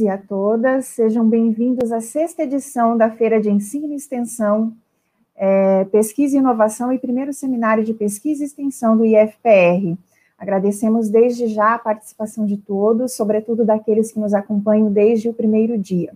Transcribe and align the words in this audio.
e 0.00 0.08
a 0.08 0.16
todas. 0.16 0.86
Sejam 0.86 1.28
bem-vindos 1.28 1.92
à 1.92 2.00
sexta 2.00 2.42
edição 2.42 2.96
da 2.96 3.10
Feira 3.10 3.40
de 3.40 3.50
Ensino 3.50 3.92
e 3.92 3.96
Extensão, 3.96 4.72
é, 5.36 5.84
Pesquisa 5.86 6.36
e 6.36 6.38
Inovação 6.38 6.90
e 6.90 6.98
primeiro 6.98 7.32
seminário 7.34 7.84
de 7.84 7.92
Pesquisa 7.92 8.42
e 8.42 8.46
Extensão 8.46 8.96
do 8.96 9.04
IFPR. 9.04 9.98
Agradecemos 10.38 11.10
desde 11.10 11.48
já 11.48 11.74
a 11.74 11.78
participação 11.78 12.46
de 12.46 12.56
todos, 12.56 13.12
sobretudo 13.12 13.64
daqueles 13.64 14.10
que 14.10 14.18
nos 14.18 14.32
acompanham 14.32 14.90
desde 14.90 15.28
o 15.28 15.34
primeiro 15.34 15.76
dia. 15.76 16.14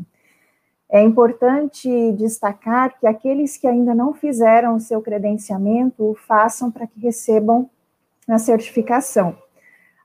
É 0.88 1.02
importante 1.02 2.12
destacar 2.12 2.98
que 2.98 3.06
aqueles 3.06 3.56
que 3.58 3.66
ainda 3.66 3.94
não 3.94 4.14
fizeram 4.14 4.76
o 4.76 4.80
seu 4.80 5.02
credenciamento, 5.02 6.10
o 6.10 6.14
façam 6.14 6.70
para 6.70 6.86
que 6.86 6.98
recebam 7.00 7.68
a 8.26 8.38
certificação, 8.38 9.36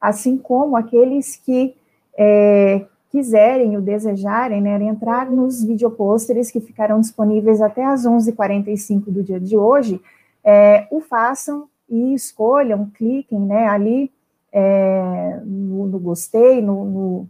assim 0.01 0.37
como 0.37 0.75
aqueles 0.75 1.37
que 1.37 1.75
é, 2.17 2.85
quiserem 3.09 3.75
ou 3.75 3.81
desejarem 3.81 4.61
né, 4.61 4.81
entrar 4.83 5.29
nos 5.29 5.63
videopôsteres 5.63 6.51
que 6.51 6.61
ficarão 6.61 6.99
disponíveis 6.99 7.61
até 7.61 7.83
às 7.83 8.05
11h45 8.05 9.05
do 9.05 9.23
dia 9.23 9.39
de 9.39 9.57
hoje, 9.57 9.99
é, 10.43 10.87
o 10.91 11.01
façam 11.01 11.67
e 11.89 12.13
escolham, 12.13 12.89
cliquem 12.93 13.39
né, 13.39 13.67
ali 13.67 14.11
é, 14.51 15.41
no, 15.43 15.87
no, 15.87 15.99
gostei, 15.99 16.61
no, 16.61 16.85
no, 16.85 17.27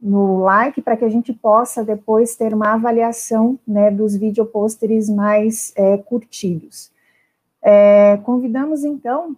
no 0.00 0.38
like, 0.40 0.82
para 0.82 0.96
que 0.96 1.04
a 1.04 1.08
gente 1.08 1.32
possa 1.32 1.84
depois 1.84 2.34
ter 2.34 2.52
uma 2.52 2.72
avaliação 2.72 3.58
né, 3.66 3.90
dos 3.90 4.16
videopôsteres 4.16 5.08
mais 5.08 5.72
é, 5.76 5.96
curtidos. 5.98 6.90
É, 7.62 8.16
convidamos, 8.18 8.84
então, 8.84 9.36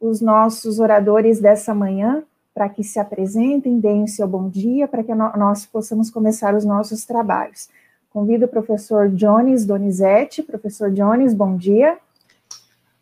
os 0.00 0.20
nossos 0.20 0.78
oradores 0.80 1.40
dessa 1.40 1.74
manhã 1.74 2.22
para 2.58 2.68
que 2.68 2.82
se 2.82 2.98
apresentem, 2.98 3.78
deem 3.78 4.02
o 4.02 4.08
seu 4.08 4.26
bom 4.26 4.48
dia, 4.48 4.88
para 4.88 5.04
que 5.04 5.14
nós 5.14 5.64
possamos 5.64 6.10
começar 6.10 6.56
os 6.56 6.64
nossos 6.64 7.04
trabalhos. 7.04 7.68
Convido 8.10 8.46
o 8.46 8.48
professor 8.48 9.08
Jones 9.10 9.64
Donizete. 9.64 10.42
Professor 10.42 10.90
Jones, 10.90 11.32
bom 11.32 11.56
dia. 11.56 11.96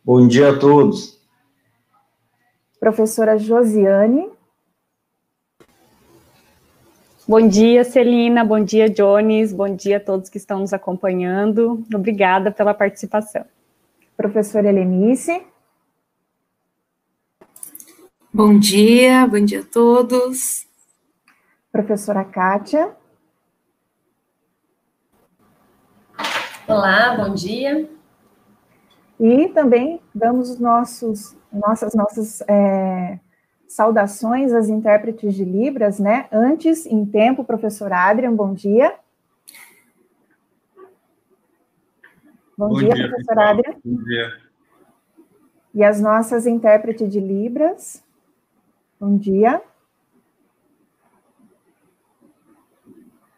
Bom 0.05 0.29
dia 0.29 0.51
a 0.51 0.59
todos. 0.59 1.19
Professora 2.79 3.39
Josiane. 3.39 4.29
Bom 7.27 7.49
dia, 7.49 7.83
Celina. 7.83 8.45
Bom 8.45 8.63
dia, 8.63 8.91
Jones. 8.91 9.55
Bom 9.55 9.75
dia 9.75 9.97
a 9.97 10.01
todos 10.01 10.29
que 10.29 10.37
estão 10.37 10.59
nos 10.59 10.75
acompanhando. 10.75 11.83
Obrigada 11.95 12.51
pela 12.51 12.75
participação. 12.75 13.47
Professora 14.19 14.69
Helenice. 14.69 15.43
Bom 18.37 18.59
dia, 18.59 19.27
bom 19.27 19.43
dia 19.43 19.61
a 19.61 19.65
todos. 19.65 20.67
Professora 21.73 22.23
Kátia. 22.23 22.95
Olá, 26.69 27.17
bom 27.17 27.33
dia. 27.33 27.89
E 29.19 29.49
também 29.49 30.03
damos 30.15 30.51
os 30.51 30.61
nossos, 30.61 31.35
nossas, 31.51 31.95
nossas 31.95 32.43
é, 32.43 33.19
saudações 33.67 34.53
às 34.53 34.69
intérpretes 34.69 35.35
de 35.35 35.43
Libras, 35.43 35.99
né? 35.99 36.29
Antes, 36.31 36.85
em 36.85 37.07
tempo, 37.07 37.43
professor 37.43 37.91
Adrian, 37.91 38.35
bom 38.35 38.53
dia. 38.53 38.97
Bom, 42.55 42.69
bom 42.69 42.79
dia, 42.81 42.93
dia, 42.93 43.09
professor 43.09 43.39
Adrian. 43.39 43.77
Bom 43.83 44.05
dia. 44.05 44.41
E 45.75 45.83
as 45.83 46.03
nossas 46.03 46.47
intérpretes 46.47 47.11
de 47.11 47.19
Libras. 47.19 48.05
Bom 48.99 49.19
dia. 49.19 49.61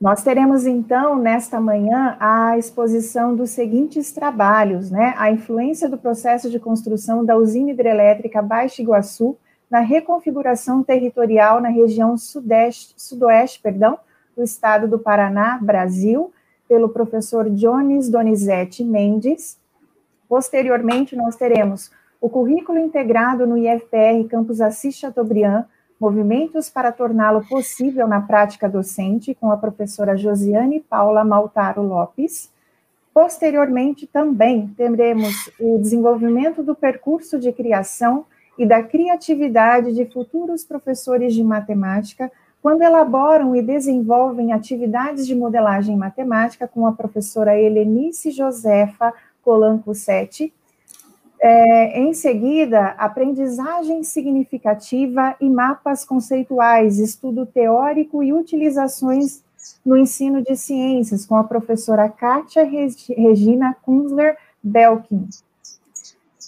Nós 0.01 0.23
teremos 0.23 0.65
então 0.65 1.17
nesta 1.17 1.61
manhã 1.61 2.17
a 2.21 2.57
exposição 2.57 3.35
dos 3.35 3.51
seguintes 3.51 4.13
trabalhos, 4.13 4.89
né? 4.89 5.15
A 5.19 5.33
influência 5.33 5.89
do 5.89 5.99
processo 5.99 6.49
de 6.49 6.61
construção 6.61 7.25
da 7.25 7.37
usina 7.37 7.73
hidrelétrica 7.73 8.41
Baixo 8.41 8.81
Iguaçu 8.81 9.37
na 9.69 9.81
reconfiguração 9.81 10.85
territorial 10.85 11.61
na 11.61 11.71
região 11.71 12.17
sudeste, 12.17 12.95
sudoeste, 12.97 13.61
perdão, 13.61 13.99
do 14.37 14.45
estado 14.45 14.87
do 14.87 15.01
Paraná, 15.01 15.59
Brasil, 15.61 16.33
pelo 16.69 16.89
professor 16.89 17.51
Jones 17.51 18.09
Donizete 18.09 18.85
Mendes. 18.85 19.59
Posteriormente, 20.29 21.17
nós 21.17 21.35
teremos 21.35 21.91
o 22.21 22.29
currículo 22.29 22.79
integrado 22.79 23.47
no 23.47 23.57
IFPR 23.57 24.27
Campus 24.29 24.61
Assis 24.61 24.97
Chateaubriand, 24.97 25.65
movimentos 26.01 26.69
para 26.69 26.93
torná-lo 26.93 27.45
possível 27.47 28.07
na 28.07 28.21
prática 28.21 28.69
docente, 28.69 29.35
com 29.35 29.51
a 29.51 29.57
professora 29.57 30.17
Josiane 30.17 30.81
Paula 30.81 31.25
Maltaro 31.25 31.83
Lopes. 31.83 32.53
Posteriormente, 33.13 34.07
também 34.07 34.69
teremos 34.77 35.51
o 35.59 35.79
desenvolvimento 35.79 36.63
do 36.63 36.75
percurso 36.75 37.39
de 37.39 37.53
criação 37.53 38.25
e 38.57 38.67
da 38.67 38.83
criatividade 38.83 39.93
de 39.93 40.05
futuros 40.05 40.65
professores 40.65 41.35
de 41.35 41.43
matemática, 41.43 42.31
quando 42.61 42.83
elaboram 42.83 43.55
e 43.55 43.63
desenvolvem 43.63 44.53
atividades 44.53 45.27
de 45.27 45.35
modelagem 45.35 45.97
matemática 45.97 46.67
com 46.67 46.87
a 46.87 46.93
professora 46.93 47.59
Helenice 47.59 48.33
Josefa 48.33 49.15
Colanco 49.43 49.95
Sete, 49.95 50.53
é, 51.41 52.01
em 52.01 52.13
seguida, 52.13 52.95
aprendizagem 52.99 54.03
significativa 54.03 55.37
e 55.41 55.49
mapas 55.49 56.05
conceituais, 56.05 56.99
estudo 56.99 57.47
teórico 57.47 58.23
e 58.23 58.33
utilizações 58.33 59.43
no 59.85 59.97
ensino 59.97 60.43
de 60.43 60.57
ciências, 60.57 61.27
com 61.27 61.37
a 61.37 61.45
professora 61.45 62.09
Kátia 62.09 62.65
Regina 62.65 63.77
Kunzler 63.83 64.37
Belkin. 64.63 65.29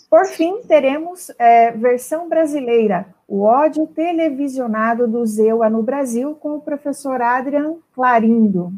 Por 0.09 0.27
fim, 0.27 0.61
teremos 0.67 1.31
é, 1.39 1.71
versão 1.71 2.29
brasileira, 2.29 3.07
o 3.29 3.43
ódio 3.43 3.87
televisionado 3.87 5.07
do 5.07 5.25
Zewa 5.25 5.71
no 5.71 5.85
Brasil, 5.85 6.35
com 6.35 6.57
o 6.57 6.61
professor 6.61 7.23
Adrian 7.23 7.77
Clarindo. 7.95 8.73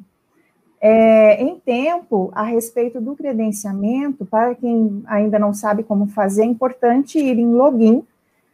É, 0.85 1.41
em 1.41 1.61
tempo, 1.61 2.33
a 2.35 2.43
respeito 2.43 3.01
do 3.01 3.15
credenciamento, 3.15 4.27
para 4.27 4.53
quem 4.53 5.01
ainda 5.07 5.39
não 5.39 5.55
sabe 5.55 5.85
como 5.85 6.09
fazer, 6.09 6.43
é 6.43 6.47
importante 6.47 7.21
ir 7.21 7.39
em 7.39 7.55
login, 7.55 8.03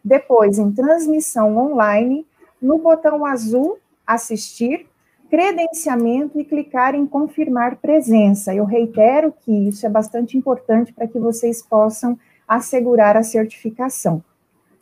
depois 0.04 0.58
em 0.58 0.70
transmissão 0.70 1.56
online, 1.56 2.26
no 2.60 2.76
botão 2.76 3.24
azul 3.24 3.78
assistir, 4.06 4.86
credenciamento 5.30 6.38
e 6.38 6.44
clicar 6.44 6.94
em 6.94 7.06
confirmar 7.06 7.76
presença. 7.76 8.54
Eu 8.54 8.66
reitero 8.66 9.32
que 9.32 9.50
isso 9.68 9.86
é 9.86 9.88
bastante 9.88 10.36
importante 10.36 10.92
para 10.92 11.08
que 11.08 11.18
vocês 11.18 11.62
possam 11.62 12.18
assegurar 12.46 13.16
a 13.16 13.22
certificação. 13.22 14.22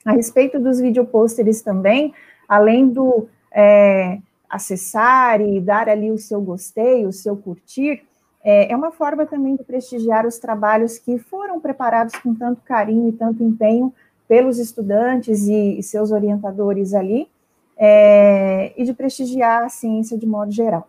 A 0.04 0.12
respeito 0.12 0.58
dos 0.58 0.80
videopôsteres 0.80 1.62
também, 1.62 2.12
além 2.48 2.88
do 2.88 3.28
é, 3.52 4.18
acessar 4.48 5.40
e 5.40 5.60
dar 5.60 5.88
ali 5.88 6.10
o 6.10 6.18
seu 6.18 6.40
gostei, 6.40 7.06
o 7.06 7.12
seu 7.12 7.36
curtir, 7.36 8.02
é, 8.42 8.70
é 8.70 8.76
uma 8.76 8.92
forma 8.92 9.26
também 9.26 9.56
de 9.56 9.64
prestigiar 9.64 10.24
os 10.24 10.38
trabalhos 10.38 10.98
que 10.98 11.18
foram 11.18 11.60
preparados 11.60 12.14
com 12.16 12.34
tanto 12.34 12.62
carinho 12.62 13.08
e 13.08 13.12
tanto 13.12 13.42
empenho 13.42 13.92
pelos 14.28 14.58
estudantes 14.58 15.48
e, 15.48 15.78
e 15.78 15.82
seus 15.82 16.12
orientadores 16.12 16.94
ali, 16.94 17.28
é, 17.76 18.72
e 18.76 18.84
de 18.84 18.94
prestigiar 18.94 19.64
a 19.64 19.68
ciência 19.68 20.16
de 20.16 20.26
modo 20.26 20.52
geral. 20.52 20.88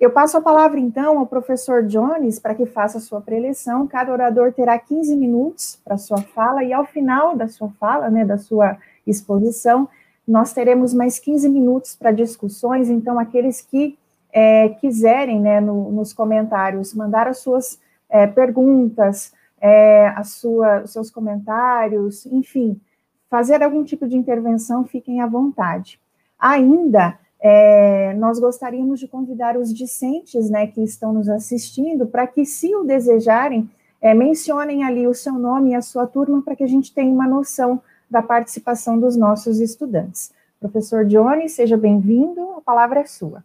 Eu 0.00 0.10
passo 0.10 0.36
a 0.36 0.40
palavra, 0.40 0.80
então, 0.80 1.18
ao 1.18 1.26
professor 1.26 1.84
Jones 1.84 2.40
para 2.40 2.56
que 2.56 2.66
faça 2.66 2.98
a 2.98 3.00
sua 3.00 3.20
preleção. 3.20 3.86
Cada 3.86 4.10
orador 4.10 4.52
terá 4.52 4.76
15 4.76 5.14
minutos 5.14 5.78
para 5.84 5.96
sua 5.96 6.20
fala, 6.20 6.64
e 6.64 6.72
ao 6.72 6.84
final 6.84 7.36
da 7.36 7.46
sua 7.46 7.68
fala, 7.78 8.10
né, 8.10 8.24
da 8.24 8.36
sua 8.36 8.78
exposição, 9.06 9.88
nós 10.32 10.54
teremos 10.54 10.94
mais 10.94 11.18
15 11.18 11.46
minutos 11.50 11.94
para 11.94 12.10
discussões, 12.10 12.88
então 12.88 13.18
aqueles 13.18 13.60
que 13.60 13.98
é, 14.32 14.70
quiserem, 14.70 15.38
né, 15.38 15.60
no, 15.60 15.92
nos 15.92 16.14
comentários, 16.14 16.94
mandar 16.94 17.28
as 17.28 17.36
suas 17.40 17.78
é, 18.08 18.26
perguntas, 18.26 19.34
é, 19.60 20.08
a 20.08 20.24
sua, 20.24 20.84
os 20.84 20.90
seus 20.90 21.10
comentários, 21.10 22.24
enfim, 22.24 22.80
fazer 23.28 23.62
algum 23.62 23.84
tipo 23.84 24.08
de 24.08 24.16
intervenção, 24.16 24.86
fiquem 24.86 25.20
à 25.20 25.26
vontade. 25.26 26.00
Ainda, 26.38 27.18
é, 27.38 28.14
nós 28.14 28.40
gostaríamos 28.40 29.00
de 29.00 29.08
convidar 29.08 29.58
os 29.58 29.70
discentes, 29.70 30.48
né, 30.48 30.66
que 30.66 30.82
estão 30.82 31.12
nos 31.12 31.28
assistindo, 31.28 32.06
para 32.06 32.26
que, 32.26 32.46
se 32.46 32.74
o 32.74 32.84
desejarem, 32.84 33.68
é, 34.00 34.14
mencionem 34.14 34.82
ali 34.82 35.06
o 35.06 35.12
seu 35.12 35.34
nome 35.34 35.72
e 35.72 35.74
a 35.74 35.82
sua 35.82 36.06
turma, 36.06 36.40
para 36.40 36.56
que 36.56 36.64
a 36.64 36.68
gente 36.68 36.94
tenha 36.94 37.12
uma 37.12 37.28
noção 37.28 37.82
da 38.12 38.22
participação 38.22 39.00
dos 39.00 39.16
nossos 39.16 39.58
estudantes. 39.58 40.30
Professor 40.60 41.04
Johnny, 41.06 41.48
seja 41.48 41.78
bem-vindo, 41.78 42.40
a 42.58 42.60
palavra 42.60 43.00
é 43.00 43.06
sua. 43.06 43.42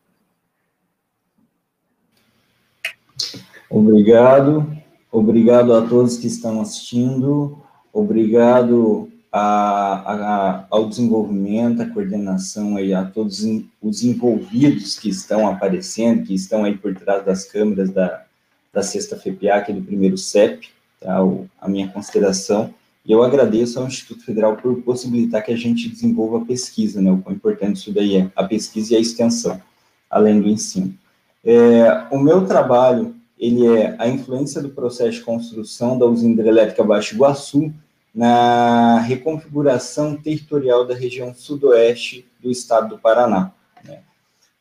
Obrigado, 3.70 4.70
obrigado 5.10 5.74
a 5.74 5.88
todos 5.88 6.18
que 6.18 6.28
estão 6.28 6.60
assistindo, 6.60 7.58
obrigado 7.94 9.10
a, 9.32 10.14
a, 10.14 10.66
ao 10.70 10.88
desenvolvimento, 10.88 11.82
a 11.82 11.90
coordenação 11.90 12.76
aí 12.76 12.94
a 12.94 13.06
todos 13.06 13.46
os 13.82 14.04
envolvidos 14.04 15.00
que 15.00 15.10
estão 15.10 15.48
aparecendo, 15.48 16.26
que 16.26 16.34
estão 16.34 16.66
aí 16.66 16.78
por 16.78 16.94
trás 16.94 17.26
das 17.26 17.46
câmeras 17.46 17.90
da, 17.90 18.26
da 18.74 18.84
sexta 18.84 19.16
é 19.16 19.74
do 19.74 19.82
primeiro 19.82 20.18
CEP, 20.18 20.70
tá, 21.00 21.24
o, 21.24 21.50
a 21.60 21.70
minha 21.70 21.88
consideração, 21.88 22.74
e 23.08 23.12
eu 23.14 23.24
agradeço 23.24 23.80
ao 23.80 23.88
Instituto 23.88 24.26
Federal 24.26 24.58
por 24.58 24.82
possibilitar 24.82 25.42
que 25.42 25.54
a 25.54 25.56
gente 25.56 25.88
desenvolva 25.88 26.40
a 26.40 26.46
pesquisa, 26.46 27.02
né, 27.02 27.10
o 27.10 27.20
quão 27.20 27.34
importante 27.34 27.78
isso 27.78 27.94
daí 27.94 28.18
é, 28.18 28.32
a 28.36 28.44
pesquisa 28.44 28.94
e 28.94 28.98
a 28.98 29.00
extensão, 29.00 29.62
além 30.10 30.42
do 30.42 30.50
ensino. 30.50 30.94
É, 31.42 32.04
o 32.12 32.20
meu 32.20 32.46
trabalho, 32.46 33.16
ele 33.40 33.66
é 33.66 33.96
a 33.98 34.10
influência 34.10 34.62
do 34.62 34.70
processo 34.70 35.12
de 35.12 35.22
construção 35.22 35.98
da 35.98 36.06
usina 36.06 36.34
hidrelétrica 36.34 36.84
Baixo 36.84 37.16
Iguaçu 37.16 37.74
na 38.14 39.00
reconfiguração 39.00 40.18
territorial 40.18 40.86
da 40.86 40.94
região 40.94 41.34
sudoeste 41.34 42.28
do 42.42 42.52
estado 42.52 42.90
do 42.90 43.00
Paraná. 43.00 43.54
Né? 43.86 44.00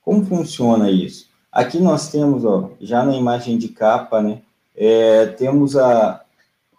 Como 0.02 0.24
funciona 0.24 0.88
isso? 0.88 1.28
Aqui 1.50 1.80
nós 1.80 2.10
temos, 2.12 2.44
ó, 2.44 2.70
já 2.80 3.04
na 3.04 3.16
imagem 3.16 3.58
de 3.58 3.68
capa, 3.68 4.22
né, 4.22 4.40
é, 4.76 5.26
temos 5.26 5.76
a, 5.76 6.22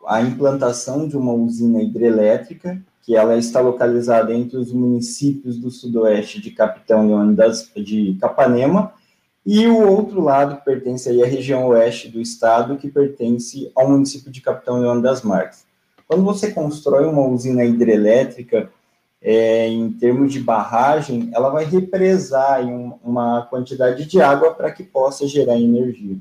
a 0.07 0.21
implantação 0.21 1.07
de 1.07 1.17
uma 1.17 1.33
usina 1.33 1.81
hidrelétrica, 1.81 2.81
que 3.01 3.15
ela 3.15 3.37
está 3.37 3.59
localizada 3.59 4.33
entre 4.33 4.57
os 4.57 4.71
municípios 4.71 5.57
do 5.57 5.69
sudoeste 5.69 6.41
de 6.41 6.51
Capitão 6.51 7.07
Leônidas 7.07 7.69
de 7.75 8.17
Capanema 8.19 8.93
e 9.45 9.65
o 9.67 9.79
outro 9.79 10.21
lado 10.21 10.57
que 10.57 10.65
pertence 10.65 11.09
aí 11.09 11.23
à 11.23 11.25
região 11.25 11.67
oeste 11.67 12.09
do 12.09 12.19
estado, 12.19 12.77
que 12.77 12.89
pertence 12.89 13.71
ao 13.75 13.89
município 13.89 14.29
de 14.31 14.41
Capitão 14.41 14.79
Leão 14.79 14.99
das 14.99 15.21
Marques. 15.21 15.65
Quando 16.07 16.23
você 16.23 16.51
constrói 16.51 17.05
uma 17.05 17.25
usina 17.25 17.63
hidrelétrica, 17.63 18.69
é, 19.21 19.67
em 19.67 19.91
termos 19.91 20.31
de 20.31 20.39
barragem, 20.39 21.29
ela 21.33 21.49
vai 21.49 21.65
represar 21.65 22.65
um, 22.65 22.97
uma 23.03 23.45
quantidade 23.45 24.05
de 24.05 24.21
água 24.21 24.53
para 24.53 24.71
que 24.71 24.83
possa 24.83 25.27
gerar 25.27 25.57
energia. 25.57 26.17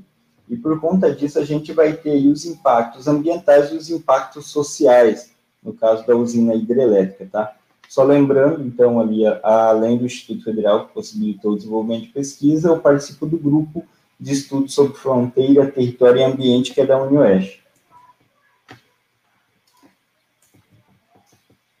E 0.49 0.55
por 0.55 0.79
conta 0.79 1.13
disso, 1.13 1.39
a 1.39 1.45
gente 1.45 1.73
vai 1.73 1.93
ter 1.93 2.27
os 2.27 2.45
impactos 2.45 3.07
ambientais 3.07 3.71
e 3.71 3.75
os 3.75 3.89
impactos 3.89 4.47
sociais, 4.47 5.31
no 5.61 5.73
caso 5.73 6.05
da 6.07 6.15
usina 6.15 6.55
hidrelétrica, 6.55 7.27
tá? 7.31 7.55
Só 7.89 8.03
lembrando, 8.03 8.65
então, 8.65 8.99
ali, 8.99 9.23
além 9.43 9.97
do 9.97 10.05
Instituto 10.05 10.43
Federal, 10.43 10.87
que 10.87 10.93
possibilitou 10.93 11.53
o 11.53 11.55
desenvolvimento 11.55 12.03
de 12.03 12.09
pesquisa, 12.09 12.69
eu 12.69 12.79
participo 12.79 13.25
do 13.25 13.37
grupo 13.37 13.85
de 14.19 14.33
estudos 14.33 14.73
sobre 14.73 14.97
fronteira, 14.97 15.71
território 15.71 16.19
e 16.19 16.23
ambiente, 16.23 16.73
que 16.73 16.81
é 16.81 16.85
da 16.85 17.01
UniOeste. 17.01 17.63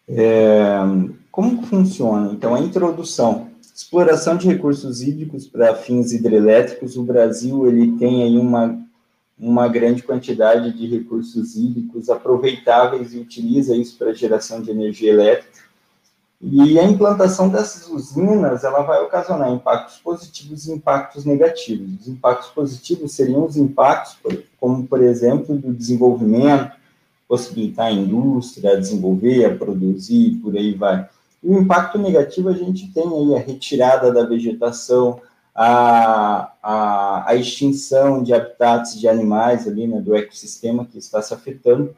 É, 0.07 0.77
como 1.29 1.63
funciona? 1.63 2.31
Então, 2.31 2.55
a 2.55 2.59
introdução. 2.59 3.46
Exploração 3.77 4.35
de 4.35 4.47
recursos 4.47 5.03
hídricos 5.03 5.45
para 5.45 5.75
fins 5.75 6.11
hidrelétricos. 6.11 6.97
O 6.97 7.03
Brasil 7.03 7.67
ele 7.67 7.95
tem 7.99 8.23
aí 8.23 8.35
uma, 8.35 8.83
uma 9.37 9.67
grande 9.67 10.01
quantidade 10.01 10.75
de 10.75 10.87
recursos 10.87 11.55
hídricos 11.55 12.09
aproveitáveis 12.09 13.13
e 13.13 13.19
utiliza 13.19 13.75
isso 13.75 13.95
para 13.95 14.15
geração 14.15 14.63
de 14.63 14.71
energia 14.71 15.11
elétrica. 15.11 15.59
E 16.41 16.79
a 16.79 16.83
implantação 16.85 17.49
dessas 17.49 17.87
usinas, 17.87 18.63
ela 18.63 18.81
vai 18.81 18.99
ocasionar 19.03 19.51
impactos 19.51 19.97
positivos 19.97 20.65
e 20.65 20.71
impactos 20.71 21.23
negativos. 21.23 22.01
Os 22.01 22.07
impactos 22.07 22.49
positivos 22.49 23.11
seriam 23.11 23.45
os 23.45 23.57
impactos, 23.57 24.17
como, 24.59 24.87
por 24.87 25.03
exemplo, 25.03 25.55
do 25.55 25.71
desenvolvimento, 25.71 26.75
possibilitar 27.27 27.87
a 27.87 27.91
indústria 27.91 28.71
a 28.71 28.79
desenvolver, 28.79 29.45
a 29.45 29.55
produzir, 29.55 30.39
por 30.41 30.57
aí 30.57 30.73
vai. 30.73 31.07
E 31.47 31.49
o 31.49 31.61
impacto 31.61 31.97
negativo, 31.97 32.49
a 32.49 32.53
gente 32.53 32.91
tem 32.91 33.07
aí 33.07 33.35
a 33.35 33.39
retirada 33.39 34.11
da 34.11 34.25
vegetação, 34.25 35.21
a, 35.55 36.51
a, 36.61 37.23
a 37.25 37.35
extinção 37.35 38.21
de 38.21 38.33
habitats 38.33 38.99
de 38.99 39.07
animais 39.07 39.65
ali, 39.65 39.87
né, 39.87 40.01
do 40.01 40.13
ecossistema 40.13 40.85
que 40.85 40.97
está 40.97 41.21
se 41.21 41.33
afetando, 41.33 41.95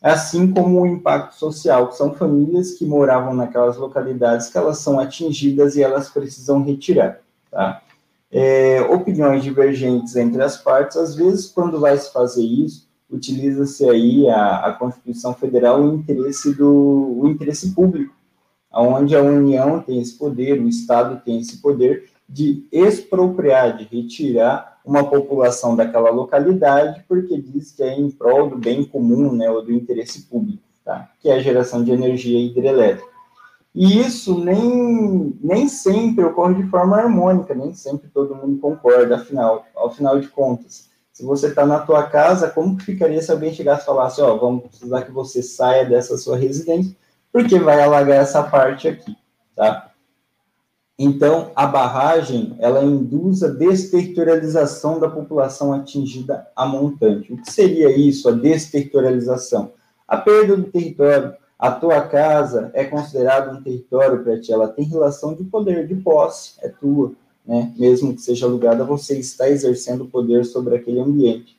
assim 0.00 0.50
como 0.50 0.80
o 0.80 0.86
impacto 0.86 1.34
social, 1.34 1.88
que 1.88 1.96
são 1.96 2.14
famílias 2.14 2.72
que 2.78 2.86
moravam 2.86 3.34
naquelas 3.34 3.76
localidades 3.76 4.48
que 4.48 4.56
elas 4.56 4.78
são 4.78 4.98
atingidas 4.98 5.76
e 5.76 5.82
elas 5.82 6.08
precisam 6.08 6.64
retirar, 6.64 7.20
tá? 7.50 7.82
É, 8.32 8.80
opiniões 8.90 9.42
divergentes 9.42 10.16
entre 10.16 10.42
as 10.42 10.56
partes, 10.56 10.96
às 10.96 11.14
vezes, 11.14 11.46
quando 11.46 11.78
vai 11.78 11.94
se 11.98 12.10
fazer 12.10 12.42
isso, 12.42 12.88
utiliza-se 13.10 13.86
aí 13.86 14.30
a, 14.30 14.66
a 14.66 14.72
Constituição 14.72 15.34
Federal 15.34 15.82
o 15.82 15.94
interesse 15.94 16.54
do 16.54 17.18
o 17.20 17.28
interesse 17.28 17.74
público, 17.74 18.17
onde 18.72 19.16
a 19.16 19.22
União 19.22 19.80
tem 19.80 20.00
esse 20.00 20.16
poder, 20.16 20.60
o 20.60 20.68
Estado 20.68 21.20
tem 21.24 21.40
esse 21.40 21.58
poder 21.58 22.10
de 22.28 22.66
expropriar, 22.70 23.76
de 23.76 23.84
retirar 23.84 24.78
uma 24.84 25.08
população 25.08 25.74
daquela 25.74 26.10
localidade, 26.10 27.04
porque 27.08 27.40
diz 27.40 27.72
que 27.72 27.82
é 27.82 27.98
em 27.98 28.10
prol 28.10 28.50
do 28.50 28.56
bem 28.56 28.84
comum, 28.84 29.32
né, 29.32 29.50
ou 29.50 29.62
do 29.62 29.72
interesse 29.72 30.22
público, 30.22 30.62
tá? 30.84 31.10
que 31.20 31.28
é 31.28 31.34
a 31.34 31.40
geração 31.40 31.82
de 31.82 31.90
energia 31.90 32.38
hidrelétrica. 32.38 33.08
E 33.74 34.00
isso 34.00 34.42
nem, 34.42 35.38
nem 35.40 35.68
sempre 35.68 36.24
ocorre 36.24 36.54
de 36.54 36.68
forma 36.68 36.96
harmônica, 36.96 37.54
nem 37.54 37.74
sempre 37.74 38.08
todo 38.08 38.34
mundo 38.34 38.58
concorda, 38.58 39.16
afinal, 39.16 39.64
ao 39.74 39.90
final 39.90 40.18
de 40.18 40.28
contas. 40.28 40.88
Se 41.12 41.24
você 41.24 41.48
está 41.48 41.66
na 41.66 41.80
tua 41.80 42.04
casa, 42.04 42.48
como 42.48 42.76
que 42.76 42.84
ficaria 42.84 43.20
se 43.20 43.30
alguém 43.30 43.52
chegasse 43.52 43.82
e 43.82 43.86
falasse, 43.86 44.20
ó, 44.20 44.34
oh, 44.34 44.38
vamos 44.38 44.62
precisar 44.68 45.02
que 45.02 45.12
você 45.12 45.42
saia 45.42 45.84
dessa 45.84 46.16
sua 46.16 46.36
residência, 46.36 46.96
porque 47.32 47.58
vai 47.58 47.80
alagar 47.80 48.20
essa 48.22 48.42
parte 48.42 48.88
aqui, 48.88 49.16
tá? 49.54 49.88
Então, 50.98 51.52
a 51.54 51.64
barragem, 51.64 52.56
ela 52.58 52.82
induz 52.82 53.44
a 53.44 53.48
desterritorialização 53.48 54.98
da 54.98 55.08
população 55.08 55.72
atingida 55.72 56.48
a 56.56 56.66
montante. 56.66 57.32
O 57.32 57.36
que 57.40 57.52
seria 57.52 57.96
isso, 57.96 58.28
a 58.28 58.32
desterritorialização? 58.32 59.72
A 60.08 60.16
perda 60.16 60.56
do 60.56 60.64
território. 60.64 61.34
A 61.56 61.72
tua 61.72 62.00
casa 62.02 62.70
é 62.72 62.84
considerada 62.84 63.52
um 63.52 63.62
território 63.62 64.22
para 64.22 64.40
ti, 64.40 64.52
ela 64.52 64.68
tem 64.68 64.84
relação 64.84 65.34
de 65.34 65.42
poder, 65.42 65.88
de 65.88 65.96
posse, 65.96 66.52
é 66.62 66.68
tua, 66.68 67.12
né? 67.44 67.72
Mesmo 67.76 68.14
que 68.14 68.20
seja 68.20 68.46
alugada, 68.46 68.84
você 68.84 69.18
está 69.18 69.48
exercendo 69.48 70.04
poder 70.04 70.44
sobre 70.44 70.76
aquele 70.76 71.00
ambiente. 71.00 71.57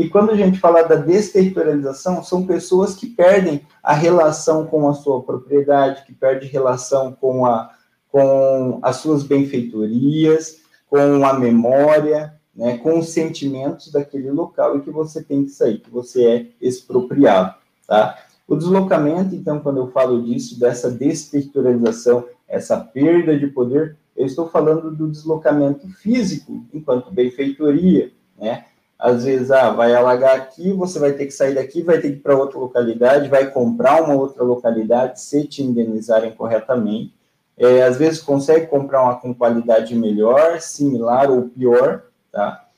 E 0.00 0.08
quando 0.08 0.30
a 0.30 0.34
gente 0.34 0.58
fala 0.58 0.82
da 0.82 0.94
desterritorialização, 0.94 2.24
são 2.24 2.46
pessoas 2.46 2.94
que 2.94 3.06
perdem 3.06 3.66
a 3.82 3.92
relação 3.92 4.66
com 4.66 4.88
a 4.88 4.94
sua 4.94 5.22
propriedade, 5.22 6.04
que 6.06 6.14
perdem 6.14 6.48
relação 6.48 7.12
com 7.12 7.44
a 7.44 7.70
com 8.10 8.80
as 8.82 8.96
suas 8.96 9.22
benfeitorias, 9.22 10.62
com 10.88 11.22
a 11.22 11.34
memória, 11.34 12.34
né, 12.56 12.78
com 12.78 12.98
os 12.98 13.10
sentimentos 13.10 13.92
daquele 13.92 14.30
local 14.30 14.78
e 14.78 14.80
que 14.80 14.90
você 14.90 15.22
tem 15.22 15.44
que 15.44 15.50
sair, 15.50 15.78
que 15.78 15.90
você 15.90 16.24
é 16.24 16.46
expropriado, 16.60 17.54
tá? 17.86 18.18
O 18.48 18.56
deslocamento, 18.56 19.34
então, 19.34 19.60
quando 19.60 19.76
eu 19.76 19.92
falo 19.92 20.24
disso, 20.24 20.58
dessa 20.58 20.90
desterritorialização, 20.90 22.24
essa 22.48 22.76
perda 22.78 23.38
de 23.38 23.46
poder, 23.48 23.96
eu 24.16 24.24
estou 24.24 24.48
falando 24.48 24.90
do 24.90 25.08
deslocamento 25.08 25.86
físico, 25.88 26.64
enquanto 26.72 27.12
benfeitoria, 27.12 28.10
né? 28.36 28.64
Às 29.00 29.24
vezes, 29.24 29.50
ah, 29.50 29.70
vai 29.70 29.94
alagar 29.94 30.36
aqui, 30.36 30.72
você 30.74 30.98
vai 30.98 31.14
ter 31.14 31.24
que 31.24 31.32
sair 31.32 31.54
daqui, 31.54 31.82
vai 31.82 31.98
ter 31.98 32.10
que 32.10 32.16
ir 32.16 32.20
para 32.20 32.36
outra 32.36 32.58
localidade, 32.58 33.30
vai 33.30 33.50
comprar 33.50 34.02
uma 34.02 34.14
outra 34.14 34.44
localidade 34.44 35.22
se 35.22 35.46
te 35.46 35.62
indenizarem 35.62 36.32
corretamente, 36.32 37.14
é, 37.56 37.82
às 37.82 37.96
vezes 37.96 38.20
consegue 38.20 38.66
comprar 38.66 39.02
uma 39.02 39.16
com 39.16 39.34
qualidade 39.34 39.94
melhor, 39.94 40.60
similar 40.60 41.30
ou 41.30 41.48
pior, 41.48 42.04
tá? 42.30 42.68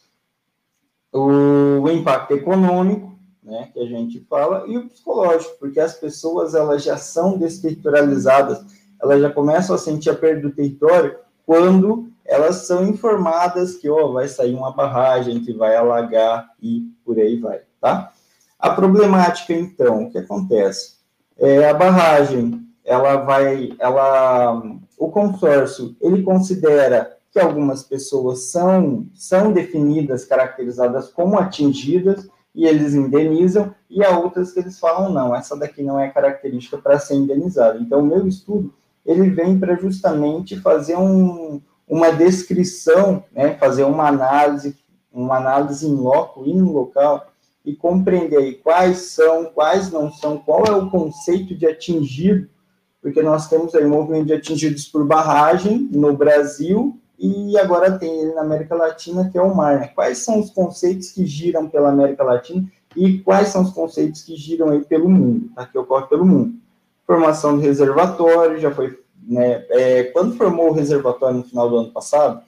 O, 1.13 1.81
o 1.83 1.91
impacto 1.91 2.35
econômico, 2.35 3.13
né, 3.43 3.71
que 3.73 3.81
a 3.81 3.87
gente 3.87 4.21
fala, 4.31 4.65
e 4.69 4.79
o 4.79 4.89
psicológico, 4.89 5.57
porque 5.59 5.81
as 5.81 5.95
pessoas 5.95 6.55
elas 6.55 6.85
já 6.85 6.97
são 6.97 7.37
desterritorializadas, 7.37 8.65
elas 9.03 9.21
já 9.21 9.31
começam 9.31 9.75
a 9.75 9.79
sentir 9.79 10.11
a 10.11 10.15
perda 10.15 10.43
do 10.43 10.55
território 10.55 11.17
quando 11.45 12.12
elas 12.25 12.67
são 12.67 12.87
informadas 12.87 13.77
que 13.77 13.89
oh, 13.89 14.13
vai 14.13 14.29
sair 14.29 14.55
uma 14.55 14.73
barragem 14.73 15.41
que 15.41 15.53
vai 15.53 15.77
alagar 15.77 16.49
e 16.61 16.83
por 17.05 17.19
aí 17.19 17.39
vai, 17.39 17.61
tá? 17.81 18.13
A 18.59 18.71
problemática, 18.71 19.53
então, 19.53 20.05
o 20.05 20.11
que 20.11 20.19
acontece? 20.19 20.97
É, 21.37 21.69
a 21.69 21.75
barragem 21.75 22.63
ela 22.85 23.17
vai, 23.17 23.73
ela, 23.79 24.63
o 24.99 25.11
consórcio, 25.11 25.97
ele 26.01 26.23
considera 26.23 27.17
que 27.31 27.41
algumas 27.41 27.83
pessoas 27.83 28.51
são, 28.51 29.07
são 29.15 29.53
definidas, 29.53 30.25
caracterizadas 30.25 31.09
como 31.09 31.39
atingidas, 31.39 32.29
e 32.55 32.67
eles 32.67 32.93
indenizam, 32.93 33.75
e 33.89 34.05
há 34.05 34.19
outras 34.19 34.53
que 34.53 34.61
eles 34.61 34.79
falam, 34.79 35.11
não, 35.11 35.35
essa 35.35 35.57
daqui 35.57 35.83
não 35.83 35.99
é 35.99 36.11
característica 36.11 36.77
para 36.77 36.99
ser 36.99 37.15
indenizada. 37.15 37.79
Então, 37.79 38.01
o 38.01 38.07
meu 38.07 38.29
estudo, 38.29 38.73
ele 39.07 39.31
vem 39.31 39.59
para 39.59 39.75
justamente 39.77 40.61
fazer 40.61 40.97
um, 40.97 41.61
uma 41.93 42.11
descrição, 42.11 43.23
né, 43.31 43.55
fazer 43.61 43.85
uma 43.85 44.09
análise, 44.09 44.75
uma 45.13 45.37
análise 45.37 45.87
em 45.87 45.95
loco 45.95 46.43
e 46.47 46.55
no 46.55 46.73
local, 46.73 47.27
e 47.63 47.77
compreender 47.77 48.63
quais 48.63 49.11
são, 49.11 49.45
quais 49.45 49.93
não 49.93 50.11
são, 50.11 50.39
qual 50.39 50.65
é 50.65 50.73
o 50.73 50.89
conceito 50.89 51.55
de 51.55 51.67
atingido, 51.67 52.49
porque 53.03 53.21
nós 53.21 53.47
temos 53.47 53.75
aí 53.75 53.85
o 53.85 53.91
movimento 53.91 54.29
de 54.29 54.33
atingidos 54.33 54.87
por 54.87 55.05
barragem 55.07 55.87
no 55.93 56.17
Brasil 56.17 56.99
e 57.19 57.59
agora 57.59 57.99
tem 57.99 58.23
ele 58.23 58.33
na 58.33 58.41
América 58.41 58.75
Latina, 58.75 59.29
que 59.31 59.37
é 59.37 59.43
o 59.43 59.55
mar. 59.55 59.79
Né? 59.79 59.89
Quais 59.89 60.17
são 60.25 60.41
os 60.41 60.49
conceitos 60.49 61.11
que 61.11 61.27
giram 61.27 61.69
pela 61.69 61.91
América 61.91 62.25
Latina 62.25 62.67
e 62.97 63.19
quais 63.19 63.49
são 63.49 63.65
os 63.65 63.71
conceitos 63.71 64.23
que 64.23 64.35
giram 64.35 64.71
aí 64.71 64.83
pelo 64.83 65.11
mundo, 65.11 65.51
tá? 65.55 65.67
que 65.67 65.77
ocorre 65.77 66.07
pelo 66.07 66.25
mundo? 66.25 66.55
Formação 67.07 67.57
do 67.57 67.61
reservatório, 67.61 68.59
já 68.59 68.71
foi, 68.71 68.99
né, 69.27 69.65
é, 69.71 70.05
quando 70.05 70.37
formou 70.37 70.71
o 70.71 70.73
reservatório 70.73 71.39
no 71.39 71.45
final 71.45 71.69
do 71.69 71.77
ano 71.77 71.93
passado, 71.93 72.43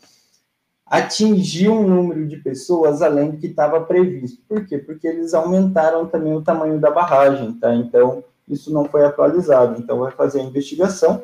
atingiu 0.86 1.72
um 1.72 1.88
número 1.88 2.26
de 2.26 2.36
pessoas 2.36 3.02
além 3.02 3.30
do 3.30 3.36
que 3.38 3.46
estava 3.46 3.80
previsto. 3.80 4.42
Por 4.48 4.66
quê? 4.66 4.78
Porque 4.78 5.06
eles 5.06 5.34
aumentaram 5.34 6.06
também 6.06 6.34
o 6.34 6.42
tamanho 6.42 6.78
da 6.78 6.90
barragem, 6.90 7.52
tá? 7.54 7.74
Então, 7.74 8.22
isso 8.48 8.72
não 8.72 8.84
foi 8.84 9.04
atualizado. 9.04 9.80
Então, 9.80 9.98
vai 10.00 10.12
fazer 10.12 10.40
a 10.40 10.44
investigação. 10.44 11.22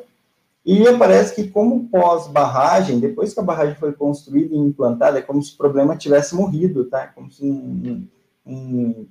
E 0.65 0.87
aparece 0.87 1.35
que, 1.35 1.47
como 1.47 1.87
pós-barragem, 1.89 2.99
depois 2.99 3.33
que 3.33 3.39
a 3.39 3.43
barragem 3.43 3.75
foi 3.75 3.93
construída 3.93 4.53
e 4.53 4.57
implantada, 4.57 5.19
é 5.19 5.21
como 5.21 5.41
se 5.41 5.53
o 5.53 5.57
problema 5.57 5.95
tivesse 5.95 6.35
morrido, 6.35 6.85
tá? 6.85 7.03
É 7.03 7.07
como 7.07 7.31
se 7.31 7.45
não, 7.45 8.07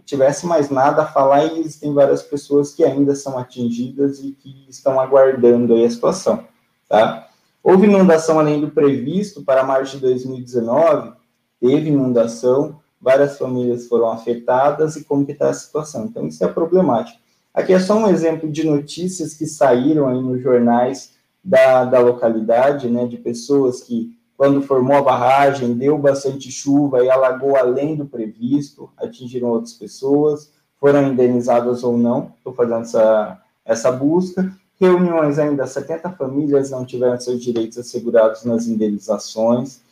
tivesse 0.05 0.47
mais 0.47 0.71
nada 0.71 1.03
a 1.03 1.07
falar 1.07 1.45
e 1.45 1.61
existem 1.61 1.95
várias 1.95 2.23
pessoas 2.23 2.75
que 2.75 2.85
ainda 2.85 3.15
são 3.15 3.39
atingidas 3.39 4.19
e 4.19 4.33
que 4.33 4.67
estão 4.69 5.01
aguardando 5.01 5.75
aí 5.75 5.85
a 5.85 5.91
situação, 5.91 6.45
tá? 6.89 7.29
Houve 7.63 7.87
inundação 7.87 8.39
além 8.39 8.61
do 8.61 8.71
previsto 8.71 9.45
para 9.45 9.63
março 9.63 9.97
de 9.97 10.03
2019, 10.03 11.13
teve 11.61 11.91
inundação, 11.91 12.81
várias 13.01 13.39
famílias 13.39 13.87
foram 13.87 14.11
afetadas 14.11 14.97
e 14.97 15.05
como 15.05 15.25
que 15.25 15.33
está 15.33 15.51
a 15.51 15.55
situação. 15.55 16.07
Então, 16.07 16.27
isso 16.27 16.43
é 16.45 16.49
problemático. 16.49 17.19
Aqui 17.53 17.73
é 17.73 17.81
só 17.81 17.97
um 17.97 18.09
exemplo 18.09 18.51
de 18.51 18.65
notícias 18.65 19.35
que 19.35 19.47
saíram 19.47 20.09
aí 20.09 20.21
nos 20.21 20.43
jornais 20.43 21.13
da, 21.43 21.85
da 21.85 21.99
localidade, 21.99 22.89
né, 22.89 23.07
de 23.07 23.17
pessoas 23.17 23.83
que, 23.83 24.17
quando 24.41 24.63
formou 24.63 24.97
a 24.97 25.03
barragem, 25.03 25.75
deu 25.75 25.99
bastante 25.99 26.51
chuva 26.51 27.05
e 27.05 27.11
alagou 27.11 27.59
além 27.59 27.95
do 27.95 28.07
previsto, 28.07 28.89
atingiram 28.97 29.49
outras 29.51 29.75
pessoas, 29.75 30.51
foram 30.79 31.09
indenizadas 31.09 31.85
ou 31.85 31.99
não, 31.99 32.33
estou 32.39 32.55
fazendo 32.55 32.81
essa, 32.81 33.39
essa 33.67 33.93
busca, 33.93 34.51
reuniões 34.81 35.39
ainda, 35.39 35.67
70 35.67 36.13
famílias 36.13 36.71
não 36.71 36.87
tiveram 36.87 37.21
seus 37.21 37.43
direitos 37.43 37.77
assegurados 37.77 38.43
nas 38.43 38.67
indenizações, 38.67 39.83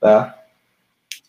tá? 0.00 0.34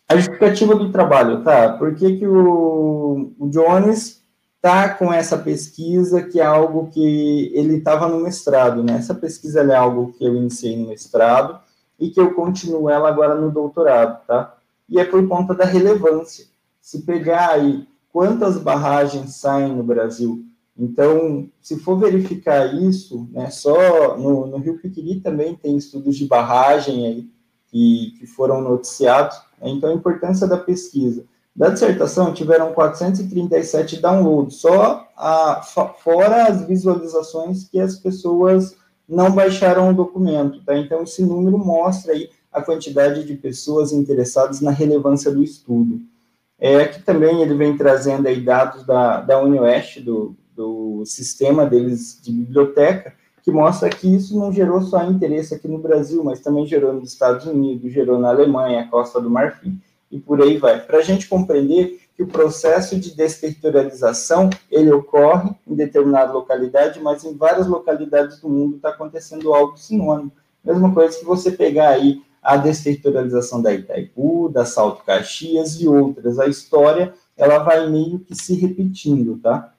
A 0.08 0.16
justificativa 0.16 0.74
do 0.74 0.90
trabalho, 0.90 1.44
tá? 1.44 1.76
Por 1.76 1.94
que, 1.94 2.20
que 2.20 2.26
o, 2.26 3.32
o 3.38 3.50
Jones 3.50 4.22
tá 4.62 4.88
com 4.88 5.12
essa 5.12 5.36
pesquisa, 5.36 6.22
que 6.22 6.40
é 6.40 6.46
algo 6.46 6.88
que 6.90 7.52
ele 7.54 7.76
estava 7.76 8.08
no 8.08 8.22
mestrado, 8.22 8.82
né? 8.82 8.94
Essa 8.94 9.14
pesquisa 9.14 9.60
é 9.60 9.76
algo 9.76 10.14
que 10.14 10.24
eu 10.24 10.34
iniciei 10.34 10.74
no 10.74 10.88
mestrado 10.88 11.60
e 12.02 12.10
que 12.10 12.20
eu 12.20 12.34
continuo 12.34 12.90
ela 12.90 13.08
agora 13.08 13.36
no 13.36 13.48
doutorado, 13.48 14.26
tá? 14.26 14.56
E 14.88 14.98
é 14.98 15.04
por 15.04 15.26
conta 15.28 15.54
da 15.54 15.64
relevância. 15.64 16.46
Se 16.80 17.02
pegar 17.02 17.50
aí 17.50 17.86
quantas 18.12 18.58
barragens 18.58 19.36
saem 19.36 19.76
no 19.76 19.84
Brasil, 19.84 20.44
então, 20.76 21.48
se 21.60 21.78
for 21.78 21.96
verificar 21.96 22.74
isso, 22.74 23.28
né, 23.30 23.50
só 23.50 24.18
no, 24.18 24.46
no 24.48 24.56
Rio 24.56 24.78
Piquiri 24.78 25.20
também 25.20 25.54
tem 25.54 25.76
estudos 25.76 26.16
de 26.16 26.26
barragem 26.26 27.06
aí 27.06 27.30
que, 27.68 28.16
que 28.18 28.26
foram 28.26 28.60
noticiados, 28.60 29.36
né, 29.60 29.70
então 29.70 29.90
a 29.90 29.94
importância 29.94 30.46
da 30.46 30.56
pesquisa. 30.56 31.24
Da 31.54 31.68
dissertação 31.68 32.32
tiveram 32.34 32.72
437 32.72 34.00
downloads, 34.00 34.56
só 34.56 35.06
a, 35.16 35.62
fora 35.98 36.48
as 36.48 36.66
visualizações 36.66 37.68
que 37.68 37.78
as 37.78 37.96
pessoas 37.96 38.74
não 39.12 39.30
baixaram 39.30 39.90
o 39.90 39.94
documento, 39.94 40.64
tá? 40.64 40.76
Então 40.76 41.02
esse 41.02 41.22
número 41.22 41.58
mostra 41.58 42.14
aí 42.14 42.30
a 42.50 42.62
quantidade 42.62 43.24
de 43.24 43.34
pessoas 43.34 43.92
interessadas 43.92 44.60
na 44.60 44.70
relevância 44.70 45.30
do 45.30 45.42
estudo. 45.42 46.00
É, 46.58 46.76
aqui 46.76 47.02
também 47.02 47.42
ele 47.42 47.54
vem 47.54 47.76
trazendo 47.76 48.26
aí 48.26 48.40
dados 48.40 48.84
da, 48.84 49.20
da 49.20 49.38
UniOeste, 49.38 50.00
do, 50.00 50.34
do 50.56 51.04
sistema 51.04 51.66
deles 51.66 52.20
de 52.22 52.32
biblioteca, 52.32 53.14
que 53.42 53.50
mostra 53.50 53.90
que 53.90 54.14
isso 54.14 54.38
não 54.38 54.52
gerou 54.52 54.80
só 54.80 55.04
interesse 55.04 55.54
aqui 55.54 55.68
no 55.68 55.78
Brasil, 55.78 56.22
mas 56.24 56.40
também 56.40 56.66
gerou 56.66 56.92
nos 56.94 57.12
Estados 57.12 57.46
Unidos, 57.46 57.92
gerou 57.92 58.18
na 58.18 58.30
Alemanha, 58.30 58.88
Costa 58.90 59.20
do 59.20 59.28
Marfim, 59.28 59.78
e 60.10 60.18
por 60.18 60.40
aí 60.40 60.56
vai. 60.56 60.80
Para 60.80 60.98
a 60.98 61.02
gente 61.02 61.28
compreender 61.28 62.00
que 62.14 62.22
o 62.22 62.26
processo 62.26 62.98
de 62.98 63.14
desterritorialização, 63.14 64.50
ele 64.70 64.92
ocorre 64.92 65.50
em 65.66 65.74
determinada 65.74 66.32
localidade, 66.32 67.00
mas 67.00 67.24
em 67.24 67.36
várias 67.36 67.66
localidades 67.66 68.40
do 68.40 68.48
mundo 68.48 68.76
está 68.76 68.90
acontecendo 68.90 69.52
algo 69.52 69.76
sinônimo. 69.76 70.32
Mesma 70.64 70.92
coisa 70.92 71.18
que 71.18 71.24
você 71.24 71.50
pegar 71.50 71.90
aí 71.90 72.22
a 72.42 72.56
desterritorialização 72.56 73.62
da 73.62 73.72
Itaipu, 73.72 74.48
da 74.48 74.64
Salto 74.64 75.04
Caxias 75.04 75.80
e 75.80 75.88
outras. 75.88 76.38
A 76.38 76.46
história, 76.46 77.14
ela 77.36 77.58
vai 77.58 77.88
meio 77.88 78.18
que 78.18 78.34
se 78.34 78.54
repetindo, 78.54 79.38
tá? 79.38 79.72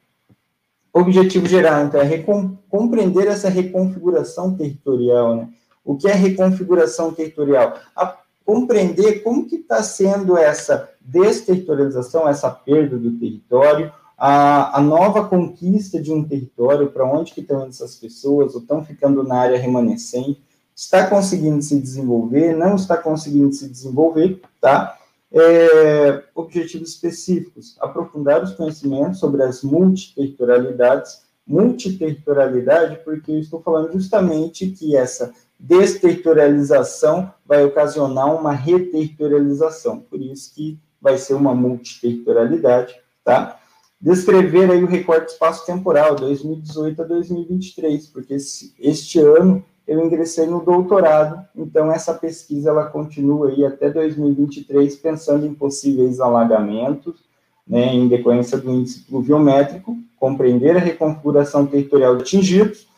objetivo 0.94 1.48
geral, 1.48 1.86
então, 1.86 2.00
é 2.00 2.24
compreender 2.70 3.28
essa 3.28 3.50
reconfiguração 3.50 4.56
territorial, 4.56 5.36
né? 5.36 5.50
O 5.84 5.98
que 5.98 6.08
é 6.08 6.14
reconfiguração 6.14 7.12
territorial? 7.12 7.80
A 7.96 8.16
compreender 8.46 9.24
como 9.24 9.48
que 9.48 9.56
está 9.56 9.82
sendo 9.82 10.38
essa 10.38 10.90
desterritorialização, 11.00 12.28
essa 12.28 12.50
perda 12.50 12.98
do 12.98 13.12
território, 13.18 13.92
a, 14.18 14.78
a 14.78 14.82
nova 14.82 15.28
conquista 15.28 16.02
de 16.02 16.12
um 16.12 16.24
território, 16.24 16.92
para 16.92 17.06
onde 17.06 17.34
que 17.34 17.42
estão 17.42 17.66
essas 17.66 17.96
pessoas, 17.96 18.54
ou 18.56 18.62
estão 18.62 18.84
ficando 18.84 19.24
na 19.24 19.36
área 19.36 19.60
remanescente, 19.60 20.42
está 20.76 21.08
conseguindo 21.08 21.62
se 21.62 21.80
desenvolver, 21.80 22.56
não 22.56 22.76
está 22.76 22.98
conseguindo 22.98 23.54
se 23.54 23.68
desenvolver, 23.68 24.42
tá? 24.60 24.98
É, 25.32 26.24
objetivos 26.36 26.90
específicos, 26.90 27.76
aprofundar 27.80 28.44
os 28.44 28.54
conhecimentos 28.54 29.20
sobre 29.20 29.42
as 29.42 29.64
multiterritorialidades, 29.64 31.24
multiterritorialidade, 31.46 33.00
porque 33.04 33.32
eu 33.32 33.40
estou 33.40 33.62
falando 33.62 33.92
justamente 33.92 34.68
que 34.68 34.96
essa 34.96 35.34
desterritorialização 35.64 37.34
vai 37.46 37.64
ocasionar 37.64 38.36
uma 38.36 38.52
reterritorialização, 38.52 40.02
por 40.02 40.22
isso 40.22 40.54
que 40.54 40.78
vai 41.02 41.18
ser 41.18 41.36
uma 41.36 41.56
multiterritorialidade, 41.56 42.94
tá? 43.24 43.58
Descrever 44.00 44.70
aí 44.70 44.84
o 44.84 44.88
recorte 44.88 45.32
espaço-temporal, 45.32 46.16
2018 46.16 47.02
a 47.02 47.06
2023, 47.06 48.08
porque 48.08 48.36
este 48.78 49.20
ano 49.20 49.64
eu 49.88 50.06
ingressei 50.06 50.46
no 50.46 50.62
doutorado, 50.62 51.42
então 51.56 51.90
essa 51.90 52.14
pesquisa 52.14 52.70
ela 52.70 52.88
continua 52.88 53.48
aí 53.48 53.66
até 53.66 53.90
2023, 53.90 54.98
pensando 54.98 55.46
em 55.46 55.54
possíveis 55.54 56.20
alagamentos, 56.20 57.24
né, 57.66 57.86
em 57.94 58.10
decorrência 58.10 58.58
do 58.58 58.70
índice 58.70 59.06
pluviométrico, 59.06 59.98
compreender 60.20 60.76
a 60.76 60.80
reconfiguração 60.80 61.66
territorial 61.66 62.18
de 62.18 62.24
atingidos 62.24 62.92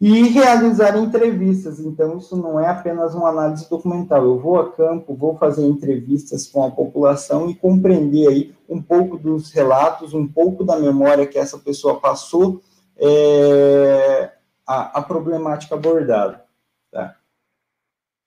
e 0.00 0.28
realizar 0.28 0.96
entrevistas. 0.96 1.80
Então, 1.80 2.18
isso 2.18 2.36
não 2.36 2.58
é 2.58 2.68
apenas 2.68 3.14
uma 3.14 3.30
análise 3.30 3.68
documental. 3.68 4.24
Eu 4.24 4.38
vou 4.38 4.60
a 4.60 4.72
campo, 4.72 5.14
vou 5.14 5.36
fazer 5.36 5.66
entrevistas 5.66 6.46
com 6.46 6.64
a 6.64 6.70
população 6.70 7.50
e 7.50 7.54
compreender 7.54 8.28
aí 8.28 8.54
um 8.68 8.80
pouco 8.80 9.18
dos 9.18 9.50
relatos, 9.50 10.14
um 10.14 10.26
pouco 10.26 10.62
da 10.62 10.78
memória 10.78 11.26
que 11.26 11.38
essa 11.38 11.58
pessoa 11.58 12.00
passou 12.00 12.62
é, 12.96 14.32
a, 14.66 14.98
a 14.98 15.02
problemática 15.02 15.74
abordada. 15.74 16.44
Tá? 16.92 17.16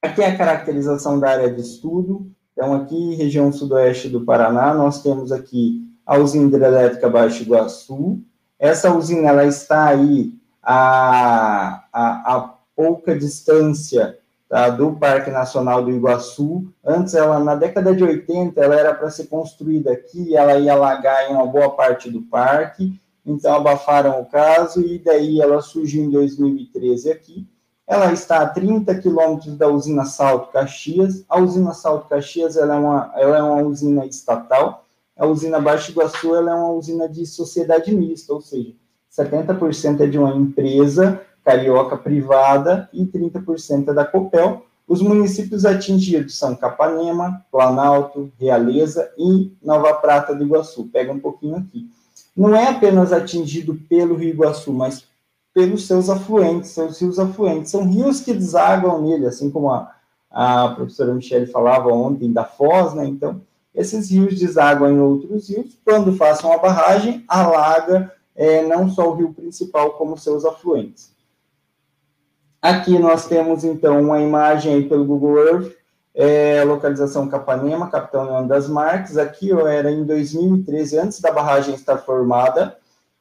Aqui 0.02 0.22
é 0.22 0.28
a 0.28 0.38
caracterização 0.38 1.20
da 1.20 1.30
área 1.30 1.54
de 1.54 1.62
estudo. 1.62 2.30
Então, 2.52 2.74
aqui, 2.74 3.16
região 3.16 3.52
sudoeste 3.52 4.10
do 4.10 4.26
Paraná, 4.26 4.74
nós 4.74 5.02
temos 5.02 5.32
aqui 5.32 5.88
a 6.06 6.18
usina 6.18 6.48
hidrelétrica 6.48 7.10
Baixo 7.10 7.44
Iguaçu. 7.44 8.20
Essa 8.60 8.94
usina, 8.94 9.30
ela 9.30 9.46
está 9.46 9.86
aí 9.86 10.34
a, 10.62 11.84
a, 11.92 12.36
a 12.36 12.54
pouca 12.76 13.18
distância 13.18 14.18
tá, 14.48 14.70
do 14.70 14.94
Parque 14.94 15.32
Nacional 15.32 15.84
do 15.84 15.92
Iguaçu. 15.92 16.72
Antes, 16.84 17.14
ela, 17.14 17.40
na 17.40 17.56
década 17.56 17.96
de 17.96 18.04
80, 18.04 18.60
ela 18.60 18.76
era 18.76 18.94
para 18.94 19.10
ser 19.10 19.28
construída 19.28 19.92
aqui, 19.92 20.36
ela 20.36 20.60
ia 20.60 20.74
alagar 20.74 21.30
em 21.30 21.34
uma 21.34 21.48
boa 21.48 21.72
parte 21.72 22.10
do 22.10 22.22
parque, 22.24 23.00
então 23.26 23.56
abafaram 23.56 24.20
o 24.20 24.26
caso 24.26 24.82
e 24.82 25.00
daí 25.00 25.40
ela 25.40 25.62
surgiu 25.62 26.04
em 26.04 26.10
2013 26.10 27.12
aqui. 27.12 27.48
Ela 27.88 28.14
está 28.14 28.40
a 28.40 28.48
30 28.48 28.96
quilômetros 29.00 29.58
da 29.58 29.68
usina 29.68 30.06
Salto 30.06 30.52
Caxias. 30.52 31.26
A 31.28 31.40
usina 31.40 31.74
Salto 31.74 32.08
Caxias 32.08 32.56
ela 32.56 32.76
é, 32.76 32.80
uma, 32.80 33.12
ela 33.16 33.38
é 33.38 33.42
uma 33.42 33.64
usina 33.64 34.06
estatal. 34.06 34.86
A 35.18 35.26
usina 35.28 35.60
Baixo 35.60 35.92
Iguaçu 35.92 36.34
ela 36.34 36.52
é 36.52 36.56
uma 36.56 36.72
usina 36.72 37.10
de 37.10 37.26
sociedade 37.26 37.94
mista, 37.94 38.34
ou 38.34 38.42
seja, 38.42 38.74
70% 39.12 40.02
é 40.02 40.08
de 40.08 40.18
uma 40.18 40.34
empresa 40.36 41.22
carioca 41.44 41.98
privada 41.98 42.90
e 42.94 43.06
30% 43.06 43.90
é 43.90 43.94
da 43.94 44.06
Copel. 44.06 44.66
Os 44.88 45.02
municípios 45.02 45.66
atingidos 45.66 46.38
são 46.38 46.56
Capanema, 46.56 47.46
Planalto, 47.52 48.32
Realeza 48.40 49.12
e 49.18 49.52
Nova 49.62 49.94
Prata 49.96 50.34
do 50.34 50.44
Iguaçu. 50.44 50.90
Pega 50.92 51.12
um 51.12 51.20
pouquinho 51.20 51.58
aqui. 51.58 51.90
Não 52.36 52.56
é 52.56 52.70
apenas 52.70 53.12
atingido 53.12 53.76
pelo 53.90 54.16
Rio 54.16 54.30
Iguaçu, 54.30 54.72
mas 54.72 55.06
pelos 55.54 55.86
seus 55.86 56.10
afluentes, 56.10 56.72
seus 56.72 57.00
rios 57.02 57.20
afluentes. 57.20 57.72
São 57.72 57.86
rios 57.90 58.22
que 58.22 58.34
desaguam 58.34 59.02
nele, 59.02 59.28
assim 59.28 59.50
como 59.50 59.72
a, 59.72 59.94
a 60.30 60.70
professora 60.70 61.14
Michele 61.14 61.46
falava 61.46 61.90
ontem 61.90 62.32
da 62.32 62.46
Foz, 62.46 62.94
né? 62.94 63.06
Então, 63.06 63.42
esses 63.76 64.10
rios 64.10 64.40
desaguam 64.40 64.92
em 64.92 65.00
outros 65.00 65.50
rios. 65.50 65.78
Quando 65.84 66.16
façam 66.16 66.52
a 66.52 66.58
barragem, 66.58 67.24
alaga 67.28 68.12
é, 68.42 68.66
não 68.66 68.90
só 68.90 69.08
o 69.08 69.14
rio 69.14 69.32
principal, 69.32 69.92
como 69.92 70.18
seus 70.18 70.44
afluentes. 70.44 71.12
Aqui 72.60 72.98
nós 72.98 73.28
temos, 73.28 73.64
então, 73.64 74.02
uma 74.02 74.20
imagem 74.20 74.90
pelo 74.90 75.06
Google 75.06 75.38
Earth, 75.38 75.72
é, 76.16 76.64
localização 76.64 77.28
Capanema, 77.28 77.92
Capitão 77.92 78.24
Leão 78.24 78.48
das 78.48 78.68
Marques. 78.68 79.16
Aqui 79.16 79.54
ó, 79.54 79.68
era 79.68 79.92
em 79.92 80.04
2013, 80.04 80.98
antes 80.98 81.22
da 81.22 81.32
barragem 81.32 81.76
estar 81.76 82.00
formada, 82.00 82.76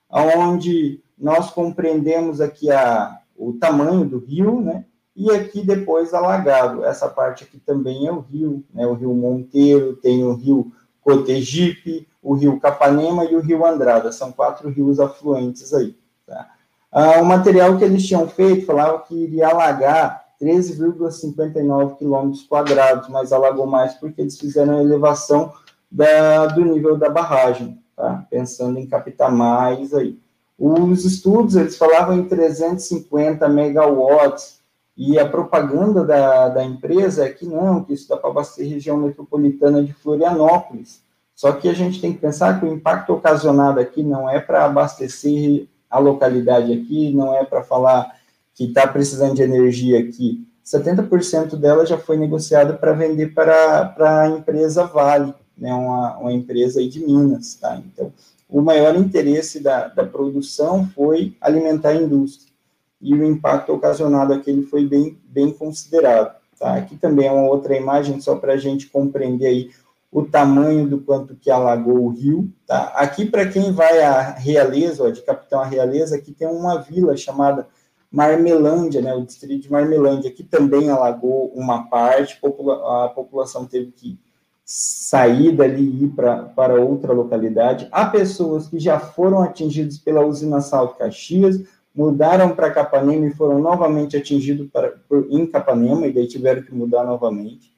onde 0.09 1.03
nós 1.18 1.51
compreendemos 1.51 2.40
aqui 2.40 2.71
a, 2.71 3.18
o 3.37 3.53
tamanho 3.53 4.07
do 4.07 4.21
rio, 4.21 4.62
né? 4.62 4.87
E 5.14 5.31
aqui 5.31 5.61
depois 5.61 6.14
alagado. 6.14 6.83
Essa 6.83 7.11
parte 7.11 7.44
aqui 7.44 7.59
também 7.59 8.07
é 8.07 8.12
o 8.12 8.21
rio, 8.21 8.64
né? 8.73 8.87
O 8.87 8.94
rio 8.94 9.12
Monteiro, 9.12 9.97
tem 9.97 10.25
o 10.25 10.33
rio 10.33 10.73
Cotegipe, 11.03 12.09
o 12.22 12.35
rio 12.35 12.61
Capanema 12.61 13.24
e 13.24 13.35
o 13.35 13.40
rio 13.40 13.64
Andrada. 13.64 14.12
São 14.12 14.33
quatro 14.33 14.68
rios 14.68 15.00
afluentes 15.00 15.72
aí. 15.72 15.96
Tá? 16.26 16.48
Ah, 16.92 17.20
o 17.20 17.24
material 17.24 17.76
que 17.76 17.85
eles 17.85 18.06
tinham 18.06 18.28
feito 18.28 18.66
falava 18.66 19.00
que 19.00 19.14
iria 19.14 19.48
alagar 19.48 20.24
13,59 20.40 21.96
quilômetros 21.96 22.42
quadrados, 22.44 23.09
mas 23.09 23.33
alagou 23.33 23.66
mais 23.66 23.94
porque 23.94 24.22
eles 24.22 24.38
fizeram 24.38 24.78
a 24.78 24.83
elevação 24.83 25.52
da, 25.90 26.46
do 26.46 26.64
nível 26.64 26.96
da 26.96 27.11
barragem, 27.11 27.78
tá? 27.96 28.24
pensando 28.30 28.78
em 28.78 28.87
captar 28.87 29.30
mais 29.30 29.92
aí. 29.92 30.18
Os 30.59 31.04
estudos, 31.04 31.56
eles 31.56 31.76
falavam 31.76 32.18
em 32.18 32.28
350 32.28 33.48
megawatts, 33.48 34.61
e 35.02 35.18
a 35.18 35.26
propaganda 35.26 36.04
da, 36.04 36.50
da 36.50 36.62
empresa 36.62 37.24
é 37.24 37.30
que 37.30 37.46
não, 37.46 37.83
que 37.83 37.94
isso 37.94 38.06
dá 38.06 38.18
para 38.18 38.28
abastecer 38.28 38.68
região 38.68 38.98
metropolitana 38.98 39.83
de 39.83 39.94
Florianópolis. 39.94 41.02
Só 41.40 41.53
que 41.53 41.70
a 41.70 41.72
gente 41.72 42.03
tem 42.03 42.12
que 42.12 42.18
pensar 42.18 42.61
que 42.61 42.66
o 42.66 42.70
impacto 42.70 43.14
ocasionado 43.14 43.81
aqui 43.81 44.03
não 44.03 44.29
é 44.29 44.38
para 44.38 44.66
abastecer 44.66 45.66
a 45.88 45.98
localidade 45.98 46.70
aqui, 46.70 47.14
não 47.14 47.35
é 47.35 47.46
para 47.46 47.64
falar 47.64 48.14
que 48.55 48.64
está 48.64 48.87
precisando 48.87 49.37
de 49.37 49.42
energia 49.42 50.00
aqui. 50.00 50.46
70% 50.62 51.57
dela 51.57 51.87
já 51.87 51.96
foi 51.96 52.18
negociada 52.18 52.74
para 52.74 52.92
vender 52.92 53.33
para, 53.33 53.94
a 53.98 54.29
empresa 54.29 54.85
Vale, 54.85 55.33
né, 55.57 55.72
uma, 55.72 56.18
uma 56.18 56.31
empresa 56.31 56.87
de 56.87 57.00
Minas. 57.03 57.55
Tá? 57.55 57.81
Então, 57.87 58.12
o 58.46 58.61
maior 58.61 58.94
interesse 58.94 59.61
da, 59.61 59.88
da 59.88 60.05
produção 60.05 60.90
foi 60.94 61.35
alimentar 61.40 61.88
a 61.88 62.03
indústria 62.03 62.53
e 63.00 63.14
o 63.14 63.24
impacto 63.24 63.72
ocasionado 63.72 64.35
aqui 64.35 64.61
foi 64.64 64.87
bem, 64.87 65.16
bem 65.24 65.50
considerado. 65.50 66.38
Tá? 66.59 66.74
Aqui 66.74 66.98
também 66.98 67.29
é 67.29 67.33
uma 67.33 67.48
outra 67.48 67.74
imagem, 67.74 68.20
só 68.20 68.37
para 68.37 68.53
a 68.53 68.59
gente 68.59 68.88
compreender 68.88 69.46
aí 69.46 69.70
o 70.12 70.25
tamanho 70.25 70.88
do 70.88 71.01
quanto 71.01 71.37
que 71.37 71.51
alagou 71.51 72.05
o 72.05 72.09
rio. 72.09 72.53
Tá? 72.66 72.92
Aqui, 72.96 73.25
para 73.25 73.49
quem 73.49 73.73
vai 73.73 74.03
a 74.03 74.20
Realeza, 74.33 75.05
ó, 75.05 75.11
de 75.11 75.23
Capitão 75.23 75.61
a 75.61 75.66
Realeza, 75.66 76.16
aqui 76.16 76.33
tem 76.33 76.49
uma 76.49 76.79
vila 76.79 77.16
chamada 77.16 77.68
Marmelândia, 78.11 79.01
né, 79.01 79.14
o 79.14 79.25
distrito 79.25 79.62
de 79.62 79.70
Marmelândia, 79.70 80.33
que 80.33 80.42
também 80.42 80.90
alagou 80.90 81.53
uma 81.55 81.88
parte, 81.88 82.40
a 82.42 83.09
população 83.14 83.66
teve 83.66 83.92
que 83.92 84.18
sair 84.64 85.53
dali 85.53 85.83
e 85.83 86.05
ir 86.05 86.09
para 86.09 86.75
outra 86.75 87.12
localidade. 87.12 87.88
Há 87.92 88.07
pessoas 88.07 88.66
que 88.66 88.81
já 88.81 88.99
foram 88.99 89.42
atingidas 89.42 89.99
pela 89.99 90.27
usina 90.27 90.61
Salto 90.61 90.96
Caxias, 90.96 91.62
mudaram 91.94 92.55
para 92.55 92.70
Capanema 92.70 93.27
e 93.27 93.35
foram 93.35 93.61
novamente 93.61 94.16
atingidos 94.16 94.68
para, 94.73 94.90
por, 95.09 95.27
em 95.31 95.46
Capanema, 95.46 96.07
e 96.07 96.12
daí 96.12 96.27
tiveram 96.27 96.62
que 96.62 96.75
mudar 96.75 97.05
novamente. 97.05 97.73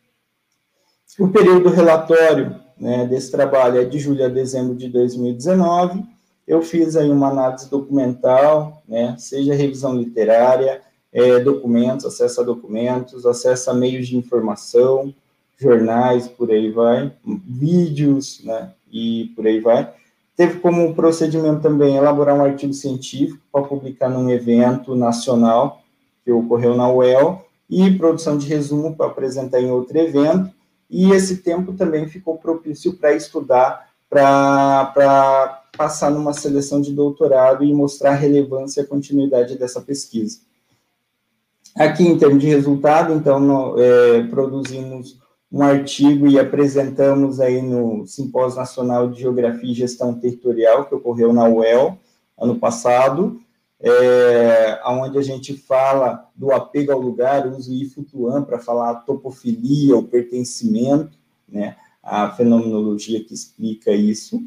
O 1.18 1.28
período 1.28 1.68
relatório 1.68 2.56
né, 2.78 3.06
desse 3.06 3.30
trabalho 3.30 3.80
é 3.80 3.84
de 3.84 3.98
julho 3.98 4.24
a 4.24 4.28
dezembro 4.28 4.74
de 4.74 4.88
2019. 4.88 6.02
Eu 6.48 6.62
fiz 6.62 6.96
aí 6.96 7.10
uma 7.10 7.28
análise 7.28 7.68
documental, 7.68 8.82
né, 8.88 9.14
seja 9.18 9.54
revisão 9.54 9.94
literária, 9.94 10.80
é, 11.12 11.38
documentos, 11.38 12.06
acesso 12.06 12.40
a 12.40 12.44
documentos, 12.44 13.26
acesso 13.26 13.70
a 13.70 13.74
meios 13.74 14.08
de 14.08 14.16
informação, 14.16 15.14
jornais, 15.58 16.26
por 16.26 16.50
aí 16.50 16.70
vai, 16.70 17.12
vídeos, 17.24 18.40
né, 18.42 18.72
e 18.90 19.30
por 19.36 19.46
aí 19.46 19.60
vai. 19.60 19.92
Teve 20.34 20.60
como 20.60 20.94
procedimento 20.94 21.60
também 21.60 21.96
elaborar 21.96 22.34
um 22.34 22.42
artigo 22.42 22.72
científico 22.72 23.38
para 23.52 23.62
publicar 23.62 24.08
num 24.08 24.30
evento 24.30 24.94
nacional 24.94 25.82
que 26.24 26.32
ocorreu 26.32 26.74
na 26.74 26.90
UEL 26.90 27.44
e 27.68 27.90
produção 27.90 28.38
de 28.38 28.48
resumo 28.48 28.96
para 28.96 29.06
apresentar 29.06 29.60
em 29.60 29.70
outro 29.70 29.98
evento. 29.98 30.61
E 30.90 31.10
esse 31.12 31.38
tempo 31.38 31.72
também 31.72 32.08
ficou 32.08 32.36
propício 32.36 32.94
para 32.94 33.14
estudar, 33.14 33.88
para 34.08 35.62
passar 35.76 36.10
numa 36.10 36.32
seleção 36.32 36.80
de 36.80 36.92
doutorado 36.92 37.64
e 37.64 37.72
mostrar 37.72 38.10
a 38.10 38.16
relevância 38.16 38.80
e 38.80 38.84
a 38.84 38.86
continuidade 38.86 39.56
dessa 39.56 39.80
pesquisa. 39.80 40.40
Aqui, 41.74 42.02
em 42.02 42.18
termos 42.18 42.40
de 42.40 42.48
resultado, 42.48 43.14
então, 43.14 43.40
no, 43.40 43.80
é, 43.80 44.24
produzimos 44.24 45.18
um 45.50 45.62
artigo 45.62 46.26
e 46.26 46.38
apresentamos 46.38 47.40
aí 47.40 47.60
no 47.62 48.06
Simpósio 48.06 48.58
Nacional 48.58 49.10
de 49.10 49.20
Geografia 49.20 49.70
e 49.70 49.74
Gestão 49.74 50.14
Territorial, 50.14 50.86
que 50.86 50.94
ocorreu 50.94 51.32
na 51.32 51.48
UEL, 51.48 51.98
ano 52.38 52.56
passado, 52.56 53.38
é, 53.82 54.80
onde 54.86 55.18
a 55.18 55.22
gente 55.22 55.54
fala 55.54 56.30
do 56.36 56.52
apego 56.52 56.92
ao 56.92 57.00
lugar, 57.00 57.46
uso 57.48 57.72
IFUTUAN 57.72 58.44
para 58.44 58.58
falar 58.58 58.90
a 58.90 58.94
topofilia, 58.94 59.96
o 59.96 60.04
pertencimento, 60.04 61.18
né, 61.48 61.76
a 62.02 62.30
fenomenologia 62.30 63.22
que 63.24 63.34
explica 63.34 63.90
isso. 63.90 64.40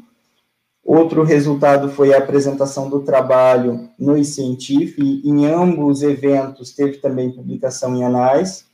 Outro 0.82 1.22
resultado 1.22 1.90
foi 1.90 2.14
a 2.14 2.18
apresentação 2.18 2.88
do 2.88 3.00
trabalho 3.00 3.90
no 3.98 4.22
Científico, 4.24 5.02
e 5.02 5.28
em 5.28 5.46
ambos 5.46 6.02
eventos 6.02 6.72
teve 6.72 6.98
também 6.98 7.32
publicação 7.32 7.96
em 7.96 8.04
anais, 8.04 8.65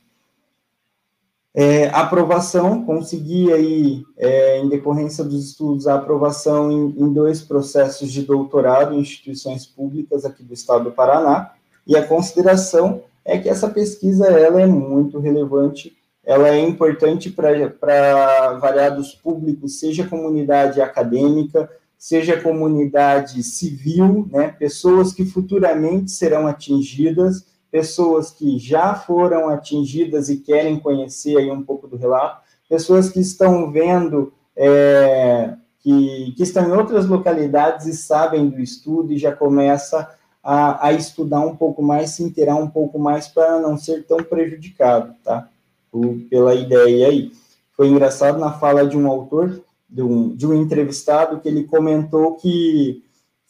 é, 1.55 1.87
aprovação, 1.89 2.83
consegui 2.83 3.51
aí, 3.53 4.03
é, 4.17 4.59
em 4.59 4.69
decorrência 4.69 5.23
dos 5.23 5.49
estudos, 5.49 5.87
a 5.87 5.95
aprovação 5.95 6.71
em, 6.71 6.95
em, 6.97 7.13
dois 7.13 7.41
processos 7.41 8.11
de 8.11 8.23
doutorado 8.23 8.95
em 8.95 8.99
instituições 8.99 9.65
públicas 9.65 10.25
aqui 10.25 10.43
do 10.43 10.53
estado 10.53 10.85
do 10.85 10.91
Paraná, 10.91 11.51
e 11.85 11.95
a 11.95 12.07
consideração 12.07 13.03
é 13.23 13.37
que 13.37 13.47
essa 13.47 13.69
pesquisa, 13.69 14.27
ela 14.27 14.61
é 14.61 14.65
muito 14.65 15.19
relevante, 15.19 15.95
ela 16.25 16.49
é 16.49 16.59
importante 16.59 17.29
para 17.29 18.53
variados 18.53 19.13
públicos, 19.13 19.79
seja 19.79 20.07
comunidade 20.07 20.81
acadêmica, 20.81 21.69
seja 21.97 22.41
comunidade 22.41 23.43
civil, 23.43 24.27
né, 24.31 24.47
pessoas 24.47 25.13
que 25.13 25.25
futuramente 25.25 26.11
serão 26.11 26.47
atingidas, 26.47 27.45
pessoas 27.73 28.29
que 28.29 28.59
já 28.59 28.93
foram 28.93 29.49
atingidas 29.49 30.29
e 30.29 30.37
querem 30.37 30.79
conhecer 30.79 31.35
aí 31.37 31.49
um 31.49 31.63
pouco 31.63 31.87
do 31.87 31.97
relato, 31.97 32.43
pessoas 32.69 33.09
que 33.09 33.19
estão 33.19 33.71
vendo, 33.71 34.31
é, 34.55 35.55
que, 35.79 36.35
que 36.37 36.43
estão 36.43 36.69
em 36.69 36.71
outras 36.71 37.07
localidades 37.07 37.87
e 37.87 37.93
sabem 37.95 38.47
do 38.47 38.61
estudo 38.61 39.11
e 39.11 39.17
já 39.17 39.35
começa 39.35 40.07
a, 40.43 40.89
a 40.89 40.93
estudar 40.93 41.39
um 41.39 41.55
pouco 41.55 41.81
mais, 41.81 42.11
se 42.11 42.21
inteirar 42.21 42.57
um 42.57 42.69
pouco 42.69 42.99
mais 42.99 43.27
para 43.27 43.59
não 43.59 43.75
ser 43.75 44.05
tão 44.05 44.17
prejudicado, 44.17 45.15
tá? 45.23 45.49
Por, 45.91 46.15
pela 46.29 46.53
ideia 46.53 47.07
aí. 47.07 47.31
Foi 47.75 47.87
engraçado 47.87 48.37
na 48.37 48.53
fala 48.53 48.85
de 48.85 48.95
um 48.95 49.07
autor, 49.07 49.63
de 49.89 50.03
um, 50.03 50.35
de 50.35 50.45
um 50.45 50.53
entrevistado, 50.53 51.39
que 51.39 51.49
ele 51.49 51.63
comentou 51.63 52.35
que 52.35 53.03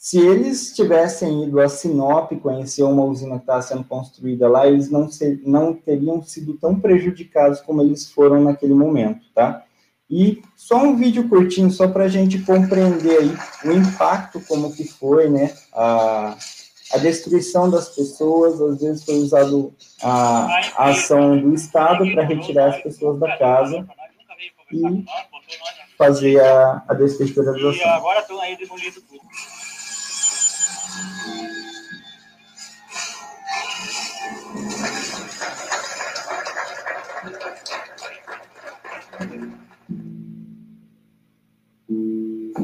se 0.03 0.19
eles 0.19 0.73
tivessem 0.73 1.45
ido 1.45 1.61
a 1.61 1.69
Sinop 1.69 2.29
conhecer 2.41 2.83
uma 2.83 3.05
usina 3.05 3.35
que 3.35 3.43
estava 3.43 3.61
sendo 3.61 3.85
construída 3.85 4.49
lá, 4.49 4.67
eles 4.67 4.89
não, 4.91 5.09
ser, 5.09 5.39
não 5.45 5.73
teriam 5.73 6.21
sido 6.21 6.55
tão 6.55 6.77
prejudicados 6.77 7.61
como 7.61 7.81
eles 7.81 8.11
foram 8.11 8.43
naquele 8.43 8.73
momento, 8.73 9.21
tá? 9.33 9.63
E 10.09 10.41
só 10.57 10.75
um 10.75 10.97
vídeo 10.97 11.29
curtinho, 11.29 11.71
só 11.71 11.87
para 11.87 12.03
a 12.03 12.07
gente 12.09 12.37
compreender 12.39 13.17
aí 13.17 13.33
o 13.63 13.71
impacto, 13.71 14.41
como 14.41 14.75
que 14.75 14.83
foi, 14.83 15.29
né? 15.29 15.55
A, 15.71 16.35
a 16.91 16.97
destruição 16.97 17.69
das 17.69 17.87
pessoas, 17.95 18.59
às 18.59 18.81
vezes 18.81 19.05
foi 19.05 19.15
usado 19.15 19.73
a, 20.01 20.47
a 20.75 20.89
ação 20.89 21.39
do 21.39 21.53
Estado 21.53 22.03
para 22.11 22.25
retirar 22.25 22.71
as 22.71 22.83
pessoas 22.83 23.17
da 23.21 23.37
casa 23.37 23.87
e 24.69 25.05
fazer 25.97 26.41
a, 26.41 26.83
a 26.89 26.93
desterritorialização. 26.93 27.87
E 27.87 27.89
agora 27.89 28.19
estão 28.19 28.41
aí 28.41 28.57
demolindo 28.57 28.99
tudo. 28.99 29.21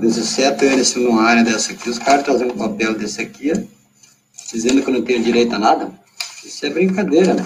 17 0.09 0.65
anos 0.65 0.95
numa 0.95 1.23
área 1.23 1.43
dessa 1.43 1.71
aqui, 1.71 1.89
os 1.89 1.99
caras 1.99 2.23
trazendo 2.23 2.53
um 2.53 2.57
papel 2.57 2.93
desse 2.93 3.21
aqui, 3.21 3.51
dizendo 4.51 4.81
que 4.81 4.89
eu 4.89 4.93
não 4.93 5.03
tenho 5.03 5.23
direito 5.23 5.55
a 5.55 5.59
nada. 5.59 5.91
Isso 6.43 6.65
é 6.65 6.69
brincadeira, 6.69 7.33
né? 7.33 7.43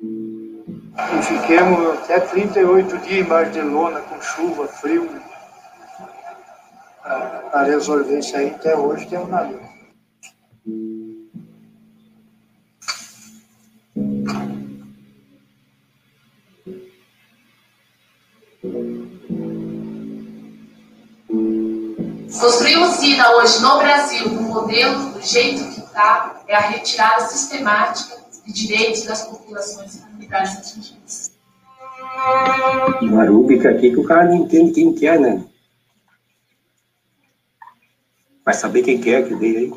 E 0.00 1.22
fiquemos 1.22 1.98
até 1.98 2.20
38 2.20 2.98
dias 2.98 3.26
embaixo 3.26 3.52
de 3.52 3.60
lona, 3.60 4.00
com 4.00 4.20
chuva, 4.20 4.66
frio. 4.66 5.08
Para 7.02 7.37
resolver 7.64 8.18
isso 8.18 8.36
aí, 8.36 8.50
até 8.50 8.76
hoje 8.76 9.06
temos 9.06 9.28
nada. 9.28 9.68
Construir 22.40 22.76
usina 22.76 23.36
hoje 23.36 23.60
no 23.60 23.78
Brasil, 23.78 24.28
no 24.30 24.42
modelo, 24.42 25.10
do 25.10 25.20
jeito 25.20 25.64
que 25.74 25.80
está, 25.80 26.42
é 26.46 26.54
a 26.54 26.60
retirada 26.60 27.22
sistemática 27.26 28.16
de 28.46 28.52
direitos 28.52 29.02
das 29.02 29.26
populações 29.26 29.96
e 29.96 29.98
comunidades 30.02 30.56
atingidas. 30.56 31.32
Uma 33.02 33.24
rúbrica 33.26 33.70
aqui 33.70 33.90
que 33.90 33.98
o 33.98 34.04
cara 34.04 34.24
não 34.26 34.36
entende 34.36 34.72
quem 34.72 34.92
que 34.92 35.06
é, 35.06 35.18
né? 35.18 35.44
Vai 38.48 38.54
saber 38.54 38.80
quem 38.80 38.98
que 38.98 39.12
é 39.12 39.20
que 39.20 39.34
veio 39.34 39.58
aí. 39.58 39.70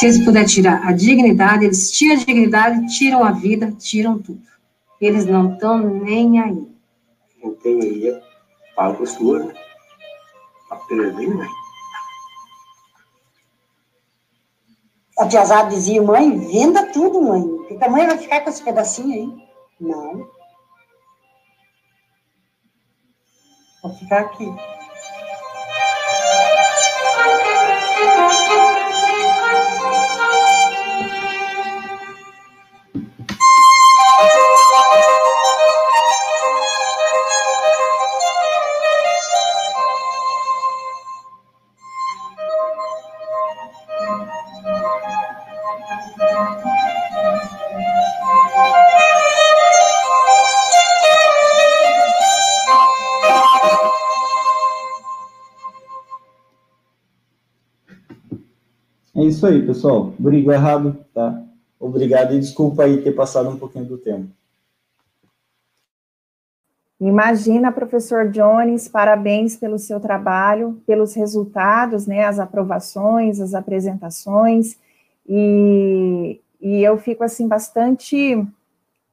Se 0.00 0.06
eles 0.06 0.24
puderem 0.24 0.48
tirar 0.48 0.82
a 0.88 0.92
dignidade, 0.92 1.66
eles 1.66 1.90
tiram 1.90 2.14
a 2.14 2.18
dignidade, 2.24 2.86
tiram 2.96 3.22
a 3.22 3.32
vida, 3.32 3.70
tiram 3.72 4.18
tudo. 4.18 4.40
Eles 4.98 5.26
não 5.26 5.52
estão 5.52 5.76
nem 5.78 6.40
aí. 6.40 6.66
Não 7.44 7.54
tem 7.56 7.78
aí, 7.82 8.22
fala 8.74 8.94
com 8.94 9.04
sua, 9.04 9.40
né? 9.40 9.54
Tá 10.70 10.76
perdendo, 10.76 11.36
né? 11.36 11.46
A 15.18 15.28
tiazada 15.28 15.68
dizia, 15.68 16.00
mãe, 16.00 16.34
venda 16.48 16.86
tudo, 16.86 17.20
mãe. 17.20 17.46
Porque 17.68 17.84
a 17.84 17.90
mãe 17.90 18.06
vai 18.06 18.16
ficar 18.16 18.40
com 18.40 18.48
esse 18.48 18.64
pedacinho 18.64 19.12
aí. 19.12 19.48
Não. 19.78 20.26
Vou 23.82 23.92
ficar 23.98 24.20
aqui. 24.20 24.46
Isso 59.40 59.46
aí, 59.46 59.64
pessoal. 59.64 60.12
Brigo 60.18 60.52
errado, 60.52 60.94
tá? 61.14 61.42
Obrigado 61.78 62.34
e 62.34 62.40
desculpa 62.40 62.84
aí 62.84 63.00
ter 63.00 63.12
passado 63.12 63.48
um 63.48 63.56
pouquinho 63.56 63.86
do 63.86 63.96
tempo. 63.96 64.28
Imagina, 67.00 67.72
professor 67.72 68.28
Jones, 68.28 68.86
parabéns 68.86 69.56
pelo 69.56 69.78
seu 69.78 69.98
trabalho, 69.98 70.78
pelos 70.86 71.14
resultados, 71.14 72.06
né, 72.06 72.24
as 72.24 72.38
aprovações, 72.38 73.40
as 73.40 73.54
apresentações, 73.54 74.76
e, 75.26 76.38
e 76.60 76.82
eu 76.82 76.98
fico, 76.98 77.24
assim, 77.24 77.48
bastante 77.48 78.46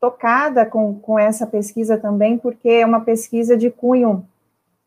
tocada 0.02 0.66
com, 0.66 0.96
com 1.00 1.18
essa 1.18 1.48
pesquisa 1.48 1.98
também, 1.98 2.38
porque 2.38 2.68
é 2.68 2.86
uma 2.86 3.00
pesquisa 3.00 3.56
de 3.56 3.70
cunho 3.72 4.28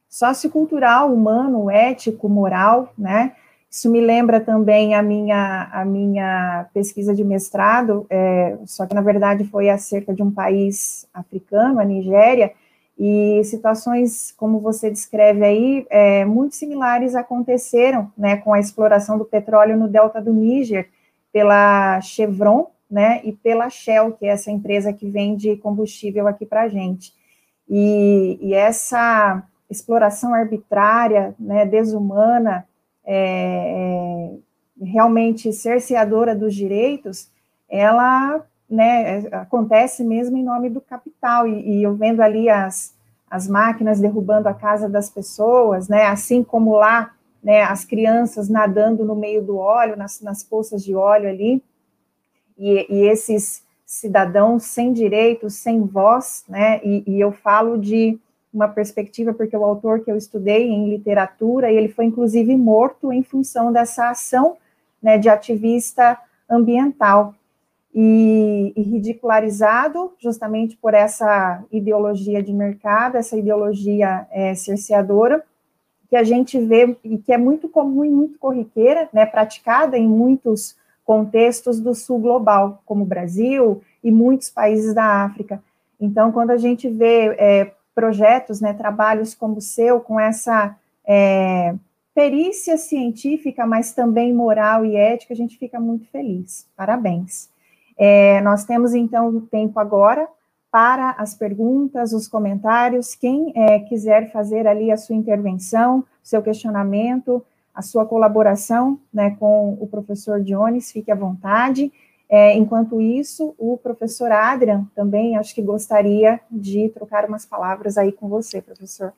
sociocultural, 0.07 1.11
humano, 1.11 1.71
ético, 1.71 2.29
moral, 2.29 2.93
né, 2.99 3.35
isso 3.71 3.89
me 3.89 4.01
lembra 4.01 4.41
também 4.41 4.97
a 4.97 5.03
minha, 5.03 5.69
a 5.73 5.85
minha 5.85 6.67
pesquisa 6.75 7.15
de 7.15 7.23
mestrado, 7.23 8.05
é, 8.11 8.59
só 8.67 8.85
que 8.85 8.95
na 8.95 9.01
verdade 9.01 9.45
foi 9.45 9.71
acerca 9.71 10.13
de 10.13 10.23
um 10.23 10.31
país 10.31 11.07
africano, 11.15 11.79
a 11.79 11.85
Nigéria, 11.85 12.53
e 12.99 13.43
situações, 13.45 14.35
como 14.37 14.59
você 14.59 14.91
descreve 14.91 15.45
aí, 15.45 15.87
é, 15.89 16.25
muito 16.25 16.57
similares 16.57 17.15
aconteceram 17.15 18.13
né, 18.19 18.37
com 18.37 18.53
a 18.53 18.59
exploração 18.59 19.17
do 19.17 19.25
petróleo 19.25 19.77
no 19.77 19.89
delta 19.89 20.21
do 20.21 20.35
Níger 20.35 20.91
pela 21.33 22.01
Chevron 22.01 22.67
né, 22.91 23.21
e 23.25 23.33
pela 23.33 23.71
Shell, 23.71 24.13
que 24.13 24.27
é 24.27 24.31
essa 24.31 24.51
empresa 24.51 24.93
que 24.93 25.09
vende 25.09 25.57
combustível 25.57 26.27
aqui 26.27 26.45
para 26.45 26.63
a 26.63 26.69
gente. 26.69 27.15
E, 27.69 28.37
e 28.43 28.53
essa 28.53 29.45
exploração 29.71 30.35
arbitrária, 30.35 31.35
né, 31.39 31.65
desumana, 31.65 32.67
é, 33.05 34.37
é, 34.83 34.85
realmente 34.85 35.53
cerceadora 35.53 36.35
dos 36.35 36.55
direitos, 36.55 37.31
ela 37.69 38.45
né, 38.69 39.27
acontece 39.33 40.05
mesmo 40.05 40.37
em 40.37 40.45
nome 40.45 40.71
do 40.71 40.81
capital, 40.81 41.47
e, 41.47 41.79
e, 41.79 41.83
eu 41.83 41.95
vendo 41.97 42.21
ali 42.21 42.49
as, 42.49 42.95
as 43.29 43.49
máquinas 43.49 44.01
derrubando 44.01 44.49
a 44.49 44.55
casa 44.55 44.89
das 44.89 45.11
pessoas, 45.11 45.89
né, 45.89 46.05
assim 46.07 46.45
como 46.45 46.77
lá, 46.77 47.13
né, 47.43 47.63
as 47.63 47.85
crianças 47.85 48.49
nadando 48.49 49.05
no 49.05 49.17
meio 49.17 49.43
do 49.43 49.57
óleo, 49.57 49.97
nas, 49.97 50.21
nas 50.21 50.45
poças 50.45 50.85
de 50.85 50.95
óleo 50.95 51.29
ali, 51.29 51.63
e, 52.57 52.87
e 52.89 53.09
esses 53.09 53.65
cidadãos 53.85 54.65
sem 54.65 54.93
direitos, 54.93 55.55
sem 55.55 55.85
voz, 55.85 56.45
né, 56.49 56.81
e, 56.85 57.03
e 57.07 57.21
eu 57.21 57.33
falo 57.33 57.77
de 57.77 58.19
uma 58.53 58.69
perspectiva, 58.69 59.33
porque 59.33 59.57
o 59.57 59.65
autor 59.65 60.01
que 60.01 60.11
eu 60.11 60.17
estudei 60.17 60.69
em 60.69 60.89
literatura, 60.89 61.71
ele 61.71 61.89
foi 61.89 62.05
inclusive 62.05 62.57
morto 62.57 63.13
em 63.13 63.23
função 63.23 63.73
dessa 63.73 64.11
ação 64.11 64.57
né, 65.03 65.17
de 65.19 65.29
ativista 65.29 66.19
ambiental 66.49 67.35
e, 67.95 68.73
e, 68.77 68.83
ridicularizado 68.83 70.13
justamente 70.19 70.77
por 70.77 70.95
essa 70.95 71.65
ideologia 71.73 72.43
de 72.43 72.53
mercado, 72.53 73.17
essa 73.17 73.37
ideologia 73.37 74.27
é, 74.31 74.55
cerceadora, 74.55 75.45
que 76.09 76.17
a 76.17 76.25
gente 76.25 76.59
vê 76.59 76.97
e 77.05 77.19
que 77.19 77.33
é 77.33 77.39
muito 77.39 77.69
comum 77.69 78.05
e 78.05 78.11
muito 78.11 78.39
corriqueira, 78.39 79.09
né, 79.13 79.25
praticada 79.27 79.97
em 79.97 80.09
muitos 80.09 80.77
contextos 81.05 81.81
do 81.81 81.95
sul 81.95 82.19
global, 82.19 82.83
como 82.85 83.05
o 83.05 83.07
Brasil 83.07 83.81
e 84.03 84.11
muitos 84.11 84.51
países 84.51 84.95
da 84.95 85.25
África. 85.25 85.63
Então, 86.01 86.33
quando 86.33 86.51
a 86.51 86.57
gente 86.57 86.89
vê 86.89 87.35
é, 87.39 87.73
projetos, 88.01 88.63
né, 88.63 88.73
trabalhos 88.73 89.35
como 89.35 89.59
o 89.59 89.61
seu, 89.61 90.01
com 90.01 90.19
essa 90.19 90.75
é, 91.07 91.75
perícia 92.15 92.79
científica, 92.79 93.67
mas 93.67 93.93
também 93.93 94.33
moral 94.33 94.87
e 94.87 94.97
ética, 94.97 95.35
a 95.35 95.37
gente 95.37 95.59
fica 95.59 95.79
muito 95.79 96.07
feliz. 96.09 96.67
Parabéns. 96.75 97.51
É, 97.99 98.41
nós 98.41 98.65
temos, 98.65 98.95
então, 98.95 99.43
tempo 99.51 99.79
agora 99.79 100.27
para 100.71 101.11
as 101.19 101.35
perguntas, 101.35 102.15
os 102.15 102.27
comentários. 102.27 103.15
Quem 103.15 103.53
é, 103.55 103.81
quiser 103.81 104.33
fazer 104.33 104.67
ali 104.67 104.91
a 104.91 104.97
sua 104.97 105.15
intervenção, 105.15 106.03
seu 106.23 106.43
questionamento, 106.43 107.45
a 107.75 107.83
sua 107.83 108.07
colaboração 108.07 108.99
né, 109.13 109.37
com 109.39 109.77
o 109.79 109.87
professor 109.87 110.41
Jones, 110.43 110.91
fique 110.91 111.13
à 111.13 111.15
vontade. 111.15 111.93
É, 112.31 112.57
enquanto 112.57 113.01
isso, 113.01 113.55
o 113.59 113.77
professor 113.77 114.31
Adrian 114.31 114.87
também 114.95 115.37
acho 115.37 115.53
que 115.53 115.61
gostaria 115.61 116.39
de 116.49 116.89
trocar 116.91 117.25
umas 117.25 117.45
palavras 117.45 117.99
aí 117.99 118.13
com 118.13 118.29
você, 118.29 118.63
professor. 118.63 119.13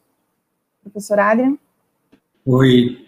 Professor 0.82 1.18
Adrian? 1.18 1.58
Oi, 2.46 3.06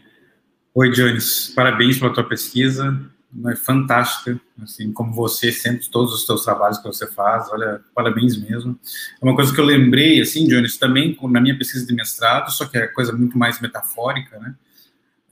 oi, 0.75 0.91
Jones. 0.91 1.53
Parabéns 1.57 1.99
pela 1.99 2.13
tua 2.13 2.29
pesquisa. 2.29 3.01
É 3.47 3.57
fantástica, 3.57 4.39
assim 4.63 4.93
como 4.93 5.13
você 5.13 5.51
sempre 5.51 5.91
todos 5.91 6.15
os 6.15 6.25
teus 6.25 6.45
trabalhos 6.45 6.79
que 6.79 6.87
você 6.87 7.07
faz. 7.07 7.51
Olha, 7.51 7.81
parabéns 7.95 8.37
mesmo. 8.37 8.79
É 9.21 9.25
uma 9.25 9.35
coisa 9.35 9.53
que 9.53 9.61
eu 9.61 9.65
lembrei, 9.65 10.21
assim, 10.21 10.47
Jones, 10.47 10.77
também 10.77 11.19
na 11.23 11.41
minha 11.41 11.57
pesquisa 11.57 11.87
de 11.87 11.95
mestrado, 11.95 12.51
só 12.53 12.67
que 12.67 12.77
é 12.77 12.87
coisa 12.89 13.13
muito 13.13 13.37
mais 13.39 13.61
metafórica, 13.61 14.39
né? 14.39 14.55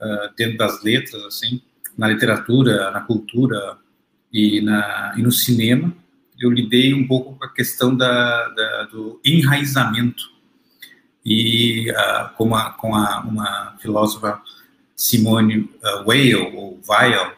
uh, 0.03 0.33
dentro 0.35 0.57
das 0.57 0.83
letras, 0.83 1.23
assim, 1.23 1.61
na 1.97 2.07
literatura, 2.07 2.91
na 2.91 3.01
cultura 3.01 3.77
e, 4.33 4.59
na, 4.61 5.13
e 5.15 5.21
no 5.21 5.31
cinema, 5.31 5.93
eu 6.39 6.49
lidei 6.49 6.93
um 6.93 7.07
pouco 7.07 7.35
com 7.35 7.45
a 7.45 7.53
questão 7.53 7.95
da, 7.95 8.49
da 8.49 8.83
do 8.91 9.21
enraizamento. 9.23 10.33
E 11.25 11.89
uh, 11.91 12.35
com, 12.35 12.53
a, 12.53 12.71
com 12.71 12.95
a, 12.95 13.21
uma 13.21 13.77
filósofa, 13.79 14.41
Simone 14.95 15.59
uh, 15.59 16.05
Weil, 16.05 16.53
ou 16.55 16.81
Weil, 16.85 17.33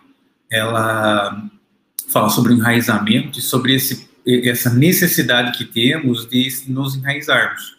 ela 0.50 1.44
fala 2.08 2.30
sobre 2.30 2.54
enraizamento 2.54 3.38
e 3.38 3.42
sobre 3.42 3.76
esse, 3.76 4.10
essa 4.26 4.74
necessidade 4.74 5.58
que 5.58 5.66
temos 5.66 6.28
de 6.28 6.50
nos 6.68 6.96
enraizarmos. 6.96 7.75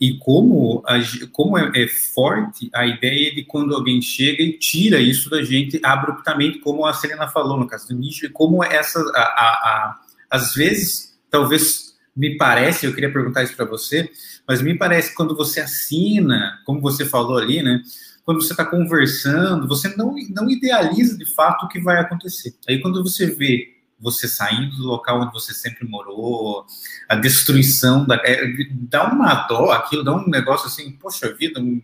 E 0.00 0.16
como, 0.18 0.82
a, 0.86 0.94
como 1.30 1.58
é, 1.58 1.70
é, 1.74 1.86
forte 1.86 2.70
a 2.72 2.86
ideia 2.86 3.34
de 3.34 3.44
quando 3.44 3.74
alguém 3.74 4.00
chega 4.00 4.42
e 4.42 4.56
tira 4.56 4.98
isso 4.98 5.28
da 5.28 5.42
gente 5.42 5.78
abruptamente, 5.82 6.58
como 6.60 6.86
a 6.86 6.94
Selena 6.94 7.28
falou 7.28 7.58
no 7.58 7.66
caso 7.66 7.88
do 7.88 7.94
Nietzsche, 7.94 8.28
como 8.30 8.64
essa, 8.64 8.98
a, 9.14 9.20
a, 9.20 9.20
a, 9.20 10.00
às 10.30 10.54
vezes, 10.54 11.18
talvez 11.30 11.94
me 12.16 12.36
parece, 12.38 12.86
eu 12.86 12.94
queria 12.94 13.12
perguntar 13.12 13.42
isso 13.42 13.54
para 13.54 13.66
você, 13.66 14.10
mas 14.48 14.62
me 14.62 14.76
parece 14.76 15.10
que 15.10 15.16
quando 15.16 15.36
você 15.36 15.60
assina, 15.60 16.58
como 16.64 16.80
você 16.80 17.04
falou 17.04 17.36
ali, 17.36 17.62
né, 17.62 17.82
quando 18.24 18.40
você 18.40 18.52
está 18.52 18.64
conversando, 18.64 19.68
você 19.68 19.94
não, 19.96 20.14
não 20.30 20.48
idealiza 20.48 21.16
de 21.18 21.26
fato 21.34 21.66
o 21.66 21.68
que 21.68 21.80
vai 21.80 21.98
acontecer. 21.98 22.54
Aí 22.68 22.80
quando 22.80 23.02
você 23.02 23.26
vê 23.26 23.79
você 24.00 24.26
saindo 24.26 24.76
do 24.76 24.86
local 24.86 25.20
onde 25.20 25.32
você 25.32 25.52
sempre 25.52 25.86
morou, 25.86 26.64
a 27.08 27.14
destruição, 27.14 28.06
da, 28.06 28.16
é, 28.24 28.50
dá 28.70 29.12
uma 29.12 29.34
dó, 29.46 29.70
aquilo 29.70 30.02
dá 30.02 30.14
um 30.14 30.28
negócio 30.28 30.66
assim, 30.66 30.90
poxa 30.92 31.32
vida, 31.34 31.60
um, 31.60 31.82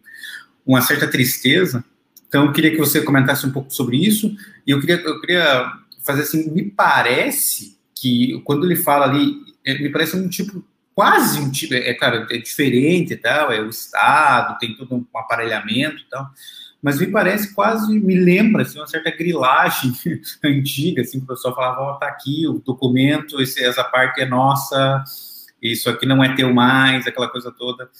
uma 0.65 0.81
certa 0.81 1.07
tristeza. 1.07 1.85
Então, 2.29 2.47
eu 2.47 2.53
queria 2.53 2.71
que 2.71 2.79
você 2.79 3.03
comentasse 3.03 3.47
um 3.47 3.53
pouco 3.53 3.73
sobre 3.73 3.97
isso, 3.99 4.35
e 4.67 4.71
eu 4.71 4.81
queria, 4.81 4.97
eu 4.97 5.21
queria 5.21 5.73
fazer 6.03 6.23
assim, 6.23 6.51
me 6.51 6.71
parece 6.71 7.79
que 7.95 8.41
quando 8.45 8.65
ele 8.65 8.77
fala 8.77 9.07
ali, 9.07 9.37
é, 9.65 9.79
me 9.79 9.91
parece 9.91 10.17
um 10.17 10.29
tipo, 10.29 10.65
quase 10.95 11.39
um 11.39 11.51
tipo, 11.51 11.75
é, 11.75 11.91
é 11.91 11.95
claro, 11.95 12.27
é 12.31 12.39
diferente 12.39 13.17
tal, 13.17 13.53
é 13.53 13.61
o 13.61 13.69
Estado, 13.69 14.59
tem 14.59 14.75
todo 14.75 14.95
um 14.95 15.05
aparelhamento 15.15 16.05
tal, 16.11 16.31
mas 16.87 17.01
me 17.01 17.09
parece 17.09 17.53
quase, 17.53 17.99
me 17.99 18.15
lembra, 18.15 18.63
assim, 18.63 18.79
uma 18.79 18.87
certa 18.87 19.11
grilagem 19.11 19.93
antiga, 20.45 21.03
assim, 21.03 21.19
que 21.19 21.25
o 21.25 21.27
pessoal 21.27 21.53
falava, 21.53 21.81
ó, 21.81 21.91
oh, 21.91 21.99
tá 21.99 22.07
aqui 22.07 22.47
o 22.47 22.63
documento, 22.65 23.43
esse, 23.43 23.61
essa 23.65 23.83
parte 23.83 24.21
é 24.21 24.25
nossa, 24.25 25.03
isso 25.61 25.91
aqui 25.91 26.07
não 26.07 26.23
é 26.23 26.33
teu 26.37 26.55
mais, 26.55 27.05
aquela 27.05 27.27
coisa 27.27 27.51
toda. 27.51 27.91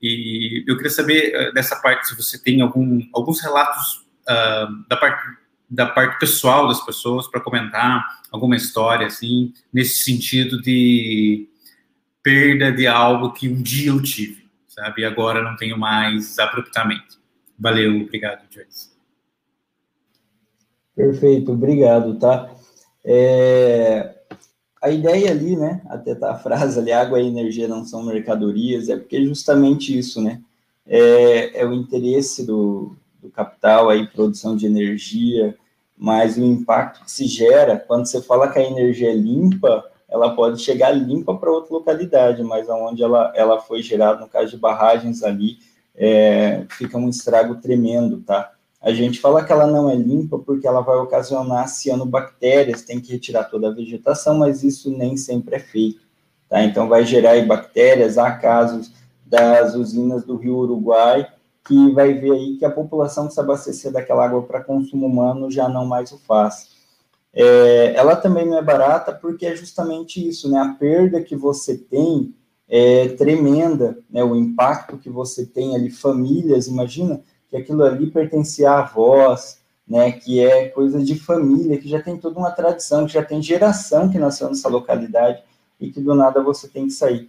E 0.00 0.64
eu 0.66 0.74
queria 0.76 0.90
saber 0.90 1.50
uh, 1.50 1.52
dessa 1.52 1.76
parte, 1.76 2.08
se 2.08 2.16
você 2.16 2.42
tem 2.42 2.62
algum, 2.62 3.02
alguns 3.12 3.42
relatos 3.42 4.06
uh, 4.22 4.88
da 4.88 4.96
parte 4.96 5.38
da 5.68 5.86
parte 5.86 6.18
pessoal 6.18 6.66
das 6.66 6.84
pessoas 6.84 7.28
para 7.28 7.42
comentar 7.42 8.04
alguma 8.32 8.56
história 8.56 9.06
assim 9.06 9.52
nesse 9.72 10.02
sentido 10.02 10.60
de 10.60 11.46
perda 12.24 12.72
de 12.72 12.88
algo 12.88 13.32
que 13.32 13.48
um 13.48 13.62
dia 13.62 13.90
eu 13.90 14.02
tive, 14.02 14.48
sabe? 14.66 15.02
E 15.02 15.04
agora 15.04 15.44
não 15.44 15.54
tenho 15.54 15.78
mais 15.78 16.40
abruptamente. 16.40 17.19
Valeu, 17.60 18.00
obrigado, 18.00 18.42
Joyce. 18.50 18.88
Perfeito, 20.96 21.52
obrigado, 21.52 22.18
tá? 22.18 22.50
É, 23.04 24.14
a 24.80 24.90
ideia 24.90 25.30
ali, 25.30 25.56
né, 25.56 25.82
até 25.86 26.14
tá 26.14 26.32
a 26.32 26.38
frase 26.38 26.78
ali, 26.78 26.90
água 26.90 27.20
e 27.20 27.26
energia 27.26 27.68
não 27.68 27.84
são 27.84 28.02
mercadorias, 28.02 28.88
é 28.88 28.96
porque 28.96 29.22
justamente 29.24 29.96
isso, 29.96 30.22
né, 30.22 30.40
é, 30.86 31.60
é 31.60 31.66
o 31.66 31.74
interesse 31.74 32.46
do, 32.46 32.96
do 33.22 33.28
capital 33.28 33.90
aí, 33.90 34.06
produção 34.06 34.56
de 34.56 34.64
energia, 34.64 35.54
mas 35.96 36.38
o 36.38 36.44
impacto 36.44 37.04
que 37.04 37.10
se 37.10 37.26
gera, 37.26 37.78
quando 37.78 38.06
você 38.06 38.22
fala 38.22 38.50
que 38.50 38.58
a 38.58 38.64
energia 38.64 39.10
é 39.10 39.14
limpa, 39.14 39.84
ela 40.08 40.34
pode 40.34 40.62
chegar 40.62 40.90
limpa 40.92 41.36
para 41.36 41.52
outra 41.52 41.74
localidade, 41.74 42.42
mas 42.42 42.70
aonde 42.70 43.02
ela, 43.02 43.32
ela 43.36 43.60
foi 43.60 43.82
gerada, 43.82 44.20
no 44.20 44.28
caso 44.28 44.50
de 44.50 44.56
barragens 44.56 45.22
ali, 45.22 45.58
é, 46.00 46.64
fica 46.70 46.96
um 46.96 47.10
estrago 47.10 47.56
tremendo, 47.56 48.22
tá? 48.22 48.52
A 48.80 48.90
gente 48.90 49.20
fala 49.20 49.44
que 49.44 49.52
ela 49.52 49.66
não 49.66 49.90
é 49.90 49.94
limpa 49.94 50.38
porque 50.38 50.66
ela 50.66 50.80
vai 50.80 50.96
ocasionar 50.96 51.68
cianobactérias, 51.68 52.80
tem 52.80 52.98
que 52.98 53.12
retirar 53.12 53.44
toda 53.44 53.68
a 53.68 53.74
vegetação, 53.74 54.38
mas 54.38 54.64
isso 54.64 54.90
nem 54.90 55.18
sempre 55.18 55.56
é 55.56 55.58
feito, 55.58 56.00
tá? 56.48 56.62
Então 56.62 56.88
vai 56.88 57.04
gerar 57.04 57.44
bactérias, 57.44 58.16
há 58.16 58.32
casos 58.32 58.90
das 59.26 59.74
usinas 59.74 60.24
do 60.24 60.36
Rio 60.36 60.56
Uruguai, 60.56 61.30
que 61.66 61.92
vai 61.92 62.14
ver 62.14 62.32
aí 62.32 62.56
que 62.56 62.64
a 62.64 62.70
população 62.70 63.28
que 63.28 63.34
se 63.34 63.40
abastecer 63.40 63.92
daquela 63.92 64.24
água 64.24 64.42
para 64.42 64.64
consumo 64.64 65.06
humano 65.06 65.50
já 65.50 65.68
não 65.68 65.84
mais 65.84 66.10
o 66.12 66.18
faz. 66.18 66.70
É, 67.34 67.92
ela 67.94 68.16
também 68.16 68.46
não 68.46 68.56
é 68.56 68.62
barata 68.62 69.12
porque 69.12 69.44
é 69.44 69.54
justamente 69.54 70.26
isso, 70.26 70.50
né? 70.50 70.58
A 70.58 70.70
perda 70.70 71.22
que 71.22 71.36
você 71.36 71.76
tem 71.76 72.34
é 72.70 73.08
tremenda, 73.08 73.98
né? 74.08 74.22
O 74.22 74.36
impacto 74.36 74.96
que 74.96 75.10
você 75.10 75.44
tem 75.44 75.74
ali, 75.74 75.90
famílias, 75.90 76.68
imagina 76.68 77.20
que 77.48 77.56
aquilo 77.56 77.82
ali 77.82 78.08
pertencia 78.08 78.70
a 78.70 78.78
avós, 78.80 79.58
né? 79.86 80.12
Que 80.12 80.38
é 80.38 80.68
coisa 80.68 81.02
de 81.02 81.18
família, 81.18 81.78
que 81.78 81.88
já 81.88 82.00
tem 82.00 82.16
toda 82.16 82.38
uma 82.38 82.52
tradição, 82.52 83.06
que 83.06 83.12
já 83.12 83.24
tem 83.24 83.42
geração 83.42 84.08
que 84.08 84.20
nasceu 84.20 84.48
nessa 84.48 84.68
localidade 84.68 85.42
e 85.80 85.90
que 85.90 86.00
do 86.00 86.14
nada 86.14 86.40
você 86.40 86.68
tem 86.68 86.86
que 86.86 86.92
sair. 86.92 87.28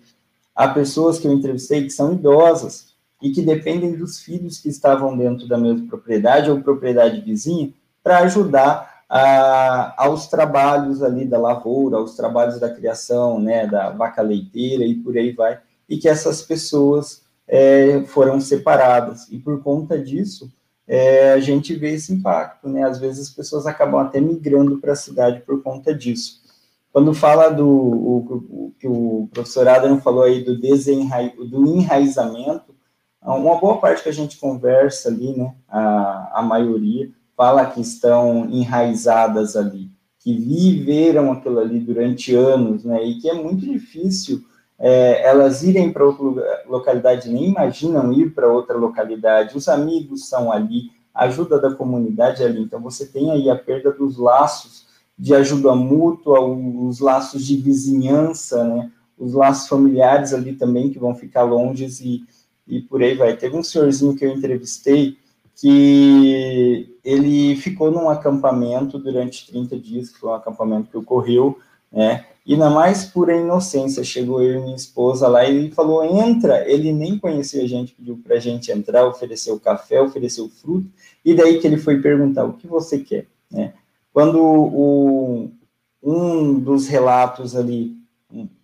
Há 0.55 0.67
pessoas 0.67 1.17
que 1.17 1.27
eu 1.27 1.33
entrevistei 1.33 1.83
que 1.83 1.89
são 1.89 2.13
idosas 2.13 2.91
e 3.19 3.31
que 3.31 3.41
dependem 3.41 3.95
dos 3.95 4.19
filhos 4.19 4.59
que 4.59 4.69
estavam 4.69 5.17
dentro 5.17 5.47
da 5.47 5.57
mesma 5.57 5.87
propriedade 5.87 6.51
ou 6.51 6.61
propriedade 6.61 7.21
vizinha 7.21 7.73
para 8.03 8.19
ajudar 8.19 8.90
a, 9.13 9.93
aos 9.97 10.27
trabalhos 10.27 11.03
ali 11.03 11.25
da 11.25 11.37
lavoura, 11.37 11.97
aos 11.97 12.15
trabalhos 12.15 12.61
da 12.61 12.73
criação, 12.73 13.41
né, 13.41 13.67
da 13.67 13.89
vaca 13.89 14.21
leiteira 14.21 14.85
e 14.85 14.95
por 14.95 15.17
aí 15.17 15.33
vai, 15.33 15.59
e 15.89 15.97
que 15.97 16.07
essas 16.07 16.41
pessoas 16.41 17.21
é, 17.45 18.03
foram 18.05 18.39
separadas. 18.39 19.27
E 19.29 19.37
por 19.37 19.61
conta 19.61 19.99
disso, 19.99 20.49
é, 20.87 21.33
a 21.33 21.39
gente 21.41 21.75
vê 21.75 21.91
esse 21.91 22.13
impacto, 22.13 22.69
né? 22.69 22.83
Às 22.83 22.99
vezes 22.99 23.27
as 23.27 23.33
pessoas 23.33 23.67
acabam 23.67 23.99
até 23.99 24.21
migrando 24.21 24.79
para 24.79 24.93
a 24.93 24.95
cidade 24.95 25.41
por 25.41 25.61
conta 25.61 25.93
disso. 25.93 26.41
Quando 26.93 27.13
fala 27.13 27.49
do 27.49 27.67
o, 27.67 28.73
que 28.79 28.87
o 28.87 29.27
professor 29.33 29.67
Adam 29.67 29.99
falou 29.99 30.23
aí 30.23 30.41
do, 30.41 30.57
desenra, 30.57 31.29
do 31.49 31.65
enraizamento, 31.65 32.73
uma 33.21 33.59
boa 33.59 33.77
parte 33.77 34.03
que 34.03 34.09
a 34.09 34.13
gente 34.13 34.37
conversa 34.37 35.09
ali, 35.09 35.35
né, 35.35 35.53
a, 35.67 36.39
a 36.39 36.41
maioria, 36.41 37.09
fala 37.35 37.65
que 37.65 37.81
estão 37.81 38.47
enraizadas 38.49 39.55
ali, 39.55 39.89
que 40.19 40.37
viveram 40.37 41.31
aquilo 41.31 41.59
ali 41.59 41.79
durante 41.79 42.35
anos, 42.35 42.83
né, 42.83 43.03
e 43.03 43.19
que 43.19 43.29
é 43.29 43.33
muito 43.33 43.65
difícil 43.65 44.43
é, 44.77 45.27
elas 45.27 45.63
irem 45.63 45.91
para 45.91 46.05
outra 46.05 46.63
localidade, 46.67 47.29
nem 47.29 47.49
imaginam 47.49 48.11
ir 48.11 48.33
para 48.33 48.51
outra 48.51 48.75
localidade, 48.77 49.55
os 49.55 49.67
amigos 49.67 50.27
são 50.27 50.51
ali, 50.51 50.91
a 51.13 51.25
ajuda 51.25 51.59
da 51.59 51.73
comunidade 51.73 52.41
é 52.41 52.45
ali, 52.45 52.61
então 52.61 52.81
você 52.81 53.05
tem 53.05 53.31
aí 53.31 53.49
a 53.49 53.55
perda 53.55 53.91
dos 53.91 54.17
laços 54.17 54.87
de 55.17 55.35
ajuda 55.35 55.75
mútua, 55.75 56.39
os 56.39 56.99
laços 56.99 57.45
de 57.45 57.57
vizinhança, 57.57 58.63
né, 58.63 58.91
os 59.21 59.33
laços 59.35 59.67
familiares 59.67 60.33
ali 60.33 60.53
também 60.53 60.89
que 60.89 60.97
vão 60.97 61.13
ficar 61.13 61.43
longes 61.43 61.99
e, 61.99 62.23
e 62.67 62.81
por 62.81 63.03
aí 63.03 63.13
vai. 63.13 63.37
Teve 63.37 63.55
um 63.55 63.61
senhorzinho 63.61 64.15
que 64.15 64.25
eu 64.25 64.31
entrevistei, 64.31 65.15
que 65.61 66.97
ele 67.03 67.55
ficou 67.55 67.91
num 67.91 68.09
acampamento 68.09 68.97
durante 68.97 69.45
30 69.45 69.77
dias, 69.77 70.09
que 70.09 70.17
foi 70.19 70.31
um 70.31 70.33
acampamento 70.33 70.89
que 70.89 70.97
ocorreu, 70.97 71.59
né? 71.91 72.25
E 72.43 72.57
na 72.57 72.71
mais 72.71 73.05
pura 73.05 73.37
inocência, 73.37 74.03
chegou 74.03 74.41
eu 74.41 74.59
e 74.59 74.63
minha 74.63 74.75
esposa 74.75 75.27
lá 75.27 75.45
e 75.45 75.55
ele 75.55 75.71
falou: 75.71 76.03
entra. 76.03 76.67
Ele 76.67 76.91
nem 76.91 77.19
conhecia 77.19 77.63
a 77.63 77.67
gente, 77.67 77.93
pediu 77.93 78.19
para 78.23 78.37
a 78.37 78.39
gente 78.39 78.71
entrar, 78.71 79.05
ofereceu 79.05 79.59
café, 79.59 80.01
ofereceu 80.01 80.49
fruto, 80.49 80.89
e 81.23 81.35
daí 81.35 81.59
que 81.59 81.67
ele 81.67 81.77
foi 81.77 82.01
perguntar: 82.01 82.45
o 82.45 82.53
que 82.53 82.65
você 82.65 82.97
quer? 82.97 83.27
Né? 83.51 83.73
Quando 84.11 84.41
o, 84.41 85.51
um 86.01 86.59
dos 86.59 86.87
relatos 86.87 87.55
ali, 87.55 87.95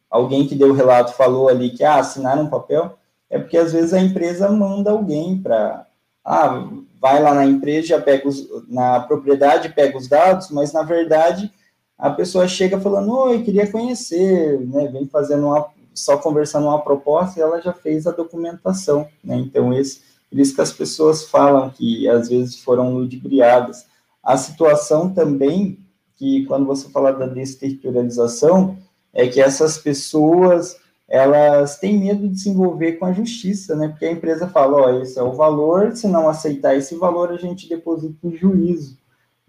alguém 0.09 0.47
que 0.47 0.55
deu 0.55 0.69
o 0.69 0.73
relato 0.73 1.13
falou 1.13 1.47
ali 1.47 1.69
que 1.69 1.83
ah, 1.83 1.97
assinaram 1.97 2.43
um 2.43 2.49
papel, 2.49 2.97
é 3.29 3.37
porque 3.37 3.57
às 3.57 3.71
vezes 3.71 3.93
a 3.93 4.01
empresa 4.01 4.49
manda 4.49 4.89
alguém 4.89 5.37
para. 5.37 5.85
Ah, 6.25 6.67
vai 6.99 7.21
lá 7.21 7.33
na 7.33 7.45
empresa, 7.45 8.01
pega 8.01 8.27
os, 8.27 8.47
na 8.67 8.99
propriedade, 8.99 9.69
pega 9.69 9.97
os 9.97 10.07
dados, 10.07 10.49
mas 10.49 10.73
na 10.73 10.83
verdade 10.83 11.51
a 11.97 12.09
pessoa 12.09 12.47
chega 12.47 12.79
falando, 12.79 13.11
oi, 13.11 13.41
queria 13.41 13.71
conhecer, 13.71 14.59
né, 14.67 14.87
vem 14.87 15.07
fazendo 15.07 15.47
uma, 15.47 15.67
só 15.93 16.17
conversando 16.17 16.67
uma 16.67 16.81
proposta 16.81 17.39
e 17.39 17.41
ela 17.41 17.59
já 17.59 17.73
fez 17.73 18.05
a 18.05 18.11
documentação, 18.11 19.07
né, 19.23 19.35
então 19.37 19.73
esse, 19.73 20.01
por 20.29 20.39
isso 20.39 20.53
que 20.53 20.61
as 20.61 20.71
pessoas 20.71 21.23
falam 21.23 21.69
que 21.69 22.07
às 22.07 22.29
vezes 22.29 22.59
foram 22.59 22.93
ludibriadas. 22.93 23.85
A 24.21 24.35
situação 24.35 25.13
também, 25.13 25.79
que 26.17 26.45
quando 26.45 26.65
você 26.65 26.89
fala 26.89 27.13
da 27.13 27.25
desterritorialização, 27.27 28.77
é 29.13 29.25
que 29.27 29.39
essas 29.39 29.77
pessoas 29.77 30.75
elas 31.07 31.79
têm 31.79 31.97
medo 31.97 32.27
de 32.27 32.39
se 32.39 32.49
envolver 32.49 32.93
com 32.93 33.05
a 33.05 33.13
justiça, 33.13 33.75
né? 33.75 33.87
Porque 33.87 34.05
a 34.05 34.11
empresa 34.11 34.47
fala, 34.47 34.77
ó, 34.77 35.01
esse 35.01 35.17
é 35.17 35.23
o 35.23 35.33
valor, 35.33 35.95
se 35.95 36.07
não 36.07 36.27
aceitar 36.27 36.75
esse 36.75 36.95
valor, 36.95 37.31
a 37.31 37.37
gente 37.37 37.69
deposita 37.69 38.27
em 38.27 38.35
juízo. 38.35 38.97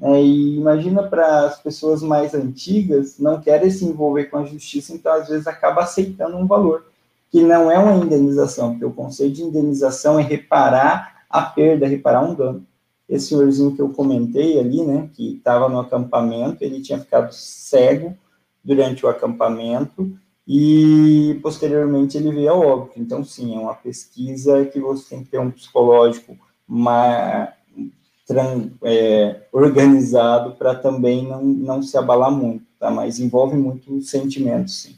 É, 0.00 0.22
e 0.22 0.56
imagina 0.56 1.02
para 1.02 1.46
as 1.46 1.60
pessoas 1.60 2.02
mais 2.02 2.32
antigas, 2.32 3.18
não 3.18 3.40
querem 3.40 3.68
se 3.68 3.84
envolver 3.84 4.26
com 4.26 4.38
a 4.38 4.44
justiça, 4.44 4.94
então 4.94 5.12
às 5.12 5.28
vezes 5.28 5.48
acaba 5.48 5.82
aceitando 5.82 6.36
um 6.36 6.46
valor, 6.46 6.86
que 7.30 7.42
não 7.42 7.68
é 7.68 7.76
uma 7.78 8.04
indenização, 8.04 8.70
porque 8.70 8.84
o 8.84 8.92
conceito 8.92 9.34
de 9.34 9.42
indenização 9.42 10.18
é 10.18 10.22
reparar 10.22 11.24
a 11.28 11.42
perda, 11.42 11.88
reparar 11.88 12.22
um 12.22 12.34
dano. 12.34 12.64
Esse 13.08 13.28
senhorzinho 13.28 13.74
que 13.74 13.82
eu 13.82 13.88
comentei 13.88 14.60
ali, 14.60 14.84
né, 14.84 15.10
que 15.12 15.36
estava 15.36 15.68
no 15.68 15.80
acampamento, 15.80 16.62
ele 16.62 16.80
tinha 16.80 17.00
ficado 17.00 17.32
cego 17.32 18.16
durante 18.62 19.04
o 19.04 19.08
acampamento, 19.08 20.16
e 20.50 21.38
posteriormente 21.42 22.16
ele 22.16 22.32
veio 22.32 22.50
ao 22.50 22.60
óbito. 22.66 22.98
Então, 22.98 23.22
sim, 23.22 23.54
é 23.54 23.58
uma 23.58 23.74
pesquisa 23.74 24.64
que 24.64 24.80
você 24.80 25.10
tem 25.10 25.22
que 25.22 25.30
ter 25.30 25.38
um 25.38 25.50
psicológico 25.50 26.38
mais, 26.66 27.50
é, 28.82 29.42
organizado 29.52 30.56
para 30.56 30.74
também 30.74 31.28
não, 31.28 31.44
não 31.44 31.82
se 31.82 31.98
abalar 31.98 32.30
muito, 32.30 32.64
tá? 32.80 32.90
Mas 32.90 33.20
envolve 33.20 33.58
muito 33.58 34.00
sentimento, 34.00 34.70
sim. 34.70 34.96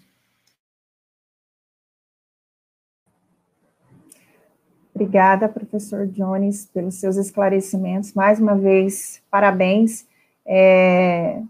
Obrigada, 4.94 5.48
professor 5.48 6.06
Jones, 6.06 6.66
pelos 6.66 6.96
seus 6.96 7.16
esclarecimentos. 7.16 8.12
Mais 8.12 8.38
uma 8.38 8.54
vez, 8.54 9.20
parabéns. 9.28 10.06
É, 10.46 11.42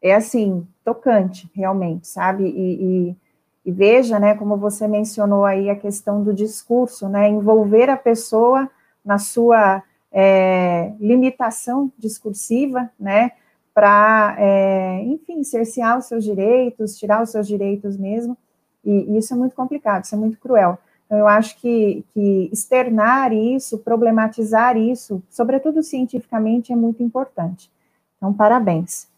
é 0.00 0.14
assim, 0.14 0.66
tocante, 0.84 1.50
realmente, 1.54 2.06
sabe? 2.06 2.44
E, 2.44 3.10
e 3.10 3.23
e 3.64 3.72
veja, 3.72 4.18
né, 4.18 4.34
como 4.34 4.56
você 4.56 4.86
mencionou 4.86 5.44
aí 5.44 5.70
a 5.70 5.76
questão 5.76 6.22
do 6.22 6.34
discurso, 6.34 7.08
né, 7.08 7.28
envolver 7.28 7.88
a 7.88 7.96
pessoa 7.96 8.70
na 9.04 9.18
sua 9.18 9.82
é, 10.12 10.92
limitação 11.00 11.90
discursiva, 11.98 12.90
né, 13.00 13.32
para, 13.72 14.36
é, 14.38 15.02
enfim, 15.02 15.42
cercear 15.42 15.98
os 15.98 16.04
seus 16.04 16.22
direitos, 16.22 16.98
tirar 16.98 17.22
os 17.22 17.30
seus 17.30 17.46
direitos 17.46 17.96
mesmo, 17.96 18.36
e, 18.84 18.90
e, 18.90 19.18
isso 19.18 19.32
é 19.32 19.36
muito 19.36 19.56
complicado, 19.56 20.04
isso 20.04 20.14
é 20.14 20.18
muito 20.18 20.38
cruel. 20.38 20.78
Então, 21.06 21.18
eu 21.18 21.26
acho 21.26 21.58
que, 21.58 22.04
que 22.12 22.50
externar 22.52 23.32
isso, 23.32 23.78
problematizar 23.78 24.76
isso, 24.76 25.22
sobretudo 25.30 25.82
cientificamente, 25.82 26.72
é 26.72 26.76
muito 26.76 27.02
importante. 27.02 27.70
Então, 28.16 28.32
parabéns. 28.32 29.08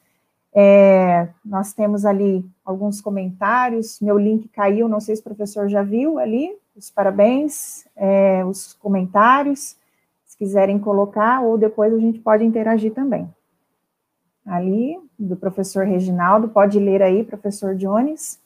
É, 0.59 1.29
nós 1.45 1.75
temos 1.75 2.07
ali 2.07 2.43
alguns 2.65 3.03
comentários, 3.03 4.01
meu 4.01 4.17
link 4.17 4.49
caiu, 4.49 4.89
não 4.89 5.01
sei 5.01 5.15
se 5.15 5.21
o 5.21 5.25
professor 5.25 5.69
já 5.69 5.83
viu 5.83 6.19
ali, 6.19 6.51
os 6.75 6.89
parabéns, 6.89 7.85
é, 7.95 8.43
os 8.43 8.73
comentários, 8.73 9.77
se 10.25 10.39
quiserem 10.39 10.79
colocar, 10.79 11.43
ou 11.43 11.59
depois 11.59 11.93
a 11.93 11.99
gente 11.99 12.21
pode 12.21 12.43
interagir 12.43 12.95
também. 12.95 13.29
Ali, 14.47 14.99
do 15.19 15.37
professor 15.37 15.85
Reginaldo, 15.85 16.49
pode 16.49 16.79
ler 16.79 17.03
aí, 17.03 17.23
professor 17.23 17.75
Jones. 17.75 18.39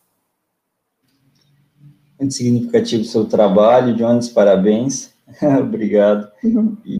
Muito 2.18 2.34
significativo 2.34 3.02
o 3.02 3.06
seu 3.06 3.24
trabalho, 3.24 3.94
Jones, 3.94 4.28
parabéns, 4.28 5.14
obrigado. 5.60 6.28
E 6.84 6.98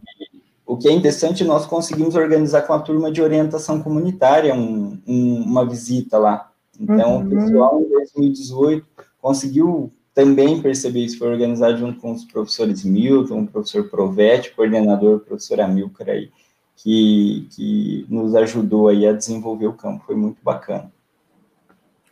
que 0.81 0.89
é 0.89 0.91
interessante, 0.91 1.43
nós 1.43 1.67
conseguimos 1.67 2.15
organizar 2.15 2.63
com 2.63 2.73
a 2.73 2.79
turma 2.79 3.11
de 3.11 3.21
orientação 3.21 3.81
comunitária 3.81 4.55
um, 4.55 4.99
um, 5.07 5.43
uma 5.43 5.63
visita 5.63 6.17
lá. 6.17 6.51
Então, 6.79 7.17
uhum. 7.17 7.27
o 7.27 7.29
pessoal, 7.29 7.81
em 7.81 7.89
2018, 7.89 8.87
conseguiu 9.21 9.91
também 10.13 10.59
perceber 10.59 11.01
isso, 11.01 11.19
foi 11.19 11.29
organizado 11.29 11.77
junto 11.77 11.99
com 12.01 12.11
os 12.11 12.25
professores 12.25 12.83
Milton, 12.83 13.43
o 13.43 13.47
professor 13.47 13.89
Provete, 13.89 14.53
coordenador, 14.55 15.17
o 15.17 15.19
professor 15.19 15.61
Amilcar 15.61 16.09
aí, 16.09 16.31
que, 16.75 17.47
que 17.51 18.05
nos 18.09 18.33
ajudou 18.35 18.87
aí 18.87 19.07
a 19.07 19.13
desenvolver 19.13 19.67
o 19.67 19.73
campo, 19.73 20.03
foi 20.05 20.15
muito 20.15 20.43
bacana. 20.43 20.91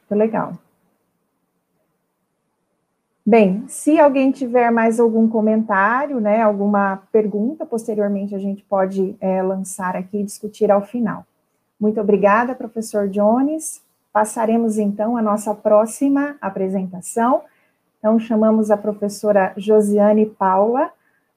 Foi 0.07 0.17
legal. 0.17 0.53
Bem, 3.29 3.63
se 3.67 3.99
alguém 3.99 4.31
tiver 4.31 4.71
mais 4.71 4.99
algum 4.99 5.29
comentário, 5.29 6.19
né, 6.19 6.41
alguma 6.41 7.03
pergunta, 7.11 7.63
posteriormente 7.63 8.33
a 8.33 8.39
gente 8.39 8.63
pode 8.63 9.15
é, 9.21 9.43
lançar 9.43 9.95
aqui 9.95 10.17
e 10.17 10.23
discutir 10.23 10.71
ao 10.71 10.81
final. 10.81 11.23
Muito 11.79 12.01
obrigada, 12.01 12.55
professor 12.55 13.07
Jones. 13.07 13.83
Passaremos 14.11 14.79
então 14.79 15.15
a 15.15 15.21
nossa 15.21 15.53
próxima 15.53 16.37
apresentação. 16.41 17.43
Então, 17.99 18.19
chamamos 18.19 18.71
a 18.71 18.77
professora 18.77 19.53
Josiane 19.55 20.25
Paula 20.25 20.89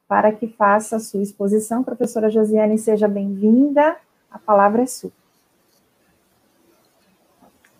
para 0.09 0.33
que 0.33 0.47
faça 0.47 0.97
a 0.97 0.99
sua 0.99 1.21
exposição. 1.21 1.85
Professora 1.85 2.31
Josiane, 2.31 2.79
seja 2.79 3.07
bem-vinda. 3.07 3.97
A 4.31 4.39
palavra 4.39 4.81
é 4.81 4.87
sua. 4.87 5.13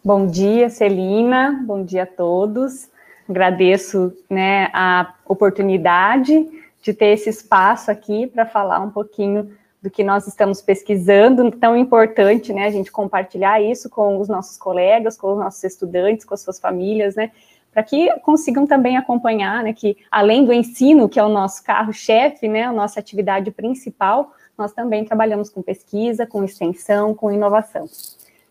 Bom 0.05 0.27
dia, 0.27 0.69
Celina. 0.69 1.63
Bom 1.65 1.83
dia 1.83 2.03
a 2.03 2.07
todos. 2.07 2.92
Agradeço 3.33 4.13
né, 4.29 4.69
a 4.75 5.15
oportunidade 5.27 6.47
de 6.83 6.93
ter 6.93 7.15
esse 7.15 7.31
espaço 7.31 7.91
aqui 7.91 8.27
para 8.27 8.45
falar 8.45 8.81
um 8.81 8.91
pouquinho 8.91 9.51
do 9.81 9.89
que 9.89 10.05
nós 10.05 10.27
estamos 10.27 10.61
pesquisando, 10.61 11.51
tão 11.51 11.75
importante, 11.75 12.53
né, 12.53 12.67
a 12.67 12.71
gente 12.71 12.93
compartilhar 12.93 13.59
isso 13.59 13.89
com 13.89 14.21
os 14.21 14.29
nossos 14.29 14.59
colegas, 14.59 15.17
com 15.17 15.33
os 15.33 15.39
nossos 15.39 15.65
estudantes, 15.65 16.27
com 16.27 16.35
as 16.35 16.43
suas 16.43 16.61
famílias, 16.61 17.17
né, 17.17 17.31
para 17.73 17.83
que 17.83 18.13
consigam 18.21 18.67
também 18.67 18.99
acompanhar, 18.99 19.65
né, 19.65 19.73
que 19.73 19.97
além 20.11 20.45
do 20.45 20.53
ensino, 20.53 21.09
que 21.09 21.19
é 21.19 21.25
o 21.25 21.31
nosso 21.31 21.65
carro-chefe, 21.65 22.47
né, 22.49 22.65
a 22.65 22.73
nossa 22.73 23.01
atividade 23.01 23.51
principal, 23.51 24.35
nós 24.59 24.75
também 24.75 25.07
trabalhamos 25.07 25.49
com 25.49 25.63
pesquisa, 25.63 26.27
com 26.27 26.45
extensão, 26.45 27.15
com 27.15 27.33
inovação. 27.33 27.87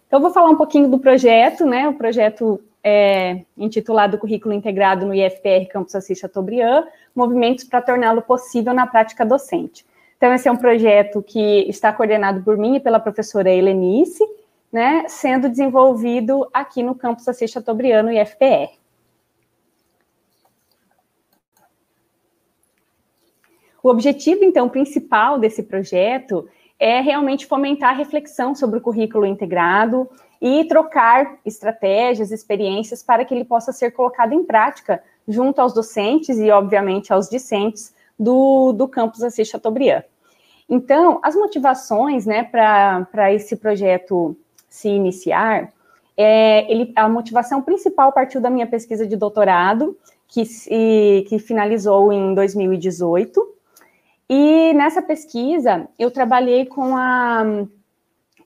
Então, 0.08 0.18
eu 0.18 0.24
vou 0.24 0.32
falar 0.32 0.49
um 0.49 0.58
pouquinho 0.58 0.89
do 0.89 0.97
projeto, 0.97 1.68
né, 1.68 1.88
o 1.88 1.93
projeto 1.93 2.60
é, 2.84 3.43
intitulado 3.57 4.17
Currículo 4.17 4.53
Integrado 4.53 5.05
no 5.05 5.13
IFPR 5.13 5.67
Campus 5.69 5.95
Assis 5.95 6.17
Chateaubriand, 6.17 6.86
movimentos 7.15 7.63
para 7.63 7.82
torná-lo 7.82 8.21
possível 8.21 8.73
na 8.73 8.88
prática 8.88 9.25
docente. 9.25 9.86
Então, 10.17 10.34
esse 10.34 10.47
é 10.47 10.51
um 10.51 10.57
projeto 10.57 11.21
que 11.21 11.67
está 11.69 11.91
coordenado 11.91 12.43
por 12.43 12.57
mim 12.57 12.75
e 12.75 12.79
pela 12.79 12.99
professora 12.99 13.49
Helenice, 13.49 14.23
né, 14.71 15.05
sendo 15.07 15.49
desenvolvido 15.49 16.47
aqui 16.53 16.82
no 16.84 16.95
campus 16.95 17.27
Assis 17.27 17.51
Chateaubriand, 17.51 18.03
no 18.03 18.11
IFPR. 18.11 18.69
O 23.84 23.89
objetivo, 23.89 24.43
então, 24.43 24.69
principal 24.69 25.39
desse 25.39 25.63
projeto 25.63 26.47
é 26.79 26.99
realmente 26.99 27.45
fomentar 27.45 27.89
a 27.89 27.97
reflexão 27.97 28.53
sobre 28.53 28.77
o 28.77 28.82
currículo 28.82 29.25
integrado 29.25 30.07
e 30.42 30.66
trocar 30.66 31.38
estratégias, 31.46 32.32
experiências 32.32 33.04
para 33.04 33.24
que 33.24 33.34
ele 33.34 33.46
possa 33.46 33.72
ser 33.72 33.92
colocado 33.92 34.34
em 34.34 34.44
prática 34.44 35.04
junto 35.28 35.62
aos 35.62 35.74
docentes 35.74 36.39
e, 36.39 36.50
obviamente, 36.50 37.14
aos 37.14 37.30
discentes 37.30 37.94
do, 38.18 38.74
do 38.74 38.88
campus 38.88 39.22
Assis 39.22 39.48
Chateaubriand. 39.48 40.04
Então, 40.68 41.20
as 41.22 41.36
motivações 41.36 42.26
né, 42.26 42.44
para 42.44 43.32
esse 43.34 43.56
projeto 43.56 44.36
se 44.68 44.89
iniciar, 44.89 45.72
é, 46.18 46.72
ele, 46.72 46.92
a 46.96 47.08
motivação 47.08 47.62
principal 47.62 48.12
partiu 48.12 48.42
da 48.42 48.50
minha 48.50 48.66
pesquisa 48.66 49.06
de 49.06 49.16
doutorado, 49.16 49.98
que, 50.28 50.46
se, 50.46 51.26
que 51.28 51.38
finalizou 51.39 52.12
em 52.12 52.34
2018, 52.34 53.48
e 54.30 54.74
nessa 54.74 55.02
pesquisa 55.02 55.88
eu 56.00 56.10
trabalhei 56.10 56.66
com, 56.66 56.96
a, 56.96 57.44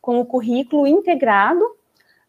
com 0.01 0.19
o 0.19 0.25
currículo 0.25 0.87
integrado 0.87 1.63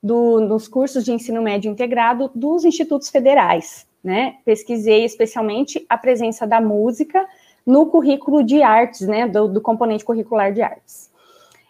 do, 0.07 0.47
dos 0.47 0.69
cursos 0.69 1.05
de 1.05 1.13
ensino 1.13 1.43
médio 1.43 1.71
integrado 1.71 2.31
dos 2.35 2.65
institutos 2.65 3.11
federais. 3.11 3.87
Né? 4.03 4.37
Pesquisei 4.45 5.05
especialmente 5.05 5.85
a 5.89 5.99
presença 5.99 6.47
da 6.47 6.61
música 6.61 7.27
no 7.67 7.87
currículo 7.87 8.45
de 8.45 8.63
artes, 8.63 9.01
né, 9.09 9.27
do, 9.27 9.49
do 9.49 9.61
componente 9.61 10.05
curricular 10.05 10.53
de 10.53 10.63
artes. 10.63 11.11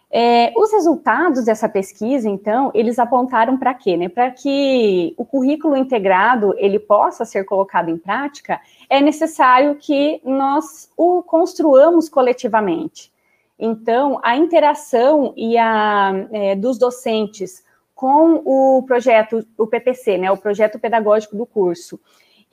É, 0.09 0.53
os 0.55 0.71
resultados 0.71 1.43
dessa 1.43 1.67
pesquisa, 1.67 2.29
então, 2.29 2.71
eles 2.73 2.97
apontaram 2.99 3.57
para 3.57 3.73
quê? 3.73 3.97
Né? 3.97 4.07
Para 4.07 4.29
que 4.31 5.13
o 5.17 5.25
currículo 5.25 5.75
integrado 5.75 6.53
ele 6.57 6.79
possa 6.79 7.25
ser 7.25 7.43
colocado 7.43 7.89
em 7.89 7.97
prática, 7.97 8.61
é 8.89 9.01
necessário 9.01 9.75
que 9.75 10.21
nós 10.23 10.89
o 10.95 11.23
construamos 11.23 12.07
coletivamente. 12.07 13.11
Então, 13.59 14.19
a 14.23 14.37
interação 14.37 15.33
e 15.35 15.57
a, 15.57 16.27
é, 16.31 16.55
dos 16.55 16.77
docentes 16.77 17.65
com 17.97 18.43
o 18.45 18.83
projeto, 18.83 19.43
o 19.57 19.65
PPC, 19.65 20.19
né, 20.19 20.31
o 20.31 20.37
projeto 20.37 20.77
pedagógico 20.77 21.35
do 21.35 21.47
curso, 21.47 21.99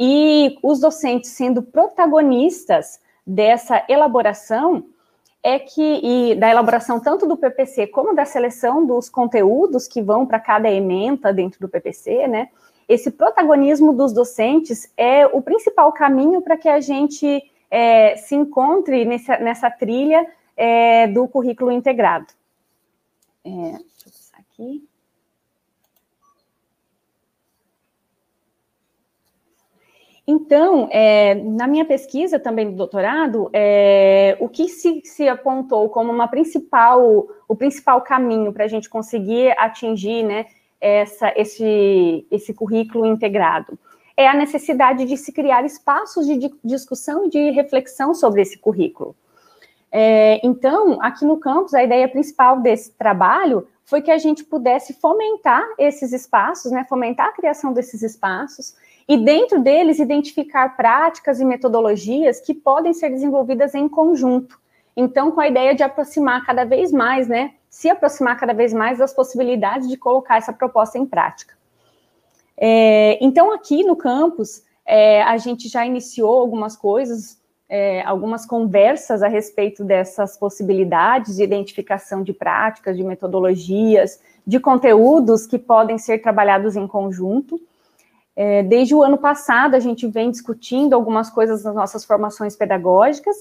e 0.00 0.58
os 0.62 0.80
docentes 0.80 1.32
sendo 1.32 1.62
protagonistas 1.62 2.98
dessa 3.26 3.84
elaboração, 3.86 4.86
é 5.42 5.58
que, 5.58 6.00
e 6.02 6.34
da 6.34 6.48
elaboração 6.48 6.98
tanto 6.98 7.26
do 7.26 7.36
PPC 7.36 7.88
como 7.88 8.14
da 8.14 8.24
seleção 8.24 8.86
dos 8.86 9.10
conteúdos 9.10 9.86
que 9.86 10.00
vão 10.00 10.24
para 10.24 10.40
cada 10.40 10.70
ementa 10.70 11.30
dentro 11.30 11.60
do 11.60 11.68
PPC, 11.68 12.26
né, 12.26 12.48
esse 12.88 13.10
protagonismo 13.10 13.92
dos 13.92 14.14
docentes 14.14 14.90
é 14.96 15.26
o 15.26 15.42
principal 15.42 15.92
caminho 15.92 16.40
para 16.40 16.56
que 16.56 16.70
a 16.70 16.80
gente 16.80 17.42
é, 17.70 18.16
se 18.16 18.34
encontre 18.34 19.04
nessa, 19.04 19.36
nessa 19.36 19.70
trilha 19.70 20.26
é, 20.56 21.06
do 21.06 21.28
currículo 21.28 21.70
integrado. 21.70 22.28
É, 23.44 23.50
deixa 23.50 24.06
eu 24.06 24.12
passar 24.12 24.38
aqui. 24.38 24.88
Então, 30.26 30.88
é, 30.90 31.34
na 31.34 31.66
minha 31.66 31.84
pesquisa 31.84 32.38
também 32.38 32.70
do 32.70 32.76
doutorado, 32.76 33.50
é, 33.52 34.36
o 34.40 34.48
que 34.48 34.68
se, 34.68 35.02
se, 35.04 35.28
apontou 35.28 35.88
como 35.90 36.10
uma 36.10 36.28
principal, 36.28 37.28
o 37.46 37.54
principal 37.54 38.00
caminho 38.00 38.50
para 38.52 38.64
a 38.64 38.68
gente 38.68 38.88
conseguir 38.88 39.54
atingir 39.58 40.22
né, 40.22 40.46
essa, 40.80 41.30
esse, 41.36 42.26
esse 42.30 42.54
currículo 42.54 43.04
integrado 43.04 43.78
é 44.16 44.28
a 44.28 44.34
necessidade 44.34 45.04
de 45.04 45.16
se 45.16 45.32
criar 45.32 45.64
espaços 45.64 46.26
de 46.26 46.50
discussão 46.62 47.26
e 47.26 47.30
de 47.30 47.50
reflexão 47.50 48.14
sobre 48.14 48.42
esse 48.42 48.56
currículo. 48.58 49.14
É, 49.90 50.40
então, 50.44 50.98
aqui 51.02 51.24
no 51.24 51.38
campus, 51.38 51.74
a 51.74 51.82
ideia 51.82 52.08
principal 52.08 52.60
desse 52.60 52.92
trabalho 52.92 53.66
foi 53.84 54.02
que 54.02 54.10
a 54.10 54.18
gente 54.18 54.44
pudesse 54.44 54.94
fomentar 54.94 55.64
esses 55.78 56.12
espaços, 56.12 56.72
né, 56.72 56.84
fomentar 56.88 57.28
a 57.28 57.32
criação 57.32 57.72
desses 57.72 58.02
espaços, 58.02 58.74
e 59.08 59.16
dentro 59.16 59.60
deles 59.60 59.98
identificar 59.98 60.76
práticas 60.76 61.40
e 61.40 61.44
metodologias 61.44 62.40
que 62.40 62.54
podem 62.54 62.92
ser 62.94 63.10
desenvolvidas 63.10 63.74
em 63.74 63.88
conjunto. 63.88 64.58
Então, 64.96 65.30
com 65.30 65.40
a 65.40 65.48
ideia 65.48 65.74
de 65.74 65.82
aproximar 65.82 66.44
cada 66.46 66.64
vez 66.64 66.92
mais, 66.92 67.28
né, 67.28 67.54
se 67.68 67.90
aproximar 67.90 68.38
cada 68.38 68.54
vez 68.54 68.72
mais 68.72 68.98
das 68.98 69.12
possibilidades 69.12 69.88
de 69.88 69.96
colocar 69.96 70.36
essa 70.36 70.52
proposta 70.52 70.96
em 70.98 71.04
prática. 71.04 71.54
É, 72.56 73.18
então, 73.20 73.52
aqui 73.52 73.82
no 73.82 73.96
campus, 73.96 74.62
é, 74.86 75.22
a 75.22 75.36
gente 75.38 75.68
já 75.68 75.84
iniciou 75.84 76.38
algumas 76.38 76.76
coisas, 76.76 77.40
é, 77.68 78.02
algumas 78.02 78.46
conversas 78.46 79.22
a 79.22 79.28
respeito 79.28 79.82
dessas 79.82 80.36
possibilidades 80.36 81.36
de 81.36 81.42
identificação 81.42 82.22
de 82.22 82.32
práticas, 82.32 82.96
de 82.96 83.02
metodologias, 83.02 84.20
de 84.46 84.60
conteúdos 84.60 85.46
que 85.46 85.58
podem 85.58 85.98
ser 85.98 86.18
trabalhados 86.18 86.76
em 86.76 86.86
conjunto. 86.86 87.60
É, 88.36 88.62
desde 88.62 88.94
o 88.94 89.02
ano 89.02 89.16
passado, 89.16 89.74
a 89.74 89.80
gente 89.80 90.06
vem 90.08 90.30
discutindo 90.30 90.94
algumas 90.94 91.30
coisas 91.30 91.62
nas 91.62 91.74
nossas 91.74 92.04
formações 92.04 92.56
pedagógicas, 92.56 93.36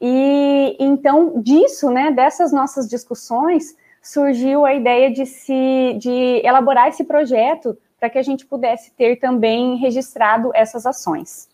e 0.00 0.76
então, 0.78 1.40
disso, 1.40 1.90
né, 1.90 2.10
dessas 2.10 2.52
nossas 2.52 2.88
discussões, 2.88 3.76
surgiu 4.02 4.64
a 4.64 4.74
ideia 4.74 5.10
de 5.10 5.26
se 5.26 5.96
de 5.98 6.40
elaborar 6.44 6.88
esse 6.88 7.02
projeto 7.02 7.76
para 7.98 8.10
que 8.10 8.18
a 8.18 8.22
gente 8.22 8.46
pudesse 8.46 8.92
ter 8.92 9.16
também 9.16 9.76
registrado 9.76 10.50
essas 10.54 10.86
ações. 10.86 11.48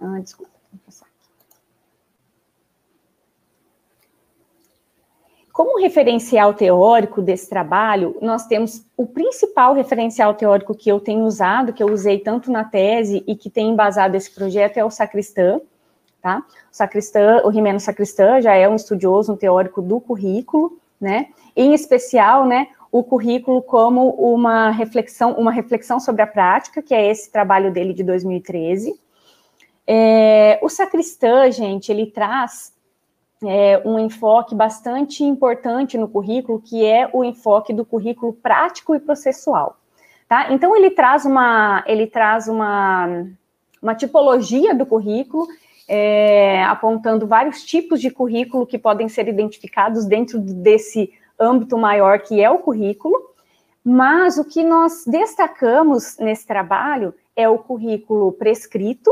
Ah, 0.00 0.18
desculpa, 0.20 0.52
vou 0.72 0.80
passar 0.86 1.06
aqui. 1.06 1.28
Como 5.58 5.80
referencial 5.80 6.54
teórico 6.54 7.20
desse 7.20 7.48
trabalho, 7.48 8.16
nós 8.22 8.46
temos 8.46 8.86
o 8.96 9.04
principal 9.04 9.74
referencial 9.74 10.32
teórico 10.32 10.72
que 10.72 10.88
eu 10.88 11.00
tenho 11.00 11.24
usado, 11.24 11.72
que 11.72 11.82
eu 11.82 11.90
usei 11.92 12.20
tanto 12.20 12.48
na 12.48 12.62
tese 12.62 13.24
e 13.26 13.34
que 13.34 13.50
tem 13.50 13.70
embasado 13.70 14.16
esse 14.16 14.32
projeto, 14.32 14.76
é 14.76 14.84
o 14.84 14.90
Sacristã, 14.90 15.60
tá? 16.22 16.44
O 16.72 16.76
Sacristã, 16.76 17.42
o 17.42 17.48
Rimeno 17.48 17.80
Sacristã 17.80 18.40
já 18.40 18.54
é 18.54 18.68
um 18.68 18.76
estudioso, 18.76 19.32
um 19.32 19.36
teórico 19.36 19.82
do 19.82 20.00
currículo, 20.00 20.78
né? 21.00 21.26
Em 21.56 21.74
especial, 21.74 22.46
né, 22.46 22.68
o 22.92 23.02
currículo 23.02 23.60
como 23.60 24.10
uma 24.10 24.70
reflexão, 24.70 25.32
uma 25.32 25.50
reflexão 25.50 25.98
sobre 25.98 26.22
a 26.22 26.26
prática, 26.28 26.80
que 26.80 26.94
é 26.94 27.10
esse 27.10 27.32
trabalho 27.32 27.72
dele 27.72 27.92
de 27.92 28.04
2013. 28.04 28.94
É, 29.84 30.60
o 30.62 30.68
Sacristã, 30.68 31.50
gente, 31.50 31.90
ele 31.90 32.06
traz 32.06 32.77
é, 33.44 33.80
um 33.84 33.98
enfoque 33.98 34.54
bastante 34.54 35.22
importante 35.22 35.96
no 35.96 36.08
currículo, 36.08 36.60
que 36.60 36.84
é 36.84 37.08
o 37.12 37.24
enfoque 37.24 37.72
do 37.72 37.84
currículo 37.84 38.32
prático 38.32 38.94
e 38.94 39.00
processual. 39.00 39.76
Tá? 40.28 40.52
Então 40.52 40.76
ele 40.76 40.90
traz 40.90 41.24
uma, 41.24 41.82
ele 41.86 42.06
traz 42.06 42.48
uma, 42.48 43.26
uma 43.82 43.94
tipologia 43.94 44.74
do 44.74 44.84
currículo, 44.84 45.46
é, 45.88 46.62
apontando 46.64 47.26
vários 47.26 47.64
tipos 47.64 48.00
de 48.00 48.10
currículo 48.10 48.66
que 48.66 48.78
podem 48.78 49.08
ser 49.08 49.26
identificados 49.26 50.04
dentro 50.04 50.38
desse 50.38 51.10
âmbito 51.40 51.78
maior 51.78 52.20
que 52.20 52.42
é 52.42 52.50
o 52.50 52.58
currículo. 52.58 53.14
Mas 53.82 54.36
o 54.36 54.44
que 54.44 54.62
nós 54.62 55.04
destacamos 55.06 56.18
nesse 56.18 56.46
trabalho 56.46 57.14
é 57.34 57.48
o 57.48 57.56
currículo 57.56 58.32
prescrito, 58.32 59.10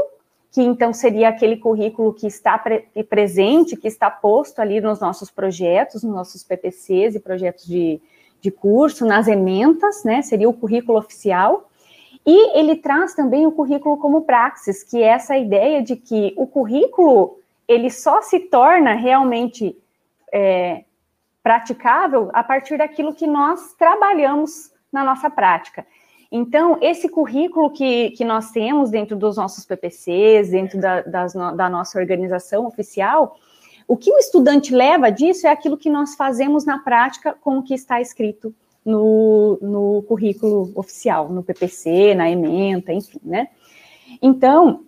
que 0.56 0.62
então 0.62 0.90
seria 0.90 1.28
aquele 1.28 1.58
currículo 1.58 2.14
que 2.14 2.26
está 2.26 2.56
pre 2.56 2.88
presente, 3.10 3.76
que 3.76 3.86
está 3.86 4.10
posto 4.10 4.58
ali 4.58 4.80
nos 4.80 5.00
nossos 5.00 5.30
projetos, 5.30 6.02
nos 6.02 6.14
nossos 6.14 6.42
PPCs 6.42 7.14
e 7.14 7.20
projetos 7.20 7.66
de, 7.66 8.00
de 8.40 8.50
curso, 8.50 9.04
nas 9.04 9.28
ementas, 9.28 10.02
né? 10.02 10.22
Seria 10.22 10.48
o 10.48 10.54
currículo 10.54 10.96
oficial. 10.96 11.68
E 12.24 12.58
ele 12.58 12.74
traz 12.74 13.12
também 13.12 13.46
o 13.46 13.52
currículo 13.52 13.98
como 13.98 14.22
praxis, 14.22 14.82
que 14.82 15.02
é 15.02 15.08
essa 15.08 15.36
ideia 15.36 15.82
de 15.82 15.94
que 15.94 16.32
o 16.38 16.46
currículo 16.46 17.38
ele 17.68 17.90
só 17.90 18.22
se 18.22 18.40
torna 18.40 18.94
realmente 18.94 19.76
é, 20.32 20.84
praticável 21.42 22.30
a 22.32 22.42
partir 22.42 22.78
daquilo 22.78 23.14
que 23.14 23.26
nós 23.26 23.74
trabalhamos 23.74 24.72
na 24.90 25.04
nossa 25.04 25.28
prática. 25.28 25.86
Então, 26.30 26.78
esse 26.80 27.08
currículo 27.08 27.70
que, 27.70 28.10
que 28.10 28.24
nós 28.24 28.50
temos 28.50 28.90
dentro 28.90 29.16
dos 29.16 29.36
nossos 29.36 29.64
PPCs, 29.64 30.50
dentro 30.50 30.80
da, 30.80 31.02
das, 31.02 31.32
da 31.32 31.70
nossa 31.70 31.98
organização 31.98 32.66
oficial, 32.66 33.36
o 33.86 33.96
que 33.96 34.10
o 34.10 34.18
estudante 34.18 34.74
leva 34.74 35.10
disso 35.10 35.46
é 35.46 35.50
aquilo 35.50 35.76
que 35.76 35.88
nós 35.88 36.16
fazemos 36.16 36.64
na 36.64 36.78
prática 36.78 37.36
com 37.40 37.58
o 37.58 37.62
que 37.62 37.74
está 37.74 38.00
escrito 38.00 38.52
no, 38.84 39.58
no 39.62 40.02
currículo 40.02 40.72
oficial, 40.74 41.28
no 41.28 41.42
PPC, 41.42 42.14
na 42.14 42.30
ementa, 42.30 42.92
enfim, 42.92 43.20
né? 43.22 43.48
Então, 44.20 44.84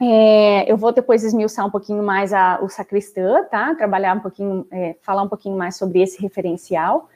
é, 0.00 0.70
eu 0.70 0.76
vou 0.76 0.92
depois 0.92 1.22
esmiuçar 1.22 1.64
um 1.64 1.70
pouquinho 1.70 2.02
mais 2.02 2.32
a, 2.32 2.58
o 2.60 2.68
sacristã, 2.68 3.44
tá? 3.44 3.74
Trabalhar 3.76 4.16
um 4.16 4.20
pouquinho, 4.20 4.66
é, 4.70 4.96
falar 5.00 5.22
um 5.22 5.28
pouquinho 5.28 5.56
mais 5.56 5.76
sobre 5.76 6.00
esse 6.00 6.20
referencial. 6.20 7.08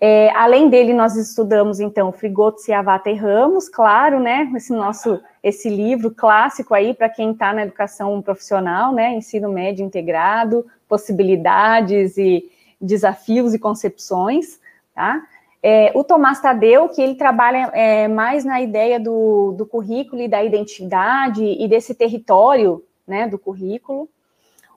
É, 0.00 0.30
além 0.36 0.68
dele, 0.68 0.92
nós 0.92 1.16
estudamos, 1.16 1.80
então, 1.80 2.12
Frigoto, 2.12 2.60
Ciavata 2.60 3.10
e 3.10 3.14
Ramos, 3.14 3.68
claro, 3.68 4.20
né, 4.20 4.52
esse 4.54 4.72
nosso, 4.72 5.20
esse 5.42 5.68
livro 5.68 6.10
clássico 6.10 6.74
aí 6.74 6.92
para 6.92 7.08
quem 7.08 7.30
está 7.32 7.52
na 7.52 7.62
educação 7.62 8.20
profissional, 8.20 8.92
né, 8.92 9.14
ensino 9.14 9.50
médio 9.50 9.84
integrado, 9.84 10.66
possibilidades 10.88 12.18
e 12.18 12.50
desafios 12.80 13.54
e 13.54 13.58
concepções, 13.58 14.60
tá? 14.94 15.22
É, 15.66 15.90
o 15.94 16.04
Tomás 16.04 16.42
Tadeu, 16.42 16.90
que 16.90 17.00
ele 17.00 17.14
trabalha 17.14 17.70
é, 17.72 18.06
mais 18.06 18.44
na 18.44 18.60
ideia 18.60 19.00
do, 19.00 19.52
do 19.52 19.64
currículo 19.64 20.20
e 20.20 20.28
da 20.28 20.44
identidade 20.44 21.42
e 21.42 21.66
desse 21.66 21.94
território, 21.94 22.84
né, 23.08 23.26
do 23.26 23.38
currículo. 23.38 24.06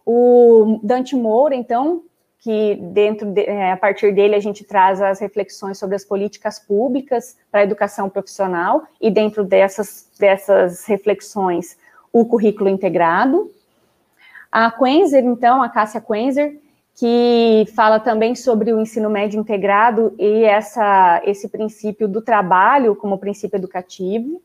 O 0.06 0.80
Dante 0.82 1.14
Moura, 1.14 1.54
então, 1.54 2.04
que 2.40 2.76
dentro 2.76 3.28
de, 3.32 3.42
é, 3.42 3.72
a 3.72 3.78
partir 3.78 4.14
dele 4.14 4.36
a 4.36 4.40
gente 4.40 4.64
traz 4.64 5.02
as 5.02 5.20
reflexões 5.20 5.78
sobre 5.78 5.96
as 5.96 6.04
políticas 6.04 6.60
públicas 6.60 7.38
para 7.52 7.62
a 7.62 7.64
educação 7.64 8.10
profissional 8.10 8.84
e 9.02 9.10
dentro 9.10 9.44
dessas, 9.44 10.10
dessas 10.20 10.86
reflexões 10.86 11.78
o 12.14 12.26
currículo 12.26 12.70
integrado. 12.70 13.52
A 14.52 14.72
Quenzer, 14.72 15.24
então, 15.24 15.62
a 15.62 15.70
Cássia 15.70 16.02
Quenzer, 16.02 16.60
que 16.96 17.66
fala 17.76 18.00
também 18.00 18.34
sobre 18.34 18.72
o 18.72 18.80
ensino 18.80 19.10
médio 19.10 19.40
integrado 19.40 20.16
e 20.18 20.44
essa, 20.44 21.22
esse 21.26 21.48
princípio 21.50 22.08
do 22.08 22.22
trabalho 22.22 22.96
como 22.96 23.20
princípio 23.20 23.58
educativo. 23.58 24.42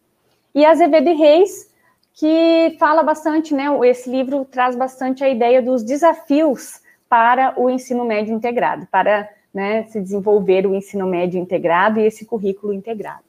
E 0.55 0.64
a 0.64 0.70
Azevedo 0.70 1.16
Reis, 1.16 1.70
que 2.12 2.76
fala 2.78 3.03
bastante, 3.03 3.55
né? 3.55 3.66
Esse 3.88 4.11
livro 4.11 4.45
traz 4.45 4.76
bastante 4.76 5.24
a 5.24 5.30
ideia 5.30 5.62
dos 5.62 5.82
desafios 5.82 6.82
para 7.13 7.53
o 7.61 7.69
ensino 7.69 8.07
médio 8.07 8.35
integrado, 8.35 8.89
para 8.91 9.29
né, 9.53 9.83
se 9.83 10.01
desenvolver 10.01 10.67
o 10.67 10.75
ensino 10.75 11.07
médio 11.07 11.39
integrado 11.39 12.01
e 12.01 12.07
esse 12.07 12.25
currículo 12.25 12.73
integrado. 12.73 13.25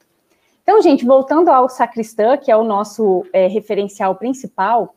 Então, 0.62 0.80
gente, 0.80 1.04
voltando 1.04 1.50
ao 1.50 1.68
Sacristã, 1.68 2.38
que 2.38 2.50
é 2.50 2.56
o 2.56 2.64
nosso 2.64 3.26
é, 3.30 3.46
referencial 3.46 4.14
principal, 4.14 4.94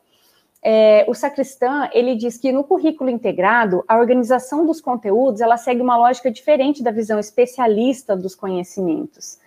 é, 0.62 1.04
o 1.06 1.12
Sacristã, 1.12 1.90
ele 1.92 2.14
diz 2.14 2.38
que 2.38 2.50
no 2.50 2.64
currículo 2.64 3.10
integrado, 3.10 3.84
a 3.86 3.98
organização 3.98 4.64
dos 4.64 4.80
conteúdos, 4.80 5.42
ela 5.42 5.58
segue 5.58 5.82
uma 5.82 5.98
lógica 5.98 6.30
diferente 6.30 6.82
da 6.82 6.90
visão 6.90 7.18
especialista 7.18 8.16
dos 8.16 8.34
conhecimentos 8.34 9.38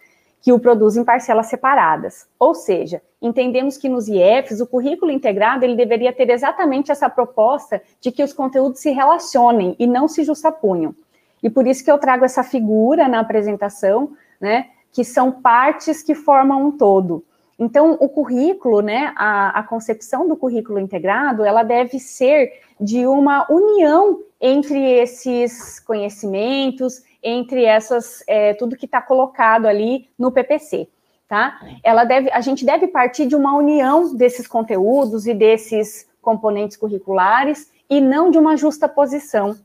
que 0.42 0.52
o 0.52 0.60
produz 0.60 0.98
em 0.98 1.04
parcelas 1.04 1.48
separadas. 1.48 2.28
Ou 2.40 2.56
seja, 2.56 3.02
entendemos 3.22 3.78
que 3.78 3.88
nos 3.88 4.08
IEFs 4.08 4.60
o 4.60 4.68
currículo 4.68 5.12
integrado 5.12 5.64
ele 5.64 5.76
deveria 5.76 6.12
ter 6.12 6.30
exatamente 6.30 6.92
essa 6.92 7.10
proposta 7.10 7.82
de 8.00 8.12
que 8.12 8.24
os 8.24 8.34
conteúdos 8.34 8.80
se 8.80 8.90
relacionem 8.92 9.76
e 9.78 9.86
não 9.86 10.08
se 10.08 10.24
justapunham. 10.24 10.96
E 11.44 11.50
por 11.50 11.68
isso 11.68 11.84
que 11.84 11.92
eu 11.92 11.98
trago 11.98 12.26
essa 12.26 12.44
figura 12.44 13.08
na 13.08 13.20
apresentação, 13.20 14.12
né, 14.40 14.70
que 14.92 15.04
são 15.04 15.32
partes 15.32 16.02
que 16.02 16.16
formam 16.16 16.68
um 16.68 16.72
todo. 16.72 17.24
Então, 17.58 17.96
o 18.00 18.10
currículo, 18.10 18.82
né, 18.82 19.14
a, 19.16 19.60
a 19.60 19.64
concepção 19.64 20.28
do 20.28 20.36
currículo 20.36 20.80
integrado, 20.80 21.46
ela 21.46 21.62
deve 21.62 22.00
ser 22.00 22.52
de 22.80 23.06
uma 23.06 23.46
união 23.52 24.20
entre 24.42 24.80
esses 24.80 25.80
conhecimentos, 25.80 27.04
entre 27.24 27.66
essas, 27.66 28.24
é, 28.28 28.54
tudo 28.54 28.76
que 28.76 28.86
está 28.86 29.02
colocado 29.02 29.68
ali 29.68 30.10
no 30.18 30.32
PPC, 30.32 30.88
tá? 31.28 31.60
Ela 31.84 32.04
deve, 32.04 32.32
a 32.32 32.42
gente 32.42 32.66
deve 32.66 32.88
partir 32.88 33.26
de 33.28 33.36
uma 33.36 33.56
união 33.56 34.16
desses 34.16 34.48
conteúdos 34.48 35.28
e 35.28 35.34
desses 35.34 36.08
componentes 36.22 36.78
curriculares 36.78 37.72
e 37.90 38.00
não 38.00 38.32
de 38.32 38.38
uma 38.38 38.56
justa 38.56 38.88
posição. 38.88 39.56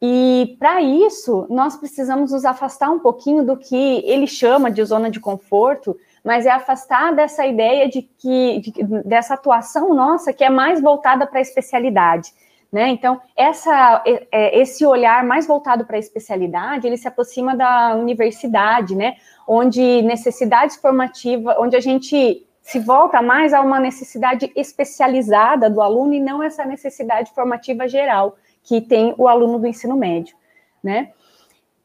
E 0.00 0.56
para 0.58 0.82
isso, 0.82 1.46
nós 1.48 1.76
precisamos 1.76 2.30
nos 2.30 2.44
afastar 2.44 2.90
um 2.90 2.98
pouquinho 2.98 3.44
do 3.44 3.56
que 3.56 4.02
ele 4.04 4.26
chama 4.26 4.70
de 4.70 4.84
zona 4.84 5.10
de 5.10 5.18
conforto, 5.18 5.96
mas 6.22 6.44
é 6.44 6.50
afastar 6.50 7.14
dessa 7.14 7.46
ideia 7.46 7.88
de 7.88 8.02
que 8.02 8.60
de, 8.60 9.02
dessa 9.04 9.34
atuação 9.34 9.94
nossa 9.94 10.32
que 10.32 10.44
é 10.44 10.50
mais 10.50 10.80
voltada 10.80 11.26
para 11.26 11.38
a 11.38 11.42
especialidade. 11.42 12.32
Né? 12.74 12.88
Então, 12.88 13.20
essa, 13.36 14.02
é, 14.04 14.58
esse 14.58 14.84
olhar 14.84 15.22
mais 15.22 15.46
voltado 15.46 15.84
para 15.84 15.94
a 15.94 15.98
especialidade, 16.00 16.84
ele 16.84 16.96
se 16.96 17.06
aproxima 17.06 17.54
da 17.54 17.94
universidade, 17.94 18.96
né? 18.96 19.14
onde 19.46 20.02
necessidades 20.02 20.74
formativas, 20.74 21.54
onde 21.56 21.76
a 21.76 21.80
gente 21.80 22.44
se 22.60 22.80
volta 22.80 23.22
mais 23.22 23.54
a 23.54 23.60
uma 23.60 23.78
necessidade 23.78 24.50
especializada 24.56 25.70
do 25.70 25.80
aluno 25.80 26.14
e 26.14 26.20
não 26.20 26.42
essa 26.42 26.64
necessidade 26.64 27.30
formativa 27.32 27.86
geral 27.86 28.36
que 28.64 28.80
tem 28.80 29.14
o 29.16 29.28
aluno 29.28 29.60
do 29.60 29.68
ensino 29.68 29.96
médio, 29.96 30.34
né? 30.82 31.12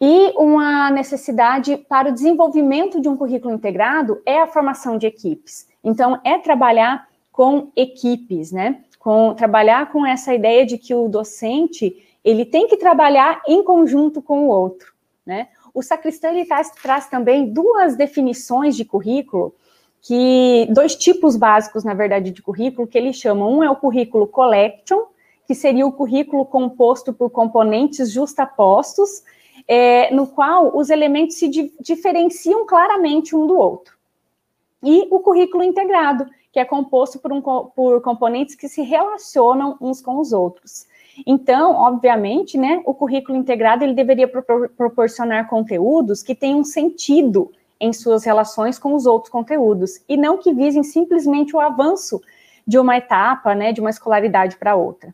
E 0.02 0.34
uma 0.38 0.90
necessidade 0.90 1.78
para 1.78 2.10
o 2.10 2.14
desenvolvimento 2.14 3.00
de 3.00 3.08
um 3.08 3.16
currículo 3.16 3.54
integrado 3.54 4.24
é 4.26 4.42
a 4.42 4.48
formação 4.48 4.98
de 4.98 5.06
equipes. 5.06 5.68
Então, 5.84 6.20
é 6.24 6.40
trabalhar 6.40 7.08
com 7.32 7.72
equipes, 7.76 8.52
né? 8.52 8.82
Com, 9.10 9.34
trabalhar 9.34 9.92
com 9.92 10.06
essa 10.06 10.36
ideia 10.36 10.64
de 10.64 10.78
que 10.78 10.94
o 10.94 11.08
docente 11.08 11.98
ele 12.24 12.46
tem 12.46 12.68
que 12.68 12.78
trabalhar 12.78 13.42
em 13.48 13.64
conjunto 13.64 14.22
com 14.22 14.42
o 14.42 14.50
outro, 14.50 14.94
né? 15.26 15.48
O 15.74 15.82
sacristão 15.82 16.30
ele 16.30 16.46
traz, 16.46 16.70
traz 16.70 17.08
também 17.08 17.52
duas 17.52 17.96
definições 17.96 18.76
de 18.76 18.86
currículo 18.86 19.56
que 20.00 20.68
dois 20.70 20.96
tipos 20.96 21.36
básicos, 21.36 21.84
na 21.84 21.96
verdade, 21.96 22.30
de 22.30 22.40
currículo 22.40 22.88
que 22.88 23.00
ele 23.00 23.12
chama. 23.12 23.48
Um 23.48 23.64
é 23.64 23.72
o 23.72 23.76
currículo 23.76 24.28
collection, 24.28 25.06
que 25.48 25.56
seria 25.56 25.88
o 25.88 25.92
currículo 25.92 26.46
composto 26.46 27.12
por 27.12 27.32
componentes 27.32 28.12
justapostos, 28.12 29.24
é, 29.68 30.14
no 30.14 30.28
qual 30.28 30.78
os 30.78 30.92
elementos 30.92 31.38
se 31.38 31.48
di 31.48 31.74
diferenciam 31.80 32.64
claramente 32.64 33.36
um 33.36 33.48
do 33.48 33.58
outro. 33.58 33.98
E 34.84 35.08
o 35.10 35.18
currículo 35.18 35.64
integrado, 35.64 36.28
que 36.52 36.60
é 36.60 36.66
composto 36.66 37.20
por, 37.20 37.32
um, 37.32 37.42
por 37.42 38.02
componentes 38.02 38.56
que 38.56 38.68
se 38.68 38.82
relacionam 38.82 39.78
uns 39.80 40.02
com 40.02 40.20
os 40.20 40.34
outros. 40.34 40.88
Então, 41.26 41.74
obviamente, 41.76 42.58
né, 42.58 42.82
o 42.86 42.94
currículo 42.94 43.38
integrado 43.38 43.84
ele 43.84 43.94
deveria 43.94 44.28
propor 44.28 44.70
proporcionar 44.70 45.50
conteúdos 45.50 46.24
que 46.24 46.34
tenham 46.34 46.64
sentido 46.64 47.52
em 47.80 47.94
suas 47.94 48.24
relações 48.24 48.78
com 48.78 48.94
os 48.94 49.06
outros 49.06 49.32
conteúdos 49.32 50.02
e 50.08 50.18
não 50.18 50.38
que 50.38 50.54
visem 50.54 50.84
simplesmente 50.84 51.56
o 51.56 51.60
avanço 51.60 52.22
de 52.66 52.78
uma 52.78 52.98
etapa, 52.98 53.56
né, 53.56 53.72
de 53.72 53.82
uma 53.82 53.90
escolaridade 53.90 54.58
para 54.58 54.76
outra. 54.76 55.14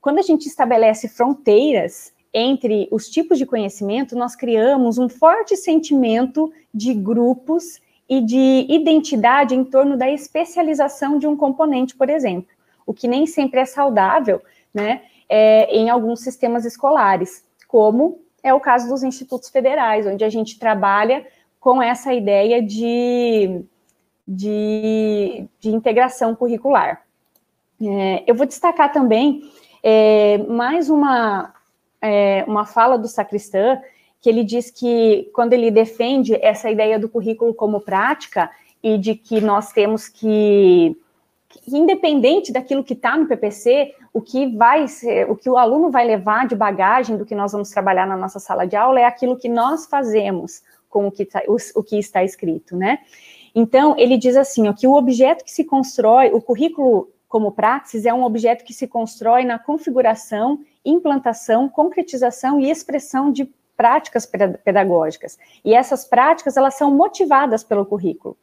Quando 0.00 0.18
a 0.18 0.22
gente 0.22 0.46
estabelece 0.46 1.08
fronteiras 1.08 2.12
entre 2.34 2.88
os 2.90 3.08
tipos 3.08 3.38
de 3.38 3.46
conhecimento, 3.46 4.16
nós 4.16 4.34
criamos 4.34 4.98
um 4.98 5.08
forte 5.08 5.56
sentimento 5.56 6.52
de 6.72 6.94
grupos 6.94 7.80
e 8.08 8.20
de 8.20 8.66
identidade 8.68 9.54
em 9.54 9.64
torno 9.64 9.96
da 9.96 10.10
especialização 10.10 11.18
de 11.18 11.26
um 11.26 11.36
componente, 11.36 11.96
por 11.96 12.10
exemplo, 12.10 12.50
o 12.86 12.92
que 12.92 13.08
nem 13.08 13.26
sempre 13.26 13.60
é 13.60 13.64
saudável, 13.64 14.42
né, 14.72 15.02
é, 15.28 15.74
em 15.74 15.88
alguns 15.88 16.20
sistemas 16.20 16.64
escolares, 16.64 17.44
como 17.68 18.20
é 18.42 18.52
o 18.52 18.60
caso 18.60 18.88
dos 18.88 19.02
institutos 19.02 19.48
federais, 19.48 20.06
onde 20.06 20.24
a 20.24 20.28
gente 20.28 20.58
trabalha 20.58 21.26
com 21.60 21.80
essa 21.80 22.12
ideia 22.12 22.60
de, 22.60 23.64
de, 24.26 25.46
de 25.60 25.70
integração 25.70 26.34
curricular. 26.34 27.02
É, 27.80 28.24
eu 28.26 28.34
vou 28.34 28.46
destacar 28.46 28.92
também 28.92 29.42
é, 29.82 30.38
mais 30.38 30.90
uma, 30.90 31.54
é, 32.00 32.44
uma 32.46 32.66
fala 32.66 32.98
do 32.98 33.08
sacristã, 33.08 33.80
que 34.22 34.30
ele 34.30 34.44
diz 34.44 34.70
que 34.70 35.28
quando 35.34 35.52
ele 35.52 35.68
defende 35.68 36.34
essa 36.40 36.70
ideia 36.70 36.96
do 36.96 37.08
currículo 37.08 37.52
como 37.52 37.80
prática 37.80 38.48
e 38.80 38.96
de 38.96 39.16
que 39.16 39.40
nós 39.40 39.72
temos 39.72 40.08
que, 40.08 40.96
que 41.48 41.76
independente 41.76 42.52
daquilo 42.52 42.84
que 42.84 42.94
está 42.94 43.16
no 43.18 43.26
PPC, 43.26 43.92
o 44.12 44.20
que 44.20 44.46
vai 44.56 44.86
ser, 44.86 45.28
o 45.28 45.34
que 45.34 45.50
o 45.50 45.56
aluno 45.56 45.90
vai 45.90 46.06
levar 46.06 46.46
de 46.46 46.54
bagagem 46.54 47.16
do 47.16 47.26
que 47.26 47.34
nós 47.34 47.50
vamos 47.50 47.70
trabalhar 47.70 48.06
na 48.06 48.16
nossa 48.16 48.38
sala 48.38 48.64
de 48.64 48.76
aula 48.76 49.00
é 49.00 49.04
aquilo 49.04 49.36
que 49.36 49.48
nós 49.48 49.86
fazemos 49.86 50.62
com 50.88 51.08
o 51.08 51.10
que, 51.10 51.24
tá, 51.24 51.42
o, 51.48 51.56
o 51.74 51.82
que 51.82 51.98
está 51.98 52.22
escrito, 52.22 52.76
né? 52.76 53.00
Então, 53.54 53.94
ele 53.98 54.16
diz 54.16 54.36
assim, 54.36 54.68
ó, 54.68 54.72
que 54.72 54.86
o 54.86 54.94
objeto 54.94 55.44
que 55.44 55.50
se 55.50 55.64
constrói, 55.64 56.30
o 56.32 56.40
currículo 56.40 57.10
como 57.28 57.50
praxis 57.50 58.06
é 58.06 58.14
um 58.14 58.22
objeto 58.22 58.64
que 58.64 58.72
se 58.72 58.86
constrói 58.86 59.44
na 59.44 59.58
configuração 59.58 60.60
implantação, 60.84 61.68
concretização 61.68 62.60
e 62.60 62.70
expressão 62.70 63.30
de 63.30 63.48
práticas 63.82 64.24
pedagógicas. 64.64 65.36
E 65.64 65.74
essas 65.74 66.04
práticas, 66.04 66.56
elas 66.56 66.74
são 66.74 66.88
motivadas 66.88 67.64
pelo 67.64 67.84
currículo. 67.84 68.36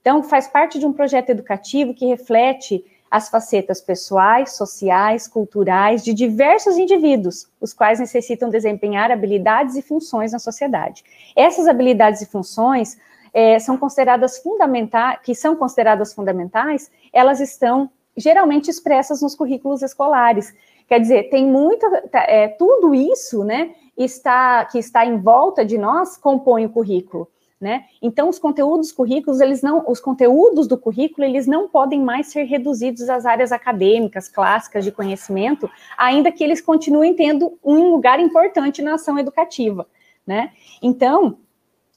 Então, 0.00 0.22
faz 0.22 0.48
parte 0.48 0.78
de 0.78 0.86
um 0.86 0.92
projeto 0.92 1.28
educativo 1.28 1.92
que 1.92 2.06
reflete 2.06 2.82
as 3.10 3.28
facetas 3.28 3.78
pessoais, 3.82 4.56
sociais, 4.56 5.28
culturais 5.28 6.02
de 6.02 6.14
diversos 6.14 6.78
indivíduos, 6.78 7.46
os 7.60 7.74
quais 7.74 8.00
necessitam 8.00 8.48
desempenhar 8.48 9.10
habilidades 9.10 9.76
e 9.76 9.82
funções 9.82 10.32
na 10.32 10.38
sociedade. 10.38 11.04
Essas 11.36 11.68
habilidades 11.68 12.22
e 12.22 12.26
funções 12.26 12.96
é, 13.34 13.58
são 13.58 13.76
consideradas 13.76 14.38
fundamentais, 14.38 15.18
que 15.22 15.34
são 15.34 15.54
consideradas 15.54 16.14
fundamentais, 16.14 16.90
elas 17.12 17.38
estão 17.38 17.90
geralmente 18.16 18.70
expressas 18.70 19.20
nos 19.20 19.34
currículos 19.34 19.82
escolares, 19.82 20.54
Quer 20.88 21.00
dizer, 21.00 21.30
tem 21.30 21.44
muita, 21.44 22.02
tá, 22.08 22.20
é, 22.28 22.48
tudo 22.48 22.94
isso, 22.94 23.42
né, 23.42 23.70
está, 23.96 24.64
que 24.64 24.78
está 24.78 25.04
em 25.04 25.18
volta 25.18 25.64
de 25.64 25.78
nós 25.78 26.16
compõe 26.16 26.66
o 26.66 26.70
currículo, 26.70 27.28
né? 27.60 27.84
Então, 28.02 28.28
os 28.28 28.38
conteúdos 28.38 28.92
currículos, 28.92 29.40
eles 29.40 29.62
não, 29.62 29.84
os 29.88 30.00
conteúdos 30.00 30.66
do 30.66 30.76
currículo, 30.76 31.26
eles 31.26 31.46
não 31.46 31.68
podem 31.68 32.02
mais 32.02 32.28
ser 32.28 32.44
reduzidos 32.44 33.08
às 33.08 33.24
áreas 33.24 33.52
acadêmicas, 33.52 34.28
clássicas 34.28 34.84
de 34.84 34.92
conhecimento, 34.92 35.70
ainda 35.96 36.30
que 36.30 36.44
eles 36.44 36.60
continuem 36.60 37.14
tendo 37.14 37.58
um 37.64 37.90
lugar 37.90 38.20
importante 38.20 38.82
na 38.82 38.94
ação 38.94 39.18
educativa, 39.18 39.86
né? 40.26 40.52
Então, 40.82 41.38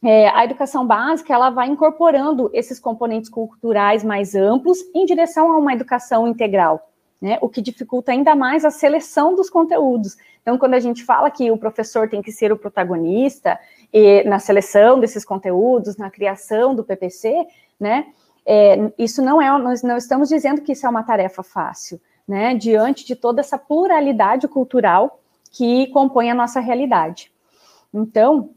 é, 0.02 0.30
a 0.30 0.46
educação 0.46 0.88
básica 0.88 1.34
ela 1.34 1.50
vai 1.50 1.68
incorporando 1.68 2.50
esses 2.54 2.80
componentes 2.80 3.30
culturais 3.30 4.04
mais 4.04 4.34
amplos 4.34 4.80
em 4.96 5.06
direção 5.06 5.52
a 5.52 5.58
uma 5.58 5.74
educação 5.74 6.26
integral, 6.26 6.89
né, 7.22 7.38
o 7.42 7.50
que 7.50 7.62
dificulta 7.62 8.12
ainda 8.12 8.36
mais 8.36 8.64
a 8.64 8.72
seleção 8.72 9.36
dos 9.36 9.50
conteúdos. 9.50 10.18
Então, 10.42 10.58
quando 10.58 10.74
a 10.74 10.80
gente 10.80 11.04
fala 11.04 11.30
que 11.30 11.52
o 11.52 11.58
professor 11.58 12.10
tem 12.10 12.22
que 12.22 12.32
ser 12.32 12.52
o 12.52 12.58
protagonista 12.58 13.60
e, 13.94 14.24
na 14.24 14.40
seleção 14.40 15.00
desses 15.00 15.26
conteúdos, 15.26 15.98
na 15.98 16.10
criação 16.10 16.74
do 16.74 16.84
PPC, 16.84 17.46
né, 17.80 18.08
é, 18.46 18.92
isso 18.98 19.22
não 19.22 19.42
é, 19.42 19.50
nós 19.60 19.84
não 19.84 19.98
estamos 19.98 20.30
dizendo 20.30 20.62
que 20.62 20.72
isso 20.72 20.86
é 20.86 20.90
uma 20.90 21.04
tarefa 21.04 21.44
fácil, 21.44 22.00
né, 22.28 22.56
diante 22.56 23.06
de 23.06 23.16
toda 23.16 23.42
essa 23.42 23.58
pluralidade 23.58 24.48
cultural 24.48 25.20
que 25.52 25.88
compõe 25.88 26.32
a 26.32 26.36
nossa 26.36 26.60
realidade. 26.60 27.32
Então, 27.94 28.52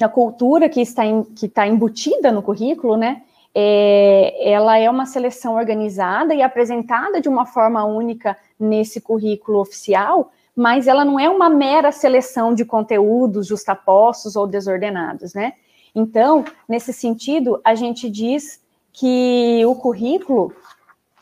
a 0.00 0.08
cultura 0.08 0.68
que 0.68 0.80
está, 0.80 1.04
em, 1.04 1.22
que 1.22 1.46
está 1.46 1.66
embutida 1.66 2.30
no 2.30 2.42
currículo, 2.42 2.96
né, 2.96 3.22
é, 3.58 4.50
ela 4.52 4.76
é 4.76 4.90
uma 4.90 5.06
seleção 5.06 5.54
organizada 5.54 6.34
e 6.34 6.42
apresentada 6.42 7.22
de 7.22 7.28
uma 7.28 7.46
forma 7.46 7.82
única 7.86 8.36
nesse 8.60 9.00
currículo 9.00 9.60
oficial, 9.60 10.30
mas 10.54 10.86
ela 10.86 11.06
não 11.06 11.18
é 11.18 11.30
uma 11.30 11.48
mera 11.48 11.90
seleção 11.90 12.52
de 12.52 12.66
conteúdos 12.66 13.46
justapostos 13.46 14.36
ou 14.36 14.46
desordenados, 14.46 15.32
né? 15.32 15.54
Então, 15.94 16.44
nesse 16.68 16.92
sentido, 16.92 17.58
a 17.64 17.74
gente 17.74 18.10
diz 18.10 18.60
que 18.92 19.64
o 19.64 19.74
currículo 19.74 20.52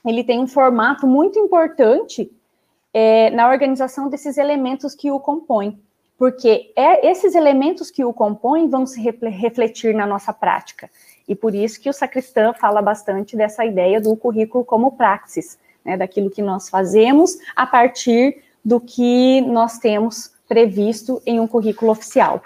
ele 0.05 0.25
tem 0.25 0.41
um 0.41 0.49
formato 0.49 1.07
muito 1.07 1.39
importante 1.39 2.29
é, 2.93 3.31
na 3.31 3.49
organização 3.49 4.09
desses 4.09 4.37
elementos 4.39 4.93
que 4.93 5.09
o 5.09 5.21
compõem, 5.21 5.81
porque 6.19 6.73
é 6.75 7.09
esses 7.09 7.37
elementos 7.37 7.93
que 7.93 8.05
o 8.05 8.13
compõem 8.13 8.69
vão 8.69 8.85
se 8.87 9.01
refletir 9.01 9.95
na 9.95 10.05
nossa 10.05 10.33
prática. 10.33 10.91
E 11.29 11.35
por 11.35 11.55
isso 11.55 11.81
que 11.81 11.89
o 11.89 11.93
sacristão 11.93 12.53
fala 12.53 12.83
bastante 12.83 13.37
dessa 13.37 13.65
ideia 13.65 14.01
do 14.01 14.15
currículo 14.17 14.65
como 14.65 14.93
praxis, 14.93 15.59
né, 15.85 15.97
daquilo 15.97 16.31
que 16.31 16.43
nós 16.43 16.69
fazemos 16.69 17.37
a 17.57 17.67
partir 17.67 18.43
do 18.65 18.81
que 18.81 19.41
nós 19.43 19.79
temos 19.79 20.33
previsto 20.49 21.23
em 21.27 21.41
um 21.41 21.47
currículo 21.47 21.91
oficial. 21.91 22.43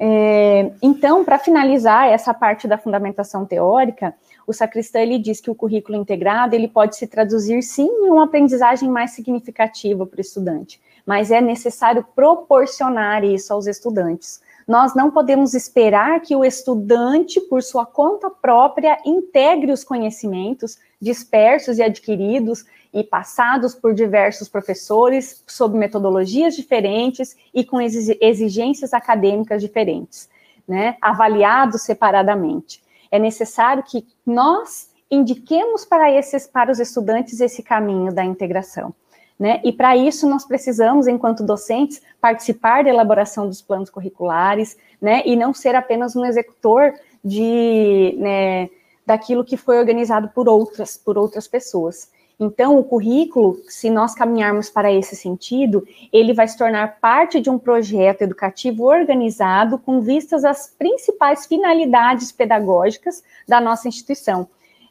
É, 0.00 0.70
então, 0.80 1.24
para 1.24 1.38
finalizar 1.38 2.08
essa 2.08 2.32
parte 2.32 2.68
da 2.68 2.78
fundamentação 2.78 3.44
teórica, 3.44 4.14
o 4.46 4.52
sacristão 4.52 5.02
ele 5.02 5.18
diz 5.18 5.40
que 5.40 5.50
o 5.50 5.54
currículo 5.54 5.98
integrado 5.98 6.54
ele 6.54 6.68
pode 6.68 6.96
se 6.96 7.06
traduzir 7.06 7.62
sim 7.62 7.86
em 7.86 8.10
uma 8.10 8.24
aprendizagem 8.24 8.88
mais 8.88 9.10
significativa 9.10 10.06
para 10.06 10.18
o 10.18 10.20
estudante, 10.20 10.80
mas 11.04 11.32
é 11.32 11.40
necessário 11.40 12.06
proporcionar 12.14 13.24
isso 13.24 13.52
aos 13.52 13.66
estudantes. 13.66 14.40
Nós 14.68 14.94
não 14.94 15.10
podemos 15.10 15.54
esperar 15.54 16.20
que 16.20 16.36
o 16.36 16.44
estudante, 16.44 17.40
por 17.40 17.62
sua 17.62 17.86
conta 17.86 18.28
própria, 18.28 18.98
integre 19.02 19.72
os 19.72 19.82
conhecimentos 19.82 20.76
dispersos 21.00 21.78
e 21.78 21.82
adquiridos 21.82 22.66
e 22.92 23.02
passados 23.02 23.74
por 23.74 23.94
diversos 23.94 24.46
professores, 24.46 25.42
sob 25.46 25.78
metodologias 25.78 26.54
diferentes 26.54 27.34
e 27.54 27.64
com 27.64 27.80
exigências 27.80 28.92
acadêmicas 28.92 29.62
diferentes, 29.62 30.28
né, 30.66 30.98
avaliados 31.00 31.82
separadamente. 31.82 32.82
É 33.10 33.18
necessário 33.18 33.82
que 33.82 34.06
nós 34.26 34.90
indiquemos 35.10 35.86
para 35.86 36.12
esses 36.12 36.46
para 36.46 36.70
os 36.70 36.78
estudantes 36.78 37.40
esse 37.40 37.62
caminho 37.62 38.12
da 38.12 38.22
integração. 38.22 38.94
Né? 39.38 39.60
E 39.64 39.72
para 39.72 39.96
isso 39.96 40.28
nós 40.28 40.44
precisamos, 40.44 41.06
enquanto 41.06 41.44
docentes, 41.44 42.02
participar 42.20 42.82
da 42.82 42.90
elaboração 42.90 43.46
dos 43.46 43.62
planos 43.62 43.88
curriculares, 43.88 44.76
né? 45.00 45.22
E 45.24 45.36
não 45.36 45.54
ser 45.54 45.76
apenas 45.76 46.16
um 46.16 46.24
executor 46.24 46.92
de 47.24 48.16
né, 48.18 48.68
daquilo 49.06 49.44
que 49.44 49.56
foi 49.56 49.78
organizado 49.78 50.28
por 50.34 50.48
outras, 50.48 50.96
por 50.96 51.16
outras 51.16 51.46
pessoas. 51.46 52.10
Então, 52.40 52.78
o 52.78 52.84
currículo, 52.84 53.58
se 53.66 53.90
nós 53.90 54.14
caminharmos 54.14 54.70
para 54.70 54.92
esse 54.92 55.16
sentido, 55.16 55.84
ele 56.12 56.32
vai 56.32 56.46
se 56.46 56.56
tornar 56.56 57.00
parte 57.00 57.40
de 57.40 57.50
um 57.50 57.58
projeto 57.58 58.22
educativo 58.22 58.84
organizado 58.84 59.76
com 59.76 60.00
vistas 60.00 60.44
às 60.44 60.68
principais 60.68 61.46
finalidades 61.46 62.30
pedagógicas 62.30 63.24
da 63.46 63.60
nossa 63.60 63.88
instituição, 63.88 64.48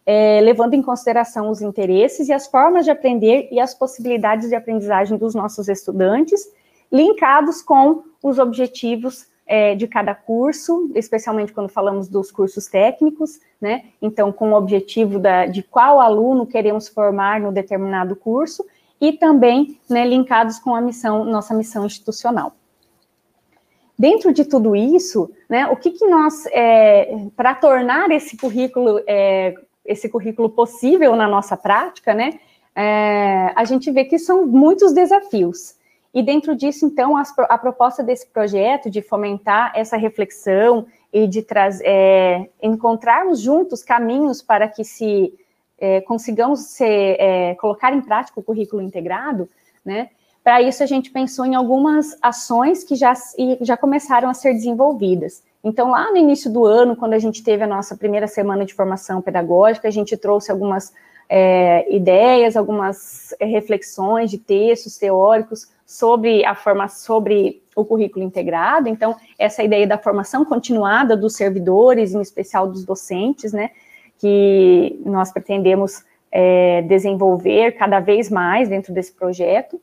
é, 0.10 0.40
levando 0.40 0.74
em 0.74 0.82
consideração 0.82 1.50
os 1.50 1.62
interesses 1.62 2.30
e 2.30 2.34
as 2.34 2.48
formas 2.48 2.86
de 2.86 2.92
aprender 2.92 3.50
e 3.52 3.60
as 3.60 3.74
possibilidades 3.74 4.48
de 4.48 4.56
aprendizagem 4.56 5.18
dos 5.18 5.36
nossos 5.36 5.68
estudantes, 5.68 6.50
linkados 6.90 7.62
com 7.62 8.04
os 8.24 8.40
objetivos 8.40 9.28
é, 9.46 9.76
de 9.76 9.86
cada 9.86 10.16
curso, 10.16 10.90
especialmente 10.96 11.52
quando 11.52 11.68
falamos 11.68 12.08
dos 12.08 12.32
cursos 12.32 12.68
técnicos, 12.68 13.42
né? 13.60 13.84
Então, 14.02 14.32
com 14.32 14.52
o 14.52 14.56
objetivo 14.56 15.20
da, 15.20 15.46
de 15.46 15.62
qual 15.62 16.00
aluno 16.00 16.46
queremos 16.46 16.88
formar 16.88 17.42
no 17.42 17.52
determinado 17.52 18.16
curso, 18.16 18.66
e 19.00 19.12
também 19.14 19.78
né, 19.90 20.06
linkados 20.08 20.58
com 20.58 20.74
a 20.74 20.82
missão, 20.82 21.26
nossa 21.26 21.54
missão 21.54 21.86
institucional. 21.86 22.54
Dentro 24.00 24.32
de 24.32 24.46
tudo 24.46 24.76
isso, 24.76 25.30
né, 25.50 25.68
o 25.68 25.76
que, 25.76 25.92
que 25.92 26.06
nós, 26.08 26.46
é, 26.48 27.28
para 27.36 27.56
tornar 27.56 28.10
esse 28.12 28.38
currículo, 28.38 29.02
é, 29.08 29.54
esse 29.88 30.10
currículo 30.10 30.50
possível 30.50 31.16
na 31.16 31.28
nossa 31.28 31.56
prática, 31.56 32.14
né, 32.14 32.40
é, 32.76 33.52
a 33.56 33.64
gente 33.64 33.90
vê 33.90 34.06
que 34.06 34.20
são 34.20 34.46
muitos 34.46 34.94
desafios. 34.94 35.76
E 36.14 36.22
dentro 36.22 36.56
disso, 36.56 36.86
então, 36.86 37.18
as, 37.18 37.34
a 37.38 37.58
proposta 37.58 38.04
desse 38.04 38.28
projeto 38.28 38.90
de 38.90 39.02
fomentar 39.02 39.72
essa 39.76 39.98
reflexão 39.98 40.86
e 41.12 41.28
de 41.28 41.42
trazer, 41.42 41.86
é, 41.88 42.50
encontrarmos 42.62 43.40
juntos 43.40 43.84
caminhos 43.84 44.42
para 44.42 44.68
que 44.68 44.84
se 44.84 45.34
é, 45.80 46.02
consigamos 46.02 46.62
ser, 46.72 47.18
é, 47.20 47.56
colocar 47.56 47.94
em 47.94 48.02
prática 48.02 48.40
o 48.40 48.44
currículo 48.44 48.82
integrado, 48.82 49.50
né? 49.86 50.10
Para 50.48 50.62
isso, 50.62 50.82
a 50.82 50.86
gente 50.86 51.12
pensou 51.12 51.46
em 51.46 51.56
algumas 51.56 52.18
ações 52.22 52.82
que 52.82 52.96
já, 52.96 53.14
já 53.60 53.76
começaram 53.76 54.30
a 54.30 54.34
ser 54.34 54.54
desenvolvidas. 54.54 55.44
Então, 55.62 55.92
lá 55.92 56.10
no 56.10 56.16
início 56.16 56.50
do 56.50 56.66
ano, 56.66 56.96
quando 56.96 57.12
a 57.12 57.20
gente 57.20 57.44
teve 57.44 57.66
a 57.66 57.68
nossa 57.68 57.98
primeira 57.98 58.30
semana 58.30 58.64
de 58.64 58.74
formação 58.74 59.22
pedagógica, 59.22 59.90
a 59.90 59.92
gente 59.92 60.16
trouxe 60.16 60.50
algumas 60.50 60.94
é, 61.28 61.94
ideias, 61.94 62.56
algumas 62.56 63.36
é, 63.42 63.46
reflexões 63.46 64.32
de 64.32 64.38
textos 64.38 64.98
teóricos 64.98 65.68
sobre 65.86 66.46
a 66.46 66.56
forma, 66.56 66.88
sobre 66.88 67.62
o 67.76 67.84
currículo 67.84 68.24
integrado. 68.24 68.88
Então, 68.88 69.18
essa 69.38 69.62
ideia 69.62 69.86
da 69.86 69.98
formação 69.98 70.46
continuada 70.46 71.18
dos 71.18 71.36
servidores, 71.36 72.14
em 72.14 72.22
especial 72.22 72.70
dos 72.70 72.86
docentes, 72.86 73.52
né, 73.52 73.72
que 74.18 74.98
nós 75.06 75.30
pretendemos 75.30 76.06
é, 76.32 76.84
desenvolver 76.84 77.74
cada 77.74 78.00
vez 78.00 78.30
mais 78.30 78.70
dentro 78.70 78.94
desse 78.94 79.12
projeto. 79.12 79.78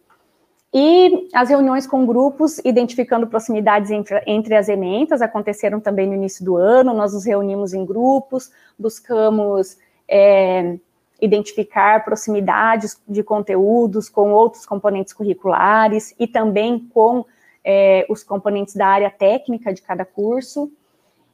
E 0.76 1.28
as 1.32 1.50
reuniões 1.50 1.86
com 1.86 2.04
grupos, 2.04 2.58
identificando 2.64 3.28
proximidades 3.28 3.92
entre, 3.92 4.20
entre 4.26 4.56
as 4.56 4.68
ementas, 4.68 5.22
aconteceram 5.22 5.78
também 5.78 6.08
no 6.08 6.14
início 6.14 6.44
do 6.44 6.56
ano. 6.56 6.92
Nós 6.92 7.14
nos 7.14 7.24
reunimos 7.24 7.72
em 7.72 7.86
grupos, 7.86 8.50
buscamos 8.76 9.78
é, 10.08 10.76
identificar 11.22 12.04
proximidades 12.04 13.00
de 13.08 13.22
conteúdos 13.22 14.08
com 14.08 14.32
outros 14.32 14.66
componentes 14.66 15.12
curriculares 15.12 16.12
e 16.18 16.26
também 16.26 16.80
com 16.92 17.24
é, 17.64 18.04
os 18.10 18.24
componentes 18.24 18.74
da 18.74 18.88
área 18.88 19.10
técnica 19.10 19.72
de 19.72 19.80
cada 19.80 20.04
curso. 20.04 20.72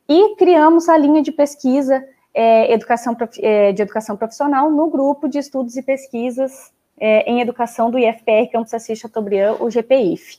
E 0.07 0.37
criamos 0.37 0.87
a 0.87 0.99
linha 0.99 1.23
de 1.23 1.33
pesquisa 1.33 2.05
é, 2.35 2.71
educação, 2.75 3.17
é, 3.39 3.73
de 3.73 3.81
educação 3.81 4.19
profissional 4.19 4.71
no 4.71 4.91
grupo 4.91 5.27
de 5.31 5.39
estudos 5.39 5.79
e 5.79 5.83
pesquisas 5.83 6.71
é, 7.01 7.23
em 7.31 7.41
educação 7.41 7.91
do 7.91 7.99
IFPR 7.99 8.51
Campus 8.53 8.75
Assis 8.75 8.99
Chateaubriand, 8.99 9.57
o 9.59 9.71
GPIF. 9.71 10.39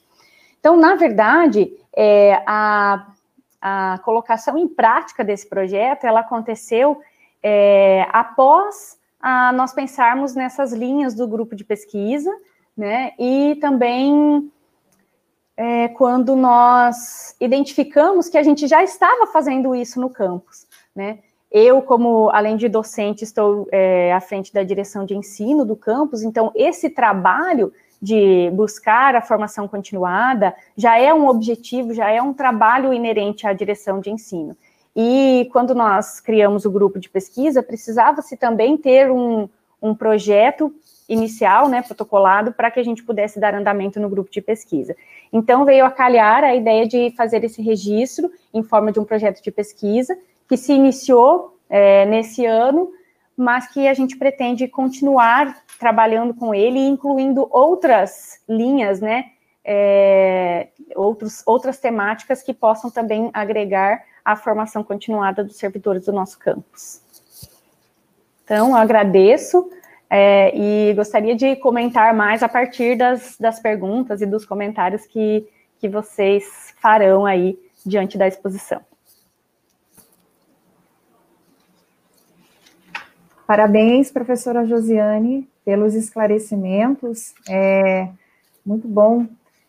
Então, 0.60 0.78
na 0.78 0.96
verdade, 0.96 1.76
é, 1.94 2.44
a, 2.46 3.08
a 3.60 4.00
colocação 4.06 4.58
em 4.58 4.68
prática 4.68 5.24
desse 5.24 5.50
projeto, 5.50 6.06
ela 6.06 6.20
aconteceu 6.20 7.02
é, 7.42 8.06
após 8.14 9.00
a 9.20 9.52
nós 9.52 9.74
pensarmos 9.74 10.36
nessas 10.36 10.72
linhas 10.72 11.16
do 11.16 11.28
grupo 11.28 11.56
de 11.56 11.64
pesquisa, 11.64 12.32
né, 12.78 13.14
e 13.20 13.58
também 13.60 14.52
é, 15.58 15.90
quando 15.90 16.36
nós 16.36 17.36
identificamos 17.40 18.30
que 18.30 18.38
a 18.38 18.44
gente 18.44 18.68
já 18.68 18.84
estava 18.84 19.28
fazendo 19.28 19.76
isso 19.76 20.00
no 20.00 20.10
campus, 20.10 20.66
né, 20.96 21.20
eu, 21.52 21.82
como, 21.82 22.30
além 22.30 22.56
de 22.56 22.70
docente, 22.70 23.24
estou 23.24 23.68
é, 23.72 24.14
à 24.14 24.22
frente 24.22 24.54
da 24.54 24.64
direção 24.64 25.06
de 25.06 25.16
ensino 25.16 25.66
do 25.66 25.76
campus, 25.76 26.24
então 26.24 26.52
esse 26.56 26.90
trabalho 26.90 27.74
de 28.02 28.50
buscar 28.54 29.16
a 29.16 29.22
formação 29.22 29.68
continuada 29.68 30.56
já 30.76 30.98
é 30.98 31.14
um 31.14 31.28
objetivo, 31.28 31.94
já 31.94 32.10
é 32.10 32.22
um 32.22 32.34
trabalho 32.34 32.94
inerente 32.94 33.46
à 33.46 33.54
direção 33.54 34.00
de 34.00 34.10
ensino. 34.10 34.56
E 34.96 35.48
quando 35.52 35.76
nós 35.76 36.20
criamos 36.20 36.66
o 36.66 36.72
grupo 36.72 37.00
de 37.00 37.10
pesquisa, 37.10 37.62
precisava-se 37.62 38.36
também 38.36 38.78
ter 38.78 39.12
um, 39.12 39.48
um 39.82 39.94
projeto 39.94 40.74
inicial, 41.08 41.68
né, 41.68 41.82
protocolado, 41.82 42.54
para 42.54 42.72
que 42.72 42.80
a 42.80 42.84
gente 42.84 43.04
pudesse 43.04 43.40
dar 43.40 43.54
andamento 43.54 44.00
no 44.00 44.10
grupo 44.10 44.32
de 44.32 44.42
pesquisa. 44.42 44.96
Então, 45.32 45.66
veio 45.66 45.86
a 45.86 45.92
calhar 45.92 46.44
a 46.44 46.56
ideia 46.56 46.88
de 46.88 47.12
fazer 47.18 47.44
esse 47.44 47.62
registro 47.62 48.32
em 48.54 48.64
forma 48.64 48.92
de 48.92 49.00
um 49.00 49.04
projeto 49.04 49.44
de 49.44 49.52
pesquisa, 49.52 50.18
que 50.52 50.58
se 50.58 50.74
iniciou 50.74 51.58
é, 51.70 52.06
nesse 52.06 52.46
ano, 52.46 52.92
mas 53.38 53.72
que 53.72 53.88
a 53.88 53.94
gente 53.94 54.18
pretende 54.18 54.68
continuar 54.68 55.64
trabalhando 55.80 56.34
com 56.34 56.54
ele, 56.54 56.78
incluindo 56.78 57.48
outras 57.50 58.42
linhas, 58.50 59.00
né, 59.00 59.28
é, 59.64 60.68
outros, 60.94 61.42
outras 61.46 61.80
temáticas 61.80 62.44
que 62.44 62.54
possam 62.54 62.92
também 62.92 63.30
agregar 63.34 64.04
a 64.26 64.36
formação 64.36 64.84
continuada 64.84 65.42
dos 65.42 65.56
servidores 65.56 66.04
do 66.04 66.12
nosso 66.12 66.38
campus. 66.38 67.02
Então, 68.44 68.76
agradeço 68.76 69.70
é, 70.10 70.52
e 70.54 70.94
gostaria 70.96 71.34
de 71.34 71.56
comentar 71.56 72.14
mais 72.14 72.44
a 72.44 72.50
partir 72.50 72.98
das, 72.98 73.38
das 73.40 73.58
perguntas 73.58 74.22
e 74.22 74.26
dos 74.26 74.46
comentários 74.46 75.06
que, 75.06 75.48
que 75.80 75.88
vocês 75.88 76.76
farão 76.82 77.26
aí 77.26 77.58
diante 77.86 78.18
da 78.18 78.28
exposição. 78.28 78.91
Parabéns, 83.52 84.10
professora 84.10 84.66
Josiane, 84.66 85.46
pelos 85.66 85.94
esclarecimentos. 85.94 87.34
É 87.50 88.08
muito 88.66 88.88
bom 88.88 89.28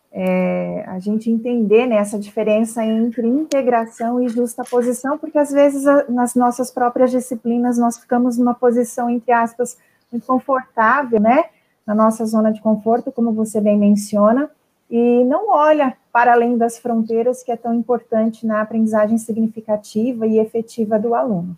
é, 0.09 0.85
a 0.87 0.99
gente 0.99 1.29
entender 1.29 1.85
né, 1.85 1.97
essa 1.97 2.17
diferença 2.17 2.81
entre 2.81 3.27
integração 3.27 4.23
e 4.23 4.29
justaposição, 4.29 5.17
porque 5.17 5.37
às 5.37 5.51
vezes 5.51 5.85
a, 5.85 6.05
nas 6.07 6.33
nossas 6.33 6.71
próprias 6.71 7.11
disciplinas 7.11 7.77
nós 7.77 7.97
ficamos 7.97 8.37
numa 8.37 8.53
posição, 8.53 9.09
entre 9.09 9.33
aspas, 9.33 9.77
muito 10.09 10.25
confortável, 10.25 11.19
né, 11.19 11.43
na 11.85 11.93
nossa 11.93 12.25
zona 12.25 12.53
de 12.53 12.61
conforto, 12.61 13.11
como 13.11 13.33
você 13.33 13.59
bem 13.59 13.77
menciona, 13.77 14.49
e 14.89 15.25
não 15.25 15.49
olha 15.49 15.97
para 16.09 16.31
além 16.31 16.57
das 16.57 16.79
fronteiras, 16.79 17.43
que 17.43 17.51
é 17.51 17.57
tão 17.57 17.73
importante 17.73 18.47
na 18.47 18.61
aprendizagem 18.61 19.17
significativa 19.17 20.25
e 20.25 20.39
efetiva 20.39 20.97
do 20.97 21.13
aluno. 21.13 21.57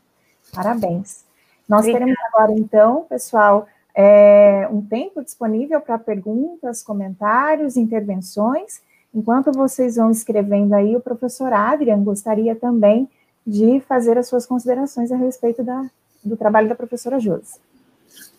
Parabéns. 0.51 1.24
Nós 1.67 1.81
Obrigada. 1.81 2.05
teremos 2.05 2.25
agora, 2.33 2.51
então, 2.53 3.05
pessoal, 3.09 3.67
é, 3.95 4.67
um 4.69 4.81
tempo 4.81 5.23
disponível 5.23 5.79
para 5.79 5.97
perguntas, 5.97 6.83
comentários, 6.83 7.77
intervenções. 7.77 8.81
enquanto 9.13 9.51
vocês 9.53 9.95
vão 9.95 10.11
escrevendo 10.11 10.73
aí, 10.73 10.95
o 10.95 10.99
professor 10.99 11.53
Adrian 11.53 12.03
gostaria 12.03 12.53
também 12.53 13.09
de 13.47 13.79
fazer 13.87 14.17
as 14.17 14.27
suas 14.27 14.45
considerações 14.45 15.11
a 15.11 15.15
respeito 15.15 15.63
da, 15.63 15.89
do 16.23 16.35
trabalho 16.35 16.67
da 16.67 16.75
professora 16.75 17.19
Josi. 17.19 17.59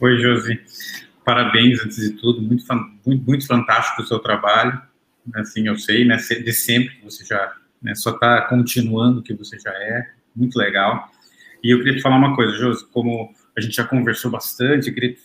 Oi, 0.01 0.19
Josi. 0.19 0.61
Parabéns, 1.25 1.83
antes 1.83 1.97
de 1.97 2.11
tudo, 2.11 2.43
muito, 2.43 2.65
muito, 3.05 3.25
muito 3.25 3.47
fantástico 3.47 4.03
o 4.03 4.07
seu 4.07 4.19
trabalho. 4.19 4.81
Assim, 5.35 5.67
eu 5.67 5.79
sei, 5.79 6.05
né, 6.05 6.17
de 6.17 6.53
sempre 6.53 6.97
que 6.97 7.05
você 7.05 7.25
já 7.25 7.57
né, 7.83 7.95
só 7.95 8.11
está 8.11 8.43
continuando 8.43 9.21
o 9.21 9.23
que 9.23 9.35
você 9.35 9.59
já 9.59 9.71
é, 9.71 10.11
muito 10.35 10.57
legal. 10.57 11.11
E 11.63 11.71
eu 11.71 11.79
queria 11.79 11.97
te 11.97 12.03
falar 12.03 12.17
uma 12.17 12.35
coisa, 12.35 12.57
Josi, 12.57 12.87
como 12.93 13.33
a 13.57 13.61
gente 13.61 13.75
já 13.75 13.85
conversou 13.85 14.31
bastante, 14.31 14.89
eu 14.89 14.95
queria, 14.95 15.17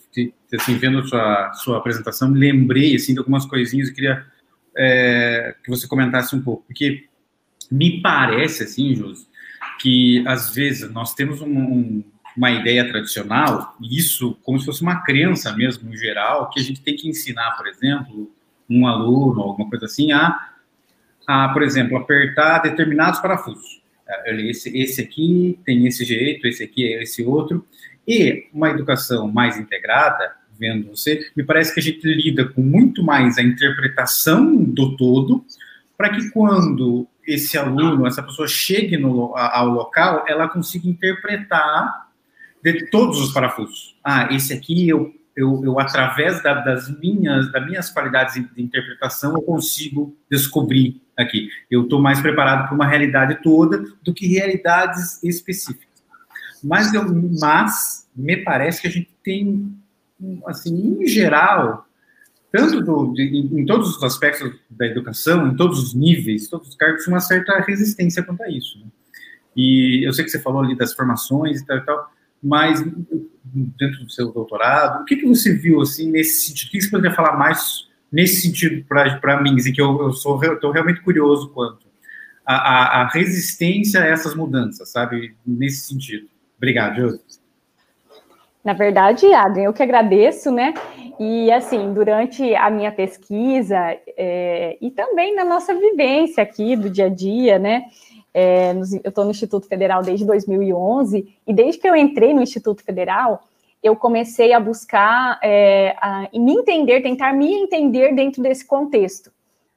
assim, 0.54 0.78
vendo 0.78 1.00
a 1.00 1.04
sua, 1.04 1.54
sua 1.54 1.78
apresentação, 1.78 2.32
lembrei, 2.32 2.96
assim, 2.96 3.14
de 3.14 3.20
algumas 3.20 3.46
coisinhas, 3.46 3.90
eu 3.90 3.96
queria 3.96 4.26
é, 4.76 5.56
que 5.64 5.70
você 5.70 5.88
comentasse 5.88 6.36
um 6.36 6.42
pouco, 6.42 6.64
porque 6.66 7.06
me 7.70 8.02
parece, 8.02 8.64
assim, 8.64 8.96
Josi, 8.96 9.28
que 9.80 10.24
às 10.28 10.54
vezes 10.54 10.90
nós 10.92 11.14
temos 11.14 11.42
um, 11.42 11.48
um, 11.48 12.04
uma 12.36 12.52
ideia 12.52 12.88
tradicional, 12.88 13.76
e 13.82 13.98
isso 13.98 14.38
como 14.44 14.60
se 14.60 14.66
fosse 14.66 14.82
uma 14.82 15.04
crença 15.04 15.56
mesmo, 15.56 15.94
em 15.94 15.98
geral, 15.98 16.50
que 16.50 16.60
a 16.60 16.64
gente 16.64 16.82
tem 16.82 16.96
que 16.96 17.08
ensinar, 17.08 17.52
por 17.58 17.68
exemplo, 17.68 18.32
um 18.70 18.88
aluno, 18.88 19.42
alguma 19.42 19.70
coisa 19.70 19.86
assim, 19.86 20.12
a, 20.12 20.50
a 21.28 21.50
por 21.50 21.62
exemplo, 21.62 21.98
apertar 21.98 22.60
determinados 22.60 23.20
parafusos. 23.20 23.82
É, 24.26 24.42
esse, 24.42 24.76
esse 24.78 25.02
aqui 25.02 25.60
tem 25.66 25.88
esse 25.88 26.04
jeito, 26.04 26.48
esse 26.48 26.64
aqui 26.64 26.94
é 26.94 27.04
esse 27.04 27.24
outro. 27.24 27.66
E 28.08 28.48
uma 28.54 28.70
educação 28.70 29.32
mais 29.32 29.58
integrada, 29.58 30.34
vendo 30.58 30.90
você, 30.90 31.32
me 31.36 31.44
parece 31.44 31.74
que 31.74 31.80
a 31.80 31.84
gente 31.84 32.06
lida 32.06 32.46
com 32.46 32.62
muito 32.62 33.04
mais 33.04 33.38
a 33.38 33.42
interpretação 33.42 34.64
do 34.64 34.96
todo, 34.96 35.46
para 35.98 36.10
que 36.10 36.30
quando 36.32 37.08
esse 37.26 37.58
aluno, 37.58 38.08
essa 38.08 38.24
pessoa 38.24 38.48
chegue 38.48 38.98
no, 38.98 39.36
ao 39.36 39.68
local, 39.70 40.26
ela 40.28 40.48
consiga 40.48 40.88
interpretar 40.88 42.10
de 42.64 42.90
todos 42.90 43.20
os 43.20 43.34
parafusos. 43.34 43.96
Ah, 44.04 44.34
esse 44.34 44.54
aqui 44.54 44.88
eu, 44.88 45.14
eu, 45.36 45.62
eu 45.64 45.80
através 45.80 46.42
da, 46.44 46.54
das 46.56 46.90
minhas 47.00 47.52
das 47.52 47.66
minhas 47.66 47.90
qualidades 47.90 48.36
de 48.36 48.62
interpretação 48.62 49.34
eu 49.34 49.42
consigo 49.42 50.16
descobrir 50.30 51.02
aqui. 51.22 51.50
Eu 51.70 51.84
estou 51.84 52.02
mais 52.02 52.22
preparado 52.22 52.68
para 52.68 52.76
uma 52.76 52.88
realidade 52.88 53.42
toda 53.42 53.84
do 54.04 54.14
que 54.14 54.28
realidades 54.28 55.22
específicas. 55.24 55.88
Mas, 56.64 56.94
eu, 56.94 57.04
mas 57.40 58.08
me 58.16 58.38
parece 58.38 58.82
que 58.82 58.88
a 58.88 58.92
gente 58.92 59.10
tem, 59.24 59.74
assim, 60.46 60.98
em 61.02 61.08
geral, 61.08 61.86
tanto 62.52 62.82
do, 62.82 63.14
de, 63.14 63.24
em 63.24 63.66
todos 63.66 63.96
os 63.96 64.04
aspectos 64.04 64.54
da 64.70 64.86
educação, 64.86 65.48
em 65.48 65.56
todos 65.56 65.82
os 65.82 65.94
níveis, 65.94 66.50
todos 66.50 66.70
os 66.70 66.76
cargos, 66.76 67.08
uma 67.08 67.20
certa 67.20 67.60
resistência 67.62 68.24
quanto 68.24 68.44
a 68.44 68.50
isso. 68.50 68.80
Né? 68.80 68.86
E 69.56 70.06
eu 70.06 70.14
sei 70.14 70.24
que 70.24 70.32
você 70.32 70.40
falou 70.40 70.62
ali 70.62 70.76
das 70.76 70.94
formações 70.94 71.62
e 71.62 71.66
tal 71.66 71.78
e 71.78 71.82
tal, 71.82 72.12
mas 72.44 72.84
dentro 73.44 74.04
do 74.04 74.12
seu 74.12 74.32
doutorado, 74.32 75.02
o 75.02 75.06
que, 75.06 75.16
que 75.16 75.28
você 75.28 75.54
viu 75.54 75.82
assim 75.82 76.12
nesse 76.12 76.48
sentido? 76.48 76.68
O 76.68 76.72
que 76.72 76.82
você 76.82 76.90
poderia 76.90 77.16
falar 77.16 77.38
mais 77.38 77.88
nesse 78.12 78.42
sentido 78.42 78.86
para 78.86 79.42
mim, 79.42 79.56
que 79.56 79.82
eu, 79.82 80.02
eu 80.02 80.14
sou 80.14 80.42
estou 80.44 80.72
realmente 80.72 81.02
curioso 81.02 81.50
quanto 81.50 81.92
a, 82.46 82.56
a, 82.56 83.02
a, 83.02 83.08
resistência 83.08 84.02
a 84.02 84.06
essas 84.06 84.36
mudanças, 84.36 84.90
sabe? 84.90 85.36
Nesse 85.46 85.88
sentido. 85.88 86.28
Obrigado, 86.58 86.96
José. 86.96 87.20
Na 88.64 88.74
verdade, 88.74 89.26
Adrian, 89.34 89.64
eu 89.64 89.74
que 89.74 89.82
agradeço, 89.82 90.52
né? 90.52 90.74
E 91.20 91.52
assim, 91.52 91.94
durante 91.94 92.54
a 92.56 92.70
minha 92.70 92.92
pesquisa 92.92 93.78
é, 94.18 94.78
e 94.82 94.92
também 94.92 95.36
na 95.36 95.44
nossa 95.44 95.74
vivência 95.74 96.44
aqui 96.44 96.76
do 96.76 96.90
dia 96.90 97.06
a 97.06 97.10
dia, 97.10 97.58
né? 97.58 97.86
É, 98.34 98.72
eu 99.04 99.10
estou 99.10 99.26
no 99.26 99.32
Instituto 99.32 99.68
Federal 99.68 100.02
desde 100.04 100.26
2011 100.26 101.36
e 101.46 101.54
desde 101.54 101.82
que 101.82 101.88
eu 101.88 101.96
entrei 101.96 102.34
no 102.34 102.42
Instituto 102.42 102.84
Federal, 102.84 103.44
eu 103.84 103.96
comecei 103.96 104.54
a 104.54 104.60
buscar 104.60 105.40
é, 105.42 105.96
a, 106.00 106.30
me 106.34 106.54
entender, 106.54 107.02
tentar 107.02 107.34
me 107.34 107.54
entender 107.54 108.14
dentro 108.14 108.42
desse 108.42 108.66
contexto. 108.66 109.32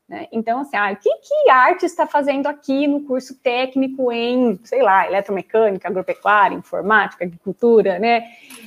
Né? 0.08 0.26
Então, 0.30 0.60
assim, 0.60 0.76
ah, 0.76 0.92
o 0.92 0.96
que, 0.96 1.10
que 1.18 1.50
a 1.50 1.56
arte 1.56 1.86
está 1.86 2.06
fazendo 2.06 2.46
aqui 2.46 2.86
no 2.86 3.00
curso 3.02 3.34
técnico 3.42 4.12
em, 4.12 4.58
sei 4.64 4.82
lá, 4.82 5.06
eletromecânica, 5.06 5.88
agropecuária, 5.88 6.54
informática, 6.54 7.24
agricultura, 7.24 7.98
né? 7.98 8.24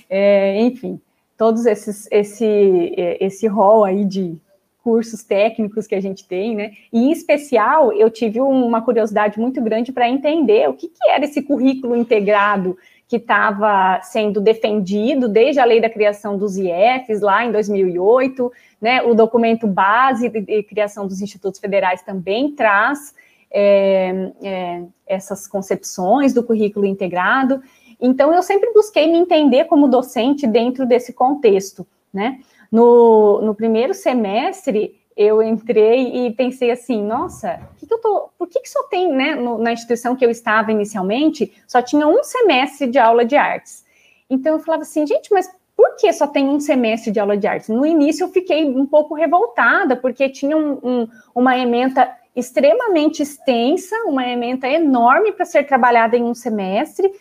É, 0.10 0.60
enfim, 0.62 1.00
todos 1.38 1.68
esses, 1.68 2.08
esse, 2.12 2.94
esse 3.20 3.46
rol 3.46 3.84
aí 3.84 4.04
de 4.04 4.36
cursos 4.84 5.22
técnicos 5.22 5.86
que 5.86 5.94
a 5.94 6.02
gente 6.02 6.26
tem, 6.26 6.56
né? 6.56 6.72
E, 6.92 7.00
em 7.00 7.12
especial, 7.12 7.94
eu 7.94 8.10
tive 8.10 8.42
uma 8.42 8.82
curiosidade 8.82 9.40
muito 9.40 9.62
grande 9.62 9.92
para 9.92 10.10
entender 10.10 10.68
o 10.70 10.74
que, 10.74 10.88
que 10.88 11.10
era 11.10 11.26
esse 11.26 11.44
currículo 11.44 11.96
integrado 11.96 12.78
que 13.08 13.16
estava 13.16 14.02
sendo 14.02 14.42
defendido 14.42 15.30
desde 15.30 15.62
a 15.62 15.66
lei 15.66 15.80
da 15.80 15.90
criação 15.90 16.38
dos 16.38 16.58
IEFs, 16.58 17.22
lá 17.22 17.46
em 17.46 17.52
2008, 17.52 18.52
né, 18.82 19.02
o 19.02 19.14
documento 19.14 19.66
base 19.66 20.30
de, 20.30 20.42
de 20.42 20.64
criação 20.64 21.08
dos 21.08 21.22
institutos 21.22 21.60
federais 21.60 22.02
também 22.02 22.52
traz 22.52 23.16
é, 23.50 24.32
é, 24.44 24.84
essas 25.06 25.48
concepções 25.48 26.34
do 26.34 26.44
currículo 26.44 26.86
integrado. 26.86 27.62
Então, 28.00 28.34
eu 28.34 28.44
sempre 28.44 28.72
busquei 28.74 29.10
me 29.10 29.18
entender 29.18 29.66
como 29.66 29.88
docente 29.88 30.46
dentro 30.46 30.86
desse 30.86 31.14
contexto, 31.14 31.88
né? 32.14 32.40
No, 32.70 33.42
no 33.42 33.56
primeiro 33.56 33.94
semestre, 33.94 35.00
eu 35.18 35.42
entrei 35.42 36.28
e 36.28 36.32
pensei 36.32 36.70
assim, 36.70 37.04
nossa, 37.04 37.60
que 37.78 37.88
que 37.88 37.94
eu 37.94 37.98
tô, 37.98 38.30
por 38.38 38.48
que, 38.48 38.60
que 38.60 38.70
só 38.70 38.84
tem, 38.84 39.12
né, 39.12 39.34
no, 39.34 39.58
na 39.58 39.74
instituição 39.74 40.16
que 40.16 40.24
eu 40.24 40.30
estava 40.30 40.72
inicialmente, 40.72 41.52
só 41.68 41.82
tinha 41.82 42.08
um 42.08 42.24
semestre 42.24 42.86
de 42.86 43.00
aula 43.00 43.26
de 43.26 43.36
artes. 43.36 43.84
Então 44.30 44.54
eu 44.54 44.60
falava 44.60 44.84
assim, 44.84 45.08
gente, 45.08 45.34
mas 45.34 45.50
por 45.76 45.96
que 45.96 46.14
só 46.14 46.28
tem 46.28 46.48
um 46.48 46.60
semestre 46.60 47.12
de 47.12 47.20
aula 47.20 47.36
de 47.36 47.48
artes? 47.48 47.68
No 47.68 47.86
início 47.86 48.26
eu 48.26 48.30
fiquei 48.30 48.64
um 48.66 48.86
pouco 48.86 49.16
revoltada, 49.16 49.96
porque 49.96 50.30
tinha 50.30 50.56
um, 50.56 50.80
um, 50.84 51.08
uma 51.34 51.58
ementa 51.58 52.16
extremamente 52.36 53.24
extensa, 53.24 53.96
uma 54.06 54.28
ementa 54.28 54.68
enorme 54.68 55.32
para 55.32 55.46
ser 55.46 55.64
trabalhada 55.66 56.16
em 56.16 56.24
um 56.24 56.36
semestre, 56.36 57.12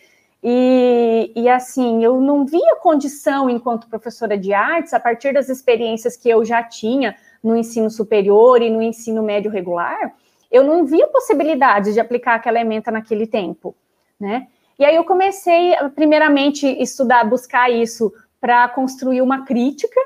e, 0.43 1.31
e, 1.35 1.49
assim, 1.49 2.03
eu 2.03 2.21
não 2.21 2.45
via 2.45 2.75
condição, 2.75 3.49
enquanto 3.49 3.89
professora 3.89 4.37
de 4.37 4.53
artes, 4.53 4.93
a 4.93 4.99
partir 4.99 5.33
das 5.33 5.49
experiências 5.49 6.15
que 6.15 6.29
eu 6.29 6.45
já 6.45 6.61
tinha 6.61 7.15
no 7.43 7.55
ensino 7.55 7.89
superior 7.89 8.61
e 8.61 8.69
no 8.69 8.81
ensino 8.81 9.23
médio 9.23 9.51
regular, 9.51 10.13
eu 10.51 10.63
não 10.63 10.85
via 10.85 11.07
possibilidade 11.07 11.93
de 11.93 11.99
aplicar 11.99 12.35
aquela 12.35 12.59
ementa 12.59 12.89
naquele 12.91 13.27
tempo, 13.27 13.75
né? 14.19 14.47
E 14.79 14.85
aí 14.85 14.95
eu 14.95 15.03
comecei, 15.03 15.73
primeiramente, 15.95 16.67
estudar, 16.67 17.23
buscar 17.23 17.69
isso 17.69 18.13
para 18.39 18.67
construir 18.69 19.21
uma 19.21 19.43
crítica, 19.43 19.99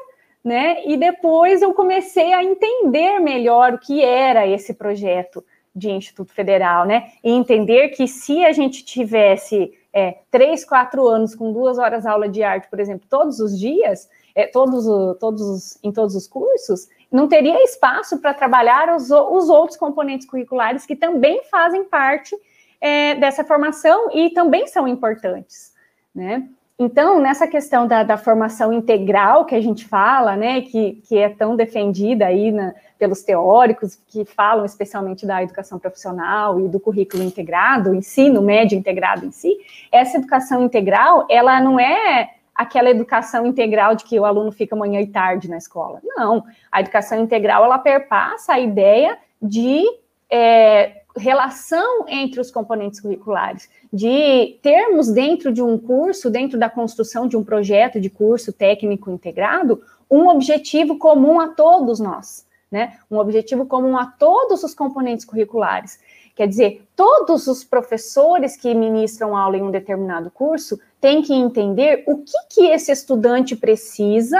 né? 0.43 0.85
E 0.85 0.97
depois 0.97 1.61
eu 1.61 1.73
comecei 1.73 2.33
a 2.33 2.43
entender 2.43 3.19
melhor 3.19 3.73
o 3.73 3.79
que 3.79 4.03
era 4.03 4.47
esse 4.47 4.73
projeto 4.73 5.43
de 5.75 5.89
Instituto 5.89 6.33
Federal, 6.33 6.85
né? 6.85 7.11
E 7.23 7.31
entender 7.31 7.89
que 7.89 8.07
se 8.07 8.43
a 8.43 8.51
gente 8.51 8.83
tivesse 8.83 9.73
é, 9.93 10.19
três, 10.29 10.63
quatro 10.65 11.07
anos 11.07 11.35
com 11.35 11.51
duas 11.51 11.77
horas 11.77 12.05
aula 12.05 12.27
de 12.27 12.43
arte, 12.43 12.69
por 12.69 12.79
exemplo, 12.79 13.05
todos 13.09 13.39
os 13.39 13.57
dias, 13.57 14.09
é, 14.33 14.47
todos, 14.47 14.85
todos 15.19 15.77
em 15.83 15.91
todos 15.91 16.15
os 16.15 16.27
cursos, 16.27 16.87
não 17.11 17.27
teria 17.27 17.61
espaço 17.63 18.19
para 18.19 18.33
trabalhar 18.33 18.95
os, 18.95 19.11
os, 19.11 19.49
outros 19.49 19.77
componentes 19.77 20.25
curriculares 20.25 20.85
que 20.85 20.95
também 20.95 21.43
fazem 21.51 21.83
parte 21.83 22.35
é, 22.79 23.15
dessa 23.15 23.43
formação 23.43 24.09
e 24.13 24.29
também 24.29 24.65
são 24.67 24.87
importantes, 24.87 25.73
né? 26.15 26.47
Então, 26.79 27.19
nessa 27.19 27.45
questão 27.45 27.85
da, 27.85 28.01
da, 28.01 28.17
formação 28.17 28.73
integral 28.73 29.45
que 29.45 29.53
a 29.53 29.61
gente 29.61 29.85
fala, 29.85 30.35
né, 30.35 30.61
que, 30.61 30.93
que 31.07 31.15
é 31.15 31.29
tão 31.29 31.55
defendida 31.55 32.25
aí 32.25 32.51
na, 32.51 32.73
pelos 32.97 33.21
teóricos 33.21 33.99
que 34.07 34.25
falam 34.25 34.65
especialmente 34.65 35.23
da 35.23 35.43
educação 35.43 35.77
profissional 35.77 36.59
e 36.59 36.67
do 36.67 36.79
currículo 36.79 37.21
integrado, 37.21 37.93
ensino 37.93 38.41
médio 38.41 38.75
integrado 38.75 39.27
em 39.27 39.31
si, 39.31 39.55
essa 39.91 40.17
educação 40.17 40.63
integral, 40.63 41.27
ela 41.29 41.61
não 41.61 41.79
é 41.79 42.31
aquela 42.55 42.89
educação 42.89 43.45
integral 43.45 43.95
de 43.95 44.03
que 44.03 44.19
o 44.19 44.25
aluno 44.25 44.51
fica 44.51 44.75
manhã 44.75 45.01
e 45.01 45.07
tarde 45.07 45.49
na 45.49 45.57
escola. 45.57 45.99
Não, 46.03 46.43
a 46.71 46.81
educação 46.81 47.21
integral 47.21 47.63
ela 47.63 47.79
perpassa 47.79 48.53
a 48.53 48.59
ideia 48.59 49.17
de 49.41 49.83
é, 50.29 51.01
relação 51.15 52.05
entre 52.07 52.39
os 52.39 52.51
componentes 52.51 52.99
curriculares, 52.99 53.69
de 53.91 54.57
termos 54.61 55.11
dentro 55.11 55.51
de 55.51 55.61
um 55.61 55.77
curso, 55.77 56.29
dentro 56.29 56.57
da 56.57 56.69
construção 56.69 57.27
de 57.27 57.35
um 57.35 57.43
projeto 57.43 57.99
de 57.99 58.09
curso 58.09 58.53
técnico 58.53 59.11
integrado, 59.11 59.81
um 60.09 60.27
objetivo 60.27 60.97
comum 60.97 61.39
a 61.39 61.49
todos 61.49 61.99
nós, 61.99 62.45
né? 62.69 62.97
Um 63.09 63.17
objetivo 63.17 63.65
comum 63.65 63.97
a 63.97 64.05
todos 64.05 64.63
os 64.63 64.73
componentes 64.73 65.25
curriculares. 65.25 65.99
Quer 66.35 66.47
dizer, 66.47 66.87
todos 66.95 67.47
os 67.47 67.63
professores 67.63 68.55
que 68.55 68.73
ministram 68.73 69.35
aula 69.35 69.57
em 69.57 69.61
um 69.61 69.71
determinado 69.71 70.31
curso 70.31 70.79
têm 70.99 71.21
que 71.21 71.33
entender 71.33 72.03
o 72.07 72.19
que, 72.19 72.37
que 72.49 72.67
esse 72.67 72.91
estudante 72.91 73.55
precisa 73.55 74.39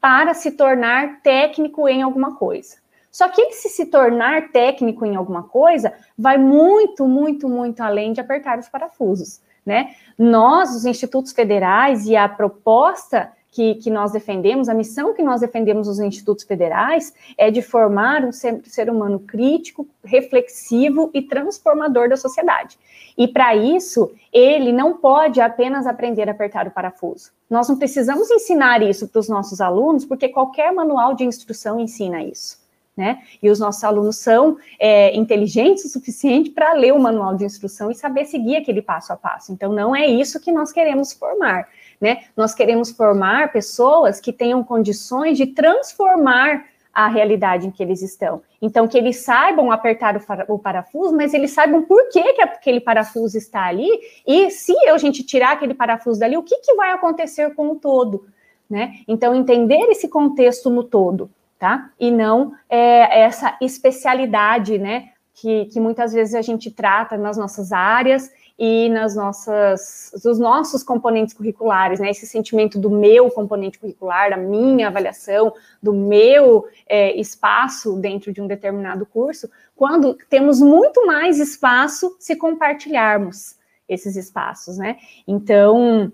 para 0.00 0.34
se 0.34 0.52
tornar 0.52 1.22
técnico 1.22 1.88
em 1.88 2.02
alguma 2.02 2.36
coisa. 2.36 2.76
Só 3.10 3.28
que 3.28 3.40
ele 3.40 3.52
se 3.52 3.68
se 3.68 3.86
tornar 3.86 4.50
técnico 4.50 5.06
em 5.06 5.16
alguma 5.16 5.44
coisa 5.44 5.92
vai 6.18 6.36
muito, 6.36 7.06
muito, 7.06 7.48
muito 7.48 7.80
além 7.80 8.12
de 8.12 8.20
apertar 8.20 8.58
os 8.58 8.68
parafusos, 8.68 9.40
né? 9.64 9.94
Nós, 10.18 10.74
os 10.74 10.84
institutos 10.84 11.32
federais 11.32 12.06
e 12.06 12.16
a 12.16 12.28
proposta 12.28 13.32
que, 13.54 13.76
que, 13.76 13.88
nós 13.88 14.10
defendemos, 14.10 14.68
a 14.68 14.74
missão 14.74 15.14
que 15.14 15.22
nós 15.22 15.40
defendemos 15.40 15.86
nos 15.86 16.00
institutos 16.00 16.44
federais 16.44 17.14
é 17.38 17.52
de 17.52 17.62
formar 17.62 18.24
um 18.24 18.32
ser, 18.32 18.60
ser 18.64 18.90
humano 18.90 19.20
crítico, 19.20 19.86
reflexivo 20.04 21.08
e 21.14 21.22
transformador 21.22 22.08
da 22.08 22.16
sociedade. 22.16 22.76
E 23.16 23.28
para 23.28 23.54
isso, 23.54 24.10
ele 24.32 24.72
não 24.72 24.96
pode 24.96 25.40
apenas 25.40 25.86
aprender 25.86 26.28
a 26.28 26.32
apertar 26.32 26.66
o 26.66 26.72
parafuso. 26.72 27.30
Nós 27.48 27.68
não 27.68 27.78
precisamos 27.78 28.28
ensinar 28.28 28.82
isso 28.82 29.06
para 29.06 29.20
os 29.20 29.28
nossos 29.28 29.60
alunos, 29.60 30.04
porque 30.04 30.28
qualquer 30.28 30.72
manual 30.72 31.14
de 31.14 31.22
instrução 31.22 31.78
ensina 31.78 32.24
isso. 32.24 32.58
Né? 32.96 33.20
E 33.40 33.48
os 33.50 33.60
nossos 33.60 33.84
alunos 33.84 34.16
são 34.18 34.56
é, 34.80 35.14
inteligentes 35.16 35.84
o 35.84 35.88
suficiente 35.88 36.50
para 36.50 36.72
ler 36.72 36.92
o 36.92 36.98
manual 36.98 37.36
de 37.36 37.44
instrução 37.44 37.88
e 37.88 37.94
saber 37.94 38.24
seguir 38.24 38.56
aquele 38.56 38.82
passo 38.82 39.12
a 39.12 39.16
passo. 39.16 39.52
Então, 39.52 39.72
não 39.72 39.94
é 39.94 40.06
isso 40.06 40.40
que 40.40 40.50
nós 40.50 40.72
queremos 40.72 41.12
formar 41.12 41.68
né? 42.00 42.24
Nós 42.36 42.54
queremos 42.54 42.90
formar 42.90 43.52
pessoas 43.52 44.20
que 44.20 44.32
tenham 44.32 44.62
condições 44.62 45.36
de 45.36 45.46
transformar 45.46 46.64
a 46.94 47.08
realidade 47.08 47.66
em 47.66 47.70
que 47.70 47.82
eles 47.82 48.00
estão. 48.02 48.40
Então, 48.62 48.86
que 48.86 48.96
eles 48.96 49.24
saibam 49.24 49.72
apertar 49.72 50.16
o, 50.48 50.58
parafuso, 50.58 51.14
mas 51.14 51.34
eles 51.34 51.50
saibam 51.50 51.82
por 51.82 52.08
que, 52.08 52.34
que 52.34 52.42
aquele 52.42 52.80
parafuso 52.80 53.36
está 53.36 53.64
ali, 53.64 53.88
e 54.26 54.50
se 54.50 54.72
a 54.88 54.96
gente 54.96 55.24
tirar 55.24 55.52
aquele 55.52 55.74
parafuso 55.74 56.20
dali, 56.20 56.36
o 56.36 56.42
que, 56.42 56.58
que 56.58 56.74
vai 56.74 56.92
acontecer 56.92 57.52
com 57.54 57.70
o 57.70 57.76
todo, 57.76 58.26
né? 58.70 59.00
Então, 59.08 59.34
entender 59.34 59.90
esse 59.90 60.08
contexto 60.08 60.70
no 60.70 60.84
todo, 60.84 61.30
tá? 61.58 61.90
E 61.98 62.10
não 62.10 62.52
é, 62.70 63.22
essa 63.22 63.56
especialidade, 63.60 64.78
né? 64.78 65.10
Que, 65.34 65.64
que 65.66 65.80
muitas 65.80 66.12
vezes 66.12 66.36
a 66.36 66.42
gente 66.42 66.70
trata 66.70 67.16
nas 67.16 67.36
nossas 67.36 67.72
áreas 67.72 68.30
e 68.58 68.88
nas 68.88 69.16
nossas, 69.16 70.12
dos 70.22 70.38
nossos 70.38 70.82
componentes 70.82 71.34
curriculares, 71.34 71.98
né? 71.98 72.10
Esse 72.10 72.26
sentimento 72.26 72.78
do 72.78 72.88
meu 72.88 73.28
componente 73.30 73.78
curricular, 73.78 74.30
da 74.30 74.36
minha 74.36 74.88
avaliação, 74.88 75.52
do 75.82 75.92
meu 75.92 76.66
é, 76.86 77.18
espaço 77.18 77.96
dentro 77.96 78.32
de 78.32 78.40
um 78.40 78.46
determinado 78.46 79.04
curso, 79.04 79.50
quando 79.74 80.14
temos 80.30 80.60
muito 80.60 81.04
mais 81.04 81.40
espaço 81.40 82.16
se 82.20 82.36
compartilharmos 82.36 83.56
esses 83.88 84.14
espaços, 84.14 84.78
né? 84.78 84.96
Então, 85.26 86.12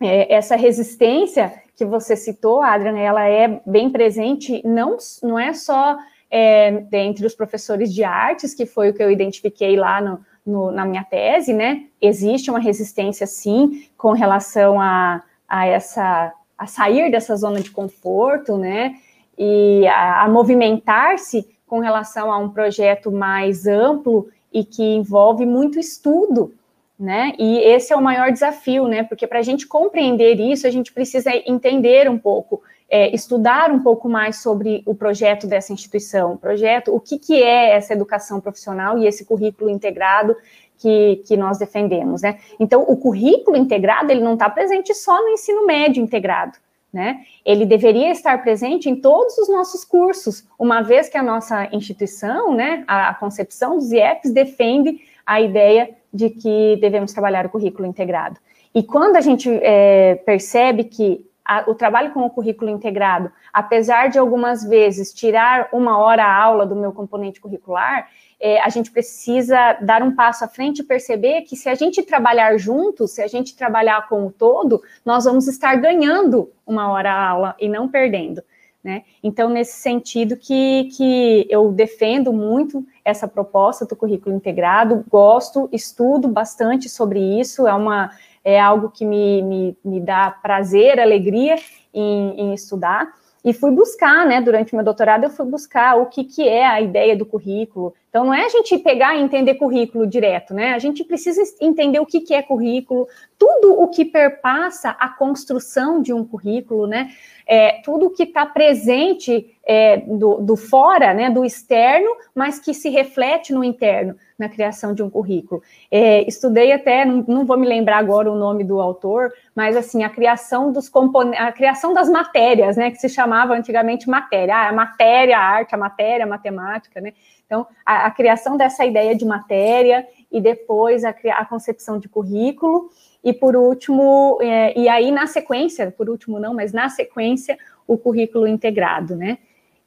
é, 0.00 0.32
essa 0.32 0.54
resistência 0.54 1.52
que 1.74 1.84
você 1.84 2.14
citou, 2.14 2.62
Adriana, 2.62 3.00
ela 3.00 3.28
é 3.28 3.60
bem 3.66 3.90
presente, 3.90 4.62
não, 4.64 4.96
não 5.20 5.36
é 5.38 5.52
só 5.52 5.98
é, 6.30 6.84
entre 6.92 7.26
os 7.26 7.34
professores 7.34 7.92
de 7.92 8.04
artes, 8.04 8.54
que 8.54 8.66
foi 8.66 8.90
o 8.90 8.94
que 8.94 9.02
eu 9.02 9.10
identifiquei 9.10 9.76
lá 9.76 10.00
no, 10.00 10.20
no, 10.44 10.70
na 10.70 10.84
minha 10.84 11.04
tese, 11.04 11.52
né? 11.52 11.84
Existe 12.00 12.50
uma 12.50 12.58
resistência, 12.58 13.26
sim, 13.26 13.86
com 13.96 14.12
relação 14.12 14.80
a, 14.80 15.22
a 15.48 15.66
essa 15.66 16.32
a 16.62 16.66
sair 16.66 17.10
dessa 17.10 17.34
zona 17.36 17.60
de 17.60 17.72
conforto, 17.72 18.56
né? 18.56 18.94
E 19.36 19.84
a, 19.88 20.22
a 20.22 20.28
movimentar-se 20.28 21.48
com 21.66 21.80
relação 21.80 22.30
a 22.30 22.38
um 22.38 22.50
projeto 22.50 23.10
mais 23.10 23.66
amplo 23.66 24.28
e 24.52 24.64
que 24.64 24.82
envolve 24.82 25.44
muito 25.44 25.80
estudo, 25.80 26.54
né? 26.98 27.32
E 27.38 27.58
esse 27.58 27.92
é 27.92 27.96
o 27.96 28.02
maior 28.02 28.30
desafio, 28.30 28.86
né? 28.86 29.02
Porque 29.02 29.26
para 29.26 29.40
a 29.40 29.42
gente 29.42 29.66
compreender 29.66 30.38
isso, 30.38 30.66
a 30.66 30.70
gente 30.70 30.92
precisa 30.92 31.30
entender 31.46 32.08
um 32.08 32.18
pouco 32.18 32.62
é, 32.92 33.08
estudar 33.14 33.72
um 33.72 33.78
pouco 33.78 34.06
mais 34.06 34.42
sobre 34.42 34.82
o 34.84 34.94
projeto 34.94 35.46
dessa 35.46 35.72
instituição, 35.72 36.34
o 36.34 36.36
projeto, 36.36 36.94
o 36.94 37.00
que, 37.00 37.18
que 37.18 37.42
é 37.42 37.70
essa 37.70 37.94
educação 37.94 38.38
profissional 38.38 38.98
e 38.98 39.06
esse 39.06 39.24
currículo 39.24 39.70
integrado 39.70 40.36
que, 40.76 41.22
que 41.26 41.34
nós 41.34 41.56
defendemos, 41.56 42.20
né? 42.20 42.38
Então, 42.60 42.82
o 42.82 42.94
currículo 42.94 43.56
integrado, 43.56 44.12
ele 44.12 44.20
não 44.20 44.34
está 44.34 44.50
presente 44.50 44.92
só 44.94 45.22
no 45.22 45.30
ensino 45.30 45.64
médio 45.64 46.02
integrado, 46.02 46.58
né? 46.92 47.22
Ele 47.46 47.64
deveria 47.64 48.10
estar 48.10 48.42
presente 48.42 48.90
em 48.90 48.96
todos 48.96 49.38
os 49.38 49.48
nossos 49.48 49.86
cursos, 49.86 50.46
uma 50.58 50.82
vez 50.82 51.08
que 51.08 51.16
a 51.16 51.22
nossa 51.22 51.74
instituição, 51.74 52.54
né, 52.54 52.84
a, 52.86 53.08
a 53.08 53.14
concepção 53.14 53.76
dos 53.76 53.90
IEPs 53.90 54.34
defende 54.34 55.00
a 55.24 55.40
ideia 55.40 55.88
de 56.12 56.28
que 56.28 56.76
devemos 56.78 57.10
trabalhar 57.14 57.46
o 57.46 57.48
currículo 57.48 57.88
integrado. 57.88 58.38
E 58.74 58.82
quando 58.82 59.16
a 59.16 59.22
gente 59.22 59.48
é, 59.62 60.16
percebe 60.26 60.84
que 60.84 61.24
a, 61.44 61.68
o 61.68 61.74
trabalho 61.74 62.12
com 62.12 62.20
o 62.20 62.30
currículo 62.30 62.70
integrado, 62.70 63.30
apesar 63.52 64.08
de 64.08 64.18
algumas 64.18 64.64
vezes 64.64 65.12
tirar 65.12 65.68
uma 65.72 65.98
hora 65.98 66.24
a 66.24 66.34
aula 66.34 66.66
do 66.66 66.76
meu 66.76 66.92
componente 66.92 67.40
curricular, 67.40 68.08
é, 68.40 68.60
a 68.60 68.68
gente 68.68 68.90
precisa 68.90 69.74
dar 69.80 70.02
um 70.02 70.14
passo 70.14 70.44
à 70.44 70.48
frente 70.48 70.80
e 70.80 70.84
perceber 70.84 71.42
que 71.42 71.56
se 71.56 71.68
a 71.68 71.74
gente 71.76 72.02
trabalhar 72.02 72.58
juntos, 72.58 73.12
se 73.12 73.22
a 73.22 73.28
gente 73.28 73.56
trabalhar 73.56 74.08
com 74.08 74.26
o 74.26 74.32
todo, 74.32 74.82
nós 75.04 75.24
vamos 75.24 75.46
estar 75.46 75.76
ganhando 75.76 76.50
uma 76.66 76.90
hora 76.90 77.12
a 77.12 77.28
aula 77.28 77.56
e 77.60 77.68
não 77.68 77.88
perdendo. 77.88 78.42
Né? 78.82 79.04
Então, 79.22 79.48
nesse 79.48 79.80
sentido 79.80 80.36
que, 80.36 80.88
que 80.96 81.46
eu 81.48 81.70
defendo 81.70 82.32
muito 82.32 82.84
essa 83.04 83.28
proposta 83.28 83.86
do 83.86 83.94
currículo 83.94 84.34
integrado, 84.34 85.04
gosto, 85.08 85.68
estudo 85.70 86.26
bastante 86.26 86.88
sobre 86.88 87.20
isso, 87.38 87.68
é 87.68 87.72
uma 87.72 88.10
é 88.44 88.60
algo 88.60 88.90
que 88.90 89.04
me, 89.04 89.42
me, 89.42 89.78
me 89.84 90.00
dá 90.00 90.30
prazer, 90.30 91.00
alegria 91.00 91.56
em, 91.92 92.40
em 92.40 92.54
estudar. 92.54 93.12
E 93.44 93.52
fui 93.52 93.70
buscar, 93.72 94.26
né, 94.26 94.40
durante 94.40 94.74
meu 94.74 94.84
doutorado, 94.84 95.24
eu 95.24 95.30
fui 95.30 95.46
buscar 95.46 95.96
o 95.96 96.06
que, 96.06 96.24
que 96.24 96.48
é 96.48 96.64
a 96.64 96.80
ideia 96.80 97.16
do 97.16 97.26
currículo. 97.26 97.94
Então, 98.12 98.26
não 98.26 98.34
é 98.34 98.44
a 98.44 98.48
gente 98.50 98.76
pegar 98.76 99.16
e 99.16 99.22
entender 99.22 99.54
currículo 99.54 100.06
direto, 100.06 100.52
né? 100.52 100.74
A 100.74 100.78
gente 100.78 101.02
precisa 101.02 101.40
entender 101.62 101.98
o 101.98 102.04
que, 102.04 102.34
é 102.34 102.42
currículo, 102.42 103.08
tudo 103.38 103.72
o 103.80 103.88
que 103.88 104.04
perpassa 104.04 104.90
a 104.90 105.08
construção 105.08 106.02
de 106.02 106.12
um 106.12 106.22
currículo, 106.22 106.86
né? 106.86 107.10
É, 107.46 107.80
tudo 107.82 108.10
que 108.10 108.24
está 108.24 108.44
presente 108.44 109.56
é, 109.64 109.96
do, 109.96 110.36
do 110.42 110.56
fora, 110.56 111.14
né, 111.14 111.30
do 111.30 111.44
externo, 111.44 112.08
mas 112.34 112.58
que 112.58 112.74
se 112.74 112.90
reflete 112.90 113.52
no 113.52 113.64
interno 113.64 114.14
na 114.38 114.48
criação 114.48 114.92
de 114.92 115.02
um 115.02 115.08
currículo. 115.08 115.62
É, 115.90 116.26
estudei 116.28 116.72
até, 116.72 117.04
não, 117.04 117.24
não, 117.26 117.46
vou 117.46 117.56
me 117.56 117.66
lembrar 117.66 117.98
agora 117.98 118.30
o 118.30 118.36
nome 118.36 118.64
do 118.64 118.80
autor, 118.80 119.32
mas 119.54 119.76
assim, 119.76 120.02
a 120.02 120.10
criação 120.10 120.72
dos 120.72 120.88
componentes, 120.88 121.40
a 121.40 121.52
criação 121.52 121.94
das 121.94 122.08
matérias, 122.08 122.76
né, 122.76 122.90
que 122.90 122.96
se 122.96 123.08
chamava 123.08 123.54
antigamente 123.54 124.08
matéria, 124.08 124.56
ah, 124.56 124.68
a 124.68 124.72
matéria, 124.72 125.38
a 125.38 125.42
arte, 125.42 125.74
a 125.74 125.78
matéria, 125.78 126.24
a 126.24 126.28
matemática, 126.28 127.00
né, 127.00 127.12
então, 127.52 127.66
a, 127.84 128.06
a 128.06 128.10
criação 128.10 128.56
dessa 128.56 128.82
ideia 128.86 129.14
de 129.14 129.26
matéria 129.26 130.08
e 130.30 130.40
depois 130.40 131.04
a, 131.04 131.10
a 131.32 131.44
concepção 131.44 131.98
de 131.98 132.08
currículo, 132.08 132.88
e 133.22 133.30
por 133.30 133.54
último, 133.54 134.38
é, 134.40 134.78
e 134.78 134.88
aí 134.88 135.12
na 135.12 135.26
sequência, 135.26 135.90
por 135.90 136.08
último 136.08 136.40
não, 136.40 136.54
mas 136.54 136.72
na 136.72 136.88
sequência, 136.88 137.58
o 137.86 137.98
currículo 137.98 138.46
integrado, 138.46 139.14
né, 139.14 139.36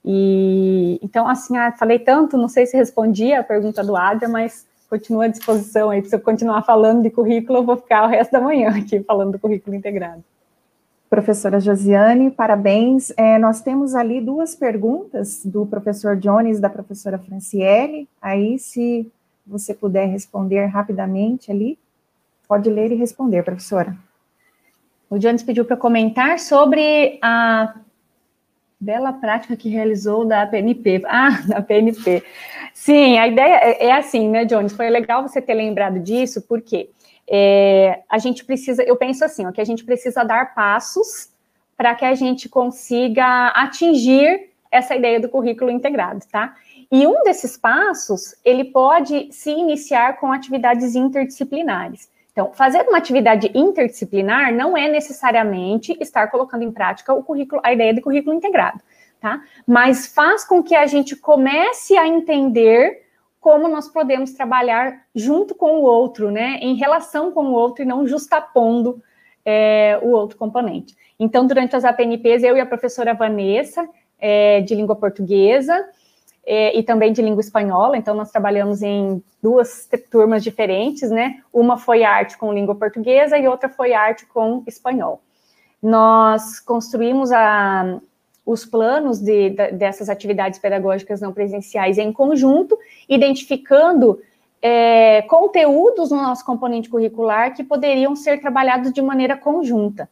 e 0.06 1.00
então, 1.02 1.28
assim, 1.28 1.58
ah, 1.58 1.72
falei 1.72 1.98
tanto, 1.98 2.38
não 2.38 2.48
sei 2.48 2.68
se 2.68 2.78
respondi 2.78 3.34
a 3.34 3.44
pergunta 3.44 3.84
do 3.84 3.96
Adria, 3.96 4.30
mas 4.30 4.68
continua 4.88 5.26
à 5.26 5.28
disposição 5.28 5.90
aí. 5.90 6.06
Se 6.06 6.16
eu 6.16 6.20
continuar 6.20 6.62
falando 6.62 7.02
de 7.02 7.10
currículo, 7.10 7.58
eu 7.58 7.64
vou 7.64 7.78
ficar 7.78 8.06
o 8.06 8.08
resto 8.08 8.32
da 8.32 8.40
manhã 8.40 8.70
aqui 8.78 9.02
falando 9.02 9.32
do 9.32 9.40
currículo 9.40 9.76
integrado. 9.76 10.24
Professora 11.10 11.60
Josiane, 11.60 12.32
parabéns. 12.32 13.14
É, 13.16 13.38
nós 13.38 13.62
temos 13.62 13.94
ali 13.94 14.20
duas 14.20 14.56
perguntas 14.56 15.46
do 15.46 15.66
professor 15.66 16.16
Jones 16.16 16.58
e 16.58 16.62
da 16.62 16.70
professora 16.70 17.20
Franciele. 17.20 18.10
Aí, 18.22 18.58
se 18.58 19.10
você 19.46 19.74
puder 19.74 20.08
responder 20.08 20.66
rapidamente 20.66 21.52
ali, 21.52 21.78
pode 22.48 22.70
ler 22.70 22.92
e 22.92 22.96
responder, 22.96 23.44
professora. 23.44 23.96
O 25.10 25.20
Jones 25.20 25.44
pediu 25.44 25.64
para 25.64 25.78
comentar 25.78 26.40
sobre 26.40 27.20
a 27.22 27.76
bela 28.80 29.14
prática 29.14 29.56
que 29.56 29.70
realizou 29.70 30.26
da 30.26 30.46
PNP. 30.46 31.04
Ah, 31.06 31.42
da 31.48 31.62
PNP. 31.62 32.24
Sim, 32.74 33.18
a 33.18 33.28
ideia 33.28 33.56
é, 33.62 33.86
é 33.86 33.92
assim, 33.92 34.28
né, 34.28 34.44
Jones? 34.44 34.74
Foi 34.74 34.90
legal 34.90 35.22
você 35.22 35.42
ter 35.42 35.54
lembrado 35.54 36.00
disso, 36.00 36.42
porque 36.42 36.90
é, 37.28 38.04
a 38.10 38.18
gente 38.18 38.46
precisa, 38.46 38.84
eu 38.84 38.96
penso 38.96 39.26
assim, 39.26 39.46
ó, 39.46 39.52
que 39.52 39.62
a 39.62 39.66
gente 39.66 39.84
precisa 39.84 40.24
dar 40.24 40.54
passos 40.54 41.30
para 41.76 41.96
que 41.96 42.06
a 42.06 42.16
gente 42.16 42.48
consiga 42.48 43.48
atingir 43.50 44.50
essa 44.72 44.96
ideia 44.96 45.20
do 45.20 45.30
currículo 45.30 45.72
integrado, 45.72 46.26
tá? 46.32 46.56
E 46.92 47.08
um 47.08 47.24
desses 47.24 47.58
passos, 47.58 48.36
ele 48.44 48.66
pode 48.66 49.32
se 49.32 49.50
iniciar 49.50 50.20
com 50.20 50.32
atividades 50.32 50.96
interdisciplinares. 50.96 52.10
Então, 52.32 52.52
fazer 52.54 52.82
uma 52.82 52.98
atividade 52.98 53.50
interdisciplinar 53.56 54.54
não 54.54 54.78
é 54.78 54.90
necessariamente 54.90 55.98
estar 56.02 56.28
colocando 56.28 56.64
em 56.64 56.72
prática 56.72 57.14
o 57.14 57.24
currículo, 57.24 57.62
a 57.64 57.74
ideia 57.74 57.94
de 57.94 58.02
currículo 58.02 58.36
integrado, 58.36 58.82
tá? 59.22 59.42
Mas 59.66 60.08
faz 60.08 60.44
com 60.46 60.62
que 60.62 60.76
a 60.76 60.86
gente 60.86 61.16
comece 61.16 61.98
a 61.98 62.06
entender 62.06 63.05
como 63.46 63.68
nós 63.68 63.88
podemos 63.88 64.32
trabalhar 64.32 65.04
junto 65.14 65.54
com 65.54 65.76
o 65.76 65.84
outro, 65.84 66.32
né? 66.32 66.58
Em 66.64 66.74
relação 66.74 67.32
com 67.32 67.46
o 67.46 67.52
outro 67.52 67.84
e 67.84 67.86
não 67.86 68.08
justapondo 68.08 69.04
é, 69.46 70.00
o 70.02 70.08
outro 70.08 70.36
componente. 70.36 70.98
Então, 71.20 71.46
durante 71.46 71.76
as 71.76 71.86
APNPs, 71.86 72.42
eu 72.42 72.58
e 72.58 72.60
a 72.60 72.66
professora 72.66 73.14
Vanessa, 73.14 73.88
é, 74.18 74.62
de 74.62 74.74
língua 74.74 74.96
portuguesa, 74.96 75.88
é, 76.44 76.76
e 76.76 76.82
também 76.82 77.14
de 77.14 77.22
língua 77.22 77.40
espanhola, 77.40 77.96
então 77.96 78.16
nós 78.16 78.32
trabalhamos 78.32 78.82
em 78.82 79.24
duas 79.44 79.88
turmas 80.10 80.44
diferentes, 80.44 81.12
né? 81.12 81.44
Uma 81.54 81.78
foi 81.78 82.04
arte 82.04 82.40
com 82.40 82.52
língua 82.52 82.74
portuguesa 82.74 83.38
e 83.38 83.48
outra 83.48 83.70
foi 83.70 83.94
arte 83.94 84.26
com 84.26 84.64
espanhol. 84.66 85.22
Nós 85.80 86.60
construímos 86.60 87.32
a, 87.32 88.00
os 88.46 88.66
planos 88.66 89.20
de, 89.20 89.50
de, 89.50 89.72
dessas 89.72 90.10
atividades 90.10 90.60
pedagógicas 90.60 91.20
não 91.20 91.34
presenciais 91.34 91.98
em 91.98 92.14
conjunto, 92.14 92.78
identificando 93.10 94.22
é, 94.62 95.24
conteúdos 95.24 96.12
no 96.12 96.22
nosso 96.22 96.46
componente 96.46 96.90
curricular 96.90 97.56
que 97.56 97.64
poderiam 97.64 98.16
ser 98.16 98.40
trabalhados 98.40 98.94
de 98.94 99.02
maneira 99.02 99.36
conjunta, 99.36 100.10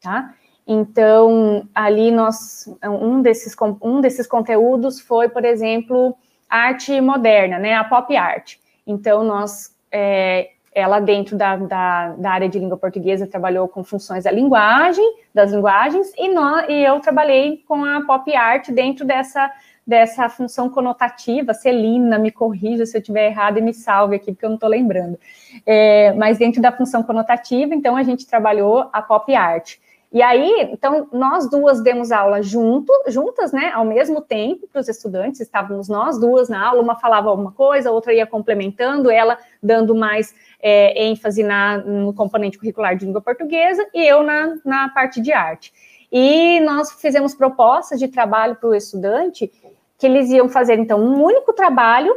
tá? 0.00 0.34
Então, 0.66 1.68
ali 1.74 2.10
nós, 2.12 2.68
um 2.84 3.20
desses, 3.20 3.54
um 3.80 4.00
desses 4.00 4.26
conteúdos 4.26 5.00
foi, 5.00 5.28
por 5.28 5.44
exemplo, 5.44 6.16
arte 6.48 7.00
moderna, 7.00 7.58
né, 7.58 7.74
a 7.74 7.82
pop 7.82 8.14
art. 8.16 8.56
Então, 8.86 9.24
nós, 9.24 9.74
é, 9.90 10.50
ela 10.74 11.00
dentro 11.00 11.36
da, 11.36 11.56
da, 11.56 12.08
da, 12.10 12.30
área 12.30 12.48
de 12.48 12.58
língua 12.58 12.78
portuguesa 12.78 13.26
trabalhou 13.26 13.68
com 13.68 13.84
funções 13.84 14.24
da 14.24 14.30
linguagem, 14.30 15.04
das 15.34 15.52
linguagens, 15.52 16.12
e, 16.16 16.28
nós, 16.32 16.66
e 16.68 16.82
eu 16.82 16.98
trabalhei 17.00 17.62
com 17.68 17.84
a 17.84 18.04
pop 18.06 18.34
art 18.34 18.70
dentro 18.70 19.04
dessa, 19.04 19.52
dessa 19.86 20.28
função 20.30 20.70
conotativa. 20.70 21.52
Celina, 21.52 22.18
me 22.18 22.30
corrija 22.30 22.86
se 22.86 22.96
eu 22.96 23.00
estiver 23.00 23.26
errado 23.26 23.58
e 23.58 23.62
me 23.62 23.74
salve 23.74 24.16
aqui, 24.16 24.32
porque 24.32 24.46
eu 24.46 24.50
não 24.50 24.56
estou 24.56 24.70
lembrando. 24.70 25.18
É, 25.66 26.12
mas 26.14 26.38
dentro 26.38 26.62
da 26.62 26.72
função 26.72 27.02
conotativa, 27.02 27.74
então, 27.74 27.94
a 27.94 28.02
gente 28.02 28.26
trabalhou 28.26 28.88
a 28.92 29.02
pop 29.02 29.34
art. 29.34 29.76
E 30.12 30.20
aí, 30.20 30.68
então, 30.70 31.08
nós 31.10 31.48
duas 31.48 31.82
demos 31.82 32.12
aula 32.12 32.42
junto, 32.42 32.92
juntas, 33.08 33.50
né, 33.50 33.70
ao 33.72 33.82
mesmo 33.82 34.20
tempo 34.20 34.68
para 34.70 34.82
os 34.82 34.86
estudantes, 34.86 35.40
estávamos 35.40 35.88
nós 35.88 36.20
duas 36.20 36.50
na 36.50 36.68
aula, 36.68 36.82
uma 36.82 36.96
falava 36.96 37.30
alguma 37.30 37.50
coisa, 37.50 37.88
a 37.88 37.92
outra 37.92 38.12
ia 38.12 38.26
complementando, 38.26 39.10
ela 39.10 39.38
dando 39.62 39.94
mais 39.94 40.34
é, 40.62 41.06
ênfase 41.06 41.42
na, 41.42 41.78
no 41.78 42.14
componente 42.14 42.56
curricular 42.56 42.96
de 42.96 43.04
língua 43.04 43.20
portuguesa 43.20 43.84
e 43.92 44.06
eu 44.06 44.22
na, 44.22 44.54
na 44.64 44.88
parte 44.90 45.20
de 45.20 45.32
arte. 45.32 45.72
E 46.10 46.60
nós 46.60 46.92
fizemos 46.92 47.34
propostas 47.34 47.98
de 47.98 48.06
trabalho 48.06 48.54
para 48.54 48.68
o 48.68 48.74
estudante, 48.74 49.50
que 49.98 50.06
eles 50.06 50.30
iam 50.30 50.48
fazer, 50.48 50.78
então, 50.78 51.00
um 51.00 51.22
único 51.22 51.52
trabalho, 51.52 52.14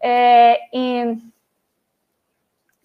é, 0.00 0.58
em, 0.72 1.22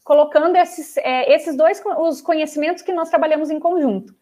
colocando 0.04 0.56
esses, 0.56 0.98
é, 0.98 1.34
esses 1.34 1.56
dois 1.56 1.82
os 2.00 2.22
conhecimentos 2.22 2.84
que 2.84 2.94
nós 2.94 3.10
trabalhamos 3.10 3.50
em 3.50 3.60
conjunto. 3.60 4.14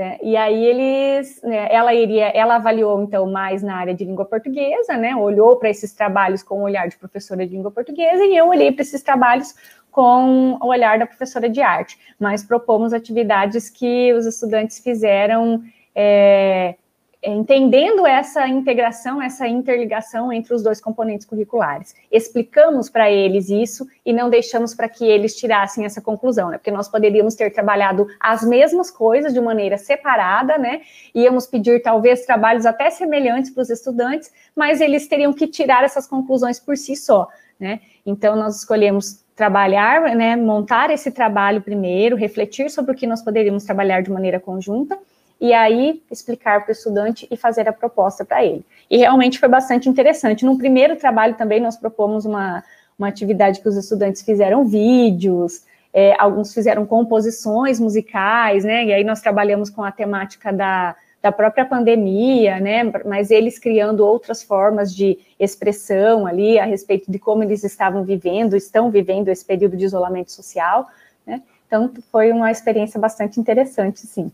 Né? 0.00 0.16
E 0.22 0.34
aí 0.34 0.64
eles, 0.64 1.42
né, 1.42 1.68
ela 1.70 1.92
iria, 1.92 2.28
ela 2.28 2.56
avaliou 2.56 3.02
então 3.02 3.30
mais 3.30 3.62
na 3.62 3.76
área 3.76 3.92
de 3.92 4.02
língua 4.02 4.24
portuguesa, 4.24 4.96
né? 4.96 5.14
Olhou 5.14 5.56
para 5.56 5.68
esses 5.68 5.92
trabalhos 5.92 6.42
com 6.42 6.60
o 6.60 6.62
olhar 6.62 6.88
de 6.88 6.96
professora 6.96 7.46
de 7.46 7.54
língua 7.54 7.70
portuguesa 7.70 8.24
e 8.24 8.34
eu 8.34 8.48
olhei 8.48 8.72
para 8.72 8.80
esses 8.80 9.02
trabalhos 9.02 9.54
com 9.90 10.56
o 10.58 10.68
olhar 10.68 10.98
da 10.98 11.04
professora 11.04 11.50
de 11.50 11.60
arte. 11.60 11.98
Mas 12.18 12.42
propomos 12.42 12.94
atividades 12.94 13.68
que 13.68 14.10
os 14.14 14.24
estudantes 14.24 14.78
fizeram 14.78 15.62
é, 15.94 16.76
entendendo 17.22 18.06
essa 18.06 18.48
integração, 18.48 19.20
essa 19.20 19.46
interligação 19.46 20.32
entre 20.32 20.54
os 20.54 20.62
dois 20.62 20.80
componentes 20.80 21.26
curriculares. 21.26 21.94
Explicamos 22.10 22.88
para 22.88 23.10
eles 23.10 23.50
isso 23.50 23.86
e 24.04 24.12
não 24.12 24.30
deixamos 24.30 24.74
para 24.74 24.88
que 24.88 25.04
eles 25.04 25.36
tirassem 25.36 25.84
essa 25.84 26.00
conclusão, 26.00 26.48
né? 26.48 26.56
Porque 26.56 26.70
nós 26.70 26.88
poderíamos 26.88 27.34
ter 27.34 27.52
trabalhado 27.52 28.06
as 28.18 28.42
mesmas 28.42 28.90
coisas 28.90 29.34
de 29.34 29.40
maneira 29.40 29.76
separada, 29.76 30.56
né? 30.56 30.80
Íamos 31.14 31.46
pedir 31.46 31.82
talvez 31.82 32.24
trabalhos 32.24 32.64
até 32.64 32.88
semelhantes 32.88 33.50
para 33.50 33.62
os 33.62 33.70
estudantes, 33.70 34.32
mas 34.56 34.80
eles 34.80 35.06
teriam 35.06 35.32
que 35.32 35.46
tirar 35.46 35.84
essas 35.84 36.06
conclusões 36.06 36.58
por 36.58 36.76
si 36.76 36.96
só, 36.96 37.28
né? 37.58 37.80
Então 38.06 38.34
nós 38.34 38.56
escolhemos 38.56 39.22
trabalhar, 39.36 40.14
né, 40.14 40.36
montar 40.36 40.90
esse 40.90 41.10
trabalho 41.10 41.62
primeiro, 41.62 42.14
refletir 42.14 42.70
sobre 42.70 42.92
o 42.92 42.94
que 42.94 43.06
nós 43.06 43.22
poderíamos 43.22 43.64
trabalhar 43.64 44.02
de 44.02 44.10
maneira 44.10 44.38
conjunta 44.38 44.98
e 45.40 45.54
aí 45.54 46.02
explicar 46.10 46.60
para 46.60 46.68
o 46.68 46.72
estudante 46.72 47.26
e 47.30 47.36
fazer 47.36 47.66
a 47.66 47.72
proposta 47.72 48.24
para 48.24 48.44
ele. 48.44 48.64
E 48.90 48.98
realmente 48.98 49.38
foi 49.38 49.48
bastante 49.48 49.88
interessante. 49.88 50.44
No 50.44 50.58
primeiro 50.58 50.96
trabalho 50.96 51.34
também 51.34 51.60
nós 51.60 51.76
propomos 51.76 52.26
uma, 52.26 52.62
uma 52.98 53.08
atividade 53.08 53.60
que 53.60 53.68
os 53.68 53.76
estudantes 53.76 54.20
fizeram 54.20 54.66
vídeos, 54.66 55.64
é, 55.94 56.14
alguns 56.20 56.52
fizeram 56.52 56.84
composições 56.84 57.80
musicais, 57.80 58.64
né? 58.64 58.84
E 58.84 58.92
aí 58.92 59.02
nós 59.02 59.20
trabalhamos 59.20 59.70
com 59.70 59.82
a 59.82 59.90
temática 59.90 60.52
da, 60.52 60.94
da 61.22 61.32
própria 61.32 61.64
pandemia, 61.64 62.60
né? 62.60 62.92
Mas 63.06 63.30
eles 63.30 63.58
criando 63.58 64.06
outras 64.06 64.42
formas 64.42 64.94
de 64.94 65.18
expressão 65.38 66.26
ali 66.26 66.58
a 66.58 66.64
respeito 66.64 67.10
de 67.10 67.18
como 67.18 67.42
eles 67.42 67.64
estavam 67.64 68.04
vivendo, 68.04 68.54
estão 68.54 68.90
vivendo 68.90 69.28
esse 69.28 69.44
período 69.44 69.76
de 69.76 69.86
isolamento 69.86 70.30
social, 70.30 70.86
né? 71.26 71.42
Então 71.66 71.90
foi 72.12 72.30
uma 72.30 72.50
experiência 72.50 73.00
bastante 73.00 73.40
interessante, 73.40 74.00
sim 74.00 74.30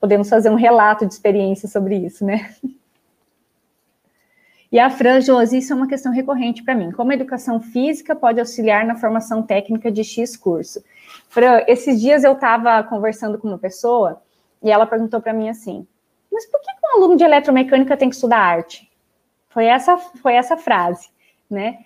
podemos 0.00 0.28
fazer 0.28 0.50
um 0.50 0.54
relato 0.54 1.06
de 1.06 1.12
experiência 1.12 1.68
sobre 1.68 1.96
isso, 1.96 2.24
né? 2.24 2.54
E 4.70 4.78
a 4.78 4.90
Fran, 4.90 5.20
Josi, 5.20 5.58
isso 5.58 5.72
é 5.72 5.76
uma 5.76 5.86
questão 5.86 6.12
recorrente 6.12 6.62
para 6.62 6.74
mim. 6.74 6.90
Como 6.90 7.10
a 7.10 7.14
educação 7.14 7.60
física 7.60 8.16
pode 8.16 8.40
auxiliar 8.40 8.84
na 8.84 8.96
formação 8.96 9.42
técnica 9.42 9.90
de 9.90 10.02
X 10.02 10.36
curso? 10.36 10.82
Fran, 11.28 11.62
esses 11.68 12.00
dias 12.00 12.24
eu 12.24 12.32
estava 12.32 12.82
conversando 12.82 13.38
com 13.38 13.48
uma 13.48 13.58
pessoa 13.58 14.20
e 14.62 14.70
ela 14.70 14.86
perguntou 14.86 15.20
para 15.20 15.32
mim 15.32 15.48
assim: 15.48 15.86
mas 16.30 16.44
por 16.46 16.60
que 16.60 16.66
um 16.84 16.96
aluno 16.96 17.16
de 17.16 17.24
eletromecânica 17.24 17.96
tem 17.96 18.08
que 18.08 18.14
estudar 18.14 18.38
arte? 18.38 18.90
Foi 19.48 19.64
essa, 19.64 19.96
foi 19.96 20.34
essa 20.34 20.56
frase, 20.56 21.08
né? 21.48 21.85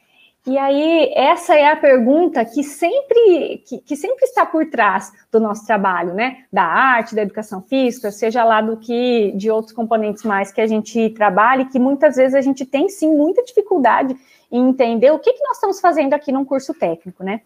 E 0.51 0.59
aí, 0.59 1.13
essa 1.15 1.55
é 1.55 1.71
a 1.71 1.77
pergunta 1.77 2.45
que 2.45 2.65
sempre, 2.65 3.63
que, 3.65 3.79
que, 3.79 3.95
sempre 3.95 4.25
está 4.25 4.45
por 4.45 4.69
trás 4.69 5.13
do 5.31 5.39
nosso 5.39 5.65
trabalho, 5.65 6.13
né? 6.13 6.39
Da 6.53 6.65
arte, 6.65 7.15
da 7.15 7.23
educação 7.23 7.63
física, 7.63 8.11
seja 8.11 8.43
lá 8.43 8.61
do 8.61 8.77
que 8.77 9.31
de 9.37 9.49
outros 9.49 9.73
componentes 9.73 10.25
mais 10.25 10.51
que 10.51 10.61
a 10.61 10.67
gente 10.67 11.11
trabalha, 11.11 11.63
e 11.63 11.67
que 11.67 11.79
muitas 11.79 12.17
vezes 12.17 12.35
a 12.35 12.41
gente 12.41 12.67
tem 12.67 12.89
sim 12.89 13.15
muita 13.15 13.45
dificuldade 13.45 14.17
em 14.51 14.71
entender 14.71 15.13
o 15.13 15.21
que, 15.21 15.33
que 15.33 15.43
nós 15.45 15.57
estamos 15.57 15.81
fazendo 15.81 16.15
aqui 16.15 16.33
num 16.33 16.45
curso 16.45 16.75
técnico, 16.75 17.23
né? 17.23 17.43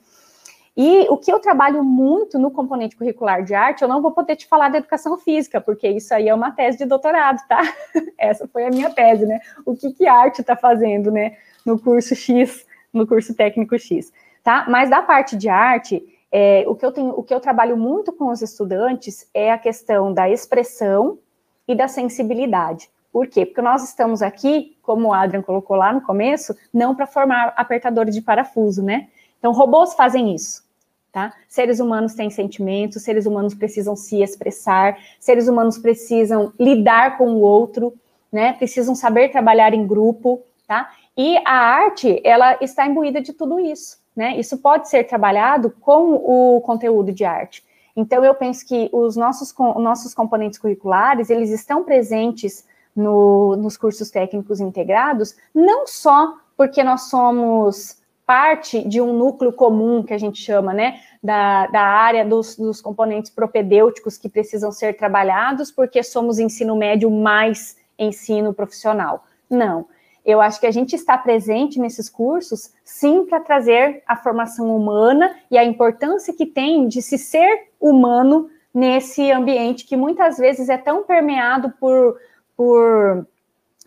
E 0.74 1.06
o 1.10 1.18
que 1.18 1.30
eu 1.30 1.38
trabalho 1.38 1.84
muito 1.84 2.38
no 2.38 2.50
componente 2.50 2.96
curricular 2.96 3.44
de 3.44 3.54
arte, 3.54 3.82
eu 3.82 3.88
não 3.88 4.00
vou 4.00 4.12
poder 4.12 4.34
te 4.34 4.46
falar 4.46 4.70
da 4.70 4.78
educação 4.78 5.18
física, 5.18 5.60
porque 5.60 5.86
isso 5.86 6.14
aí 6.14 6.30
é 6.30 6.34
uma 6.34 6.52
tese 6.52 6.78
de 6.78 6.86
doutorado, 6.86 7.46
tá? 7.46 7.60
Essa 8.16 8.48
foi 8.48 8.64
a 8.64 8.70
minha 8.70 8.88
tese, 8.88 9.26
né? 9.26 9.40
O 9.66 9.76
que, 9.76 9.92
que 9.92 10.06
arte 10.06 10.40
está 10.40 10.56
fazendo, 10.56 11.10
né? 11.10 11.36
No 11.66 11.78
curso 11.78 12.16
X 12.16 12.64
no 12.94 13.06
curso 13.06 13.34
técnico 13.34 13.78
X, 13.78 14.12
tá? 14.42 14.64
Mas 14.68 14.88
da 14.88 15.02
parte 15.02 15.36
de 15.36 15.48
arte, 15.48 16.02
é, 16.30 16.64
o, 16.66 16.74
que 16.74 16.84
eu 16.84 16.92
tenho, 16.92 17.10
o 17.10 17.22
que 17.22 17.34
eu 17.34 17.40
trabalho 17.40 17.76
muito 17.76 18.12
com 18.12 18.30
os 18.30 18.42
estudantes 18.42 19.28
é 19.34 19.52
a 19.52 19.58
questão 19.58 20.12
da 20.12 20.28
expressão 20.30 21.18
e 21.66 21.74
da 21.74 21.88
sensibilidade. 21.88 22.88
Por 23.12 23.28
quê? 23.28 23.46
Porque 23.46 23.62
nós 23.62 23.84
estamos 23.84 24.22
aqui, 24.22 24.76
como 24.82 25.08
o 25.08 25.12
Adrian 25.12 25.42
colocou 25.42 25.76
lá 25.76 25.92
no 25.92 26.00
começo, 26.00 26.52
não 26.72 26.94
para 26.94 27.06
formar 27.06 27.54
apertadores 27.56 28.12
de 28.12 28.20
parafuso, 28.20 28.82
né? 28.82 29.06
Então, 29.38 29.52
robôs 29.52 29.94
fazem 29.94 30.34
isso, 30.34 30.64
tá? 31.12 31.32
Seres 31.48 31.78
humanos 31.78 32.14
têm 32.14 32.28
sentimentos, 32.28 33.02
seres 33.02 33.24
humanos 33.24 33.54
precisam 33.54 33.94
se 33.94 34.20
expressar, 34.20 34.98
seres 35.20 35.46
humanos 35.46 35.78
precisam 35.78 36.52
lidar 36.58 37.16
com 37.16 37.34
o 37.34 37.40
outro, 37.40 37.94
né? 38.32 38.54
Precisam 38.54 38.96
saber 38.96 39.28
trabalhar 39.28 39.72
em 39.72 39.86
grupo, 39.86 40.42
tá? 40.66 40.90
E 41.16 41.36
a 41.44 41.52
arte, 41.52 42.20
ela 42.24 42.58
está 42.60 42.86
imbuída 42.86 43.20
de 43.20 43.32
tudo 43.32 43.60
isso, 43.60 43.98
né? 44.16 44.36
Isso 44.36 44.58
pode 44.58 44.88
ser 44.88 45.04
trabalhado 45.04 45.70
com 45.80 46.14
o 46.14 46.60
conteúdo 46.60 47.12
de 47.12 47.24
arte. 47.24 47.64
Então, 47.96 48.24
eu 48.24 48.34
penso 48.34 48.66
que 48.66 48.90
os 48.92 49.16
nossos, 49.16 49.54
nossos 49.76 50.12
componentes 50.14 50.58
curriculares, 50.58 51.30
eles 51.30 51.50
estão 51.50 51.84
presentes 51.84 52.66
no, 52.94 53.54
nos 53.56 53.76
cursos 53.76 54.10
técnicos 54.10 54.60
integrados, 54.60 55.36
não 55.54 55.86
só 55.86 56.36
porque 56.56 56.82
nós 56.82 57.02
somos 57.02 58.02
parte 58.26 58.86
de 58.88 59.00
um 59.00 59.12
núcleo 59.12 59.52
comum, 59.52 60.02
que 60.02 60.14
a 60.14 60.18
gente 60.18 60.40
chama, 60.40 60.72
né, 60.72 61.00
da, 61.22 61.66
da 61.66 61.82
área 61.82 62.24
dos, 62.24 62.56
dos 62.56 62.80
componentes 62.80 63.30
propedêuticos 63.30 64.16
que 64.16 64.28
precisam 64.28 64.72
ser 64.72 64.96
trabalhados, 64.96 65.70
porque 65.70 66.02
somos 66.02 66.38
ensino 66.38 66.74
médio 66.74 67.10
mais 67.10 67.76
ensino 67.98 68.54
profissional. 68.54 69.24
Não, 69.48 69.86
eu 70.24 70.40
acho 70.40 70.58
que 70.58 70.66
a 70.66 70.70
gente 70.70 70.96
está 70.96 71.18
presente 71.18 71.78
nesses 71.78 72.08
cursos, 72.08 72.72
sim, 72.82 73.26
para 73.26 73.40
trazer 73.40 74.02
a 74.06 74.16
formação 74.16 74.74
humana 74.74 75.34
e 75.50 75.58
a 75.58 75.64
importância 75.64 76.32
que 76.32 76.46
tem 76.46 76.88
de 76.88 77.02
se 77.02 77.18
ser 77.18 77.68
humano 77.78 78.48
nesse 78.72 79.30
ambiente 79.30 79.84
que 79.84 79.96
muitas 79.96 80.38
vezes 80.38 80.68
é 80.68 80.78
tão 80.78 81.04
permeado 81.04 81.72
por, 81.78 82.18
por, 82.56 83.26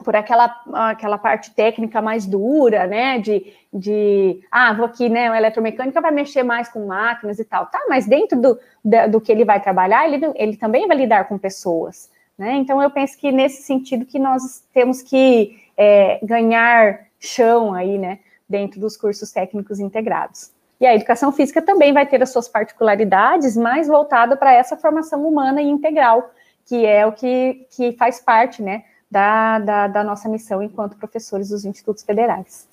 por 0.04 0.16
aquela, 0.16 0.56
aquela 0.92 1.18
parte 1.18 1.54
técnica 1.54 2.02
mais 2.02 2.26
dura, 2.26 2.86
né? 2.86 3.20
De, 3.20 3.52
de 3.74 4.40
ah, 4.52 4.72
vou 4.74 4.86
aqui, 4.86 5.10
né? 5.10 5.32
O 5.32 5.36
eletromecânica 5.36 6.00
vai 6.00 6.12
mexer 6.12 6.44
mais 6.44 6.70
com 6.70 6.86
máquinas 6.86 7.40
e 7.40 7.44
tal. 7.44 7.66
Tá, 7.66 7.80
mas 7.90 8.06
dentro 8.06 8.40
do, 8.40 8.60
do 9.10 9.20
que 9.20 9.32
ele 9.32 9.44
vai 9.44 9.60
trabalhar, 9.60 10.08
ele, 10.08 10.32
ele 10.36 10.56
também 10.56 10.88
vai 10.88 10.96
lidar 10.96 11.28
com 11.28 11.38
pessoas. 11.38 12.10
Né? 12.38 12.54
Então, 12.58 12.82
eu 12.82 12.92
penso 12.92 13.18
que 13.18 13.32
nesse 13.32 13.64
sentido 13.64 14.06
que 14.06 14.20
nós 14.20 14.64
temos 14.72 15.02
que 15.02 15.66
é, 15.78 16.20
ganhar 16.24 17.08
chão 17.20 17.74
aí, 17.74 17.98
né, 17.98 18.20
dentro 18.50 18.80
dos 18.80 18.98
cursos 18.98 19.32
técnicos 19.32 19.80
integrados. 19.80 20.52
E 20.80 20.86
a 20.86 20.94
educação 20.94 21.32
física 21.32 21.62
também 21.62 21.94
vai 21.94 22.06
ter 22.06 22.22
as 22.22 22.30
suas 22.30 22.48
particularidades, 22.48 23.58
mais 23.58 23.88
voltada 23.88 24.36
para 24.38 24.54
essa 24.54 24.78
formação 24.78 25.28
humana 25.28 25.62
e 25.62 25.68
integral, 25.68 26.32
que 26.66 26.86
é 26.86 27.06
o 27.06 27.12
que, 27.12 27.66
que 27.72 27.94
faz 27.94 28.20
parte, 28.20 28.62
né, 28.62 28.84
da, 29.10 29.60
da, 29.60 29.88
da 29.88 30.04
nossa 30.04 30.28
missão 30.28 30.62
enquanto 30.62 30.98
professores 30.98 31.50
dos 31.50 31.66
institutos 31.66 32.04
federais. 32.04 32.68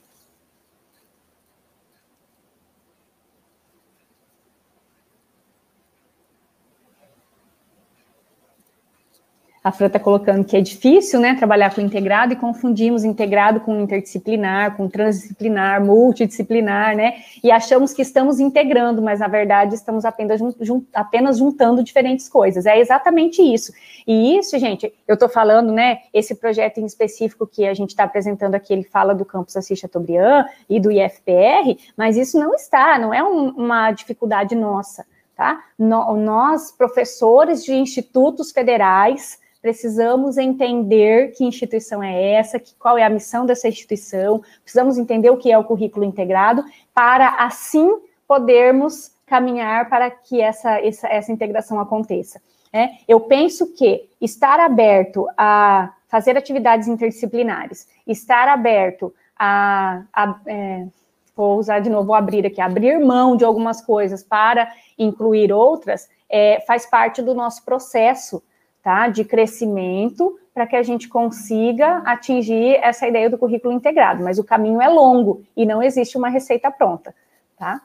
A 9.65 9.73
Fran 9.73 9.87
está 9.87 9.99
colocando 9.99 10.45
que 10.45 10.55
é 10.59 10.61
difícil, 10.61 11.19
né, 11.19 11.35
trabalhar 11.35 11.75
com 11.75 11.81
integrado 11.81 12.35
e 12.35 12.37
confundimos 12.37 13.03
integrado 13.03 13.61
com 13.61 13.81
interdisciplinar, 13.81 14.77
com 14.77 14.91
transdisciplinar, 14.91 15.83
multidisciplinar, 15.83 16.95
né, 16.95 17.15
e 17.43 17.51
achamos 17.51 17.95
que 17.95 18.03
estamos 18.03 18.41
integrando, 18.41 19.01
mas 19.01 19.21
na 19.21 19.27
verdade 19.27 19.75
estamos 19.75 20.05
apenas, 20.05 20.39
jun 20.61 20.83
apenas 20.93 21.39
juntando 21.39 21.83
diferentes 21.83 22.29
coisas. 22.29 22.67
É 22.67 22.79
exatamente 22.79 23.41
isso. 23.41 23.73
E 24.07 24.37
isso, 24.37 24.59
gente, 24.59 24.93
eu 25.09 25.15
estou 25.15 25.31
falando, 25.31 25.73
né, 25.73 26.01
esse 26.13 26.35
projeto 26.35 26.77
em 26.77 26.85
específico 26.85 27.47
que 27.47 27.67
a 27.67 27.73
gente 27.73 27.91
está 27.91 28.05
apresentando 28.05 28.55
aqui, 28.55 28.71
ele 28.71 28.85
fala 28.85 29.15
do 29.15 29.25
campus 29.25 29.57
Assis 29.57 29.79
Chateaubriand 29.79 30.45
e 30.69 30.79
do 30.79 30.93
IFPR, 30.93 31.79
mas 31.97 32.19
isso 32.19 32.39
não 32.39 32.53
está, 32.53 32.99
não 32.99 33.15
é 33.15 33.25
um, 33.25 33.49
uma 33.53 33.93
dificuldade 33.93 34.55
nossa, 34.55 35.07
tá? 35.35 35.65
No, 35.79 36.15
nós, 36.19 36.71
professores 36.71 37.65
de 37.65 37.73
institutos 37.73 38.53
federais, 38.53 39.43
precisamos 39.65 40.37
entender 40.37 41.33
que 41.33 41.43
instituição 41.43 42.03
é 42.03 42.35
essa, 42.35 42.59
que, 42.59 42.75
qual 42.75 42.99
é 42.99 43.03
a 43.03 43.09
missão 43.09 43.47
dessa 43.47 43.67
instituição, 43.67 44.43
precisamos 44.63 44.99
entender 44.99 45.31
o 45.31 45.39
que 45.39 45.51
é 45.51 45.57
o 45.57 45.65
currículo 45.65 46.05
integrado, 46.05 46.63
para 46.93 47.31
assim 47.43 47.91
podermos 48.29 49.13
caminhar 49.25 49.89
para 49.89 50.11
que 50.11 50.39
essa, 50.39 50.79
essa, 50.81 51.09
essa 51.09 51.33
integração 51.33 51.81
aconteça. 51.81 52.43
É, 52.71 52.91
eu 53.09 53.21
penso 53.21 53.73
que 53.73 54.07
estar 54.21 54.61
aberto 54.61 55.27
a 55.35 55.95
fazer 56.09 56.37
atividades 56.37 56.87
interdisciplinares, 56.87 57.89
estar 58.07 58.49
aberto 58.49 59.15
a, 59.35 60.03
a 60.13 60.41
é, 60.47 60.87
vou 61.35 61.59
usar 61.59 61.79
de 61.79 61.89
novo, 61.89 62.13
abrir 62.13 62.45
aqui, 62.45 62.61
abrir 62.61 63.01
mão 63.01 63.35
de 63.35 63.47
algumas 63.47 63.81
coisas 63.81 64.23
para 64.23 64.71
incluir 64.99 65.51
outras, 65.51 66.07
é, 66.29 66.63
faz 66.67 66.85
parte 66.85 67.23
do 67.23 67.35
nosso 67.35 67.65
processo 67.65 68.43
tá, 68.85 69.09
de 69.09 69.25
crescimento 69.25 70.39
para 70.53 70.67
que 70.67 70.77
a 70.77 70.83
gente 70.83 71.09
consiga 71.09 71.99
atingir 72.05 72.77
essa 72.77 73.09
ideia 73.09 73.31
do 73.31 73.39
currículo 73.39 73.73
integrado, 73.73 74.23
mas 74.23 74.39
o 74.39 74.45
caminho 74.45 74.81
é 74.81 74.89
longo 74.89 75.43
e 75.57 75.65
não 75.67 75.83
existe 75.83 76.17
uma 76.19 76.29
receita 76.29 76.71
pronta, 76.71 77.13
tá? 77.59 77.81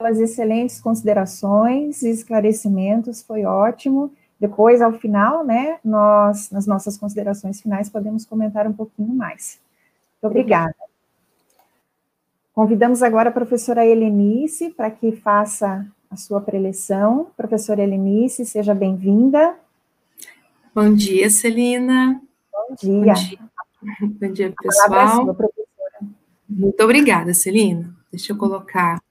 As 0.00 0.18
excelentes 0.18 0.80
considerações 0.80 2.02
e 2.02 2.10
esclarecimentos, 2.10 3.22
foi 3.22 3.44
ótimo. 3.44 4.12
Depois, 4.38 4.80
ao 4.80 4.92
final, 4.92 5.44
né, 5.44 5.78
nós, 5.84 6.50
nas 6.50 6.66
nossas 6.66 6.96
considerações 6.96 7.60
finais, 7.60 7.88
podemos 7.88 8.24
comentar 8.24 8.66
um 8.66 8.72
pouquinho 8.72 9.12
mais. 9.12 9.60
Muito 10.22 10.30
obrigada. 10.30 10.74
Convidamos 12.52 13.02
agora 13.02 13.30
a 13.30 13.32
professora 13.32 13.86
Helenice 13.86 14.70
para 14.70 14.90
que 14.90 15.12
faça 15.12 15.86
a 16.10 16.16
sua 16.16 16.40
preleção. 16.40 17.30
Professora 17.36 17.82
Helenice, 17.82 18.44
seja 18.46 18.74
bem-vinda. 18.74 19.58
Bom 20.74 20.94
dia, 20.94 21.28
Celina. 21.30 22.20
Bom 22.52 22.74
dia. 22.74 23.14
Bom 23.14 23.14
dia, 23.14 24.18
Bom 24.20 24.32
dia 24.32 24.54
pessoal. 24.60 24.94
É 24.94 25.24
sua, 25.24 25.34
professora. 25.34 26.12
Muito 26.48 26.82
obrigada, 26.82 27.34
Celina. 27.34 27.94
Deixa 28.10 28.32
eu 28.32 28.36
colocar 28.36 29.02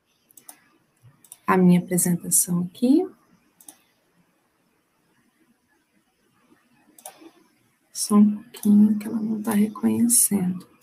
a 1.45 1.57
minha 1.57 1.79
apresentação 1.79 2.69
aqui. 2.69 3.07
Só 7.93 8.15
um 8.15 8.35
pouquinho 8.37 8.97
que 8.97 9.07
ela 9.07 9.19
não 9.19 9.39
está 9.39 9.51
reconhecendo. 9.51 10.76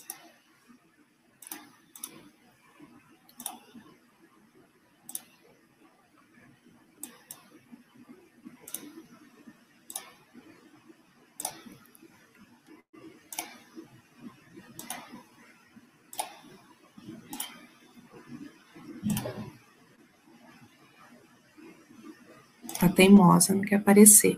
Tá 22.84 22.90
teimosa, 22.90 23.54
não 23.54 23.62
quer 23.62 23.76
aparecer. 23.76 24.36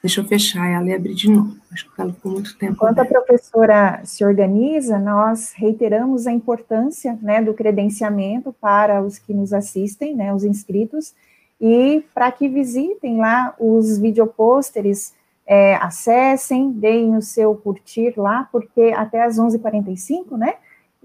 Deixa 0.00 0.20
eu 0.22 0.24
fechar 0.24 0.66
ela 0.70 0.88
e 0.88 0.94
abrir 0.94 1.14
de 1.14 1.30
novo. 1.30 1.54
Acho 1.70 1.90
que 1.90 2.00
ela 2.00 2.12
ficou 2.12 2.32
muito 2.32 2.56
tempo. 2.56 2.72
Enquanto 2.72 3.00
a 3.00 3.04
professora 3.04 4.00
se 4.04 4.24
organiza, 4.24 4.98
nós 4.98 5.52
reiteramos 5.54 6.26
a 6.26 6.32
importância 6.32 7.18
né, 7.20 7.42
do 7.42 7.52
credenciamento 7.52 8.54
para 8.58 9.02
os 9.02 9.18
que 9.18 9.34
nos 9.34 9.52
assistem, 9.52 10.14
né, 10.16 10.32
os 10.32 10.44
inscritos, 10.44 11.14
e 11.60 12.04
para 12.14 12.32
que 12.32 12.48
visitem 12.48 13.18
lá 13.18 13.54
os 13.58 13.98
videopôsteres, 13.98 15.12
é, 15.46 15.74
acessem, 15.76 16.70
deem 16.72 17.16
o 17.16 17.22
seu 17.22 17.54
curtir 17.54 18.14
lá, 18.16 18.48
porque 18.50 18.94
até 18.96 19.22
às 19.22 19.36
11h45, 19.36 20.38
né, 20.38 20.54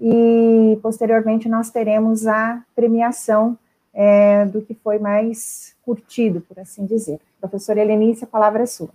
e 0.00 0.78
posteriormente 0.82 1.48
nós 1.48 1.70
teremos 1.70 2.26
a 2.26 2.62
premiação 2.74 3.58
é, 3.92 4.46
do 4.46 4.62
que 4.62 4.74
foi 4.74 4.98
mais 4.98 5.74
curtido, 5.82 6.40
por 6.40 6.58
assim 6.58 6.86
dizer. 6.86 7.20
Professora 7.40 7.80
Helenice, 7.80 8.24
a 8.24 8.26
palavra 8.26 8.62
é 8.62 8.66
sua. 8.66 8.90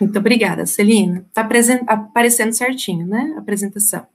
Muito 0.00 0.18
obrigada, 0.18 0.64
Celina. 0.64 1.24
Está 1.28 1.46
aparecendo 1.86 2.52
certinho, 2.52 3.06
né, 3.06 3.34
a 3.36 3.40
apresentação. 3.40 4.06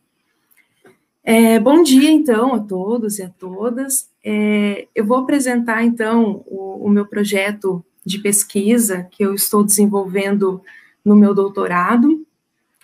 É, 1.23 1.59
bom 1.59 1.81
dia, 1.83 2.11
então, 2.11 2.53
a 2.53 2.59
todos 2.59 3.19
e 3.19 3.23
a 3.23 3.29
todas. 3.29 4.09
É, 4.23 4.87
eu 4.95 5.05
vou 5.05 5.17
apresentar, 5.17 5.83
então, 5.83 6.43
o, 6.47 6.85
o 6.85 6.89
meu 6.89 7.05
projeto 7.05 7.83
de 8.05 8.19
pesquisa 8.19 9.07
que 9.11 9.23
eu 9.23 9.33
estou 9.33 9.63
desenvolvendo 9.63 10.61
no 11.03 11.15
meu 11.15 11.33
doutorado, 11.33 12.24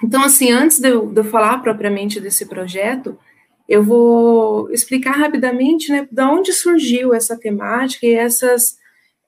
então, 0.04 0.24
assim, 0.24 0.52
antes 0.52 0.80
de 0.80 0.90
eu, 0.90 1.08
de 1.08 1.20
eu, 1.20 1.24
falar 1.24 1.60
propriamente 1.60 2.20
desse 2.20 2.46
projeto, 2.46 3.18
eu 3.68 3.84
vou 3.84 4.70
explicar 4.72 5.12
rapidamente, 5.12 5.92
né, 5.92 6.08
de 6.12 6.24
onde 6.24 6.52
surgiu 6.52 7.14
essa 7.14 7.38
temática 7.38 8.06
e 8.06 8.14
essas, 8.14 8.78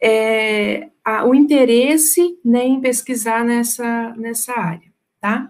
é, 0.01 0.89
a, 1.03 1.25
o 1.25 1.33
interesse, 1.33 2.37
né, 2.43 2.65
em 2.65 2.81
pesquisar 2.81 3.45
nessa, 3.45 4.13
nessa 4.17 4.53
área, 4.53 4.91
tá? 5.21 5.49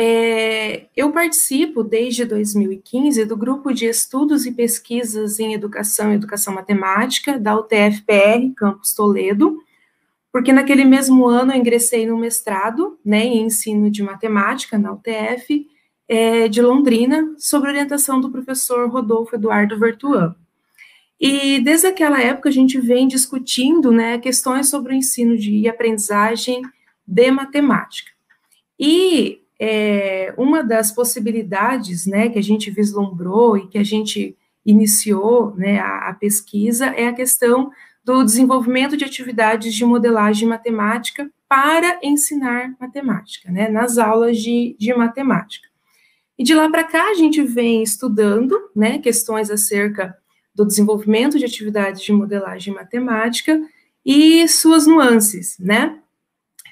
É, 0.00 0.86
eu 0.96 1.10
participo 1.10 1.82
desde 1.82 2.24
2015 2.24 3.24
do 3.24 3.36
grupo 3.36 3.74
de 3.74 3.86
estudos 3.86 4.46
e 4.46 4.52
pesquisas 4.52 5.40
em 5.40 5.54
educação 5.54 6.12
e 6.12 6.14
educação 6.14 6.54
matemática 6.54 7.36
da 7.36 7.56
UTFPR, 7.56 8.54
Campus 8.56 8.94
Toledo, 8.94 9.58
porque 10.38 10.52
naquele 10.52 10.84
mesmo 10.84 11.26
ano 11.26 11.52
eu 11.52 11.58
ingressei 11.58 12.06
no 12.06 12.16
mestrado 12.16 12.96
né, 13.04 13.24
em 13.24 13.42
ensino 13.42 13.90
de 13.90 14.04
matemática 14.04 14.78
na 14.78 14.92
UTF 14.92 15.66
é, 16.06 16.46
de 16.46 16.62
Londrina, 16.62 17.34
sob 17.38 17.66
orientação 17.66 18.20
do 18.20 18.30
professor 18.30 18.88
Rodolfo 18.88 19.34
Eduardo 19.34 19.76
Vertuan. 19.76 20.36
E 21.18 21.58
desde 21.58 21.88
aquela 21.88 22.22
época 22.22 22.50
a 22.50 22.52
gente 22.52 22.80
vem 22.80 23.08
discutindo 23.08 23.90
né, 23.90 24.16
questões 24.18 24.68
sobre 24.68 24.92
o 24.92 24.96
ensino 24.96 25.36
de 25.36 25.68
aprendizagem 25.68 26.62
de 27.04 27.30
matemática. 27.32 28.12
E 28.78 29.40
é, 29.58 30.32
uma 30.38 30.62
das 30.62 30.92
possibilidades 30.92 32.06
né, 32.06 32.28
que 32.28 32.38
a 32.38 32.42
gente 32.42 32.70
vislumbrou 32.70 33.56
e 33.56 33.66
que 33.66 33.76
a 33.76 33.84
gente 33.84 34.36
iniciou 34.64 35.52
né, 35.56 35.80
a, 35.80 36.10
a 36.10 36.14
pesquisa 36.14 36.86
é 36.86 37.08
a 37.08 37.12
questão 37.12 37.72
do 38.08 38.24
desenvolvimento 38.24 38.96
de 38.96 39.04
atividades 39.04 39.74
de 39.74 39.84
modelagem 39.84 40.48
matemática 40.48 41.30
para 41.46 42.00
ensinar 42.02 42.74
matemática, 42.80 43.52
né, 43.52 43.68
nas 43.68 43.98
aulas 43.98 44.38
de, 44.38 44.74
de 44.78 44.94
matemática. 44.94 45.68
E 46.38 46.42
de 46.42 46.54
lá 46.54 46.70
para 46.70 46.84
cá 46.84 47.10
a 47.10 47.14
gente 47.14 47.42
vem 47.42 47.82
estudando, 47.82 48.58
né, 48.74 48.98
questões 48.98 49.50
acerca 49.50 50.16
do 50.54 50.64
desenvolvimento 50.64 51.38
de 51.38 51.44
atividades 51.44 52.00
de 52.00 52.10
modelagem 52.10 52.72
matemática 52.72 53.60
e 54.02 54.48
suas 54.48 54.86
nuances, 54.86 55.58
né. 55.58 55.98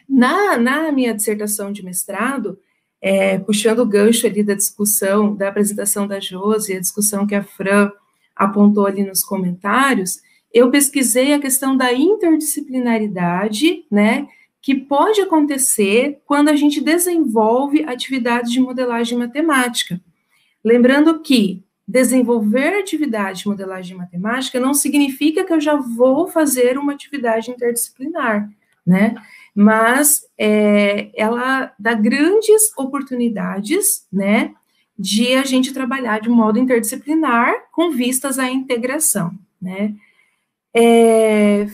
Na, 0.09 0.57
na 0.57 0.91
minha 0.91 1.13
dissertação 1.13 1.71
de 1.71 1.85
mestrado, 1.85 2.59
é, 2.99 3.39
puxando 3.41 3.81
o 3.81 3.87
gancho 3.87 4.27
ali 4.27 4.43
da 4.43 4.55
discussão, 4.55 5.37
da 5.37 5.51
apresentação 5.51 6.07
da 6.07 6.19
Josi, 6.19 6.73
a 6.73 6.81
discussão 6.81 7.27
que 7.27 7.35
a 7.35 7.45
Fran 7.45 7.93
apontou 8.35 8.87
ali 8.87 9.05
nos 9.05 9.23
comentários, 9.23 10.25
eu 10.53 10.71
pesquisei 10.71 11.33
a 11.33 11.39
questão 11.39 11.77
da 11.77 11.93
interdisciplinaridade, 11.93 13.85
né, 13.91 14.27
que 14.63 14.75
pode 14.75 15.21
acontecer 15.21 16.21
quando 16.25 16.49
a 16.49 16.57
gente 16.57 16.81
desenvolve 16.81 17.85
atividades 17.85 18.51
de 18.51 18.61
modelagem 18.61 19.17
matemática. 19.17 20.01
Lembrando 20.65 21.21
que 21.21 21.63
desenvolver 21.87 22.75
atividade 22.77 23.41
de 23.41 23.49
modelagem 23.49 23.97
matemática 23.97 24.59
não 24.59 24.75
significa 24.75 25.45
que 25.45 25.53
eu 25.53 25.61
já 25.61 25.77
vou 25.77 26.27
fazer 26.27 26.77
uma 26.79 26.93
atividade 26.93 27.51
interdisciplinar, 27.51 28.51
né? 28.85 29.15
Mas 29.55 30.23
é, 30.37 31.11
ela 31.15 31.73
dá 31.79 31.95
grandes 31.95 32.77
oportunidades, 32.77 34.07
né, 34.13 34.53
de 34.99 35.35
a 35.35 35.45
gente 35.45 35.73
trabalhar 35.73 36.21
de 36.21 36.29
modo 36.29 36.59
interdisciplinar 36.59 37.55
com 37.71 37.93
vistas 37.93 38.39
à 38.39 38.51
integração, 38.51 39.33
né? 39.63 39.95
É, 40.79 41.67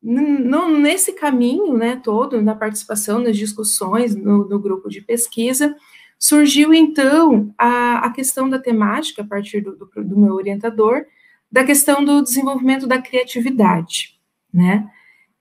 nesse 0.00 1.12
caminho, 1.12 1.76
né, 1.76 2.00
todo, 2.02 2.40
na 2.40 2.54
participação 2.54 3.18
nas 3.18 3.36
discussões 3.36 4.14
no, 4.14 4.48
no 4.48 4.58
grupo 4.58 4.88
de 4.88 5.00
pesquisa, 5.00 5.76
surgiu 6.16 6.72
então 6.72 7.52
a, 7.58 8.06
a, 8.06 8.12
questão 8.12 8.48
da 8.48 8.58
temática, 8.58 9.22
a 9.22 9.26
partir 9.26 9.62
do, 9.62 9.74
do, 9.76 9.86
do, 10.04 10.18
meu 10.18 10.34
orientador, 10.34 11.04
da 11.50 11.64
questão 11.64 12.04
do 12.04 12.22
desenvolvimento 12.22 12.86
da 12.86 13.02
criatividade, 13.02 14.18
né? 14.52 14.88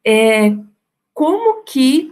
É, 0.03 0.56
como 1.14 1.64
que 1.64 2.11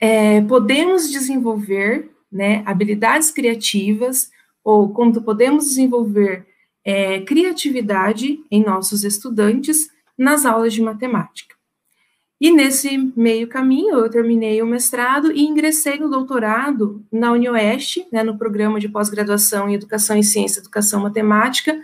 é, 0.00 0.40
podemos 0.42 1.10
desenvolver 1.10 2.10
né, 2.32 2.62
habilidades 2.66 3.30
criativas, 3.30 4.30
ou 4.64 4.92
como 4.92 5.20
podemos 5.22 5.66
desenvolver 5.66 6.46
é, 6.84 7.20
criatividade 7.20 8.38
em 8.50 8.64
nossos 8.64 9.04
estudantes 9.04 9.90
nas 10.16 10.44
aulas 10.44 10.72
de 10.72 10.82
matemática. 10.82 11.58
E 12.40 12.52
nesse 12.52 12.96
meio 13.16 13.48
caminho, 13.48 13.98
eu 13.98 14.08
terminei 14.08 14.62
o 14.62 14.66
mestrado 14.66 15.32
e 15.32 15.42
ingressei 15.42 15.98
no 15.98 16.08
doutorado 16.08 17.04
na 17.10 17.32
UniOeste, 17.32 18.06
né, 18.12 18.22
no 18.22 18.38
programa 18.38 18.78
de 18.78 18.88
pós-graduação 18.88 19.68
em 19.68 19.74
Educação 19.74 20.16
em 20.16 20.22
Ciência 20.22 20.60
e 20.60 20.62
Educação 20.62 21.02
Matemática, 21.02 21.76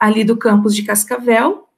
ali 0.00 0.24
do 0.24 0.36
campus 0.36 0.74
de 0.74 0.82
Cascavel. 0.82 1.68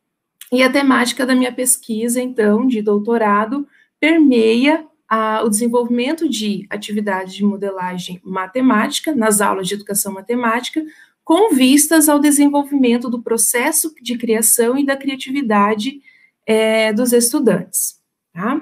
E 0.52 0.62
a 0.62 0.70
temática 0.70 1.26
da 1.26 1.34
minha 1.34 1.52
pesquisa, 1.52 2.22
então, 2.22 2.68
de 2.68 2.80
doutorado, 2.80 3.66
permeia 3.98 4.86
a, 5.08 5.42
o 5.42 5.48
desenvolvimento 5.48 6.28
de 6.28 6.66
atividades 6.70 7.34
de 7.34 7.44
modelagem 7.44 8.20
matemática 8.24 9.12
nas 9.12 9.40
aulas 9.40 9.66
de 9.66 9.74
educação 9.74 10.12
matemática, 10.12 10.84
com 11.24 11.54
vistas 11.54 12.08
ao 12.08 12.18
desenvolvimento 12.18 13.08
do 13.08 13.22
processo 13.22 13.94
de 14.02 14.18
criação 14.18 14.76
e 14.76 14.84
da 14.84 14.96
criatividade 14.96 16.00
é, 16.46 16.92
dos 16.92 17.12
estudantes. 17.12 17.98
Tá? 18.32 18.60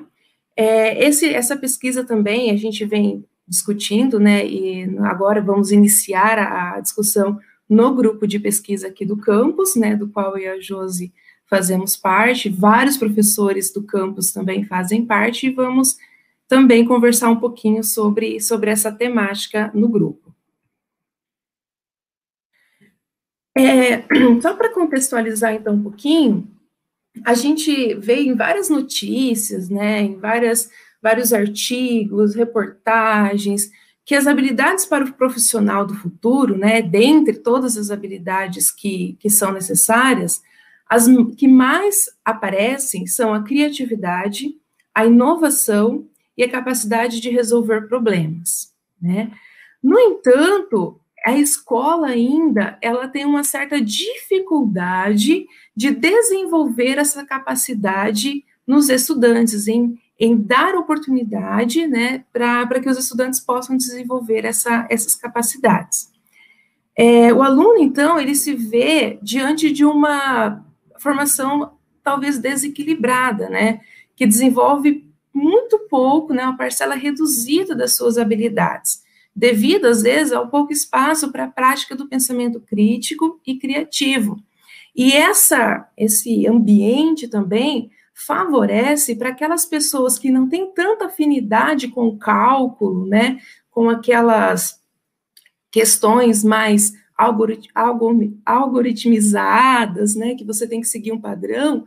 É, 0.56 1.04
esse, 1.04 1.28
essa 1.28 1.56
pesquisa 1.56 2.04
também 2.04 2.50
a 2.50 2.56
gente 2.56 2.84
vem 2.84 3.24
discutindo, 3.48 4.20
né, 4.20 4.46
e 4.46 4.96
agora 5.00 5.42
vamos 5.42 5.72
iniciar 5.72 6.38
a, 6.38 6.76
a 6.76 6.80
discussão 6.80 7.38
no 7.68 7.94
grupo 7.94 8.26
de 8.26 8.38
pesquisa 8.38 8.86
aqui 8.86 9.04
do 9.04 9.16
campus, 9.16 9.74
né, 9.74 9.96
do 9.96 10.08
qual 10.08 10.38
eu 10.38 10.44
e 10.44 10.48
a 10.48 10.60
Josi 10.60 11.12
fazemos 11.50 11.96
parte, 11.96 12.48
vários 12.48 12.96
professores 12.96 13.72
do 13.72 13.82
campus 13.82 14.32
também 14.32 14.64
fazem 14.64 15.04
parte, 15.04 15.48
e 15.48 15.50
vamos 15.50 15.98
também 16.48 16.84
conversar 16.84 17.30
um 17.30 17.36
pouquinho 17.36 17.82
sobre, 17.82 18.40
sobre 18.40 18.70
essa 18.70 18.92
temática 18.92 19.70
no 19.74 19.88
grupo. 19.88 20.31
É, 23.56 24.04
só 24.40 24.54
para 24.54 24.72
contextualizar 24.72 25.54
então 25.54 25.74
um 25.74 25.82
pouquinho, 25.82 26.48
a 27.24 27.34
gente 27.34 27.94
vê 27.94 28.22
em 28.22 28.34
várias 28.34 28.68
notícias, 28.68 29.68
né, 29.68 30.00
em 30.00 30.16
várias, 30.16 30.70
vários 31.02 31.32
artigos, 31.32 32.34
reportagens, 32.34 33.70
que 34.04 34.14
as 34.14 34.26
habilidades 34.26 34.86
para 34.86 35.04
o 35.04 35.12
profissional 35.12 35.86
do 35.86 35.94
futuro, 35.94 36.56
né, 36.56 36.80
dentre 36.80 37.34
todas 37.34 37.76
as 37.76 37.90
habilidades 37.90 38.70
que, 38.70 39.16
que 39.20 39.28
são 39.28 39.52
necessárias, 39.52 40.42
as 40.88 41.06
que 41.36 41.48
mais 41.48 42.10
aparecem 42.24 43.06
são 43.06 43.32
a 43.32 43.42
criatividade, 43.42 44.54
a 44.94 45.06
inovação 45.06 46.06
e 46.36 46.42
a 46.42 46.50
capacidade 46.50 47.20
de 47.20 47.30
resolver 47.30 47.88
problemas, 47.88 48.74
né? 49.00 49.32
No 49.82 49.98
entanto, 49.98 51.00
a 51.24 51.38
escola 51.38 52.08
ainda 52.08 52.78
ela 52.80 53.08
tem 53.08 53.24
uma 53.24 53.44
certa 53.44 53.80
dificuldade 53.80 55.46
de 55.76 55.90
desenvolver 55.90 56.98
essa 56.98 57.24
capacidade 57.24 58.44
nos 58.66 58.88
estudantes, 58.88 59.68
em, 59.68 59.98
em 60.18 60.36
dar 60.36 60.74
oportunidade 60.74 61.86
né, 61.86 62.24
para 62.32 62.80
que 62.80 62.88
os 62.88 62.98
estudantes 62.98 63.40
possam 63.40 63.76
desenvolver 63.76 64.44
essa, 64.44 64.86
essas 64.90 65.14
capacidades. 65.14 66.10
É, 66.96 67.32
o 67.32 67.42
aluno, 67.42 67.78
então, 67.78 68.20
ele 68.20 68.34
se 68.34 68.54
vê 68.54 69.18
diante 69.22 69.72
de 69.72 69.84
uma 69.84 70.64
formação 70.98 71.72
talvez 72.02 72.38
desequilibrada, 72.38 73.48
né, 73.48 73.80
que 74.14 74.26
desenvolve 74.26 75.08
muito 75.32 75.78
pouco, 75.88 76.34
né, 76.34 76.44
uma 76.44 76.56
parcela 76.56 76.94
reduzida 76.94 77.74
das 77.74 77.96
suas 77.96 78.18
habilidades, 78.18 79.01
devido, 79.34 79.86
às 79.86 80.02
vezes, 80.02 80.32
ao 80.32 80.48
pouco 80.48 80.72
espaço 80.72 81.32
para 81.32 81.44
a 81.44 81.50
prática 81.50 81.96
do 81.96 82.08
pensamento 82.08 82.60
crítico 82.60 83.40
e 83.46 83.58
criativo. 83.58 84.36
E 84.94 85.12
essa, 85.12 85.88
esse 85.96 86.46
ambiente 86.46 87.26
também 87.26 87.90
favorece 88.14 89.16
para 89.16 89.30
aquelas 89.30 89.64
pessoas 89.64 90.18
que 90.18 90.30
não 90.30 90.48
têm 90.48 90.72
tanta 90.72 91.06
afinidade 91.06 91.88
com 91.88 92.06
o 92.08 92.18
cálculo, 92.18 93.06
né, 93.06 93.38
com 93.70 93.88
aquelas 93.88 94.80
questões 95.70 96.44
mais 96.44 96.92
algoritmizadas, 98.44 100.14
né, 100.14 100.34
que 100.34 100.44
você 100.44 100.66
tem 100.68 100.80
que 100.80 100.88
seguir 100.88 101.12
um 101.12 101.20
padrão, 101.20 101.84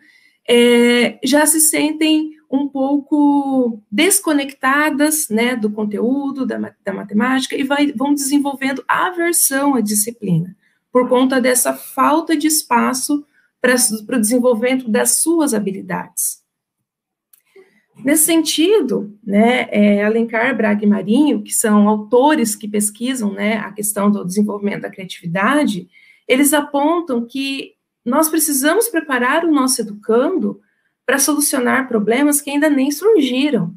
é, 0.48 1.20
já 1.24 1.46
se 1.46 1.60
sentem 1.60 2.35
um 2.56 2.68
pouco 2.68 3.82
desconectadas 3.92 5.30
né, 5.30 5.56
do 5.56 5.70
conteúdo, 5.70 6.46
da, 6.46 6.74
da 6.84 6.94
matemática, 6.94 7.56
e 7.56 7.64
vai, 7.64 7.92
vão 7.92 8.14
desenvolvendo 8.14 8.84
aversão 8.88 9.76
à 9.76 9.82
disciplina, 9.82 10.56
por 10.92 11.08
conta 11.10 11.42
dessa 11.42 11.74
falta 11.74 12.36
de 12.36 12.48
espaço 12.48 13.26
para 13.62 14.18
o 14.18 14.22
desenvolvimento 14.22 14.90
das 14.90 15.22
suas 15.22 15.54
habilidades. 15.54 16.44
Nesse 18.04 18.26
sentido, 18.26 19.18
né, 19.24 19.68
é, 19.72 20.04
Alencar, 20.04 20.56
Braga 20.56 20.84
e 20.84 20.88
Marinho, 20.88 21.42
que 21.42 21.54
são 21.54 21.88
autores 21.88 22.56
que 22.56 22.68
pesquisam 22.68 23.32
né, 23.32 23.58
a 23.58 23.72
questão 23.72 24.12
do 24.12 24.26
desenvolvimento 24.26 24.82
da 24.82 24.90
criatividade, 24.90 25.88
eles 26.28 26.54
apontam 26.54 27.26
que 27.26 27.74
nós 28.04 28.30
precisamos 28.30 28.88
preparar 28.90 29.46
o 29.46 29.52
nosso 29.52 29.82
educando 29.82 30.60
para 31.06 31.20
solucionar 31.20 31.88
problemas 31.88 32.42
que 32.42 32.50
ainda 32.50 32.70
nem 32.70 32.92
surgiram. 32.92 33.74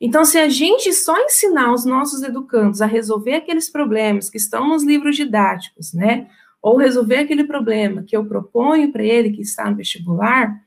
Então, 0.00 0.24
se 0.24 0.38
a 0.38 0.48
gente 0.48 0.92
só 0.92 1.16
ensinar 1.24 1.72
os 1.72 1.84
nossos 1.84 2.22
educandos 2.22 2.82
a 2.82 2.86
resolver 2.86 3.34
aqueles 3.34 3.70
problemas 3.70 4.28
que 4.28 4.36
estão 4.36 4.68
nos 4.68 4.82
livros 4.82 5.16
didáticos, 5.16 5.94
né, 5.94 6.28
ou 6.60 6.76
resolver 6.76 7.18
aquele 7.18 7.44
problema 7.44 8.02
que 8.02 8.16
eu 8.16 8.26
proponho 8.26 8.92
para 8.92 9.04
ele 9.04 9.30
que 9.30 9.40
está 9.40 9.70
no 9.70 9.76
vestibular, 9.76 10.60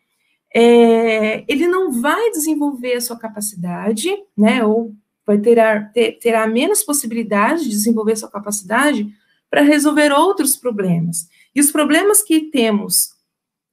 é, 0.56 1.44
ele 1.48 1.68
não 1.68 1.92
vai 1.92 2.32
desenvolver 2.32 2.96
a 2.96 3.02
sua 3.02 3.20
capacidade, 3.20 4.10
né, 4.36 4.64
ou 4.64 4.96
vai 5.28 5.38
ter, 5.38 5.60
ter, 5.94 6.14
terá 6.14 6.48
menos 6.48 6.84
possibilidade 6.84 7.64
de 7.64 7.70
desenvolver 7.70 8.16
sua 8.16 8.32
capacidade 8.32 9.08
para 9.50 9.62
resolver 9.62 10.12
outros 10.12 10.56
problemas. 10.56 11.28
E 11.54 11.60
os 11.60 11.72
problemas 11.72 12.24
que 12.24 12.50
temos 12.50 13.19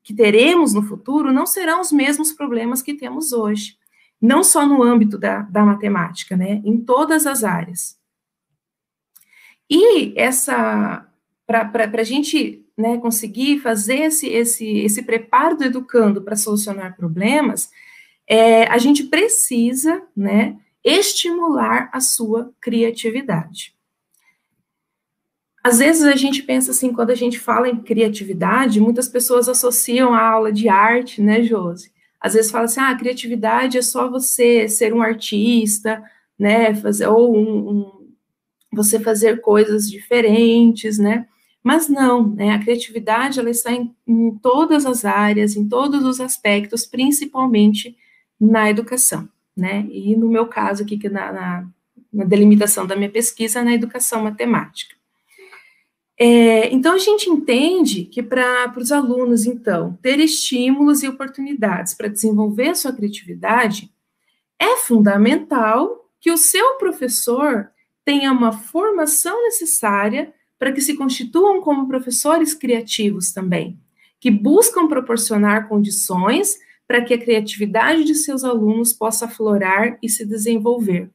que 0.07 0.15
teremos 0.15 0.73
no 0.73 0.85
futuro 0.85 1.33
não 1.33 1.45
serão 1.45 1.81
os 1.81 1.91
mesmos 1.91 2.31
problemas 2.31 2.81
que 2.81 2.95
temos 2.95 3.33
hoje. 3.33 3.77
Não 4.23 4.45
só 4.45 4.65
no 4.65 4.81
âmbito 4.81 5.19
da, 5.19 5.43
da 5.43 5.65
matemática, 5.65 6.37
né? 6.37 6.63
Em 6.65 6.79
todas 6.79 7.27
as 7.27 7.43
áreas. 7.43 7.99
E 9.69 10.15
essa, 10.17 11.05
para 11.45 11.91
a 11.93 12.05
gente 12.05 12.65
né, 12.79 12.99
conseguir 12.99 13.59
fazer 13.59 14.03
esse, 14.03 14.29
esse, 14.29 14.79
esse 14.79 15.03
preparo 15.03 15.57
do 15.57 15.65
educando 15.65 16.23
para 16.23 16.37
solucionar 16.37 16.97
problemas, 16.97 17.69
é, 18.29 18.63
a 18.69 18.79
gente 18.79 19.03
precisa, 19.03 20.05
né, 20.17 20.57
estimular 20.85 21.91
a 21.93 22.01
sua 22.01 22.55
criatividade. 22.61 23.76
Às 25.67 25.81
vezes 25.81 26.05
a 26.05 26.15
gente 26.15 26.45
pensa 26.45 26.71
assim, 26.71 26.93
quando 26.93 27.11
a 27.11 27.15
gente 27.17 27.41
fala 27.41 27.69
em 27.69 27.75
criatividade, 27.75 28.81
muitas 28.81 29.09
pessoas 29.09 29.49
associam 29.49 30.15
a 30.15 30.23
aula 30.23 30.53
de 30.53 30.69
arte, 30.69 31.21
né, 31.21 31.43
Josi? 31.43 31.91
Às 32.21 32.35
vezes 32.35 32.53
fala 32.53 32.67
assim, 32.67 32.79
ah, 32.79 32.95
criatividade 32.95 33.77
é 33.77 33.83
só 33.83 34.09
você 34.09 34.69
ser 34.69 34.95
um 34.95 35.03
artista, 35.03 36.01
né, 36.39 36.73
fazer, 36.73 37.09
ou 37.09 37.37
um, 37.37 37.69
um, 37.69 38.09
você 38.73 39.01
fazer 39.01 39.41
coisas 39.41 39.91
diferentes, 39.91 40.99
né? 40.99 41.27
Mas 41.65 41.89
não, 41.89 42.29
né? 42.29 42.51
A 42.53 42.61
criatividade 42.61 43.41
ela 43.41 43.51
está 43.51 43.73
em, 43.73 43.93
em 44.07 44.39
todas 44.39 44.87
as 44.87 45.05
áreas, 45.05 45.57
em 45.57 45.69
todos 45.69 46.05
os 46.05 46.21
aspectos, 46.21 46.87
principalmente 46.87 47.97
na 48.41 48.71
educação, 48.71 49.29
né? 49.57 49.85
E 49.91 50.15
no 50.15 50.29
meu 50.29 50.47
caso 50.47 50.85
aqui, 50.85 50.97
que 50.97 51.09
na, 51.09 51.33
na, 51.33 51.69
na 52.13 52.25
delimitação 52.25 52.87
da 52.87 52.95
minha 52.95 53.11
pesquisa, 53.11 53.65
na 53.65 53.75
educação 53.75 54.23
matemática. 54.23 54.96
É, 56.19 56.73
então, 56.73 56.95
a 56.95 56.99
gente 56.99 57.29
entende 57.29 58.05
que 58.05 58.23
para 58.23 58.73
os 58.79 58.91
alunos, 58.91 59.45
então, 59.45 59.99
ter 60.01 60.19
estímulos 60.19 61.03
e 61.03 61.09
oportunidades 61.09 61.93
para 61.93 62.09
desenvolver 62.09 62.71
a 62.71 62.75
sua 62.75 62.93
criatividade, 62.93 63.93
é 64.59 64.77
fundamental 64.79 66.11
que 66.21 66.31
o 66.31 66.39
seu 66.39 66.77
professor 66.79 67.69
tenha 68.05 68.33
uma 68.33 68.53
formação 68.53 69.43
necessária 69.45 70.33
para 70.59 70.73
que 70.73 70.81
se 70.81 70.97
constituam 70.97 71.61
como 71.61 71.87
professores 71.87 72.55
criativos 72.55 73.33
também, 73.33 73.79
que 74.19 74.31
buscam 74.31 74.89
proporcionar 74.89 75.69
condições 75.69 76.57
para 76.89 77.03
que 77.03 77.13
a 77.13 77.19
criatividade 77.19 78.05
de 78.05 78.15
seus 78.15 78.43
alunos 78.45 78.93
possa 78.93 79.27
aflorar 79.27 79.99
e 80.03 80.09
se 80.09 80.25
desenvolver. 80.25 81.11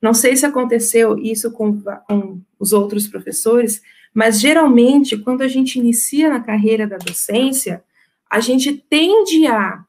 Não 0.00 0.14
sei 0.14 0.36
se 0.36 0.46
aconteceu 0.46 1.18
isso 1.18 1.50
com, 1.50 1.80
com 2.06 2.40
os 2.60 2.72
outros 2.72 3.08
professores, 3.08 3.80
mas 4.16 4.40
geralmente, 4.40 5.18
quando 5.18 5.42
a 5.42 5.48
gente 5.48 5.78
inicia 5.78 6.30
na 6.30 6.40
carreira 6.40 6.86
da 6.86 6.96
docência, 6.96 7.84
a 8.30 8.40
gente 8.40 8.72
tende 8.72 9.46
a 9.46 9.84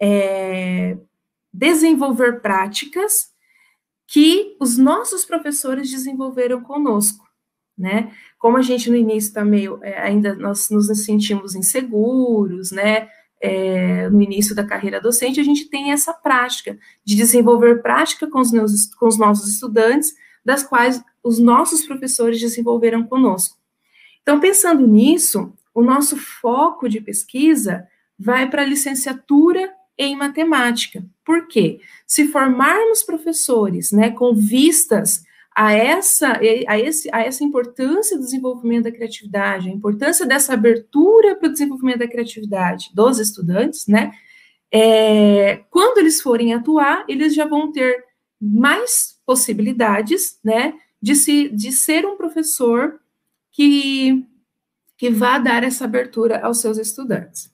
é, 0.00 0.96
desenvolver 1.52 2.40
práticas 2.40 3.30
que 4.06 4.56
os 4.58 4.78
nossos 4.78 5.26
professores 5.26 5.90
desenvolveram 5.90 6.62
conosco, 6.62 7.28
né? 7.76 8.14
Como 8.38 8.56
a 8.56 8.62
gente 8.62 8.88
no 8.88 8.96
início 8.96 9.28
está 9.28 9.44
meio, 9.44 9.78
é, 9.82 10.00
ainda 10.00 10.34
nós 10.34 10.70
nos 10.70 10.86
sentimos 11.04 11.54
inseguros, 11.54 12.70
né? 12.70 13.10
É, 13.42 14.08
no 14.08 14.22
início 14.22 14.54
da 14.54 14.64
carreira 14.64 15.02
docente, 15.02 15.38
a 15.38 15.44
gente 15.44 15.68
tem 15.68 15.92
essa 15.92 16.14
prática 16.14 16.78
de 17.04 17.14
desenvolver 17.14 17.82
prática 17.82 18.26
com 18.26 18.40
os, 18.40 18.50
meus, 18.50 18.86
com 18.94 19.06
os 19.06 19.18
nossos 19.18 19.46
estudantes, 19.50 20.14
das 20.42 20.62
quais 20.62 21.04
os 21.22 21.38
nossos 21.38 21.84
professores 21.84 22.40
desenvolveram 22.40 23.06
conosco. 23.06 23.65
Então, 24.26 24.40
pensando 24.40 24.84
nisso, 24.84 25.52
o 25.72 25.80
nosso 25.80 26.16
foco 26.16 26.88
de 26.88 27.00
pesquisa 27.00 27.86
vai 28.18 28.50
para 28.50 28.62
a 28.62 28.66
licenciatura 28.66 29.72
em 29.96 30.16
matemática. 30.16 31.04
Por 31.24 31.46
quê? 31.46 31.78
Se 32.04 32.26
formarmos 32.26 33.04
professores, 33.04 33.92
né, 33.92 34.10
com 34.10 34.34
vistas 34.34 35.22
a 35.54 35.72
essa, 35.72 36.40
a, 36.66 36.76
esse, 36.76 37.08
a 37.12 37.22
essa 37.22 37.44
importância 37.44 38.16
do 38.16 38.24
desenvolvimento 38.24 38.84
da 38.84 38.90
criatividade, 38.90 39.68
a 39.68 39.72
importância 39.72 40.26
dessa 40.26 40.54
abertura 40.54 41.36
para 41.36 41.48
o 41.48 41.52
desenvolvimento 41.52 42.00
da 42.00 42.08
criatividade 42.08 42.90
dos 42.92 43.20
estudantes, 43.20 43.86
né, 43.86 44.10
é, 44.72 45.60
quando 45.70 45.98
eles 45.98 46.20
forem 46.20 46.52
atuar, 46.52 47.04
eles 47.06 47.32
já 47.32 47.46
vão 47.46 47.70
ter 47.70 48.04
mais 48.42 49.20
possibilidades, 49.24 50.40
né, 50.44 50.74
de, 51.00 51.14
se, 51.14 51.48
de 51.48 51.70
ser 51.70 52.04
um 52.04 52.16
professor 52.16 52.98
que, 53.56 54.22
que 54.98 55.08
vá 55.08 55.38
dar 55.38 55.64
essa 55.64 55.86
abertura 55.86 56.40
aos 56.40 56.60
seus 56.60 56.76
estudantes. 56.76 57.50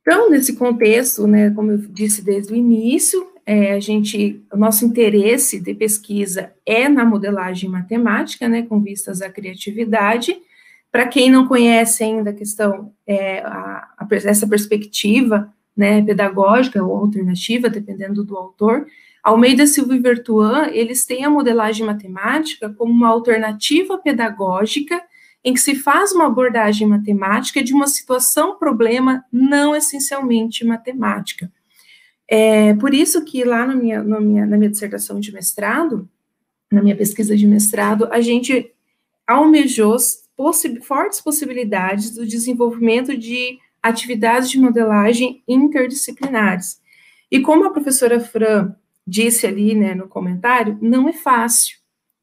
Então, 0.00 0.28
nesse 0.28 0.56
contexto, 0.56 1.28
né, 1.28 1.50
como 1.50 1.70
eu 1.70 1.78
disse 1.78 2.24
desde 2.24 2.52
o 2.52 2.56
início, 2.56 3.24
é, 3.46 3.74
a 3.74 3.80
gente, 3.80 4.44
o 4.52 4.56
nosso 4.56 4.84
interesse 4.84 5.60
de 5.60 5.74
pesquisa 5.74 6.52
é 6.66 6.88
na 6.88 7.04
modelagem 7.04 7.70
matemática, 7.70 8.48
né, 8.48 8.62
com 8.62 8.80
vistas 8.80 9.22
à 9.22 9.30
criatividade. 9.30 10.36
Para 10.90 11.06
quem 11.06 11.30
não 11.30 11.46
conhece 11.46 12.02
ainda 12.02 12.30
a 12.30 12.34
questão, 12.34 12.92
é, 13.06 13.38
a, 13.42 13.94
a, 13.96 14.08
essa 14.10 14.46
perspectiva 14.46 15.54
né, 15.76 16.02
pedagógica 16.02 16.82
ou 16.82 16.96
alternativa, 16.96 17.70
dependendo 17.70 18.24
do 18.24 18.36
autor, 18.36 18.86
Almeida 19.22 19.66
Silva 19.66 19.94
e 19.94 20.00
Vertuan, 20.00 20.68
eles 20.72 21.04
têm 21.04 21.24
a 21.24 21.30
modelagem 21.30 21.86
matemática 21.86 22.68
como 22.70 22.92
uma 22.92 23.08
alternativa 23.08 23.96
pedagógica 23.96 25.00
em 25.44 25.54
que 25.54 25.60
se 25.60 25.76
faz 25.76 26.12
uma 26.12 26.26
abordagem 26.26 26.86
matemática 26.86 27.62
de 27.62 27.72
uma 27.72 27.86
situação 27.86 28.58
problema 28.58 29.24
não 29.32 29.74
essencialmente 29.76 30.64
matemática. 30.64 31.50
É 32.28 32.74
por 32.74 32.94
isso 32.94 33.24
que 33.24 33.44
lá 33.44 33.66
na 33.66 33.74
minha, 33.74 34.02
na 34.02 34.20
minha, 34.20 34.46
na 34.46 34.56
minha 34.56 34.70
dissertação 34.70 35.20
de 35.20 35.32
mestrado, 35.32 36.08
na 36.70 36.82
minha 36.82 36.96
pesquisa 36.96 37.36
de 37.36 37.46
mestrado, 37.46 38.08
a 38.10 38.20
gente 38.20 38.72
almejou 39.26 39.96
possi 40.36 40.80
fortes 40.80 41.20
possibilidades 41.20 42.10
do 42.10 42.26
desenvolvimento 42.26 43.16
de 43.16 43.58
atividades 43.82 44.50
de 44.50 44.58
modelagem 44.58 45.42
interdisciplinares. 45.46 46.80
E 47.30 47.40
como 47.40 47.64
a 47.64 47.70
professora 47.70 48.18
Fran 48.20 48.74
disse 49.06 49.46
ali, 49.46 49.74
né, 49.74 49.94
no 49.94 50.08
comentário, 50.08 50.78
não 50.80 51.08
é 51.08 51.12
fácil, 51.12 51.76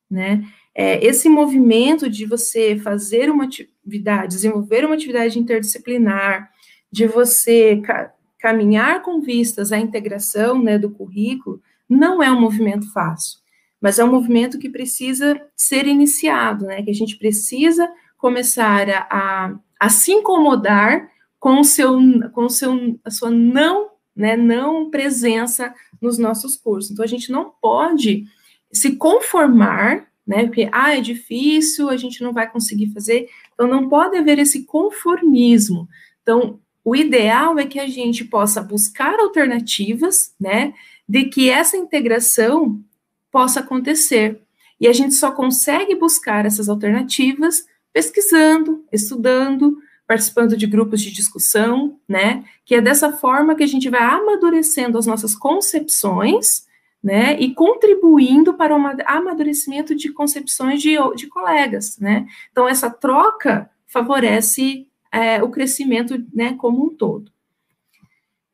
né? 0.09 0.43
É, 0.73 1.05
esse 1.05 1.27
movimento 1.27 2.09
de 2.09 2.25
você 2.25 2.77
fazer 2.77 3.29
uma 3.29 3.45
atividade, 3.45 4.35
desenvolver 4.35 4.85
uma 4.85 4.95
atividade 4.95 5.37
interdisciplinar, 5.37 6.49
de 6.91 7.05
você 7.07 7.81
ca 7.83 8.13
caminhar 8.39 9.01
com 9.01 9.19
vistas 9.19 9.73
à 9.73 9.77
integração, 9.77 10.63
né, 10.63 10.79
do 10.79 10.89
currículo, 10.89 11.61
não 11.89 12.23
é 12.23 12.31
um 12.31 12.39
movimento 12.39 12.89
fácil, 12.93 13.37
mas 13.81 13.99
é 13.99 14.03
um 14.05 14.11
movimento 14.11 14.57
que 14.57 14.69
precisa 14.69 15.41
ser 15.57 15.85
iniciado, 15.85 16.65
né? 16.65 16.81
Que 16.81 16.89
a 16.89 16.93
gente 16.93 17.17
precisa 17.17 17.91
começar 18.17 18.89
a, 18.89 19.07
a, 19.09 19.55
a 19.77 19.89
se 19.89 20.13
incomodar 20.13 21.09
com 21.37 21.59
o 21.59 21.63
seu, 21.65 21.97
com 22.31 22.45
o 22.45 22.49
seu, 22.49 22.97
a 23.03 23.11
sua 23.11 23.29
não 23.29 23.89
né, 24.19 24.35
não 24.35 24.89
presença 24.89 25.73
nos 26.01 26.17
nossos 26.17 26.57
cursos. 26.57 26.91
Então, 26.91 27.05
a 27.05 27.07
gente 27.07 27.31
não 27.31 27.53
pode 27.61 28.25
se 28.69 28.97
conformar, 28.97 30.07
né, 30.27 30.45
porque, 30.45 30.67
ah, 30.73 30.93
é 30.97 30.99
difícil, 30.99 31.89
a 31.89 31.95
gente 31.95 32.21
não 32.21 32.33
vai 32.33 32.51
conseguir 32.51 32.91
fazer. 32.91 33.29
Então, 33.53 33.65
não 33.65 33.87
pode 33.87 34.17
haver 34.17 34.37
esse 34.37 34.65
conformismo. 34.65 35.87
Então, 36.21 36.59
o 36.83 36.93
ideal 36.93 37.57
é 37.57 37.65
que 37.65 37.79
a 37.79 37.87
gente 37.87 38.25
possa 38.25 38.61
buscar 38.61 39.17
alternativas, 39.17 40.35
né, 40.37 40.73
de 41.07 41.23
que 41.25 41.49
essa 41.49 41.77
integração 41.77 42.83
possa 43.31 43.61
acontecer. 43.61 44.41
E 44.81 44.87
a 44.89 44.93
gente 44.93 45.15
só 45.15 45.31
consegue 45.31 45.95
buscar 45.95 46.45
essas 46.45 46.67
alternativas 46.67 47.63
pesquisando, 47.93 48.83
estudando, 48.91 49.77
participando 50.09 50.57
de 50.57 50.65
grupos 50.65 51.01
de 51.01 51.11
discussão, 51.11 51.99
né? 52.07 52.43
Que 52.65 52.73
é 52.73 52.81
dessa 52.81 53.13
forma 53.13 53.53
que 53.53 53.61
a 53.61 53.67
gente 53.67 53.87
vai 53.89 54.01
amadurecendo 54.01 54.97
as 54.97 55.05
nossas 55.05 55.35
concepções, 55.35 56.65
né? 57.01 57.39
E 57.39 57.53
contribuindo 57.53 58.55
para 58.55 58.75
o 58.75 58.87
amadurecimento 59.05 59.93
de 59.93 60.11
concepções 60.11 60.81
de, 60.81 60.95
de 61.15 61.27
colegas, 61.27 61.99
né? 61.99 62.25
Então, 62.51 62.67
essa 62.67 62.89
troca 62.89 63.69
favorece 63.85 64.87
é, 65.11 65.43
o 65.43 65.49
crescimento, 65.51 66.25
né, 66.33 66.55
como 66.55 66.83
um 66.83 66.89
todo. 66.89 67.31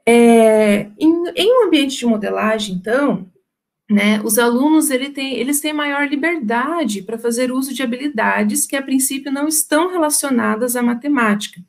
É, 0.06 0.90
em, 1.00 1.24
em 1.38 1.58
um 1.58 1.68
ambiente 1.68 1.98
de 1.98 2.06
modelagem, 2.06 2.76
então, 2.76 3.32
né, 3.90 4.20
os 4.24 4.40
alunos 4.40 4.90
ele 4.90 5.10
tem, 5.10 5.36
eles 5.36 5.60
têm 5.60 5.74
maior 5.74 6.08
liberdade 6.08 7.04
para 7.04 7.20
fazer 7.20 7.52
uso 7.52 7.74
de 7.74 7.84
habilidades 7.84 8.66
que 8.66 8.76
a 8.76 8.82
princípio 8.82 9.32
não 9.32 9.48
estão 9.48 9.92
relacionadas 9.92 10.76
à 10.76 10.82
matemática, 10.82 11.62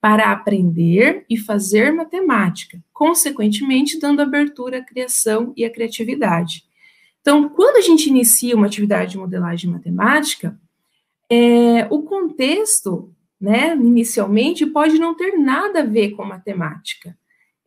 para 0.00 0.32
aprender 0.32 1.24
e 1.30 1.38
fazer 1.38 1.92
matemática, 1.92 2.82
consequentemente 2.92 4.00
dando 4.00 4.20
abertura 4.20 4.78
à 4.78 4.84
criação 4.84 5.52
e 5.56 5.64
à 5.64 5.70
criatividade. 5.70 6.64
Então, 7.20 7.48
quando 7.48 7.76
a 7.76 7.80
gente 7.80 8.08
inicia 8.08 8.56
uma 8.56 8.66
atividade 8.66 9.12
de 9.12 9.18
modelagem 9.18 9.70
matemática, 9.70 10.58
é, 11.30 11.86
o 11.88 12.02
contexto, 12.02 13.14
né, 13.40 13.76
inicialmente, 13.76 14.66
pode 14.66 14.98
não 14.98 15.14
ter 15.14 15.38
nada 15.38 15.80
a 15.80 15.86
ver 15.86 16.10
com 16.10 16.24
matemática. 16.24 17.16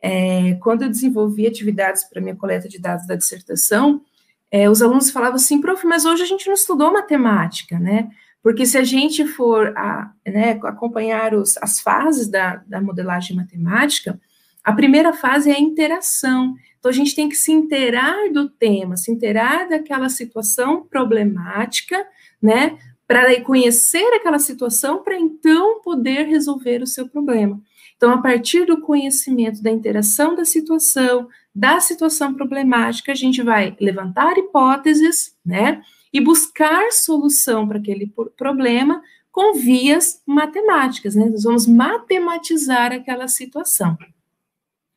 É, 0.00 0.54
quando 0.60 0.82
eu 0.82 0.88
desenvolvi 0.88 1.46
atividades 1.46 2.04
para 2.04 2.20
minha 2.20 2.36
coleta 2.36 2.68
de 2.68 2.78
dados 2.78 3.06
da 3.06 3.16
dissertação, 3.16 4.02
é, 4.50 4.70
os 4.70 4.80
alunos 4.80 5.10
falavam 5.10 5.36
assim, 5.36 5.60
prof, 5.60 5.84
mas 5.86 6.04
hoje 6.04 6.22
a 6.22 6.26
gente 6.26 6.46
não 6.46 6.54
estudou 6.54 6.92
matemática, 6.92 7.78
né? 7.78 8.08
Porque 8.42 8.64
se 8.64 8.78
a 8.78 8.84
gente 8.84 9.26
for 9.26 9.76
a, 9.76 10.12
né, 10.24 10.52
acompanhar 10.62 11.34
os, 11.34 11.56
as 11.58 11.80
fases 11.80 12.28
da, 12.28 12.62
da 12.66 12.80
modelagem 12.80 13.34
matemática, 13.34 14.20
a 14.62 14.72
primeira 14.72 15.12
fase 15.12 15.50
é 15.50 15.54
a 15.54 15.60
interação. 15.60 16.54
Então, 16.78 16.90
a 16.90 16.94
gente 16.94 17.14
tem 17.14 17.28
que 17.28 17.34
se 17.34 17.50
inteirar 17.50 18.32
do 18.32 18.48
tema, 18.48 18.96
se 18.96 19.10
inteirar 19.10 19.68
daquela 19.68 20.08
situação 20.08 20.84
problemática, 20.84 22.06
né? 22.40 22.78
Para 23.06 23.40
conhecer 23.42 24.06
aquela 24.14 24.38
situação, 24.38 25.02
para 25.02 25.18
então 25.18 25.80
poder 25.82 26.26
resolver 26.26 26.82
o 26.82 26.86
seu 26.86 27.08
problema. 27.08 27.60
Então, 27.96 28.12
a 28.12 28.18
partir 28.20 28.66
do 28.66 28.80
conhecimento 28.80 29.62
da 29.62 29.70
interação 29.70 30.34
da 30.34 30.44
situação, 30.44 31.28
da 31.54 31.80
situação 31.80 32.34
problemática, 32.34 33.12
a 33.12 33.14
gente 33.14 33.42
vai 33.42 33.76
levantar 33.80 34.36
hipóteses, 34.36 35.34
né? 35.44 35.82
e 36.16 36.20
buscar 36.20 36.92
solução 36.92 37.68
para 37.68 37.78
aquele 37.78 38.10
problema 38.38 39.02
com 39.30 39.52
vias 39.52 40.22
matemáticas, 40.26 41.14
né? 41.14 41.26
Nós 41.26 41.44
vamos 41.44 41.66
matematizar 41.66 42.90
aquela 42.90 43.28
situação. 43.28 43.98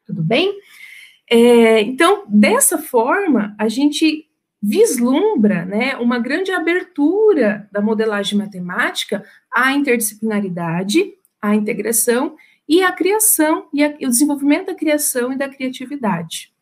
Tudo 0.05 0.23
bem? 0.23 0.57
É, 1.29 1.81
então, 1.81 2.23
dessa 2.25 2.77
forma, 2.77 3.53
a 3.59 3.67
gente 3.67 4.29
vislumbra 4.61 5.65
né, 5.65 5.97
uma 5.97 6.19
grande 6.19 6.51
abertura 6.51 7.67
da 7.69 7.81
modelagem 7.81 8.37
matemática 8.37 9.21
à 9.53 9.73
interdisciplinaridade, 9.73 11.13
à 11.41 11.53
integração 11.53 12.37
e 12.69 12.83
à 12.83 12.91
criação, 12.91 13.67
e, 13.73 13.83
a, 13.83 13.89
o 13.89 14.07
desenvolvimento 14.07 14.67
da 14.67 14.75
criação 14.75 15.33
e 15.33 15.37
da 15.37 15.49
criatividade. 15.49 16.53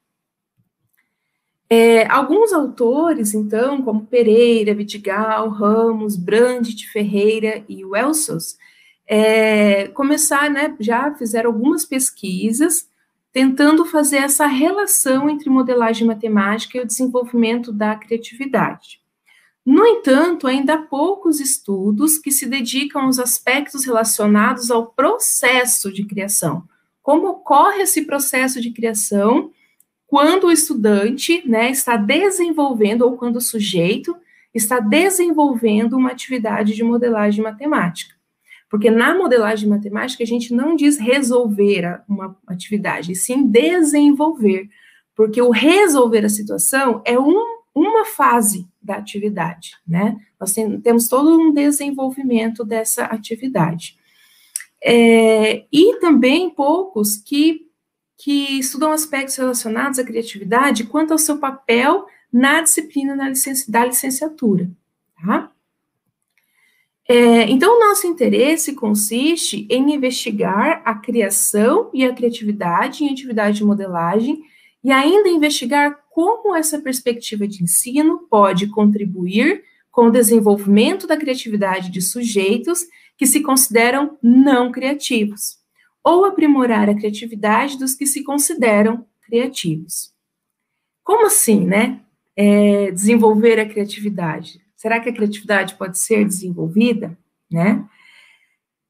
É, 1.69 2.07
alguns 2.07 2.53
autores, 2.53 3.33
então, 3.33 3.81
como 3.81 4.05
Pereira, 4.05 4.73
Vidigal, 4.73 5.49
Ramos, 5.49 6.15
Brandt, 6.15 6.87
Ferreira 6.89 7.61
e 7.67 7.83
Welsos, 7.83 8.57
é, 9.05 9.89
começaram, 9.89 10.53
né, 10.53 10.75
já 10.79 11.13
fizeram 11.13 11.51
algumas 11.51 11.83
pesquisas 11.83 12.89
tentando 13.33 13.85
fazer 13.85 14.17
essa 14.17 14.47
relação 14.47 15.29
entre 15.29 15.49
modelagem 15.49 16.07
matemática 16.07 16.77
e 16.77 16.81
o 16.81 16.87
desenvolvimento 16.87 17.71
da 17.73 17.95
criatividade. 17.95 19.01
No 19.69 19.85
entanto, 19.85 20.47
ainda 20.47 20.75
há 20.75 20.81
poucos 20.81 21.41
estudos 21.41 22.17
que 22.17 22.31
se 22.31 22.45
dedicam 22.45 23.01
aos 23.01 23.19
aspectos 23.19 23.83
relacionados 23.83 24.71
ao 24.71 24.93
processo 24.93 25.91
de 25.91 26.05
criação. 26.05 26.63
Como 27.03 27.27
ocorre 27.27 27.81
esse 27.81 28.05
processo 28.05 28.61
de 28.61 28.71
criação 28.71 29.51
quando 30.07 30.45
o 30.45 30.51
estudante 30.53 31.45
né, 31.45 31.69
está 31.69 31.97
desenvolvendo, 31.97 33.01
ou 33.01 33.17
quando 33.17 33.35
o 33.35 33.41
sujeito 33.41 34.15
está 34.53 34.79
desenvolvendo 34.79 35.97
uma 35.97 36.11
atividade 36.11 36.73
de 36.73 36.81
modelagem 36.81 37.43
matemática. 37.43 38.15
Porque 38.69 38.89
na 38.89 39.17
modelagem 39.17 39.67
matemática 39.67 40.23
a 40.23 40.27
gente 40.27 40.53
não 40.53 40.77
diz 40.77 40.97
resolver 40.97 42.01
uma 42.07 42.37
atividade, 42.47 43.15
sim 43.15 43.45
desenvolver. 43.45 44.69
Porque 45.13 45.41
o 45.41 45.51
resolver 45.51 46.23
a 46.23 46.29
situação 46.29 47.01
é 47.03 47.19
um, 47.19 47.43
uma 47.75 48.05
fase 48.05 48.65
da 48.87 48.95
atividade, 48.95 49.73
né? 49.85 50.17
Nós 50.39 50.53
tem, 50.53 50.79
temos 50.79 51.07
todo 51.07 51.37
um 51.37 51.53
desenvolvimento 51.53 52.63
dessa 52.63 53.03
atividade. 53.03 53.97
É, 54.81 55.65
e 55.71 55.99
também 55.99 56.49
poucos 56.49 57.17
que, 57.17 57.67
que 58.17 58.59
estudam 58.59 58.91
aspectos 58.91 59.35
relacionados 59.35 59.99
à 59.99 60.03
criatividade 60.03 60.85
quanto 60.85 61.11
ao 61.11 61.17
seu 61.17 61.37
papel 61.37 62.05
na 62.31 62.61
disciplina 62.61 63.15
da, 63.15 63.25
da 63.67 63.85
licenciatura, 63.85 64.69
tá? 65.21 65.51
É, 67.09 67.49
então, 67.49 67.77
o 67.77 67.79
nosso 67.79 68.05
interesse 68.05 68.73
consiste 68.73 69.65
em 69.69 69.93
investigar 69.95 70.81
a 70.83 70.93
criação 70.95 71.89
e 71.93 72.03
a 72.03 72.13
criatividade 72.13 73.03
em 73.03 73.09
atividade 73.09 73.57
de 73.57 73.65
modelagem 73.65 74.43
e 74.87 74.91
ainda 74.93 75.27
investigar 75.27 75.99
como 76.09 76.55
essa 76.55 76.79
perspectiva 76.79 77.45
de 77.45 77.61
ensino 77.61 78.19
pode 78.29 78.67
contribuir 78.67 79.61
com 79.91 80.05
o 80.05 80.09
desenvolvimento 80.09 81.05
da 81.05 81.17
criatividade 81.17 81.91
de 81.91 82.01
sujeitos 82.01 82.85
que 83.17 83.27
se 83.27 83.41
consideram 83.41 84.17
não 84.23 84.71
criativos, 84.71 85.57
ou 86.01 86.23
aprimorar 86.23 86.89
a 86.89 86.95
criatividade 86.95 87.77
dos 87.77 87.95
que 87.95 88.05
se 88.05 88.23
consideram 88.23 89.05
criativos. 89.23 90.13
Como 91.03 91.25
assim, 91.25 91.65
né? 91.65 91.99
É, 92.33 92.89
desenvolver 92.91 93.59
a 93.59 93.67
criatividade. 93.67 94.61
Será 94.77 95.01
que 95.01 95.09
a 95.09 95.13
criatividade 95.13 95.75
pode 95.75 95.99
ser 95.99 96.23
desenvolvida? 96.23 97.17
Né? 97.51 97.85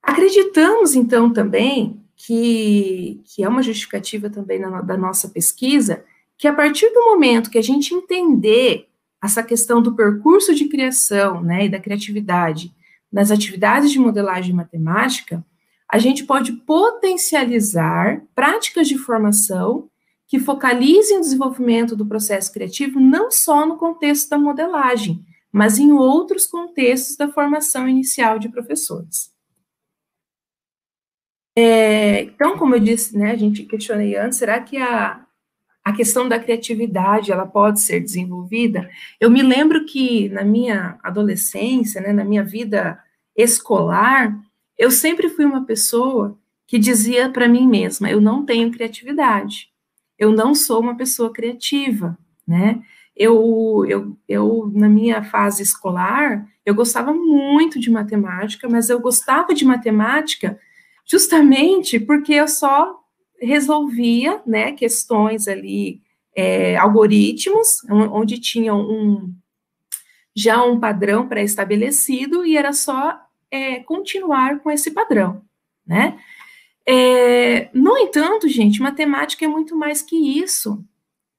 Acreditamos, 0.04 0.94
então, 0.94 1.34
também 1.34 2.00
que, 2.18 3.22
que 3.24 3.44
é 3.44 3.48
uma 3.48 3.62
justificativa 3.62 4.30
também 4.30 4.60
na, 4.60 4.82
da 4.82 4.98
nossa 4.98 5.30
pesquisa, 5.30 6.04
que 6.36 6.48
a 6.48 6.54
partir 6.54 6.90
do 6.90 7.06
momento 7.06 7.50
que 7.50 7.60
a 7.60 7.64
gente 7.64 7.94
entender 7.94 8.90
essa 9.24 9.44
questão 9.44 9.82
do 9.82 9.96
percurso 9.96 10.54
de 10.54 10.66
criação 10.66 11.42
né, 11.42 11.66
e 11.66 11.70
da 11.70 11.80
criatividade 11.80 12.74
nas 13.12 13.32
atividades 13.32 13.92
de 13.92 14.00
modelagem 14.00 14.54
matemática, 14.54 15.46
a 15.90 15.98
gente 15.98 16.26
pode 16.26 16.52
potencializar 16.52 18.22
práticas 18.36 18.88
de 18.88 18.98
formação 18.98 19.90
que 20.28 20.40
focalizem 20.40 21.18
o 21.18 21.22
desenvolvimento 21.22 21.96
do 21.96 22.06
processo 22.06 22.52
criativo 22.52 23.00
não 23.00 23.32
só 23.32 23.66
no 23.66 23.78
contexto 23.78 24.30
da 24.30 24.38
modelagem, 24.38 25.24
mas 25.52 25.80
em 25.80 25.94
outros 25.94 26.46
contextos 26.46 27.16
da 27.16 27.30
formação 27.30 27.88
inicial 27.88 28.38
de 28.38 28.50
professores. 28.50 29.32
É, 31.60 32.22
então, 32.22 32.56
como 32.56 32.76
eu 32.76 32.80
disse, 32.80 33.18
né, 33.18 33.32
a 33.32 33.36
gente 33.36 33.64
questionei 33.64 34.16
antes, 34.16 34.38
será 34.38 34.62
que 34.62 34.78
a, 34.78 35.26
a 35.84 35.92
questão 35.92 36.30
da 36.30 36.38
criatividade 36.38 37.32
ela 37.32 37.48
pode 37.48 37.82
ser 37.82 38.00
desenvolvida? 38.00 38.88
Eu 39.20 39.32
me 39.32 39.42
lembro 39.42 39.84
que 39.84 40.30
na 40.30 40.44
minha 40.44 41.00
adolescência, 41.02 42.00
né, 42.00 42.14
na 42.14 42.24
minha 42.24 42.44
vida 42.44 43.00
escolar, 43.36 44.40
eu 44.78 44.92
sempre 44.92 45.30
fui 45.30 45.46
uma 45.46 45.66
pessoa 45.66 46.38
que 46.68 46.78
dizia 46.78 47.28
para 47.28 47.48
mim 47.48 47.68
mesma: 47.68 48.08
eu 48.08 48.22
não 48.22 48.46
tenho 48.46 48.72
criatividade, 48.72 49.70
eu 50.20 50.32
não 50.32 50.54
sou 50.54 50.80
uma 50.80 50.96
pessoa 50.96 51.34
criativa, 51.34 52.16
né? 52.48 52.84
eu, 53.18 53.84
eu, 53.88 54.18
eu, 54.30 54.72
na 54.74 54.88
minha 54.88 55.24
fase 55.24 55.64
escolar, 55.64 56.48
eu 56.64 56.76
gostava 56.76 57.12
muito 57.12 57.80
de 57.80 57.90
matemática, 57.90 58.70
mas 58.70 58.90
eu 58.90 59.00
gostava 59.00 59.54
de 59.56 59.66
matemática 59.66 60.60
justamente 61.08 62.00
porque 62.00 62.34
eu 62.34 62.48
só 62.48 63.00
resolvia, 63.42 64.42
né, 64.46 64.74
questões 64.74 65.48
ali, 65.48 66.02
é, 66.36 66.76
algoritmos, 66.78 67.84
onde 67.90 68.40
tinham 68.40 68.80
um, 68.80 69.34
já 70.36 70.64
um 70.64 70.80
padrão 70.80 71.28
pré-estabelecido 71.28 72.46
e 72.46 72.56
era 72.58 72.74
só 72.74 73.20
é, 73.50 73.80
continuar 73.80 74.60
com 74.60 74.70
esse 74.70 74.92
padrão, 74.92 75.42
né? 75.86 76.20
É, 76.90 77.70
no 77.74 77.98
entanto, 77.98 78.48
gente, 78.48 78.82
matemática 78.82 79.44
é 79.44 79.48
muito 79.48 79.76
mais 79.76 80.02
que 80.02 80.16
isso. 80.16 80.86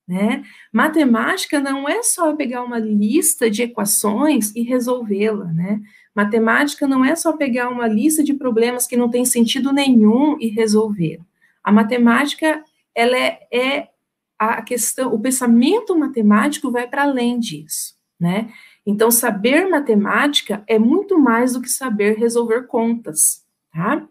Né? 0.06 0.42
Matemática 0.72 1.60
não 1.60 1.88
é 1.88 2.02
só 2.02 2.34
pegar 2.34 2.62
uma 2.62 2.78
lista 2.78 3.50
de 3.50 3.62
equações 3.62 4.54
e 4.56 4.62
resolvê-la, 4.62 5.46
né? 5.52 5.80
Matemática 6.18 6.84
não 6.88 7.04
é 7.04 7.14
só 7.14 7.32
pegar 7.34 7.68
uma 7.68 7.86
lista 7.86 8.24
de 8.24 8.34
problemas 8.34 8.88
que 8.88 8.96
não 8.96 9.08
tem 9.08 9.24
sentido 9.24 9.72
nenhum 9.72 10.36
e 10.40 10.48
resolver. 10.48 11.20
A 11.62 11.70
matemática, 11.70 12.60
ela 12.92 13.16
é, 13.16 13.38
é 13.52 13.88
a 14.36 14.60
questão, 14.62 15.14
o 15.14 15.20
pensamento 15.20 15.96
matemático 15.96 16.72
vai 16.72 16.88
para 16.88 17.04
além 17.04 17.38
disso, 17.38 17.94
né? 18.18 18.52
Então, 18.84 19.12
saber 19.12 19.68
matemática 19.68 20.64
é 20.66 20.76
muito 20.76 21.16
mais 21.20 21.52
do 21.52 21.62
que 21.62 21.68
saber 21.68 22.18
resolver 22.18 22.66
contas, 22.66 23.44
tá? 23.72 24.04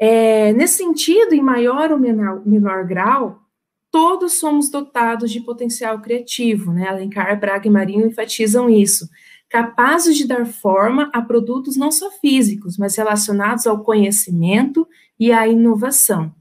É, 0.00 0.52
nesse 0.54 0.78
sentido, 0.78 1.32
em 1.32 1.42
maior 1.42 1.92
ou 1.92 1.98
menor, 2.00 2.44
menor 2.44 2.84
grau, 2.84 3.40
todos 3.88 4.40
somos 4.40 4.68
dotados 4.68 5.30
de 5.30 5.40
potencial 5.42 6.00
criativo, 6.00 6.72
né? 6.72 6.88
Alencar, 6.88 7.38
Braga 7.38 7.68
e 7.68 7.70
Marinho 7.70 8.08
enfatizam 8.08 8.68
isso, 8.68 9.08
capazes 9.50 10.16
de 10.16 10.26
dar 10.26 10.46
forma 10.46 11.10
a 11.12 11.20
produtos 11.20 11.76
não 11.76 11.92
só 11.92 12.10
físicos, 12.10 12.78
mas 12.78 12.96
relacionados 12.96 13.66
ao 13.66 13.82
conhecimento 13.84 14.88
e 15.18 15.32
à 15.32 15.46
inovação. 15.46 16.32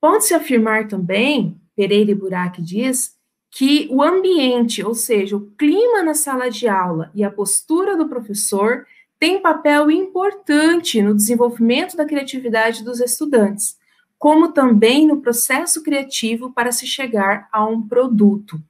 Pode-se 0.00 0.34
afirmar 0.34 0.88
também, 0.88 1.58
Pereira 1.74 2.10
e 2.10 2.14
Burac 2.14 2.60
diz, 2.60 3.16
que 3.50 3.88
o 3.90 4.02
ambiente, 4.02 4.84
ou 4.84 4.94
seja, 4.94 5.36
o 5.36 5.46
clima 5.52 6.02
na 6.02 6.12
sala 6.12 6.50
de 6.50 6.68
aula 6.68 7.10
e 7.14 7.24
a 7.24 7.30
postura 7.30 7.96
do 7.96 8.08
professor 8.08 8.84
tem 9.18 9.40
papel 9.40 9.90
importante 9.90 11.00
no 11.00 11.14
desenvolvimento 11.14 11.96
da 11.96 12.04
criatividade 12.04 12.84
dos 12.84 13.00
estudantes 13.00 13.78
como 14.18 14.52
também 14.52 15.06
no 15.06 15.20
processo 15.20 15.82
criativo 15.82 16.52
para 16.52 16.72
se 16.72 16.86
chegar 16.86 17.48
a 17.52 17.64
um 17.64 17.86
produto, 17.86 18.60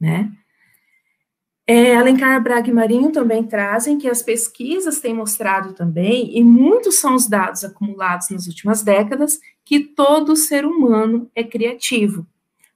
né? 0.00 0.32
É, 1.74 1.96
Alencar 1.96 2.38
Braga 2.42 2.68
e 2.68 2.72
Marinho 2.72 3.10
também 3.12 3.42
trazem 3.42 3.96
que 3.96 4.06
as 4.06 4.22
pesquisas 4.22 5.00
têm 5.00 5.14
mostrado 5.14 5.72
também, 5.72 6.36
e 6.36 6.44
muitos 6.44 6.96
são 6.96 7.14
os 7.14 7.26
dados 7.26 7.64
acumulados 7.64 8.28
nas 8.28 8.46
últimas 8.46 8.82
décadas, 8.82 9.40
que 9.64 9.80
todo 9.80 10.36
ser 10.36 10.66
humano 10.66 11.30
é 11.34 11.42
criativo. 11.42 12.26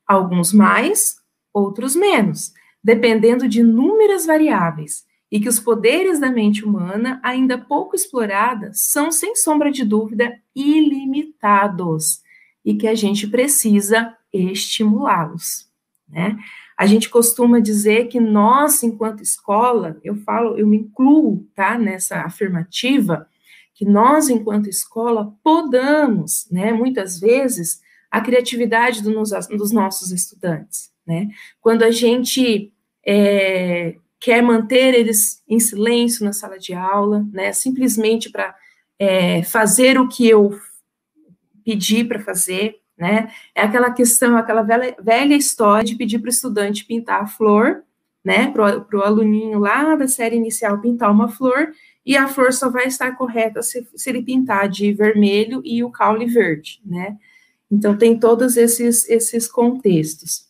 Alguns 0.07 0.51
mais, 0.51 1.17
outros 1.53 1.95
menos, 1.95 2.55
dependendo 2.83 3.47
de 3.47 3.61
inúmeras 3.61 4.25
variáveis, 4.25 5.05
e 5.31 5.39
que 5.41 5.49
os 5.51 5.61
poderes 5.61 6.19
da 6.19 6.31
mente 6.31 6.65
humana, 6.65 7.21
ainda 7.23 7.59
pouco 7.59 7.95
explorada, 7.95 8.71
são, 8.73 9.13
sem 9.13 9.37
sombra 9.37 9.71
de 9.71 9.85
dúvida, 9.85 10.41
ilimitados 10.55 12.23
e 12.65 12.75
que 12.75 12.89
a 12.89 12.95
gente 12.95 13.27
precisa 13.27 14.17
estimulá-los. 14.33 15.69
Né? 16.09 16.39
A 16.77 16.85
gente 16.85 17.09
costuma 17.09 17.59
dizer 17.59 18.09
que 18.09 18.21
nós, 18.21 18.83
enquanto 18.83 19.23
escola, 19.23 19.99
eu 20.05 20.17
falo, 20.17 20.59
eu 20.59 20.67
me 20.67 20.77
incluo, 20.77 21.47
tá, 21.55 21.79
nessa 21.79 22.21
afirmativa, 22.21 23.27
que 23.75 23.85
nós, 23.85 24.29
enquanto 24.29 24.69
escola, 24.69 25.33
podamos, 25.43 26.47
né, 26.51 26.73
muitas 26.73 27.19
vezes, 27.19 27.81
a 28.11 28.21
criatividade 28.21 29.03
do 29.03 29.11
nos, 29.11 29.31
dos 29.49 29.73
nossos 29.73 30.11
estudantes, 30.11 30.91
né? 31.07 31.29
Quando 31.61 31.83
a 31.83 31.91
gente 31.91 32.73
é, 33.07 33.97
quer 34.19 34.43
manter 34.43 34.95
eles 34.95 35.43
em 35.49 35.61
silêncio 35.61 36.25
na 36.25 36.33
sala 36.33 36.59
de 36.59 36.73
aula, 36.73 37.27
né, 37.33 37.53
simplesmente 37.53 38.31
para 38.31 38.55
é, 38.99 39.43
fazer 39.43 39.99
o 39.99 40.09
que 40.09 40.27
eu 40.27 40.59
pedi 41.65 42.05
para 42.05 42.21
fazer, 42.21 42.77
né? 42.97 43.31
É 43.55 43.63
aquela 43.63 43.91
questão, 43.91 44.37
aquela 44.37 44.63
velha, 44.63 44.97
velha 45.01 45.35
história 45.35 45.85
de 45.85 45.97
pedir 45.97 46.19
para 46.19 46.29
o 46.29 46.31
estudante 46.31 46.85
pintar 46.85 47.23
a 47.23 47.27
flor, 47.27 47.83
né? 48.25 48.51
Para 48.51 48.99
o 48.99 49.03
aluninho 49.03 49.59
lá 49.59 49.95
da 49.95 50.09
série 50.09 50.37
inicial 50.37 50.81
pintar 50.81 51.11
uma 51.11 51.29
flor, 51.29 51.73
e 52.05 52.17
a 52.17 52.29
flor 52.29 52.53
só 52.53 52.71
vai 52.71 52.87
estar 52.87 53.17
correta 53.17 53.63
se, 53.63 53.87
se 53.95 54.11
ele 54.11 54.23
pintar 54.23 54.69
de 54.69 54.93
vermelho 54.93 55.61
e 55.65 55.83
o 55.83 55.91
caule 55.91 56.27
verde, 56.27 56.81
né? 56.85 57.17
Então, 57.71 57.97
tem 57.97 58.19
todos 58.19 58.57
esses, 58.57 59.09
esses 59.09 59.49
contextos. 59.49 60.47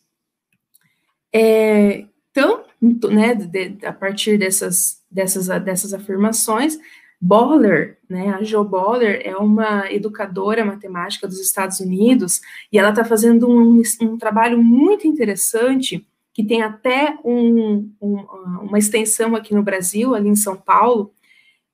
É, 1.33 2.05
então, 2.29 2.63
né, 3.11 3.33
de, 3.33 3.85
a 3.85 3.91
partir 3.91 4.37
dessas, 4.37 5.01
dessas, 5.09 5.47
dessas 5.63 5.93
afirmações, 5.93 6.77
Boller, 7.19 7.97
né, 8.07 8.29
a 8.29 8.43
Jo 8.43 8.63
Boller 8.63 9.21
é 9.23 9.35
uma 9.35 9.91
educadora 9.91 10.63
matemática 10.63 11.27
dos 11.27 11.39
Estados 11.39 11.79
Unidos 11.79 12.41
e 12.71 12.77
ela 12.77 12.89
está 12.89 13.03
fazendo 13.03 13.49
um, 13.49 13.81
um, 14.01 14.17
trabalho 14.17 14.61
muito 14.61 15.07
interessante 15.07 16.05
que 16.31 16.43
tem 16.43 16.61
até 16.61 17.17
um, 17.25 17.91
um, 17.99 18.15
uma 18.61 18.77
extensão 18.77 19.35
aqui 19.35 19.55
no 19.55 19.63
Brasil, 19.63 20.13
ali 20.13 20.29
em 20.29 20.35
São 20.35 20.55
Paulo. 20.55 21.11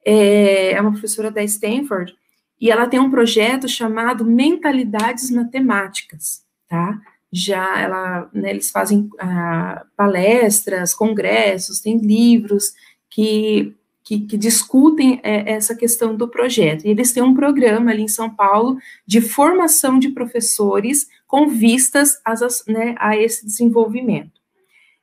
É, 0.06 0.72
é 0.72 0.82
uma 0.82 0.92
professora 0.92 1.30
da 1.30 1.44
Stanford 1.44 2.16
e 2.60 2.72
ela 2.72 2.88
tem 2.88 3.00
um 3.00 3.12
projeto 3.12 3.68
chamado 3.68 4.24
Mentalidades 4.24 5.30
Matemáticas, 5.30 6.46
tá? 6.70 6.98
Já 7.30 7.82
ela, 7.82 8.30
né, 8.32 8.52
eles 8.52 8.72
fazem 8.72 9.10
ah, 9.20 9.86
palestras, 9.98 10.94
congressos, 10.94 11.82
tem 11.82 11.98
livros 11.98 12.72
que 13.10 13.76
que, 14.04 14.22
que 14.22 14.38
discutem 14.38 15.20
é, 15.24 15.54
essa 15.54 15.76
questão 15.76 16.16
do 16.16 16.28
projeto. 16.28 16.86
E 16.86 16.90
eles 16.90 17.14
têm 17.14 17.24
um 17.24 17.34
programa 17.34 17.92
ali 17.92 18.04
em 18.04 18.08
São 18.08 18.30
Paulo 18.30 18.78
de 19.08 19.22
formação 19.22 19.98
de 19.98 20.10
professores 20.10 21.08
com 21.26 21.48
vistas 21.48 22.20
as, 22.26 22.64
né, 22.68 22.96
a 23.00 23.18
esse 23.18 23.46
desenvolvimento. 23.46 24.42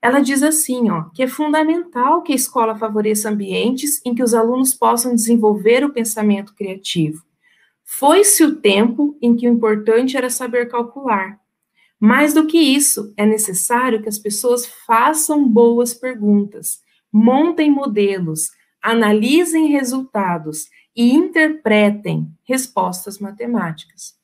Ela 0.02 0.20
diz 0.20 0.42
assim, 0.42 0.90
ó, 0.90 1.04
que 1.14 1.22
é 1.22 1.28
fundamental 1.28 2.22
que 2.22 2.32
a 2.32 2.36
escola 2.36 2.76
favoreça 2.76 3.28
ambientes 3.28 4.00
em 4.04 4.14
que 4.14 4.22
os 4.22 4.32
alunos 4.32 4.72
possam 4.72 5.14
desenvolver 5.14 5.84
o 5.84 5.92
pensamento 5.92 6.54
criativo. 6.54 7.22
Foi-se 7.84 8.44
o 8.44 8.56
tempo 8.56 9.18
em 9.20 9.36
que 9.36 9.48
o 9.48 9.52
importante 9.52 10.16
era 10.16 10.30
saber 10.30 10.68
calcular. 10.68 11.38
Mais 11.98 12.32
do 12.32 12.46
que 12.46 12.56
isso, 12.56 13.12
é 13.14 13.26
necessário 13.26 14.00
que 14.00 14.08
as 14.08 14.18
pessoas 14.18 14.64
façam 14.86 15.46
boas 15.46 15.92
perguntas, 15.92 16.80
montem 17.12 17.70
modelos, 17.70 18.52
analisem 18.82 19.68
resultados 19.68 20.68
e 20.94 21.12
interpretem 21.12 22.30
respostas 22.44 23.18
matemáticas. 23.18 24.18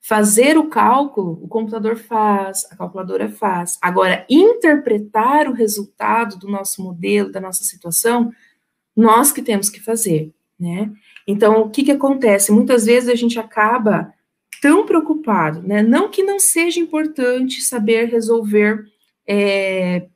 Fazer 0.00 0.58
o 0.58 0.68
cálculo, 0.68 1.38
o 1.42 1.48
computador 1.48 1.96
faz, 1.96 2.66
a 2.70 2.76
calculadora 2.76 3.28
faz. 3.30 3.78
Agora, 3.80 4.26
interpretar 4.28 5.48
o 5.48 5.54
resultado 5.54 6.38
do 6.38 6.46
nosso 6.46 6.82
modelo, 6.82 7.32
da 7.32 7.40
nossa 7.40 7.64
situação, 7.64 8.30
nós 8.94 9.32
que 9.32 9.40
temos 9.40 9.70
que 9.70 9.80
fazer, 9.80 10.30
né? 10.60 10.92
Então, 11.26 11.62
o 11.62 11.70
que 11.70 11.84
que 11.84 11.92
acontece? 11.92 12.52
Muitas 12.52 12.84
vezes 12.84 13.08
a 13.08 13.14
gente 13.14 13.38
acaba 13.38 14.12
tão 14.60 14.84
preocupado, 14.84 15.62
né? 15.62 15.82
Não 15.82 16.10
que 16.10 16.22
não 16.22 16.38
seja 16.38 16.78
importante 16.80 17.62
saber 17.62 18.04
resolver 18.06 18.84
é, 19.26 20.06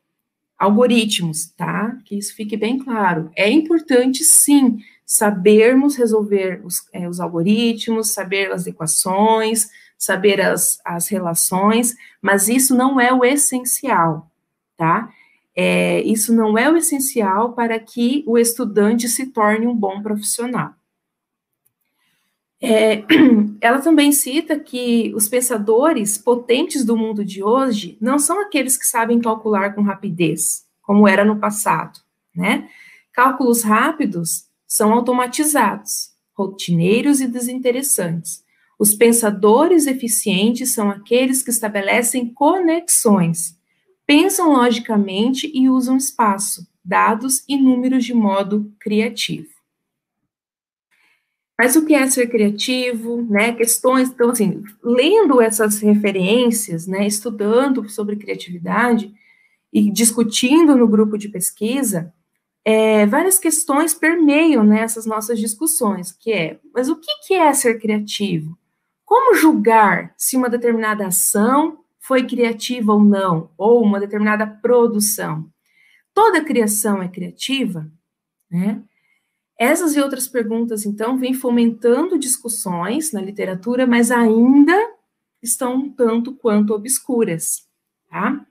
algoritmos, 0.58 1.46
tá? 1.56 1.96
Que 2.04 2.18
isso 2.18 2.34
fique 2.34 2.56
bem 2.56 2.78
claro. 2.78 3.30
É 3.36 3.48
importante, 3.48 4.24
sim, 4.24 4.78
sabermos 5.06 5.96
resolver 5.96 6.60
os, 6.64 6.76
é, 6.92 7.08
os 7.08 7.20
algoritmos, 7.20 8.12
saber 8.12 8.52
as 8.52 8.66
equações, 8.66 9.68
saber 9.96 10.40
as, 10.40 10.80
as 10.84 11.08
relações, 11.08 11.94
mas 12.20 12.48
isso 12.48 12.74
não 12.74 13.00
é 13.00 13.12
o 13.12 13.24
essencial, 13.24 14.30
tá? 14.76 15.10
É, 15.56 16.02
isso 16.02 16.32
não 16.32 16.56
é 16.56 16.70
o 16.70 16.76
essencial 16.76 17.52
para 17.52 17.78
que 17.80 18.22
o 18.26 18.38
estudante 18.38 19.08
se 19.08 19.26
torne 19.26 19.66
um 19.66 19.74
bom 19.74 20.02
profissional. 20.02 20.72
É, 22.60 23.04
ela 23.60 23.80
também 23.80 24.10
cita 24.10 24.58
que 24.58 25.12
os 25.14 25.28
pensadores 25.28 26.18
potentes 26.18 26.84
do 26.84 26.96
mundo 26.96 27.24
de 27.24 27.42
hoje 27.42 27.96
não 28.00 28.18
são 28.18 28.40
aqueles 28.40 28.76
que 28.76 28.84
sabem 28.84 29.20
calcular 29.20 29.74
com 29.74 29.82
rapidez, 29.82 30.64
como 30.82 31.06
era 31.06 31.24
no 31.24 31.38
passado, 31.38 32.00
né? 32.34 32.68
Cálculos 33.12 33.62
rápidos 33.62 34.46
são 34.66 34.92
automatizados, 34.92 36.10
rotineiros 36.34 37.20
e 37.20 37.26
desinteressantes. 37.26 38.44
Os 38.78 38.94
pensadores 38.94 39.86
eficientes 39.86 40.72
são 40.72 40.88
aqueles 40.90 41.42
que 41.42 41.50
estabelecem 41.50 42.32
conexões, 42.32 43.56
pensam 44.06 44.52
logicamente 44.52 45.50
e 45.52 45.68
usam 45.68 45.96
espaço, 45.96 46.66
dados 46.84 47.42
e 47.48 47.56
números 47.56 48.04
de 48.04 48.14
modo 48.14 48.72
criativo. 48.78 49.57
Mas 51.58 51.74
o 51.74 51.84
que 51.84 51.92
é 51.92 52.06
ser 52.06 52.28
criativo, 52.28 53.26
né? 53.28 53.52
Questões, 53.52 54.08
então, 54.08 54.30
assim, 54.30 54.62
lendo 54.80 55.40
essas 55.42 55.80
referências, 55.80 56.86
né, 56.86 57.04
estudando 57.04 57.88
sobre 57.88 58.14
criatividade 58.14 59.12
e 59.72 59.90
discutindo 59.90 60.76
no 60.76 60.86
grupo 60.86 61.18
de 61.18 61.28
pesquisa, 61.28 62.14
é, 62.64 63.06
várias 63.06 63.38
questões 63.40 63.92
permeiam 63.92 64.62
né, 64.62 64.86
nossas 65.06 65.40
discussões, 65.40 66.12
que 66.12 66.30
é, 66.30 66.60
mas 66.72 66.88
o 66.88 66.96
que, 66.96 67.26
que 67.26 67.34
é 67.34 67.52
ser 67.52 67.80
criativo? 67.80 68.56
Como 69.04 69.34
julgar 69.34 70.14
se 70.16 70.36
uma 70.36 70.50
determinada 70.50 71.06
ação 71.06 71.78
foi 71.98 72.26
criativa 72.26 72.92
ou 72.92 73.02
não, 73.02 73.50
ou 73.56 73.82
uma 73.82 73.98
determinada 73.98 74.46
produção? 74.46 75.50
Toda 76.14 76.44
criação 76.44 77.02
é 77.02 77.08
criativa, 77.08 77.90
né? 78.50 78.82
Essas 79.58 79.96
e 79.96 80.00
outras 80.00 80.28
perguntas, 80.28 80.86
então, 80.86 81.18
vêm 81.18 81.34
fomentando 81.34 82.16
discussões 82.16 83.10
na 83.12 83.20
literatura, 83.20 83.86
mas 83.86 84.12
ainda 84.12 84.76
estão 85.42 85.90
tanto 85.90 86.32
quanto 86.32 86.72
obscuras, 86.72 87.66
tá? 88.08 88.46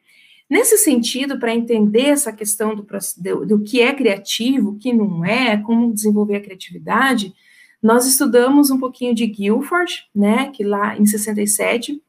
Nesse 0.49 0.77
sentido, 0.77 1.39
para 1.39 1.53
entender 1.53 2.07
essa 2.07 2.31
questão 2.31 2.73
do, 2.75 2.85
do, 3.17 3.45
do, 3.45 3.63
que 3.63 3.81
é 3.81 3.93
criativo, 3.93 4.71
o 4.71 4.77
que 4.77 4.93
não 4.93 5.23
é, 5.23 5.57
como 5.57 5.93
desenvolver 5.93 6.38
a 6.38 6.41
criatividade, 6.41 7.34
nós 7.81 8.05
estudamos 8.05 8.69
um 8.69 8.79
pouquinho 8.79 9.13
de 9.13 9.27
Guilford, 9.27 10.05
né, 10.15 10.49
que 10.51 10.63
lá 10.63 10.97
em 10.97 11.05
67, 11.05 12.01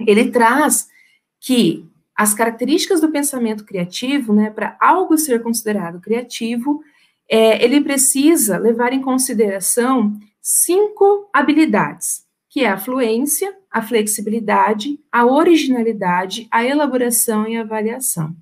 ele 0.00 0.30
traz 0.30 0.88
que 1.40 1.86
as 2.14 2.34
características 2.34 3.00
do 3.00 3.10
pensamento 3.10 3.64
criativo, 3.64 4.34
né, 4.34 4.50
para 4.50 4.76
algo 4.80 5.16
ser 5.16 5.42
considerado 5.42 6.00
criativo, 6.00 6.82
é, 7.32 7.64
ele 7.64 7.80
precisa 7.80 8.58
levar 8.58 8.92
em 8.92 9.00
consideração 9.00 10.20
cinco 10.38 11.30
habilidades, 11.32 12.26
que 12.46 12.60
é 12.60 12.68
a 12.68 12.76
fluência, 12.76 13.56
a 13.70 13.80
flexibilidade, 13.80 15.00
a 15.10 15.24
originalidade, 15.24 16.46
a 16.50 16.62
elaboração 16.62 17.48
e 17.48 17.56
a 17.56 17.62
avaliação. 17.62 18.36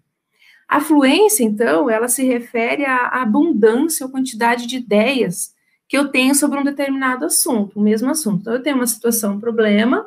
A 0.68 0.80
fluência, 0.80 1.44
então, 1.44 1.88
ela 1.88 2.08
se 2.08 2.24
refere 2.24 2.84
à 2.84 3.22
abundância 3.22 4.04
ou 4.04 4.10
quantidade 4.10 4.66
de 4.66 4.78
ideias 4.78 5.54
que 5.88 5.96
eu 5.96 6.08
tenho 6.08 6.34
sobre 6.34 6.58
um 6.58 6.64
determinado 6.64 7.24
assunto, 7.24 7.78
o 7.78 7.82
mesmo 7.82 8.10
assunto. 8.10 8.40
Então, 8.40 8.54
eu 8.54 8.62
tenho 8.62 8.74
uma 8.74 8.88
situação, 8.88 9.34
um 9.34 9.40
problema, 9.40 10.04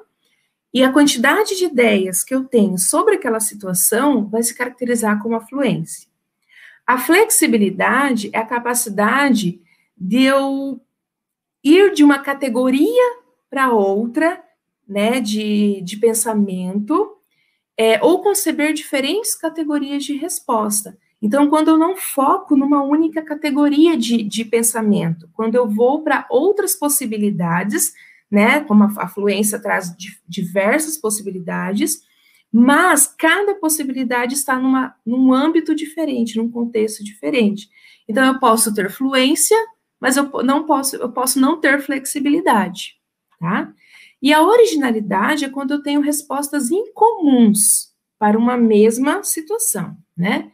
e 0.74 0.84
a 0.84 0.92
quantidade 0.92 1.56
de 1.56 1.64
ideias 1.64 2.22
que 2.22 2.36
eu 2.36 2.44
tenho 2.44 2.78
sobre 2.78 3.16
aquela 3.16 3.40
situação 3.40 4.28
vai 4.28 4.44
se 4.44 4.54
caracterizar 4.54 5.22
como 5.22 5.40
fluência. 5.40 6.13
A 6.94 6.98
flexibilidade 7.00 8.30
é 8.32 8.38
a 8.38 8.46
capacidade 8.46 9.60
de 9.98 10.26
eu 10.26 10.80
ir 11.64 11.92
de 11.92 12.04
uma 12.04 12.20
categoria 12.20 13.04
para 13.50 13.72
outra, 13.72 14.40
né, 14.88 15.20
de, 15.20 15.82
de 15.82 15.98
pensamento, 15.98 17.18
é, 17.76 18.00
ou 18.06 18.22
conceber 18.22 18.74
diferentes 18.74 19.34
categorias 19.34 20.04
de 20.04 20.14
resposta. 20.16 20.96
Então, 21.20 21.50
quando 21.50 21.70
eu 21.70 21.80
não 21.80 21.98
foco 21.98 22.56
numa 22.56 22.84
única 22.84 23.24
categoria 23.24 23.98
de, 23.98 24.22
de 24.22 24.46
pensamento, 24.46 25.28
quando 25.34 25.56
eu 25.56 25.68
vou 25.68 26.04
para 26.04 26.28
outras 26.30 26.76
possibilidades, 26.76 27.92
né, 28.30 28.60
como 28.60 28.84
a, 28.84 28.94
a 28.98 29.08
fluência 29.08 29.58
traz 29.58 29.96
diversas 30.28 30.96
possibilidades, 30.96 32.04
mas 32.54 33.08
cada 33.08 33.56
possibilidade 33.56 34.36
está 34.36 34.60
numa, 34.60 34.96
num 35.04 35.34
âmbito 35.34 35.74
diferente, 35.74 36.38
num 36.38 36.52
contexto 36.52 37.04
diferente. 37.04 37.68
Então, 38.08 38.24
eu 38.28 38.40
posso 38.40 38.72
ter 38.72 38.92
fluência, 38.92 39.58
mas 40.00 40.18
eu 40.18 40.30
não 40.44 40.64
posso, 40.64 40.96
eu 40.98 41.12
posso 41.12 41.40
não 41.40 41.60
ter 41.60 41.82
flexibilidade, 41.82 42.96
tá? 43.40 43.74
E 44.22 44.32
a 44.32 44.44
originalidade 44.44 45.46
é 45.46 45.50
quando 45.50 45.72
eu 45.72 45.82
tenho 45.82 46.00
respostas 46.00 46.70
incomuns 46.70 47.92
para 48.20 48.38
uma 48.38 48.56
mesma 48.56 49.24
situação, 49.24 49.98
né? 50.16 50.52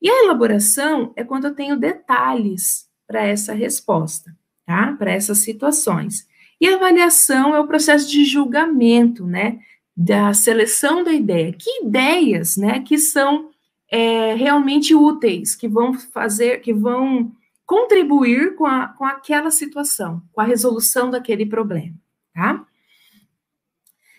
E 0.00 0.08
a 0.08 0.24
elaboração 0.24 1.12
é 1.16 1.24
quando 1.24 1.46
eu 1.46 1.54
tenho 1.54 1.76
detalhes 1.76 2.88
para 3.04 3.26
essa 3.26 3.52
resposta, 3.52 4.34
tá? 4.64 4.92
Para 4.92 5.10
essas 5.10 5.38
situações. 5.38 6.24
E 6.60 6.68
a 6.68 6.76
avaliação 6.76 7.52
é 7.52 7.58
o 7.58 7.66
processo 7.66 8.08
de 8.08 8.24
julgamento, 8.24 9.26
né? 9.26 9.58
Da 9.96 10.32
seleção 10.32 11.04
da 11.04 11.12
ideia. 11.12 11.52
Que 11.52 11.84
ideias, 11.84 12.56
né? 12.56 12.80
Que 12.80 12.98
são 12.98 13.50
é, 13.90 14.34
realmente 14.34 14.94
úteis, 14.94 15.54
que 15.54 15.68
vão 15.68 15.92
fazer, 15.94 16.60
que 16.60 16.72
vão 16.72 17.30
contribuir 17.66 18.54
com, 18.56 18.66
a, 18.66 18.88
com 18.88 19.04
aquela 19.04 19.50
situação, 19.50 20.22
com 20.32 20.40
a 20.40 20.44
resolução 20.44 21.10
daquele 21.10 21.46
problema, 21.46 21.94
tá? 22.34 22.66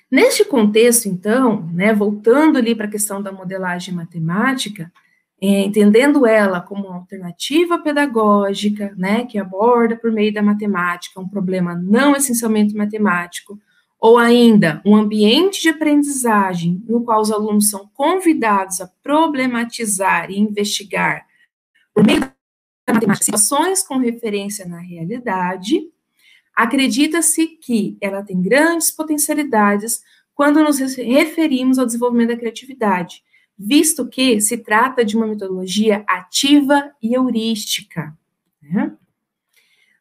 Neste 0.10 0.46
contexto, 0.46 1.08
então, 1.08 1.68
né, 1.74 1.92
voltando 1.92 2.58
ali 2.58 2.76
para 2.76 2.86
a 2.86 2.90
questão 2.90 3.22
da 3.22 3.32
modelagem 3.32 3.94
matemática, 3.94 4.92
é, 5.42 5.62
entendendo 5.62 6.26
ela 6.28 6.62
como 6.62 6.88
uma 6.88 6.98
alternativa 6.98 7.80
pedagógica, 7.80 8.94
né, 8.96 9.26
que 9.26 9.40
aborda 9.40 9.96
por 9.96 10.12
meio 10.12 10.32
da 10.32 10.44
matemática 10.44 11.20
um 11.20 11.28
problema 11.28 11.76
não 11.76 12.16
essencialmente 12.16 12.76
matemático, 12.76 13.60
ou 14.04 14.18
ainda 14.18 14.82
um 14.84 14.98
ambiente 14.98 15.62
de 15.62 15.70
aprendizagem 15.70 16.84
no 16.90 17.06
qual 17.06 17.22
os 17.22 17.32
alunos 17.32 17.70
são 17.70 17.90
convidados 17.94 18.82
a 18.82 18.88
problematizar 19.02 20.30
e 20.30 20.38
investigar 20.38 21.26
por 21.94 22.06
meio 22.06 22.20
matemática 22.86 23.24
situações 23.24 23.82
com 23.82 23.98
referência 23.98 24.68
na 24.68 24.80
realidade, 24.80 25.90
acredita-se 26.54 27.48
que 27.48 27.98
ela 28.02 28.22
tem 28.22 28.42
grandes 28.42 28.92
potencialidades 28.92 30.02
quando 30.36 30.62
nos 30.62 30.80
referimos 30.80 31.80
ao 31.80 31.86
desenvolvimento 31.86 32.32
da 32.32 32.38
criatividade, 32.38 33.24
visto 33.58 34.10
que 34.10 34.42
se 34.42 34.58
trata 34.58 35.06
de 35.06 35.16
uma 35.16 35.28
metodologia 35.28 36.04
ativa 36.10 36.92
e 37.02 37.14
heurística. 37.16 38.14
Né? 38.62 38.92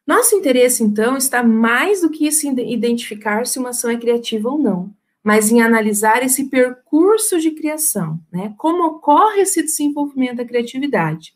Nosso 0.05 0.35
interesse, 0.35 0.83
então, 0.83 1.15
está 1.15 1.41
mais 1.41 2.01
do 2.01 2.09
que 2.09 2.27
em 2.27 2.73
identificar 2.73 3.45
se 3.45 3.57
uma 3.57 3.69
ação 3.69 3.89
é 3.89 3.97
criativa 3.97 4.49
ou 4.49 4.57
não, 4.57 4.93
mas 5.23 5.51
em 5.51 5.61
analisar 5.61 6.23
esse 6.23 6.49
percurso 6.49 7.39
de 7.39 7.51
criação, 7.51 8.19
né? 8.31 8.53
Como 8.57 8.83
ocorre 8.83 9.41
esse 9.41 9.63
desenvolvimento 9.63 10.37
da 10.37 10.45
criatividade. 10.45 11.33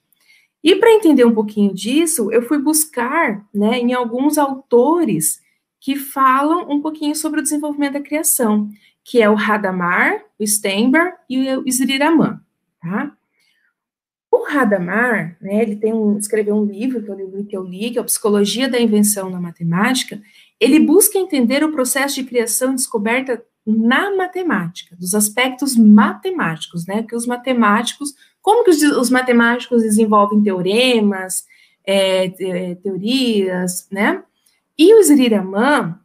E 0.62 0.76
para 0.76 0.92
entender 0.92 1.26
um 1.26 1.34
pouquinho 1.34 1.74
disso, 1.74 2.32
eu 2.32 2.42
fui 2.42 2.58
buscar, 2.58 3.46
né, 3.54 3.80
em 3.80 3.94
alguns 3.94 4.38
autores 4.38 5.40
que 5.80 5.96
falam 5.96 6.70
um 6.70 6.82
pouquinho 6.82 7.16
sobre 7.16 7.40
o 7.40 7.44
desenvolvimento 7.44 7.94
da 7.94 8.02
criação 8.02 8.70
que 9.08 9.22
é 9.22 9.30
o 9.30 9.38
Hadamar, 9.38 10.22
o 10.38 10.46
Steinberg 10.46 11.16
e 11.30 11.50
o 11.56 11.64
Sriraman, 11.66 12.42
tá? 12.82 13.17
O 14.38 14.46
Hadamar, 14.46 15.36
né, 15.42 15.64
ele 15.64 15.76
tem 15.76 15.92
um, 15.92 16.18
escreveu 16.18 16.56
um 16.56 16.66
livro, 16.66 17.02
que 17.02 17.12
é 17.12 17.44
que 17.44 17.58
eu 17.58 17.64
li, 17.64 17.90
que 17.90 17.98
é 17.98 18.04
Psicologia 18.04 18.70
da 18.70 18.80
Invenção 18.80 19.30
na 19.30 19.42
Matemática, 19.42 20.22
ele 20.60 20.80
busca 20.80 21.18
entender 21.18 21.64
o 21.64 21.72
processo 21.72 22.16
de 22.16 22.24
criação 22.24 22.72
e 22.72 22.76
descoberta 22.76 23.44
na 23.66 24.16
matemática, 24.16 24.96
dos 24.96 25.14
aspectos 25.16 25.76
matemáticos, 25.76 26.86
né, 26.86 27.04
que 27.04 27.16
os 27.16 27.26
matemáticos, 27.26 28.14
como 28.42 28.64
que 28.64 28.70
os, 28.70 28.82
os 28.84 29.10
matemáticos 29.10 29.82
desenvolvem 29.82 30.44
teoremas, 30.44 31.46
é, 31.84 32.30
te, 32.30 32.76
teorias, 32.84 33.88
né, 33.92 34.24
e 34.78 34.94
o 34.94 35.00
Sriraman, 35.02 36.00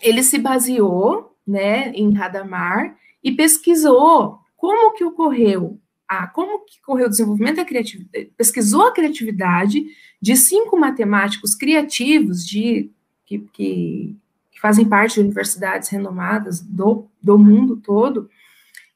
ele 0.00 0.22
se 0.22 0.38
baseou 0.38 1.34
né, 1.46 1.90
em 1.92 2.16
Hadamar, 2.16 2.94
e 3.24 3.32
pesquisou 3.32 4.38
como 4.56 4.92
que 4.92 5.04
ocorreu 5.04 5.78
a, 6.10 6.26
como 6.26 6.64
que 6.64 6.80
ocorreu 6.82 7.06
o 7.06 7.08
desenvolvimento 7.08 7.56
da 7.56 7.64
criatividade, 7.64 8.32
pesquisou 8.36 8.88
a 8.88 8.92
criatividade 8.92 9.86
de 10.20 10.36
cinco 10.36 10.76
matemáticos 10.76 11.54
criativos 11.54 12.44
de, 12.44 12.90
que, 13.24 13.38
que, 13.52 14.16
que 14.50 14.60
fazem 14.60 14.88
parte 14.88 15.14
de 15.14 15.20
universidades 15.20 15.88
renomadas 15.88 16.58
do, 16.58 17.06
do 17.22 17.38
mundo 17.38 17.76
todo, 17.76 18.28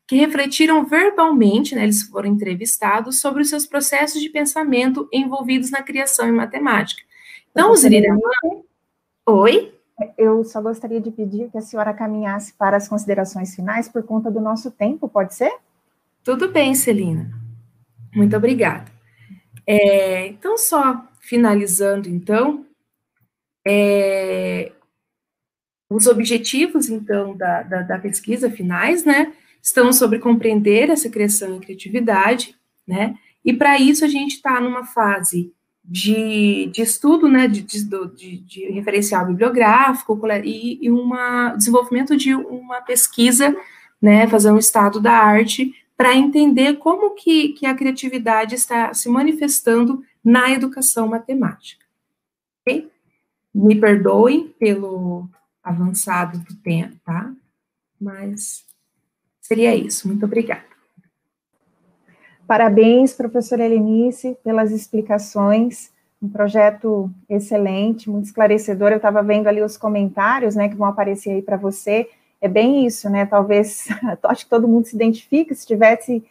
que 0.08 0.16
refletiram 0.16 0.84
verbalmente, 0.84 1.76
né, 1.76 1.84
eles 1.84 2.02
foram 2.02 2.28
entrevistados 2.28 3.20
sobre 3.20 3.42
os 3.42 3.48
seus 3.48 3.64
processos 3.64 4.20
de 4.20 4.28
pensamento 4.28 5.08
envolvidos 5.12 5.70
na 5.70 5.82
criação 5.82 6.28
em 6.28 6.32
matemática. 6.32 7.00
Então, 7.52 7.70
os 7.70 7.84
Oi? 9.24 9.72
Eu 10.18 10.42
só 10.42 10.60
gostaria 10.60 11.00
de 11.00 11.12
pedir 11.12 11.48
que 11.52 11.58
a 11.58 11.62
senhora 11.62 11.94
caminhasse 11.94 12.52
para 12.54 12.76
as 12.76 12.88
considerações 12.88 13.54
finais 13.54 13.88
por 13.88 14.02
conta 14.02 14.32
do 14.32 14.40
nosso 14.40 14.72
tempo, 14.72 15.08
pode 15.08 15.32
ser? 15.36 15.56
Tudo 16.24 16.48
bem, 16.48 16.74
Celina. 16.74 17.30
Muito 18.14 18.34
obrigada. 18.34 18.90
É, 19.66 20.26
então, 20.28 20.56
só 20.56 21.06
finalizando, 21.20 22.08
então, 22.08 22.64
é, 23.66 24.72
os 25.90 26.06
objetivos, 26.06 26.88
então, 26.88 27.36
da, 27.36 27.62
da, 27.62 27.82
da, 27.82 27.98
pesquisa 27.98 28.50
finais, 28.50 29.04
né, 29.04 29.34
estão 29.62 29.92
sobre 29.92 30.18
compreender 30.18 30.88
essa 30.88 31.10
criação 31.10 31.56
e 31.56 31.60
criatividade, 31.60 32.56
né, 32.86 33.16
e 33.44 33.52
para 33.52 33.78
isso 33.78 34.02
a 34.02 34.08
gente 34.08 34.36
está 34.36 34.60
numa 34.60 34.84
fase 34.84 35.52
de, 35.84 36.70
de 36.72 36.80
estudo, 36.80 37.28
né, 37.28 37.46
de, 37.46 37.62
de, 37.62 38.38
de 38.38 38.64
referencial 38.70 39.26
bibliográfico 39.26 40.18
e, 40.42 40.86
e 40.86 40.90
uma 40.90 41.54
desenvolvimento 41.54 42.16
de 42.16 42.34
uma 42.34 42.80
pesquisa, 42.80 43.54
né, 44.00 44.26
fazer 44.26 44.50
um 44.50 44.58
estado 44.58 45.00
da 45.00 45.12
arte 45.12 45.74
para 45.96 46.14
entender 46.14 46.78
como 46.78 47.14
que, 47.14 47.50
que 47.50 47.66
a 47.66 47.74
criatividade 47.74 48.54
está 48.54 48.92
se 48.92 49.08
manifestando 49.08 50.02
na 50.24 50.50
educação 50.50 51.06
matemática. 51.08 51.84
Okay? 52.62 52.90
Me 53.54 53.76
perdoem 53.76 54.48
pelo 54.58 55.28
avançado 55.62 56.38
do 56.38 56.56
tempo, 56.56 56.96
tá? 57.04 57.32
Mas 58.00 58.64
seria 59.40 59.74
isso. 59.74 60.08
Muito 60.08 60.24
obrigada. 60.24 60.74
Parabéns, 62.46 63.14
professora 63.14 63.64
Helenice, 63.64 64.36
pelas 64.42 64.70
explicações. 64.70 65.92
Um 66.20 66.28
projeto 66.28 67.10
excelente, 67.28 68.10
muito 68.10 68.26
esclarecedor. 68.26 68.90
Eu 68.90 68.96
estava 68.96 69.22
vendo 69.22 69.46
ali 69.46 69.62
os 69.62 69.76
comentários, 69.76 70.54
né, 70.54 70.68
que 70.68 70.74
vão 70.74 70.86
aparecer 70.86 71.30
aí 71.30 71.42
para 71.42 71.56
você. 71.56 72.08
É 72.44 72.48
bem 72.48 72.84
isso, 72.84 73.08
né? 73.08 73.24
Talvez, 73.24 73.88
acho 74.24 74.44
que 74.44 74.50
todo 74.50 74.68
mundo 74.68 74.84
se 74.84 74.94
identifica 74.94 75.54
se 75.54 75.66
tivesse 75.66 76.22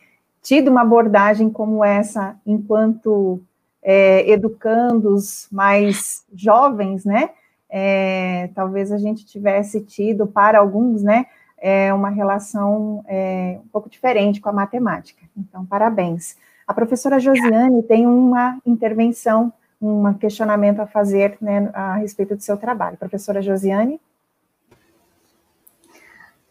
tido 0.44 0.70
uma 0.70 0.82
abordagem 0.82 1.50
como 1.50 1.84
essa 1.84 2.36
enquanto 2.46 3.42
é, 3.82 4.30
educandos 4.30 5.48
mais 5.52 6.24
jovens, 6.32 7.04
né? 7.04 7.32
É, 7.68 8.52
talvez 8.54 8.92
a 8.92 9.00
gente 9.00 9.26
tivesse 9.26 9.82
tido, 9.82 10.28
para 10.28 10.60
alguns, 10.60 11.02
né, 11.02 11.26
é 11.58 11.92
uma 11.92 12.10
relação 12.10 13.04
é, 13.08 13.58
um 13.66 13.68
pouco 13.70 13.90
diferente 13.90 14.40
com 14.40 14.50
a 14.50 14.54
matemática. 14.54 15.24
Então, 15.36 15.66
parabéns. 15.66 16.38
A 16.68 16.76
professora 16.76 17.20
Josiane 17.20 17.82
tem 17.82 18.06
uma 18.06 18.60
intervenção, 18.64 19.52
um 19.82 20.14
questionamento 20.14 20.80
a 20.80 20.86
fazer 20.86 21.36
né, 21.42 21.72
a 21.74 21.96
respeito 21.96 22.36
do 22.36 22.44
seu 22.44 22.56
trabalho. 22.56 22.98
Professora 22.98 23.42
Josiane? 23.42 24.00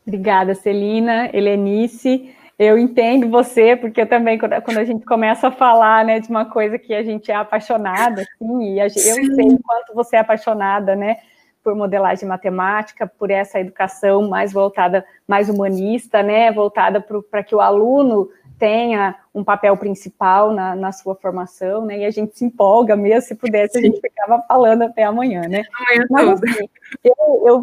Obrigada, 0.06 0.54
Celina, 0.54 1.30
Helenice. 1.32 2.34
Eu 2.58 2.78
entendo 2.78 3.28
você, 3.28 3.76
porque 3.76 4.02
eu 4.02 4.06
também, 4.06 4.38
quando 4.38 4.78
a 4.78 4.84
gente 4.84 5.04
começa 5.04 5.48
a 5.48 5.50
falar 5.50 6.04
né, 6.04 6.20
de 6.20 6.28
uma 6.28 6.44
coisa 6.44 6.78
que 6.78 6.94
a 6.94 7.02
gente 7.02 7.30
é 7.30 7.34
apaixonada, 7.34 8.22
assim, 8.22 8.74
e 8.74 8.80
eu 8.80 8.90
Sim. 8.90 9.34
sei 9.34 9.48
o 9.48 9.58
quanto 9.62 9.94
você 9.94 10.16
é 10.16 10.20
apaixonada, 10.20 10.94
né? 10.94 11.16
Por 11.62 11.74
modelagem 11.74 12.28
matemática, 12.28 13.06
por 13.06 13.30
essa 13.30 13.60
educação 13.60 14.28
mais 14.28 14.52
voltada, 14.52 15.05
mais 15.26 15.48
humanista, 15.48 16.22
né, 16.22 16.51
voltada 16.51 17.01
para 17.01 17.43
que 17.43 17.55
o 17.55 17.60
aluno 17.60 18.28
tenha 18.59 19.16
um 19.34 19.43
papel 19.43 19.76
principal 19.76 20.52
na, 20.52 20.76
na, 20.76 20.93
sua 20.93 21.14
formação, 21.16 21.84
né, 21.84 21.98
e 21.98 22.05
a 22.05 22.10
gente 22.10 22.36
se 22.39 22.44
empolga 22.44 22.94
mesmo, 22.94 23.28
se 23.28 23.34
pudesse, 23.34 23.74
Sim. 23.74 23.78
a 23.78 23.82
gente 23.82 24.01
ficava 24.01 24.40
falando 24.47 24.82
até 24.82 25.05
amanhã, 25.05 25.43
né. 25.43 25.64
Amanhã 25.74 26.06
Mas, 26.10 26.43
assim, 26.43 26.68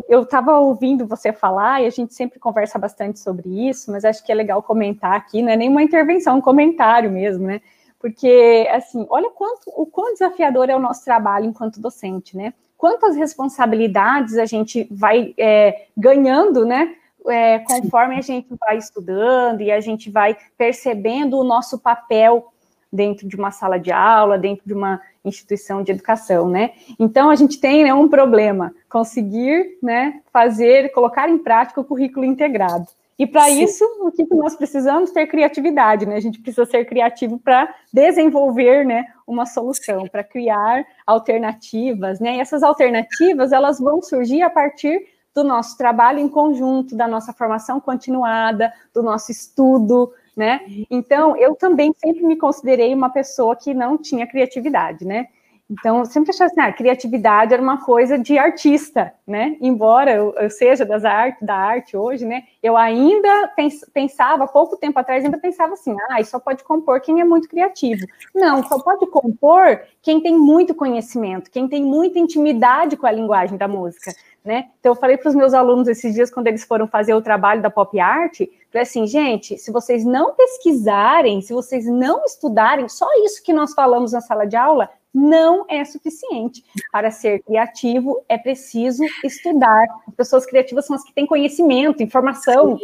eu 0.10 0.24
estava 0.24 0.60
ouvindo 0.60 1.08
você 1.08 1.32
falar, 1.32 1.82
e 1.82 1.86
a 1.86 1.90
gente 1.90 2.14
sempre 2.14 2.40
conversa 2.40 2.78
bastante 2.78 3.20
sobre 3.20 3.70
isso, 3.70 3.92
mas 3.92 4.04
acho 4.04 4.26
que 4.26 4.32
é 4.32 4.36
legal 4.36 4.62
comentar 4.62 5.14
aqui, 5.14 5.42
não 5.42 5.52
é 5.52 5.56
nenhuma 5.56 5.84
intervenção, 5.84 6.38
um 6.38 6.42
comentário 6.42 7.10
mesmo, 7.10 7.48
né, 7.48 7.62
porque, 7.98 8.68
assim, 8.72 9.06
olha 9.10 9.30
quanto, 9.30 9.70
o 9.76 9.86
quão 9.86 10.14
desafiador 10.14 10.70
é 10.70 10.76
o 10.76 10.80
nosso 10.80 11.04
trabalho 11.06 11.46
enquanto 11.46 11.82
docente, 11.82 12.36
né, 12.36 12.54
quantas 12.80 13.16
responsabilidades 13.16 14.40
a 14.40 14.46
gente 14.46 14.88
vai 14.90 15.36
é, 15.38 15.86
ganhando, 15.96 16.66
né? 16.66 16.96
é, 17.28 17.60
conforme 17.60 18.16
a 18.16 18.22
gente 18.22 18.48
vai 18.60 18.78
estudando 18.78 19.62
e 19.62 19.72
a 19.72 19.80
gente 19.80 20.10
vai 20.10 20.38
percebendo 20.58 21.38
o 21.38 21.44
nosso 21.44 21.78
papel 21.80 22.52
dentro 22.92 23.28
de 23.28 23.36
uma 23.36 23.52
sala 23.52 23.80
de 23.80 23.92
aula, 23.92 24.38
dentro 24.38 24.66
de 24.66 24.74
uma 24.74 25.00
instituição 25.24 25.84
de 25.84 25.92
educação, 25.92 26.50
né? 26.50 26.72
Então 26.98 27.30
a 27.30 27.36
gente 27.36 27.60
tem 27.60 27.84
né, 27.84 27.94
um 27.94 28.08
problema, 28.08 28.74
conseguir, 28.90 29.78
né, 29.82 30.22
fazer, 30.34 30.92
colocar 30.92 31.30
em 31.30 31.38
prática 31.38 31.82
o 31.82 31.84
currículo 31.84 32.26
integrado. 32.26 32.88
E 33.20 33.28
para 33.28 33.50
isso, 33.50 33.84
o 34.00 34.10
que 34.14 34.26
nós 34.34 34.56
precisamos? 34.56 35.12
Ter 35.12 35.28
criatividade, 35.28 36.06
né? 36.06 36.16
A 36.16 36.22
gente 36.22 36.40
precisa 36.40 36.66
ser 36.66 36.86
criativo 36.86 37.38
para 37.38 37.76
desenvolver, 37.92 38.86
né, 38.86 39.08
uma 39.28 39.46
solução, 39.46 40.08
para 40.08 40.24
criar 40.24 40.86
alternativas, 41.06 42.22
né? 42.22 42.38
E 42.38 42.40
essas 42.40 42.64
alternativas, 42.64 43.52
elas 43.52 43.78
vão 43.78 44.02
surgir 44.02 44.42
a 44.42 44.50
partir 44.50 45.06
do 45.36 45.44
nosso 45.44 45.78
trabalho 45.78 46.20
em 46.20 46.30
conjunto, 46.30 46.96
da 46.96 47.10
nossa 47.10 47.34
formação 47.34 47.82
continuada, 47.82 48.72
do 48.94 49.04
nosso 49.04 49.34
estudo, 49.34 50.14
né? 50.34 50.62
Então, 50.90 51.36
eu 51.36 51.56
também 51.56 51.94
sempre 51.98 52.24
me 52.26 52.38
considerei 52.38 52.94
uma 52.94 53.10
pessoa 53.10 53.54
que 53.54 53.74
não 53.74 53.98
tinha 53.98 54.26
criatividade, 54.26 55.04
né? 55.04 55.28
Então, 55.70 56.00
eu 56.00 56.06
sempre 56.06 56.32
achava 56.32 56.50
assim, 56.50 56.62
ah, 56.62 56.74
criatividade 56.74 57.54
era 57.54 57.62
uma 57.62 57.86
coisa 57.86 58.18
de 58.18 58.40
artista, 58.40 59.14
né? 59.26 59.56
Embora 59.62 60.12
eu, 60.12 60.34
eu 60.34 60.50
seja 60.50 60.84
das 60.84 61.06
arte, 61.06 61.46
da 61.46 61.56
arte 61.56 61.96
hoje, 61.96 62.26
né? 62.26 62.44
Eu 62.64 62.76
ainda 62.76 63.48
pens, 63.56 63.86
pensava, 63.94 64.48
pouco 64.48 64.78
tempo 64.78 64.98
atrás, 64.98 65.24
ainda 65.24 65.38
pensava 65.38 65.74
assim, 65.74 65.96
ah, 66.10 66.24
só 66.24 66.40
pode 66.40 66.64
compor 66.64 67.00
quem 67.02 67.22
é 67.22 67.24
muito 67.24 67.48
criativo. 67.48 68.04
Não, 68.34 68.68
só 68.68 68.80
pode 68.80 69.06
compor 69.12 69.82
quem 70.02 70.20
tem 70.20 70.36
muito 70.36 70.74
conhecimento, 70.74 71.52
quem 71.52 71.68
tem 71.68 71.84
muita 71.84 72.18
intimidade 72.18 72.98
com 72.98 73.06
a 73.06 73.12
linguagem 73.12 73.56
da 73.56 73.68
música, 73.68 74.12
né? 74.44 74.70
Então, 74.80 74.94
eu 74.94 74.96
falei 74.96 75.18
para 75.18 75.30
os 75.30 75.36
meus 75.36 75.54
alunos 75.54 75.88
esses 75.88 76.16
dias, 76.16 76.32
quando 76.32 76.48
eles 76.48 76.64
foram 76.64 76.88
fazer 76.88 77.14
o 77.14 77.22
trabalho 77.22 77.62
da 77.62 77.70
pop 77.70 78.00
art, 78.00 78.40
falei 78.72 78.84
assim, 78.84 79.06
gente, 79.06 79.56
se 79.60 79.72
vocês 79.72 80.04
não 80.04 80.34
pesquisarem, 80.34 81.42
se 81.42 81.54
vocês 81.54 81.86
não 81.86 82.26
estudarem, 82.26 82.90
só 82.90 83.08
isso 83.24 83.44
que 83.44 83.54
nós 83.54 83.76
falamos 83.76 84.14
na 84.14 84.22
sala 84.22 84.48
de 84.48 84.56
aula 84.56 84.90
não 85.14 85.66
é 85.68 85.84
suficiente. 85.84 86.64
Para 86.92 87.12
ser 87.12 87.42
criativo, 87.44 88.24
é 88.30 88.38
preciso 88.38 89.04
estudar. 89.24 89.86
As 90.08 90.16
pessoas 90.16 90.46
criativas 90.46 90.86
são 90.86 90.96
as 90.96 91.04
que 91.04 91.14
têm 91.14 91.26
conhecimento, 91.26 92.04
informação. 92.04 92.80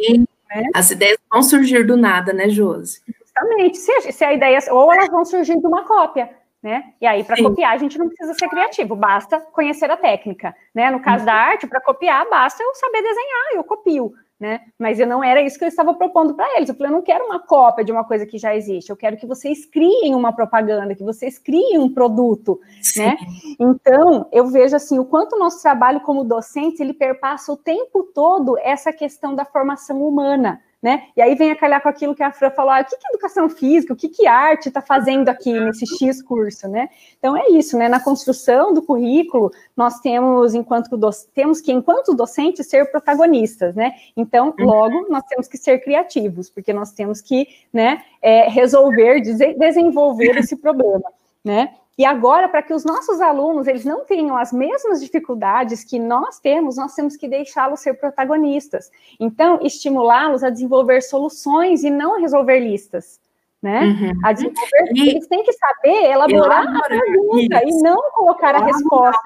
Né? 0.54 0.64
As 0.74 0.90
ideias 0.90 1.18
vão 1.30 1.42
surgir 1.42 1.84
do 1.84 1.96
nada, 1.96 2.32
né, 2.32 2.48
Josi? 2.48 3.00
Justamente. 3.20 3.78
Se, 3.78 4.12
se 4.12 4.24
a 4.24 4.32
ideia, 4.32 4.58
ou 4.70 4.92
elas 4.92 5.08
vão 5.08 5.24
surgir 5.24 5.58
de 5.58 5.66
uma 5.66 5.84
cópia. 5.84 6.30
Né? 6.66 6.82
E 7.00 7.06
aí, 7.06 7.22
para 7.22 7.40
copiar, 7.40 7.74
a 7.74 7.76
gente 7.76 7.96
não 7.96 8.08
precisa 8.08 8.34
ser 8.34 8.48
criativo, 8.48 8.96
basta 8.96 9.40
conhecer 9.52 9.88
a 9.88 9.96
técnica. 9.96 10.52
Né? 10.74 10.90
No 10.90 10.98
caso 10.98 11.24
da 11.24 11.32
arte, 11.32 11.64
para 11.64 11.80
copiar, 11.80 12.28
basta 12.28 12.60
eu 12.60 12.74
saber 12.74 13.02
desenhar, 13.02 13.54
eu 13.54 13.62
copio 13.62 14.12
né? 14.38 14.60
Mas 14.78 15.00
eu 15.00 15.06
não 15.06 15.24
era 15.24 15.40
isso 15.40 15.58
que 15.58 15.64
eu 15.64 15.68
estava 15.68 15.94
propondo 15.94 16.34
para 16.34 16.56
eles. 16.56 16.68
Eu 16.68 16.74
falei, 16.74 16.92
eu 16.92 16.96
não 16.96 17.02
quero 17.02 17.24
uma 17.24 17.38
cópia 17.38 17.84
de 17.84 17.90
uma 17.90 18.04
coisa 18.04 18.26
que 18.26 18.36
já 18.36 18.54
existe. 18.54 18.90
Eu 18.90 18.96
quero 18.96 19.16
que 19.16 19.26
vocês 19.26 19.64
criem 19.64 20.14
uma 20.14 20.32
propaganda, 20.32 20.94
que 20.94 21.02
vocês 21.02 21.38
criem 21.38 21.78
um 21.78 21.88
produto, 21.88 22.60
Sim. 22.82 23.06
né? 23.06 23.16
Então, 23.58 24.28
eu 24.30 24.46
vejo 24.48 24.76
assim, 24.76 24.98
o 24.98 25.06
quanto 25.06 25.36
o 25.36 25.38
nosso 25.38 25.62
trabalho 25.62 26.00
como 26.00 26.22
docente, 26.22 26.82
ele 26.82 26.92
perpassa 26.92 27.50
o 27.50 27.56
tempo 27.56 28.02
todo 28.14 28.58
essa 28.58 28.92
questão 28.92 29.34
da 29.34 29.44
formação 29.44 30.02
humana, 30.06 30.60
né? 30.86 31.08
E 31.16 31.20
aí 31.20 31.34
vem 31.34 31.50
a 31.50 31.56
calhar 31.56 31.82
com 31.82 31.88
aquilo 31.88 32.14
que 32.14 32.22
a 32.22 32.30
Fran 32.30 32.48
falou, 32.52 32.70
ah, 32.70 32.80
o 32.80 32.84
que, 32.84 32.96
que 32.96 33.08
educação 33.08 33.48
física, 33.48 33.92
o 33.92 33.96
que, 33.96 34.08
que 34.08 34.24
arte 34.24 34.68
está 34.68 34.80
fazendo 34.80 35.28
aqui 35.28 35.52
nesse 35.58 35.84
X 35.84 36.22
curso, 36.22 36.68
né? 36.68 36.88
Então 37.18 37.36
é 37.36 37.48
isso, 37.50 37.76
né? 37.76 37.88
Na 37.88 37.98
construção 37.98 38.72
do 38.72 38.80
currículo, 38.80 39.50
nós 39.76 39.98
temos, 39.98 40.54
enquanto 40.54 40.96
temos 41.34 41.60
que, 41.60 41.72
enquanto 41.72 42.14
docentes, 42.14 42.68
ser 42.68 42.88
protagonistas, 42.88 43.74
né? 43.74 43.94
Então, 44.16 44.54
uhum. 44.56 44.64
logo, 44.64 45.06
nós 45.10 45.24
temos 45.24 45.48
que 45.48 45.58
ser 45.58 45.80
criativos, 45.80 46.48
porque 46.48 46.72
nós 46.72 46.92
temos 46.92 47.20
que, 47.20 47.48
né, 47.72 48.04
é, 48.22 48.48
resolver, 48.48 49.20
desenvolver 49.58 50.36
esse 50.38 50.54
problema, 50.54 51.10
né? 51.44 51.74
E 51.98 52.04
agora, 52.04 52.48
para 52.48 52.62
que 52.62 52.74
os 52.74 52.84
nossos 52.84 53.20
alunos 53.20 53.66
eles 53.66 53.84
não 53.84 54.04
tenham 54.04 54.36
as 54.36 54.52
mesmas 54.52 55.00
dificuldades 55.00 55.82
que 55.82 55.98
nós 55.98 56.38
temos, 56.38 56.76
nós 56.76 56.94
temos 56.94 57.16
que 57.16 57.26
deixá-los 57.26 57.80
ser 57.80 57.94
protagonistas. 57.94 58.90
Então, 59.18 59.58
estimulá-los 59.62 60.44
a 60.44 60.50
desenvolver 60.50 61.00
soluções 61.00 61.84
e 61.84 61.90
não 61.90 62.20
resolver 62.20 62.60
listas. 62.60 63.18
Né? 63.62 63.80
Uhum. 63.80 64.12
A 64.22 64.32
desenvolver, 64.34 64.92
e 64.94 65.08
eles 65.08 65.26
têm 65.26 65.42
que 65.42 65.52
saber 65.54 66.10
elaborar, 66.10 66.64
elaborar 66.64 66.84
a 66.84 66.88
pergunta 66.88 67.64
isso. 67.64 67.78
e 67.78 67.82
não 67.82 68.10
colocar 68.10 68.50
elaborar 68.50 68.62
a 68.62 68.66
resposta 68.66 69.20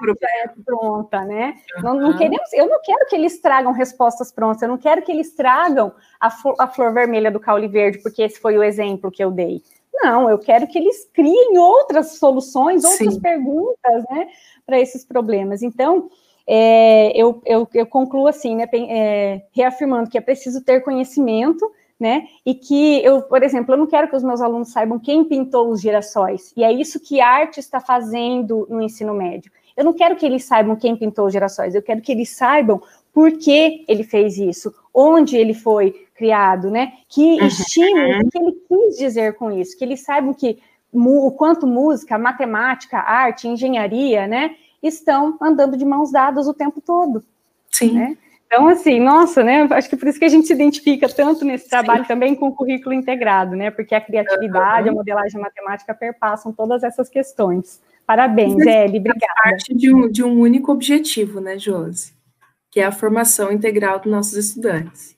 pronta, 0.65 1.25
né? 1.25 1.55
Uhum. 1.75 1.83
Não, 1.83 1.93
não, 1.95 2.17
queremos, 2.17 2.51
eu 2.53 2.67
não 2.67 2.81
quero 2.81 3.05
que 3.07 3.15
eles 3.15 3.39
tragam 3.41 3.73
respostas 3.73 4.31
prontas, 4.31 4.61
eu 4.61 4.69
não 4.69 4.77
quero 4.77 5.01
que 5.01 5.11
eles 5.11 5.35
tragam 5.35 5.91
a, 6.19 6.27
a 6.59 6.67
flor 6.67 6.93
vermelha 6.93 7.29
do 7.29 7.41
caule 7.41 7.67
verde, 7.67 7.99
porque 7.99 8.23
esse 8.23 8.39
foi 8.39 8.57
o 8.57 8.63
exemplo 8.63 9.11
que 9.11 9.23
eu 9.23 9.29
dei. 9.29 9.61
Não, 9.93 10.29
eu 10.29 10.39
quero 10.39 10.67
que 10.67 10.77
eles 10.77 11.09
criem 11.13 11.57
outras 11.57 12.17
soluções, 12.17 12.83
outras 12.83 13.13
Sim. 13.13 13.19
perguntas, 13.19 14.03
né, 14.09 14.29
para 14.65 14.79
esses 14.79 15.05
problemas. 15.05 15.61
Então, 15.61 16.09
é, 16.47 17.11
eu, 17.15 17.41
eu, 17.45 17.67
eu, 17.73 17.85
concluo 17.85 18.27
assim, 18.27 18.55
né, 18.55 18.65
é, 18.73 19.41
reafirmando 19.51 20.09
que 20.09 20.17
é 20.17 20.21
preciso 20.21 20.63
ter 20.63 20.81
conhecimento, 20.81 21.69
né, 21.99 22.25
e 22.43 22.55
que 22.55 23.03
eu, 23.05 23.21
por 23.21 23.43
exemplo, 23.43 23.73
eu 23.73 23.77
não 23.77 23.85
quero 23.85 24.09
que 24.09 24.15
os 24.15 24.23
meus 24.23 24.41
alunos 24.41 24.71
saibam 24.71 24.97
quem 24.97 25.23
pintou 25.23 25.69
os 25.69 25.81
girassóis, 25.81 26.51
e 26.57 26.63
é 26.63 26.71
isso 26.71 26.99
que 26.99 27.21
a 27.21 27.27
arte 27.27 27.59
está 27.59 27.79
fazendo 27.79 28.65
no 28.69 28.81
ensino 28.81 29.13
médio. 29.13 29.51
Eu 29.77 29.85
não 29.85 29.93
quero 29.93 30.15
que 30.15 30.25
eles 30.25 30.43
saibam 30.43 30.75
quem 30.75 30.95
pintou 30.95 31.27
os 31.27 31.33
girassóis, 31.33 31.75
eu 31.75 31.81
quero 31.81 32.01
que 32.01 32.11
eles 32.11 32.29
saibam 32.29 32.81
por 33.13 33.31
que 33.37 33.85
ele 33.87 34.03
fez 34.03 34.37
isso, 34.37 34.73
onde 34.93 35.37
ele 35.37 35.53
foi 35.53 36.07
criado, 36.15 36.69
né? 36.69 36.93
Que 37.07 37.39
uhum. 37.39 37.47
estímulo, 37.47 38.21
o 38.21 38.29
que 38.29 38.37
ele 38.37 38.51
quis 38.67 38.97
dizer 38.97 39.35
com 39.35 39.51
isso, 39.51 39.77
que 39.77 39.83
eles 39.83 40.01
saibam 40.01 40.33
que 40.33 40.59
o 40.93 41.31
quanto 41.31 41.65
música, 41.65 42.17
matemática, 42.17 42.99
arte, 42.99 43.47
engenharia, 43.47 44.27
né, 44.27 44.55
estão 44.83 45.37
andando 45.41 45.77
de 45.77 45.85
mãos 45.85 46.11
dadas 46.11 46.47
o 46.47 46.53
tempo 46.53 46.81
todo. 46.81 47.23
Sim. 47.71 47.93
Né? 47.93 48.17
Então, 48.45 48.67
assim, 48.67 48.99
nossa, 48.99 49.41
né? 49.41 49.65
Acho 49.71 49.89
que 49.89 49.95
por 49.95 50.09
isso 50.09 50.19
que 50.19 50.25
a 50.25 50.29
gente 50.29 50.45
se 50.45 50.51
identifica 50.51 51.07
tanto 51.07 51.45
nesse 51.45 51.69
trabalho 51.69 52.01
Sim. 52.01 52.07
também 52.09 52.35
com 52.35 52.49
o 52.49 52.53
currículo 52.53 52.93
integrado, 52.93 53.55
né? 53.55 53.71
Porque 53.71 53.95
a 53.95 54.01
criatividade, 54.01 54.89
uhum. 54.89 54.95
a 54.95 54.97
modelagem 54.97 55.39
matemática 55.39 55.93
perpassam 55.93 56.51
todas 56.51 56.83
essas 56.83 57.07
questões. 57.07 57.81
Parabéns, 58.05 58.57
Eli, 58.57 58.97
obrigada. 58.97 59.33
parte 59.41 59.73
de 59.73 59.95
um, 59.95 60.11
de 60.11 60.21
um 60.21 60.37
único 60.37 60.69
objetivo, 60.69 61.39
né, 61.39 61.57
Josi? 61.57 62.13
Que 62.71 62.79
é 62.79 62.85
a 62.85 62.91
formação 62.91 63.51
integral 63.51 63.99
dos 63.99 64.11
nossos 64.11 64.33
estudantes. 64.33 65.15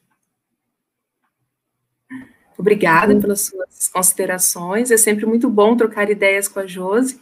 Obrigada 2.58 3.16
pelas 3.20 3.42
suas 3.42 3.90
considerações. 3.90 4.92
É 4.92 4.98
sempre 4.98 5.26
muito 5.26 5.50
bom 5.50 5.76
trocar 5.76 6.10
ideias 6.10 6.48
com 6.48 6.60
a 6.60 6.68
Josi. 6.68 7.20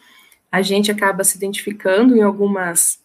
A 0.52 0.62
gente 0.62 0.92
acaba 0.92 1.24
se 1.24 1.38
identificando 1.38 2.16
em 2.16 2.22
algumas, 2.22 3.00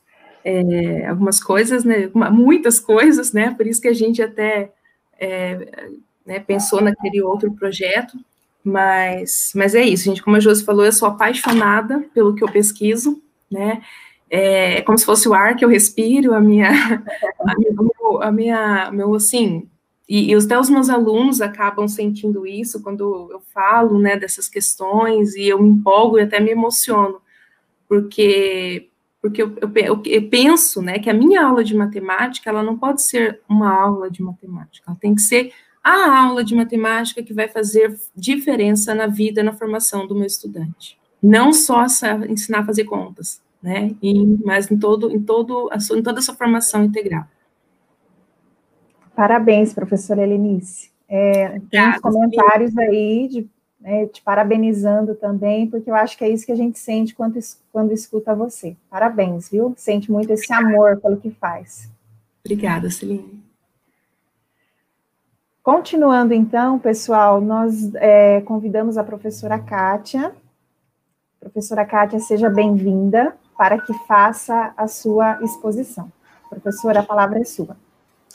é, 0.44 1.06
algumas 1.06 1.42
coisas, 1.42 1.84
né? 1.84 2.10
Muitas 2.14 2.78
coisas, 2.78 3.32
né? 3.32 3.54
Por 3.54 3.66
isso 3.66 3.80
que 3.80 3.88
a 3.88 3.94
gente 3.94 4.22
até 4.22 4.72
é, 5.18 5.94
né, 6.26 6.40
pensou 6.40 6.80
naquele 6.80 7.22
outro 7.22 7.52
projeto. 7.52 8.18
Mas, 8.62 9.52
mas 9.54 9.74
é 9.74 9.82
isso, 9.82 10.04
gente. 10.04 10.22
Como 10.22 10.36
a 10.36 10.40
Josi 10.40 10.64
falou, 10.64 10.84
eu 10.84 10.92
sou 10.92 11.08
apaixonada 11.08 12.04
pelo 12.12 12.34
que 12.34 12.42
eu 12.42 12.50
pesquiso, 12.50 13.22
né? 13.50 13.80
É, 14.28 14.78
é 14.78 14.82
como 14.82 14.98
se 14.98 15.04
fosse 15.04 15.28
o 15.28 15.34
ar 15.34 15.56
que 15.56 15.64
eu 15.64 15.68
respiro, 15.68 16.34
a 16.34 16.40
minha, 16.40 16.70
a 16.70 18.26
a 18.26 18.32
minha 18.32 18.90
meu 18.90 19.14
assim, 19.14 19.68
e, 20.08 20.30
e 20.30 20.34
até 20.34 20.58
os 20.58 20.70
meus 20.70 20.88
alunos 20.88 21.40
acabam 21.40 21.88
sentindo 21.88 22.46
isso 22.46 22.82
quando 22.82 23.28
eu 23.30 23.40
falo, 23.52 23.98
né, 23.98 24.16
dessas 24.16 24.48
questões, 24.48 25.34
e 25.34 25.48
eu 25.48 25.60
me 25.60 25.68
empolgo 25.68 26.18
e 26.18 26.22
até 26.22 26.38
me 26.40 26.50
emociono, 26.50 27.20
porque 27.88 28.88
porque 29.20 29.42
eu, 29.42 29.56
eu, 29.60 30.02
eu, 30.04 30.28
penso, 30.28 30.80
né, 30.80 31.00
que 31.00 31.10
a 31.10 31.14
minha 31.14 31.44
aula 31.44 31.64
de 31.64 31.74
matemática, 31.74 32.48
ela 32.48 32.62
não 32.62 32.78
pode 32.78 33.02
ser 33.02 33.40
uma 33.48 33.68
aula 33.68 34.08
de 34.08 34.22
matemática, 34.22 34.84
ela 34.86 34.96
tem 35.00 35.16
que 35.16 35.20
ser 35.20 35.52
a 35.82 36.20
aula 36.20 36.44
de 36.44 36.54
matemática 36.54 37.20
que 37.24 37.34
vai 37.34 37.48
fazer 37.48 37.98
diferença 38.14 38.94
na 38.94 39.08
vida, 39.08 39.42
na 39.42 39.52
formação 39.52 40.06
do 40.06 40.14
meu 40.14 40.26
estudante. 40.26 40.96
Não 41.20 41.52
só 41.52 41.86
ensinar 42.28 42.60
a 42.60 42.66
fazer 42.66 42.84
contas, 42.84 43.42
né, 43.66 43.96
e, 44.00 44.38
mas 44.44 44.70
em 44.70 44.78
todo, 44.78 45.10
em 45.10 45.20
todo, 45.20 45.68
em 45.96 46.00
toda 46.00 46.20
essa 46.20 46.32
formação 46.32 46.84
integral. 46.84 47.24
Parabéns, 49.12 49.74
professora 49.74 50.22
Helenice. 50.22 50.92
É, 51.08 51.58
tem 51.68 51.88
uns 51.88 51.98
comentários 51.98 52.78
aí 52.78 53.26
de, 53.26 53.48
né, 53.80 54.06
te 54.06 54.22
parabenizando 54.22 55.16
também, 55.16 55.68
porque 55.68 55.90
eu 55.90 55.96
acho 55.96 56.16
que 56.16 56.22
é 56.22 56.28
isso 56.28 56.46
que 56.46 56.52
a 56.52 56.56
gente 56.56 56.78
sente 56.78 57.12
quando, 57.12 57.40
quando 57.72 57.92
escuta 57.92 58.36
você. 58.36 58.76
Parabéns, 58.88 59.50
viu? 59.50 59.74
Sente 59.76 60.12
muito 60.12 60.32
esse 60.32 60.52
amor 60.52 61.00
pelo 61.00 61.16
que 61.16 61.30
faz. 61.30 61.90
Obrigada, 62.44 62.88
Celine. 62.88 63.42
Continuando, 65.60 66.32
então, 66.32 66.78
pessoal, 66.78 67.40
nós 67.40 67.92
é, 67.96 68.40
convidamos 68.42 68.96
a 68.96 69.02
professora 69.02 69.58
Kátia. 69.58 70.32
Professora 71.40 71.84
Kátia, 71.84 72.20
seja 72.20 72.48
bem-vinda 72.48 73.36
para 73.56 73.80
que 73.80 73.92
faça 74.06 74.72
a 74.76 74.86
sua 74.86 75.42
exposição. 75.42 76.10
Professora, 76.48 77.00
a 77.00 77.02
palavra 77.02 77.40
é 77.40 77.44
sua. 77.44 77.76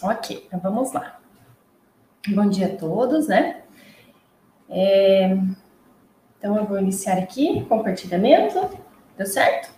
Ok, 0.01 0.43
então 0.47 0.59
vamos 0.59 0.91
lá. 0.91 1.19
Bom 2.27 2.47
dia 2.47 2.67
a 2.67 2.77
todos, 2.77 3.27
né? 3.27 3.63
É, 4.69 5.37
então, 6.37 6.55
eu 6.57 6.65
vou 6.65 6.79
iniciar 6.79 7.17
aqui 7.17 7.63
compartilhamento. 7.65 8.79
Deu 9.17 9.27
certo? 9.27 9.71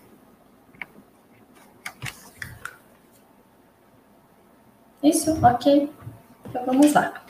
Isso, 5.01 5.45
ok. 5.45 5.91
Então, 6.45 6.65
vamos 6.65 6.93
lá. 6.93 7.22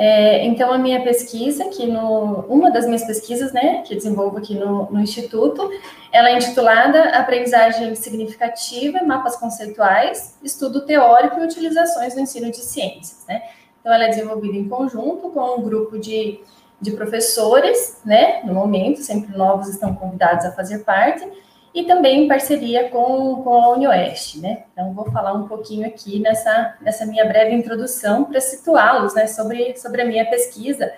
É, 0.00 0.46
então, 0.46 0.72
a 0.72 0.78
minha 0.78 1.02
pesquisa, 1.02 1.64
que 1.70 1.84
no, 1.84 2.44
uma 2.48 2.70
das 2.70 2.86
minhas 2.86 3.04
pesquisas, 3.04 3.52
né, 3.52 3.82
que 3.84 3.96
desenvolvo 3.96 4.38
aqui 4.38 4.54
no, 4.54 4.88
no 4.92 5.00
Instituto, 5.00 5.68
ela 6.12 6.30
é 6.30 6.36
intitulada 6.36 7.02
Aprendizagem 7.18 7.92
Significativa, 7.96 9.02
Mapas 9.02 9.34
Conceituais, 9.34 10.38
Estudo 10.40 10.86
Teórico 10.86 11.40
e 11.40 11.44
Utilizações 11.44 12.14
no 12.14 12.20
Ensino 12.20 12.48
de 12.48 12.58
Ciências, 12.58 13.24
né. 13.26 13.42
Então, 13.80 13.92
ela 13.92 14.04
é 14.04 14.08
desenvolvida 14.08 14.56
em 14.56 14.68
conjunto 14.68 15.30
com 15.30 15.58
um 15.58 15.62
grupo 15.62 15.98
de, 15.98 16.40
de 16.80 16.92
professores, 16.92 18.00
né, 18.04 18.40
no 18.44 18.54
momento, 18.54 19.00
sempre 19.00 19.36
novos 19.36 19.68
estão 19.68 19.96
convidados 19.96 20.44
a 20.44 20.52
fazer 20.52 20.84
parte, 20.84 21.28
e 21.74 21.84
também 21.84 22.24
em 22.24 22.28
parceria 22.28 22.88
com, 22.88 23.42
com 23.42 23.52
a 23.52 23.72
UniOeste, 23.74 24.40
né? 24.40 24.64
Então, 24.72 24.92
vou 24.92 25.10
falar 25.10 25.34
um 25.34 25.46
pouquinho 25.46 25.86
aqui 25.86 26.18
nessa, 26.18 26.76
nessa 26.80 27.04
minha 27.06 27.24
breve 27.24 27.54
introdução 27.54 28.24
para 28.24 28.40
situá-los, 28.40 29.14
né, 29.14 29.26
sobre, 29.26 29.76
sobre 29.76 30.02
a 30.02 30.04
minha 30.04 30.24
pesquisa, 30.28 30.90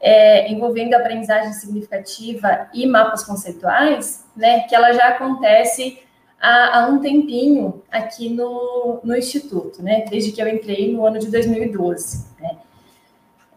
é, 0.00 0.50
envolvendo 0.50 0.94
aprendizagem 0.94 1.52
significativa 1.52 2.68
e 2.72 2.86
mapas 2.86 3.24
conceituais, 3.24 4.24
né, 4.36 4.60
que 4.60 4.74
ela 4.74 4.92
já 4.92 5.08
acontece 5.08 5.98
há, 6.40 6.78
há 6.78 6.86
um 6.88 7.00
tempinho 7.00 7.82
aqui 7.90 8.28
no, 8.28 9.00
no 9.04 9.16
Instituto, 9.16 9.82
né, 9.82 10.04
desde 10.08 10.32
que 10.32 10.40
eu 10.40 10.48
entrei 10.48 10.92
no 10.92 11.04
ano 11.04 11.18
de 11.18 11.30
2012, 11.30 12.26
né. 12.40 12.56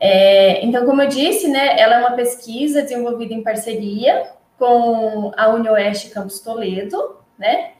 É, 0.04 0.66
então, 0.66 0.84
como 0.84 1.04
eu 1.04 1.08
disse, 1.08 1.48
né, 1.48 1.80
ela 1.80 1.98
é 1.98 2.00
uma 2.00 2.16
pesquisa 2.16 2.82
desenvolvida 2.82 3.36
em 3.36 3.44
parceria 3.44 4.32
com 4.62 5.32
a 5.36 5.50
UniOeste 5.50 6.12
Campus 6.12 6.40
Toledo, 6.40 7.16
né? 7.36 7.72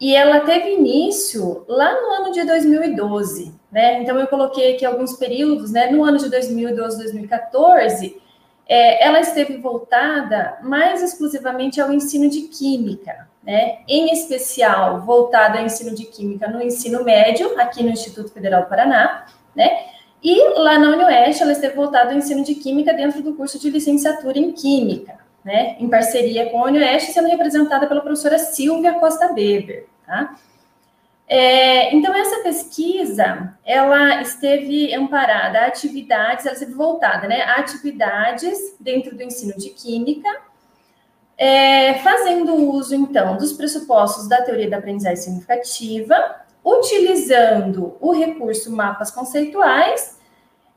E 0.00 0.16
ela 0.16 0.40
teve 0.40 0.70
início 0.70 1.62
lá 1.68 1.92
no 2.00 2.10
ano 2.22 2.32
de 2.32 2.42
2012, 2.42 3.54
né? 3.70 4.00
Então 4.00 4.18
eu 4.18 4.26
coloquei 4.26 4.74
aqui 4.74 4.82
alguns 4.82 5.12
períodos, 5.12 5.70
né? 5.70 5.90
No 5.90 6.02
ano 6.02 6.16
de 6.16 6.30
2012, 6.30 6.96
2014, 6.96 8.16
é, 8.66 9.04
ela 9.04 9.20
esteve 9.20 9.58
voltada 9.58 10.58
mais 10.62 11.02
exclusivamente 11.02 11.82
ao 11.82 11.92
ensino 11.92 12.30
de 12.30 12.48
química, 12.48 13.28
né? 13.44 13.80
Em 13.86 14.10
especial 14.10 15.02
voltada 15.02 15.58
ao 15.58 15.66
ensino 15.66 15.94
de 15.94 16.06
química 16.06 16.48
no 16.48 16.62
ensino 16.62 17.04
médio, 17.04 17.60
aqui 17.60 17.82
no 17.82 17.90
Instituto 17.90 18.32
Federal 18.32 18.62
do 18.62 18.70
Paraná, 18.70 19.26
né? 19.54 19.84
E 20.22 20.58
lá 20.58 20.78
na 20.78 20.96
UniOeste 20.96 21.42
ela 21.42 21.52
esteve 21.52 21.76
voltada 21.76 22.12
ao 22.12 22.16
ensino 22.16 22.42
de 22.42 22.54
química 22.54 22.94
dentro 22.94 23.22
do 23.22 23.34
curso 23.34 23.58
de 23.58 23.68
licenciatura 23.68 24.38
em 24.38 24.50
química, 24.52 25.20
né, 25.44 25.76
em 25.78 25.88
parceria 25.88 26.50
com 26.50 26.62
a 26.62 26.68
Unioeste, 26.68 27.12
sendo 27.12 27.28
representada 27.28 27.86
pela 27.86 28.00
professora 28.00 28.38
Silvia 28.38 28.94
Costa 28.94 29.32
Beber, 29.32 29.86
tá? 30.06 30.36
É, 31.26 31.94
então, 31.94 32.14
essa 32.14 32.42
pesquisa, 32.42 33.56
ela 33.64 34.20
esteve 34.20 34.94
amparada 34.94 35.60
a 35.60 35.66
atividades, 35.66 36.44
ela 36.44 36.54
esteve 36.54 36.74
voltada, 36.74 37.26
né, 37.26 37.42
a 37.42 37.54
atividades 37.54 38.76
dentro 38.78 39.16
do 39.16 39.22
ensino 39.22 39.56
de 39.56 39.70
Química, 39.70 40.28
é, 41.38 41.94
fazendo 41.94 42.54
uso, 42.54 42.94
então, 42.94 43.36
dos 43.36 43.52
pressupostos 43.52 44.28
da 44.28 44.42
teoria 44.42 44.68
da 44.68 44.76
aprendizagem 44.76 45.16
significativa, 45.16 46.36
utilizando 46.64 47.96
o 48.00 48.12
recurso 48.12 48.70
mapas 48.70 49.10
conceituais 49.10 50.20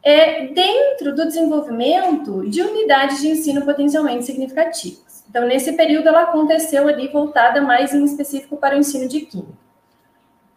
é, 0.05 0.45
dentro 0.47 1.15
do 1.15 1.25
desenvolvimento 1.25 2.47
de 2.47 2.61
unidades 2.61 3.21
de 3.21 3.29
ensino 3.29 3.65
potencialmente 3.65 4.23
significativas. 4.23 5.25
Então, 5.27 5.47
nesse 5.47 5.73
período, 5.73 6.07
ela 6.07 6.21
aconteceu 6.21 6.87
ali 6.87 7.07
voltada 7.07 7.59
mais 7.59 7.91
em 7.91 8.05
específico 8.05 8.55
para 8.55 8.75
o 8.75 8.77
ensino 8.77 9.07
de 9.07 9.21
química. 9.21 9.65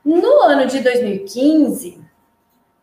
No 0.05 0.43
ano 0.43 0.67
de 0.67 0.81
2015, 0.81 1.99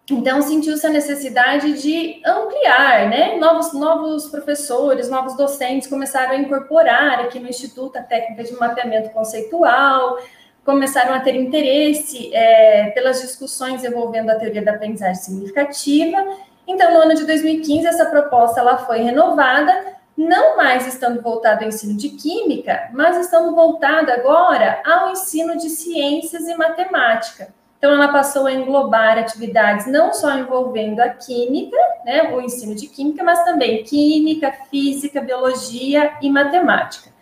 então, 0.09 0.41
sentiu-se 0.41 0.85
a 0.85 0.89
necessidade 0.89 1.81
de 1.81 2.21
ampliar, 2.25 3.09
né? 3.09 3.37
Novos, 3.37 3.73
novos 3.73 4.27
professores, 4.27 5.09
novos 5.09 5.35
docentes 5.35 5.87
começaram 5.87 6.31
a 6.31 6.37
incorporar 6.37 7.21
aqui 7.21 7.39
no 7.39 7.47
Instituto 7.47 7.97
a 7.97 8.03
técnica 8.03 8.43
de 8.43 8.53
mapeamento 8.53 9.09
conceitual, 9.11 10.19
começaram 10.63 11.13
a 11.13 11.19
ter 11.19 11.35
interesse 11.35 12.33
é, 12.33 12.91
pelas 12.91 13.21
discussões 13.21 13.83
envolvendo 13.83 14.29
a 14.31 14.35
teoria 14.35 14.63
da 14.63 14.73
aprendizagem 14.73 15.15
significativa 15.15 16.23
então, 16.67 16.93
no 16.93 17.01
ano 17.01 17.15
de 17.15 17.25
2015, 17.25 17.85
essa 17.85 18.05
proposta 18.05 18.59
ela 18.59 18.77
foi 18.77 18.99
renovada, 18.99 19.95
não 20.17 20.57
mais 20.57 20.87
estando 20.87 21.21
voltada 21.21 21.63
ao 21.63 21.69
ensino 21.69 21.95
de 21.95 22.09
química, 22.09 22.89
mas 22.93 23.17
estando 23.17 23.53
voltada 23.53 24.13
agora 24.13 24.81
ao 24.85 25.11
ensino 25.11 25.57
de 25.57 25.69
ciências 25.69 26.47
e 26.47 26.55
matemática. 26.55 27.53
Então, 27.77 27.93
ela 27.93 28.07
passou 28.07 28.47
a 28.47 28.53
englobar 28.53 29.17
atividades 29.19 29.85
não 29.85 30.11
só 30.11 30.35
envolvendo 30.35 31.01
a 31.01 31.09
química, 31.09 31.77
né, 32.03 32.33
o 32.33 32.41
ensino 32.41 32.73
de 32.73 32.87
química, 32.87 33.23
mas 33.23 33.43
também 33.43 33.83
química, 33.83 34.51
física, 34.71 35.21
biologia 35.21 36.17
e 36.19 36.31
matemática. 36.31 37.13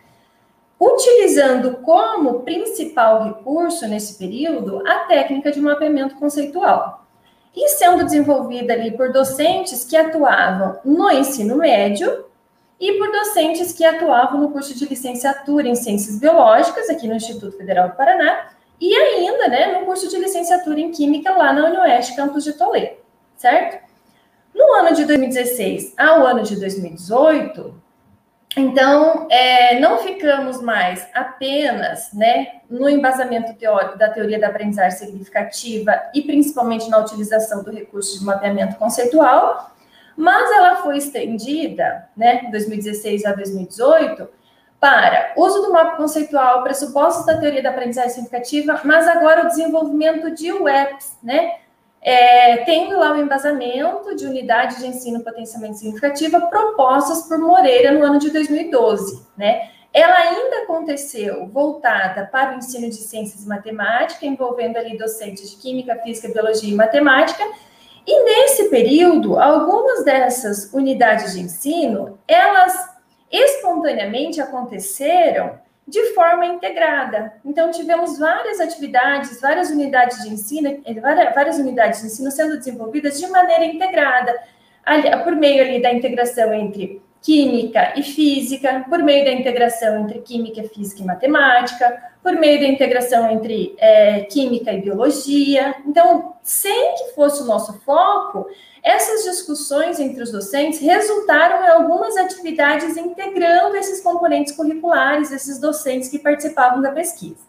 Utilizando 0.80 1.78
como 1.78 2.40
principal 2.40 3.24
recurso 3.24 3.86
nesse 3.86 4.18
período 4.18 4.82
a 4.86 5.00
técnica 5.00 5.52
de 5.52 5.60
mapeamento 5.60 6.14
conceitual 6.16 7.03
e 7.54 7.68
sendo 7.68 8.04
desenvolvida 8.04 8.72
ali 8.72 8.90
por 8.90 9.12
docentes 9.12 9.84
que 9.84 9.96
atuavam 9.96 10.78
no 10.84 11.10
ensino 11.10 11.56
médio 11.56 12.24
e 12.80 12.98
por 12.98 13.10
docentes 13.12 13.72
que 13.72 13.84
atuavam 13.84 14.40
no 14.40 14.50
curso 14.50 14.74
de 14.74 14.84
licenciatura 14.86 15.68
em 15.68 15.74
Ciências 15.74 16.18
Biológicas, 16.18 16.90
aqui 16.90 17.06
no 17.06 17.14
Instituto 17.14 17.56
Federal 17.56 17.88
do 17.88 17.94
Paraná, 17.94 18.50
e 18.80 18.94
ainda 18.94 19.48
né, 19.48 19.78
no 19.78 19.86
curso 19.86 20.08
de 20.08 20.18
licenciatura 20.18 20.80
em 20.80 20.90
Química 20.90 21.32
lá 21.32 21.52
na 21.52 21.66
UniOeste, 21.66 22.16
campus 22.16 22.42
de 22.42 22.54
Toledo, 22.54 22.96
certo? 23.36 23.84
No 24.54 24.72
ano 24.74 24.94
de 24.94 25.04
2016 25.04 25.94
ao 25.96 26.26
ano 26.26 26.42
de 26.42 26.56
2018, 26.56 27.83
então, 28.56 29.26
é, 29.30 29.80
não 29.80 29.98
ficamos 29.98 30.62
mais 30.62 31.06
apenas 31.12 32.12
né, 32.12 32.60
no 32.70 32.88
embasamento 32.88 33.52
teórico 33.54 33.98
da 33.98 34.10
teoria 34.10 34.38
da 34.38 34.48
aprendizagem 34.48 34.98
significativa 34.98 36.00
e 36.14 36.22
principalmente 36.22 36.88
na 36.88 36.98
utilização 36.98 37.64
do 37.64 37.72
recurso 37.72 38.18
de 38.18 38.24
mapeamento 38.24 38.76
conceitual, 38.76 39.72
mas 40.16 40.50
ela 40.52 40.76
foi 40.76 40.98
estendida, 40.98 42.08
né, 42.16 42.48
2016 42.50 43.24
a 43.24 43.32
2018, 43.32 44.28
para 44.78 45.32
uso 45.36 45.62
do 45.62 45.72
mapa 45.72 45.96
conceitual, 45.96 46.62
pressupostos 46.62 47.26
da 47.26 47.38
teoria 47.38 47.62
da 47.62 47.70
aprendizagem 47.70 48.10
significativa, 48.10 48.80
mas 48.84 49.08
agora 49.08 49.44
o 49.44 49.48
desenvolvimento 49.48 50.30
de 50.30 50.52
UEPs, 50.52 51.18
né, 51.22 51.54
é, 52.04 52.58
tendo 52.58 52.98
lá 52.98 53.12
o 53.12 53.16
embasamento 53.16 54.14
de 54.14 54.26
unidade 54.26 54.78
de 54.78 54.86
ensino 54.86 55.24
potencialmente 55.24 55.78
significativa 55.78 56.38
propostas 56.42 57.26
por 57.26 57.38
Moreira 57.38 57.92
no 57.92 58.04
ano 58.04 58.18
de 58.18 58.30
2012, 58.30 59.26
né? 59.36 59.70
Ela 59.90 60.14
ainda 60.14 60.64
aconteceu 60.64 61.46
voltada 61.46 62.28
para 62.30 62.52
o 62.52 62.58
ensino 62.58 62.90
de 62.90 62.96
ciências 62.96 63.44
e 63.44 63.48
matemática, 63.48 64.26
envolvendo 64.26 64.76
ali 64.76 64.98
docentes 64.98 65.50
de 65.50 65.56
química, 65.56 65.96
física, 66.02 66.28
biologia 66.28 66.70
e 66.70 66.74
matemática. 66.74 67.42
E 68.06 68.24
nesse 68.24 68.68
período, 68.68 69.38
algumas 69.38 70.04
dessas 70.04 70.70
unidades 70.74 71.32
de 71.32 71.40
ensino, 71.40 72.18
elas 72.28 72.74
espontaneamente 73.30 74.40
aconteceram 74.40 75.58
de 75.86 76.14
forma 76.14 76.46
integrada. 76.46 77.34
Então, 77.44 77.70
tivemos 77.70 78.18
várias 78.18 78.60
atividades, 78.60 79.40
várias 79.40 79.70
unidades 79.70 80.22
de 80.22 80.30
ensino, 80.30 80.82
eh, 80.84 81.00
várias 81.34 81.58
unidades 81.58 82.00
de 82.00 82.06
ensino 82.06 82.30
sendo 82.30 82.56
desenvolvidas 82.56 83.20
de 83.20 83.26
maneira 83.26 83.64
integrada, 83.64 84.34
por 85.22 85.34
meio 85.36 85.62
ali 85.62 85.80
da 85.80 85.92
integração 85.92 86.52
entre 86.52 87.02
química 87.24 87.94
e 87.96 88.02
física, 88.02 88.84
por 88.86 89.02
meio 89.02 89.24
da 89.24 89.32
integração 89.32 90.00
entre 90.00 90.18
química, 90.20 90.62
física 90.64 91.02
e 91.02 91.06
matemática, 91.06 92.12
por 92.22 92.34
meio 92.34 92.60
da 92.60 92.66
integração 92.66 93.30
entre 93.30 93.74
é, 93.78 94.20
química 94.24 94.70
e 94.70 94.82
biologia. 94.82 95.74
Então, 95.86 96.34
sem 96.42 96.94
que 96.96 97.14
fosse 97.14 97.42
o 97.42 97.46
nosso 97.46 97.80
foco, 97.80 98.46
essas 98.82 99.24
discussões 99.24 99.98
entre 99.98 100.22
os 100.22 100.30
docentes 100.30 100.80
resultaram 100.80 101.64
em 101.64 101.68
algumas 101.68 102.14
atividades 102.18 102.94
integrando 102.98 103.74
esses 103.76 104.02
componentes 104.02 104.54
curriculares, 104.54 105.32
esses 105.32 105.58
docentes 105.58 106.10
que 106.10 106.18
participavam 106.18 106.82
da 106.82 106.92
pesquisa. 106.92 107.42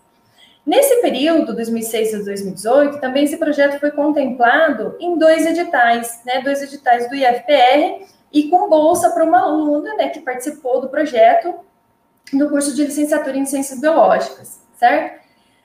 Nesse 0.66 1.02
período, 1.02 1.54
2006 1.54 2.14
a 2.14 2.18
2018, 2.20 3.02
também 3.02 3.26
esse 3.26 3.36
projeto 3.36 3.78
foi 3.78 3.92
contemplado 3.92 4.96
em 5.02 5.18
dois 5.18 5.46
editais, 5.46 6.22
né, 6.26 6.42
dois 6.42 6.62
editais 6.62 7.10
do 7.10 7.16
IFPR 7.16 8.15
e 8.36 8.50
com 8.50 8.68
bolsa 8.68 9.12
para 9.12 9.24
uma 9.24 9.40
aluna 9.40 9.96
né, 9.96 10.10
que 10.10 10.20
participou 10.20 10.82
do 10.82 10.90
projeto 10.90 11.56
no 12.34 12.50
curso 12.50 12.76
de 12.76 12.84
licenciatura 12.84 13.38
em 13.38 13.46
Ciências 13.46 13.80
Biológicas, 13.80 14.60
certo? 14.74 15.24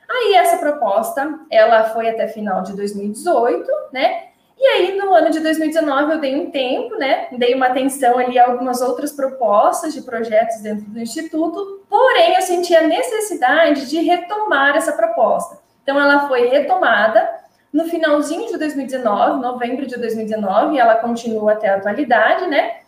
Aí 0.09 0.35
essa 0.35 0.57
proposta, 0.57 1.41
ela 1.51 1.85
foi 1.91 2.09
até 2.09 2.29
final 2.29 2.63
de 2.63 2.77
2018, 2.77 3.67
né? 3.93 4.29
E 4.57 4.67
aí, 4.67 4.97
no 4.97 5.13
ano 5.13 5.31
de 5.31 5.41
2019, 5.41 6.13
eu 6.13 6.21
dei 6.21 6.37
um 6.37 6.51
tempo, 6.51 6.95
né? 6.97 7.29
Dei 7.33 7.55
uma 7.55 7.69
atenção 7.69 8.19
ali 8.19 8.39
a 8.39 8.47
algumas 8.47 8.81
outras 8.81 9.11
propostas 9.11 9.93
de 9.95 10.03
projetos 10.03 10.61
dentro 10.61 10.85
do 10.85 11.01
Instituto, 11.01 11.83
porém, 11.89 12.35
eu 12.35 12.43
senti 12.43 12.75
a 12.77 12.87
necessidade 12.87 13.89
de 13.89 14.01
retomar 14.01 14.77
essa 14.77 14.93
proposta. 14.93 15.59
Então, 15.83 15.99
ela 15.99 16.29
foi 16.29 16.49
retomada 16.49 17.40
no 17.73 17.85
finalzinho 17.85 18.51
de 18.51 18.59
2019, 18.59 19.41
novembro 19.41 19.87
de 19.87 19.97
2019, 19.97 20.75
e 20.75 20.79
ela 20.79 20.97
continua 20.97 21.53
até 21.53 21.69
a 21.69 21.77
atualidade, 21.77 22.47
né? 22.49 22.81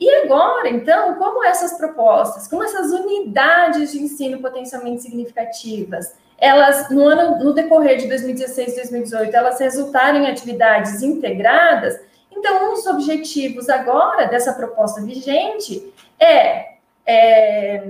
E 0.00 0.10
agora, 0.24 0.68
então, 0.68 1.14
como 1.14 1.44
essas 1.44 1.74
propostas, 1.74 2.48
como 2.48 2.64
essas 2.64 2.90
unidades 2.90 3.92
de 3.92 4.02
ensino 4.02 4.40
potencialmente 4.40 5.02
significativas, 5.02 6.14
elas, 6.38 6.90
no 6.90 7.06
ano, 7.06 7.44
no 7.44 7.52
decorrer 7.52 7.98
de 7.98 8.08
2016 8.08 8.72
e 8.72 8.76
2018, 8.76 9.36
elas 9.36 9.60
resultaram 9.60 10.18
em 10.18 10.26
atividades 10.26 11.02
integradas, 11.02 12.00
então, 12.42 12.70
um 12.70 12.74
dos 12.74 12.86
objetivos 12.86 13.68
agora 13.68 14.26
dessa 14.26 14.52
proposta 14.52 15.00
vigente 15.02 15.92
é, 16.18 16.76
é 17.06 17.84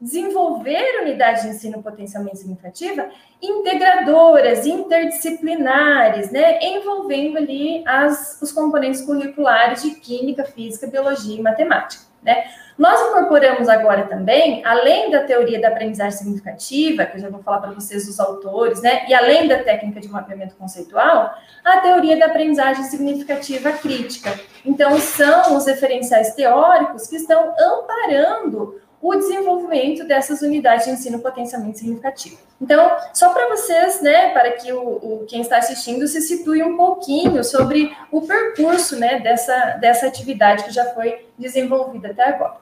desenvolver 0.00 1.00
unidades 1.02 1.42
de 1.42 1.48
ensino 1.48 1.82
potencialmente 1.82 2.38
significativa 2.38 3.08
integradoras, 3.42 4.66
interdisciplinares, 4.66 6.30
né, 6.30 6.58
envolvendo 6.62 7.38
ali 7.38 7.82
as, 7.86 8.38
os 8.40 8.52
componentes 8.52 9.02
curriculares 9.02 9.82
de 9.82 9.92
química, 9.92 10.44
física, 10.44 10.86
biologia 10.86 11.38
e 11.38 11.42
matemática, 11.42 12.04
né. 12.22 12.44
Nós 12.78 13.00
incorporamos 13.08 13.70
agora 13.70 14.04
também, 14.04 14.62
além 14.62 15.10
da 15.10 15.24
teoria 15.24 15.58
da 15.58 15.68
aprendizagem 15.68 16.18
significativa, 16.18 17.06
que 17.06 17.16
eu 17.16 17.20
já 17.22 17.30
vou 17.30 17.42
falar 17.42 17.58
para 17.58 17.70
vocês 17.70 18.06
os 18.06 18.20
autores, 18.20 18.82
né, 18.82 19.06
e 19.08 19.14
além 19.14 19.48
da 19.48 19.62
técnica 19.62 19.98
de 19.98 20.08
mapeamento 20.08 20.54
conceitual, 20.56 21.34
a 21.64 21.80
teoria 21.80 22.18
da 22.18 22.26
aprendizagem 22.26 22.84
significativa 22.84 23.72
crítica. 23.72 24.38
Então, 24.62 24.98
são 25.00 25.56
os 25.56 25.66
referenciais 25.66 26.34
teóricos 26.34 27.06
que 27.06 27.16
estão 27.16 27.54
amparando 27.58 28.78
o 29.00 29.14
desenvolvimento 29.14 30.06
dessas 30.06 30.40
unidades 30.40 30.86
de 30.86 30.92
ensino 30.92 31.20
potencialmente 31.20 31.78
significativo. 31.78 32.38
Então, 32.60 32.96
só 33.12 33.32
para 33.32 33.48
vocês, 33.48 34.00
né, 34.00 34.30
para 34.30 34.52
que 34.52 34.72
o, 34.72 34.80
o, 34.80 35.26
quem 35.28 35.42
está 35.42 35.58
assistindo 35.58 36.06
se 36.08 36.20
situe 36.22 36.62
um 36.62 36.76
pouquinho 36.76 37.44
sobre 37.44 37.94
o 38.10 38.22
percurso, 38.22 38.98
né, 38.98 39.20
dessa, 39.20 39.76
dessa 39.80 40.06
atividade 40.06 40.64
que 40.64 40.70
já 40.70 40.84
foi 40.94 41.26
desenvolvida 41.38 42.10
até 42.10 42.24
agora. 42.24 42.56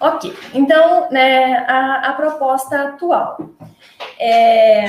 Ok, 0.00 0.36
então, 0.52 1.10
né, 1.10 1.64
a, 1.66 2.10
a 2.10 2.12
proposta 2.12 2.88
atual 2.88 3.38
é, 4.18 4.86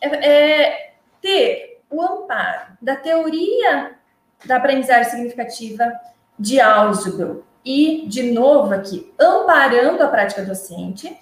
é, 0.00 0.08
é 0.30 0.92
ter 1.20 1.82
o 1.90 2.00
amparo 2.00 2.76
da 2.80 2.94
teoria 2.94 3.96
da 4.44 4.56
aprendizagem 4.56 5.10
significativa 5.10 5.92
de 6.38 6.60
Ausubel 6.60 7.42
e, 7.66 8.06
de 8.06 8.30
novo 8.30 8.72
aqui, 8.72 9.12
amparando 9.18 10.00
a 10.04 10.06
prática 10.06 10.42
docente, 10.42 11.18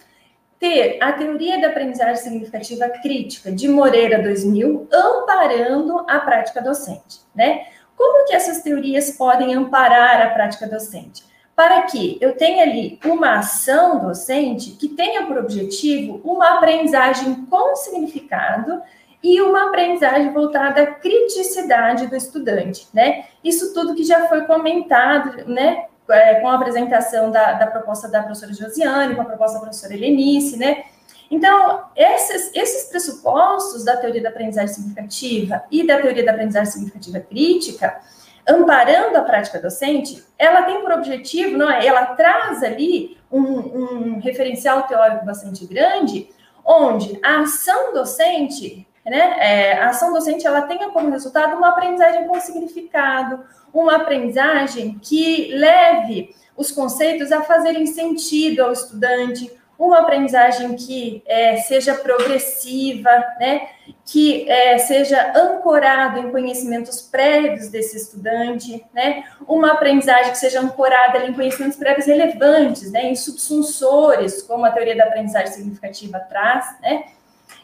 ter 0.61 0.99
a 1.01 1.11
teoria 1.11 1.59
da 1.59 1.69
aprendizagem 1.69 2.17
significativa 2.17 2.87
crítica 2.91 3.51
de 3.51 3.67
Moreira 3.67 4.23
2000, 4.23 4.87
amparando 4.93 6.05
a 6.07 6.19
prática 6.21 6.61
docente, 6.61 7.21
né? 7.35 7.67
Como 7.97 8.27
que 8.27 8.35
essas 8.35 8.63
teorias 8.63 9.13
podem 9.13 9.55
amparar 9.55 10.21
a 10.21 10.31
prática 10.31 10.69
docente? 10.69 11.25
Para 11.57 11.83
que 11.83 12.19
eu 12.21 12.37
tenha 12.37 12.65
ali 12.65 12.99
uma 13.07 13.39
ação 13.39 14.01
docente 14.01 14.73
que 14.73 14.89
tenha 14.89 15.27
por 15.27 15.39
objetivo 15.39 16.21
uma 16.25 16.59
aprendizagem 16.59 17.47
com 17.47 17.75
significado 17.77 18.83
e 19.23 19.41
uma 19.41 19.69
aprendizagem 19.69 20.31
voltada 20.33 20.83
à 20.83 20.87
criticidade 20.87 22.07
do 22.07 22.17
estudante, 22.17 22.87
né? 22.93 23.25
Isso 23.43 23.73
tudo 23.73 23.95
que 23.95 24.05
já 24.05 24.29
foi 24.29 24.43
comentado, 24.43 25.49
né, 25.49 25.87
é, 26.11 26.37
com 26.37 26.49
a 26.49 26.55
apresentação 26.55 27.31
da, 27.31 27.53
da, 27.53 27.67
proposta 27.67 28.09
da 28.09 28.23
professora 28.23 28.53
Josiane, 28.53 29.15
com 29.15 29.23
a 29.23 29.25
proposta 29.25 29.55
da 29.55 29.63
professora 29.63 29.95
Helenice, 29.95 30.57
né? 30.57 30.85
Então, 31.31 31.85
esses, 31.97 32.55
esses 32.55 32.89
pressupostos 32.91 33.85
da 33.85 33.97
teoria 33.97 34.23
da 34.23 34.29
aprendizagem 34.29 34.75
significativa 34.75 35.65
e 35.71 35.87
da 35.87 36.01
teoria 36.01 36.25
da 36.25 36.33
aprendizagem 36.33 36.71
significativa 36.71 37.19
crítica, 37.21 37.99
amparando 38.47 39.17
a 39.17 39.23
prática 39.23 39.59
docente, 39.59 40.23
ela 40.39 40.63
tem 40.63 40.81
por 40.83 40.93
objetivo, 40.93 41.57
não 41.57 41.71
é? 41.71 41.87
Ela 41.87 42.15
traz 42.15 42.63
ali 42.63 43.17
um, 43.33 43.41
um 43.41 44.21
referencial 44.21 44.83
teórico 44.83 45.25
bastante 45.25 45.67
grande, 45.67 46.29
onde 46.65 47.19
a 47.23 47.41
ação 47.41 47.93
docente, 47.95 48.87
né? 49.05 49.37
É, 49.39 49.79
a 49.79 49.89
ação 49.89 50.13
docente, 50.13 50.47
ela 50.47 50.63
tenha 50.63 50.91
como 50.91 51.11
resultado 51.11 51.57
uma 51.57 51.71
aprendizagem 51.71 52.27
com 52.27 52.41
significado, 52.41 53.45
uma 53.73 53.97
aprendizagem 53.97 54.99
que 55.03 55.53
leve 55.53 56.35
os 56.57 56.71
conceitos 56.71 57.33
a 57.33 57.43
fazerem 57.43 57.87
sentido 57.87 58.63
ao 58.63 58.73
estudante, 58.73 59.51
uma 59.79 60.01
aprendizagem 60.01 60.77
que 60.77 61.23
é, 61.27 61.57
seja 61.57 61.95
progressiva, 61.95 63.11
né, 63.41 63.69
que 64.05 64.49
é, 64.49 64.79
seja 64.79 65.33
ancorado 65.37 66.19
em 66.19 66.31
conhecimentos 66.31 67.03
prévios 67.03 67.69
desse 67.69 67.97
estudante, 67.97 68.85
né, 68.95 69.25
uma 69.49 69.73
aprendizagem 69.73 70.31
que 70.31 70.39
seja 70.39 70.61
ancorada 70.61 71.27
em 71.27 71.33
conhecimentos 71.33 71.77
prévios 71.77 72.07
relevantes, 72.07 72.93
né, 72.93 73.07
em 73.07 73.17
subsunsores, 73.17 74.43
como 74.43 74.65
a 74.65 74.71
teoria 74.71 74.97
da 74.97 75.05
aprendizagem 75.05 75.53
significativa 75.53 76.21
traz, 76.21 76.77
né, 76.81 77.05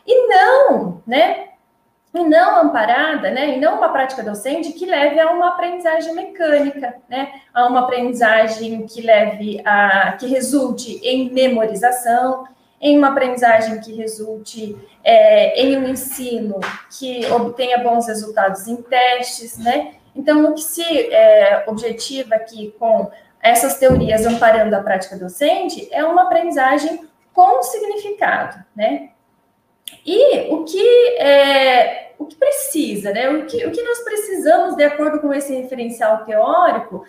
e 0.06 0.26
não, 0.28 1.02
né, 1.06 1.50
e 2.12 2.24
não 2.24 2.60
amparada, 2.60 3.30
né, 3.30 3.56
e 3.56 3.60
não 3.60 3.78
uma 3.78 3.90
prática 3.90 4.22
docente 4.22 4.72
que 4.72 4.84
leve 4.84 5.20
a 5.20 5.30
uma 5.30 5.50
aprendizagem 5.50 6.12
mecânica, 6.14 6.96
né, 7.08 7.32
a 7.54 7.66
uma 7.66 7.80
aprendizagem 7.80 8.84
que 8.86 9.00
leve 9.00 9.62
a, 9.64 10.12
que 10.18 10.26
resulte 10.26 11.00
em 11.04 11.30
memorização, 11.30 12.44
em 12.80 12.96
uma 12.98 13.08
aprendizagem 13.08 13.80
que 13.80 13.94
resulte 13.94 14.76
é, 15.04 15.60
em 15.60 15.76
um 15.76 15.86
ensino 15.88 16.58
que 16.98 17.24
obtenha 17.30 17.78
bons 17.78 18.08
resultados 18.08 18.66
em 18.66 18.76
testes, 18.76 19.58
né. 19.58 19.94
Então, 20.16 20.44
o 20.50 20.54
que 20.54 20.62
se 20.62 20.82
é, 20.82 21.62
objetiva 21.68 22.34
aqui 22.34 22.74
com 22.78 23.08
essas 23.40 23.78
teorias 23.78 24.26
amparando 24.26 24.74
a 24.74 24.80
prática 24.80 25.16
docente 25.16 25.88
é 25.92 26.04
uma 26.04 26.22
aprendizagem 26.22 27.08
com 27.32 27.62
significado, 27.62 28.64
né, 28.74 29.10
e 30.04 30.52
o 30.52 30.64
que 30.64 31.08
é, 31.18 32.12
o 32.18 32.26
que 32.26 32.36
precisa, 32.36 33.12
né? 33.12 33.28
O 33.30 33.46
que, 33.46 33.66
o 33.66 33.70
que 33.70 33.82
nós 33.82 34.00
precisamos, 34.00 34.76
de 34.76 34.84
acordo 34.84 35.20
com 35.20 35.32
esse 35.32 35.54
referencial 35.54 36.24
teórico, 36.24 37.04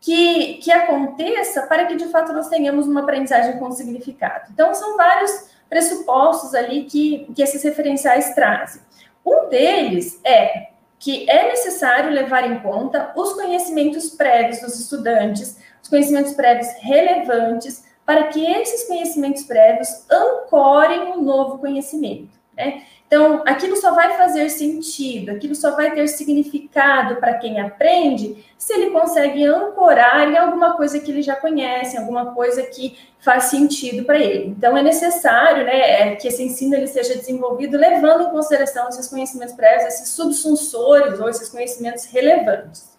que, 0.00 0.54
que 0.54 0.70
aconteça 0.70 1.62
para 1.62 1.86
que 1.86 1.96
de 1.96 2.06
fato 2.06 2.32
nós 2.32 2.48
tenhamos 2.48 2.86
uma 2.86 3.00
aprendizagem 3.00 3.58
com 3.58 3.70
significado. 3.72 4.50
Então, 4.52 4.72
são 4.74 4.96
vários 4.96 5.50
pressupostos 5.68 6.54
ali 6.54 6.84
que, 6.84 7.26
que 7.34 7.42
esses 7.42 7.62
referenciais 7.62 8.34
trazem. 8.34 8.80
Um 9.24 9.48
deles 9.48 10.20
é 10.24 10.68
que 10.98 11.28
é 11.28 11.48
necessário 11.48 12.10
levar 12.10 12.50
em 12.50 12.60
conta 12.60 13.12
os 13.16 13.34
conhecimentos 13.34 14.10
prévios 14.10 14.60
dos 14.60 14.78
estudantes, 14.80 15.58
os 15.82 15.88
conhecimentos 15.88 16.32
prévios 16.32 16.68
relevantes, 16.80 17.84
para 18.06 18.28
que 18.28 18.46
esses 18.46 18.86
conhecimentos 18.86 19.42
prévios 19.42 19.88
ancorem 20.08 21.12
um 21.12 21.22
novo 21.22 21.58
conhecimento. 21.58 22.38
Né? 22.56 22.84
Então, 23.06 23.42
aquilo 23.46 23.76
só 23.76 23.94
vai 23.94 24.16
fazer 24.16 24.48
sentido, 24.48 25.30
aquilo 25.30 25.54
só 25.54 25.76
vai 25.76 25.92
ter 25.92 26.08
significado 26.08 27.16
para 27.16 27.34
quem 27.34 27.60
aprende 27.60 28.44
se 28.58 28.72
ele 28.72 28.90
consegue 28.90 29.44
ancorar 29.44 30.28
em 30.28 30.36
alguma 30.36 30.76
coisa 30.76 30.98
que 30.98 31.10
ele 31.10 31.22
já 31.22 31.36
conhece, 31.36 31.96
alguma 31.96 32.34
coisa 32.34 32.62
que 32.64 32.98
faz 33.20 33.44
sentido 33.44 34.04
para 34.04 34.18
ele. 34.18 34.46
Então, 34.46 34.76
é 34.76 34.82
necessário 34.82 35.64
né, 35.64 35.78
é, 36.12 36.16
que 36.16 36.26
esse 36.26 36.42
ensino 36.42 36.74
ele 36.74 36.88
seja 36.88 37.14
desenvolvido 37.14 37.76
levando 37.76 38.24
em 38.24 38.30
consideração 38.30 38.88
esses 38.88 39.06
conhecimentos 39.08 39.54
prévios, 39.54 39.94
esses 39.94 40.08
subsunsores 40.08 41.20
ou 41.20 41.28
esses 41.28 41.48
conhecimentos 41.48 42.06
relevantes. 42.06 42.96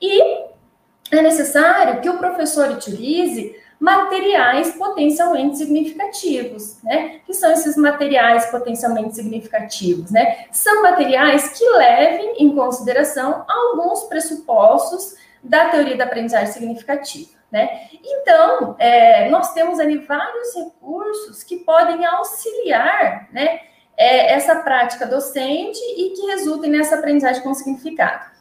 E 0.00 0.44
é 1.10 1.22
necessário 1.22 2.00
que 2.00 2.08
o 2.08 2.18
professor 2.18 2.70
utilize 2.70 3.56
materiais 3.78 4.72
potencialmente 4.72 5.58
significativos, 5.58 6.82
né? 6.82 7.20
Que 7.26 7.34
são 7.34 7.52
esses 7.52 7.76
materiais 7.76 8.46
potencialmente 8.46 9.14
significativos, 9.14 10.10
né? 10.10 10.46
São 10.50 10.82
materiais 10.82 11.58
que 11.58 11.64
levem 11.70 12.36
em 12.38 12.54
consideração 12.54 13.44
alguns 13.46 14.04
pressupostos 14.04 15.14
da 15.42 15.68
teoria 15.68 15.96
da 15.96 16.04
aprendizagem 16.04 16.52
significativa, 16.52 17.30
né? 17.52 17.88
Então, 18.02 18.74
é, 18.78 19.28
nós 19.28 19.52
temos 19.52 19.78
ali 19.78 19.98
vários 19.98 20.54
recursos 20.54 21.42
que 21.42 21.58
podem 21.58 22.04
auxiliar, 22.06 23.28
né? 23.32 23.60
É, 23.98 24.34
essa 24.34 24.56
prática 24.56 25.06
docente 25.06 25.80
e 25.96 26.10
que 26.10 26.26
resultem 26.26 26.70
nessa 26.70 26.96
aprendizagem 26.96 27.42
com 27.42 27.54
significado. 27.54 28.35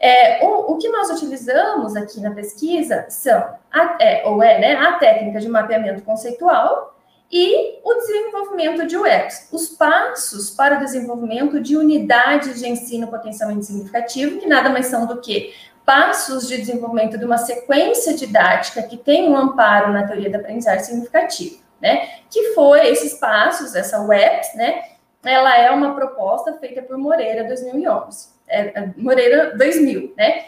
É, 0.00 0.42
o, 0.42 0.72
o, 0.72 0.78
que 0.78 0.88
nós 0.88 1.10
utilizamos 1.10 1.94
aqui 1.94 2.20
na 2.20 2.30
pesquisa 2.30 3.04
são, 3.10 3.38
a, 3.70 3.98
é, 4.00 4.26
ou 4.26 4.42
é, 4.42 4.58
né, 4.58 4.74
a 4.74 4.94
técnica 4.94 5.38
de 5.38 5.48
mapeamento 5.48 6.02
conceitual 6.02 6.96
e 7.30 7.78
o 7.84 7.94
desenvolvimento 7.94 8.86
de 8.86 8.96
webs, 8.96 9.48
os 9.52 9.68
passos 9.68 10.50
para 10.50 10.76
o 10.76 10.80
desenvolvimento 10.80 11.60
de 11.60 11.76
unidades 11.76 12.58
de 12.58 12.68
ensino 12.68 13.08
potencialmente 13.08 13.66
significativo, 13.66 14.40
que 14.40 14.46
nada 14.46 14.70
mais 14.70 14.86
são 14.86 15.06
do 15.06 15.20
que 15.20 15.54
passos 15.84 16.48
de 16.48 16.56
desenvolvimento 16.56 17.18
de 17.18 17.24
uma 17.24 17.38
sequência 17.38 18.14
didática 18.14 18.82
que 18.82 18.96
tem 18.96 19.28
um 19.28 19.36
amparo 19.36 19.92
na 19.92 20.06
teoria 20.06 20.30
da 20.30 20.38
aprendizagem 20.38 20.84
significativa, 20.84 21.56
né? 21.80 22.08
Que 22.30 22.54
foi 22.54 22.88
esses 22.88 23.14
passos, 23.14 23.74
essa 23.74 24.00
webs, 24.00 24.54
né? 24.54 24.82
Ela 25.24 25.58
é 25.58 25.70
uma 25.70 25.94
proposta 25.94 26.54
feita 26.54 26.80
por 26.82 26.96
Moreira 26.96 27.44
2011, 27.44 28.28
é, 28.50 28.80
é, 28.80 28.90
Moreira 28.96 29.56
2000, 29.56 30.14
né? 30.16 30.44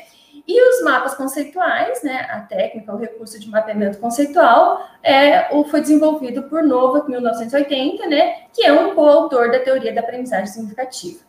E 0.47 0.61
os 0.61 0.83
mapas 0.83 1.15
conceituais, 1.15 2.03
né, 2.03 2.27
a 2.29 2.41
técnica, 2.41 2.93
o 2.93 2.99
recurso 2.99 3.39
de 3.39 3.49
mapeamento 3.49 3.99
conceitual, 3.99 4.85
é, 5.03 5.49
foi 5.70 5.81
desenvolvido 5.81 6.43
por 6.45 6.65
Novak, 6.65 7.09
1980, 7.09 8.07
né, 8.09 8.47
que 8.53 8.65
é 8.65 8.73
um 8.73 8.95
coautor 8.95 9.53
da 9.53 9.61
teoria 9.61 9.93
da 9.95 10.01
aprendizagem 10.01 10.47
significativa. 10.47 11.20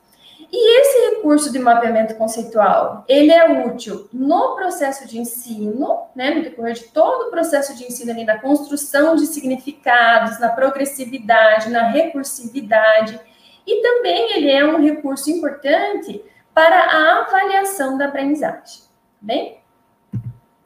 E 0.51 0.79
esse 0.79 1.15
recurso 1.15 1.51
de 1.51 1.59
mapeamento 1.59 2.15
conceitual, 2.15 3.03
ele 3.07 3.31
é 3.31 3.65
útil 3.65 4.07
no 4.13 4.55
processo 4.55 5.07
de 5.07 5.19
ensino, 5.19 6.01
né, 6.15 6.31
no 6.31 6.43
decorrer 6.43 6.73
de 6.73 6.83
todo 6.85 7.27
o 7.27 7.31
processo 7.31 7.75
de 7.75 7.85
ensino 7.85 8.11
ali, 8.11 8.23
na 8.23 8.39
construção 8.39 9.15
de 9.15 9.25
significados, 9.27 10.39
na 10.39 10.49
progressividade, 10.49 11.69
na 11.69 11.87
recursividade, 11.89 13.19
e 13.65 13.81
também 13.81 14.37
ele 14.37 14.51
é 14.51 14.65
um 14.65 14.81
recurso 14.81 15.29
importante 15.31 16.23
para 16.53 16.77
a 16.77 17.19
avaliação 17.21 17.97
da 17.97 18.05
aprendizagem 18.05 18.83
bem? 19.19 19.59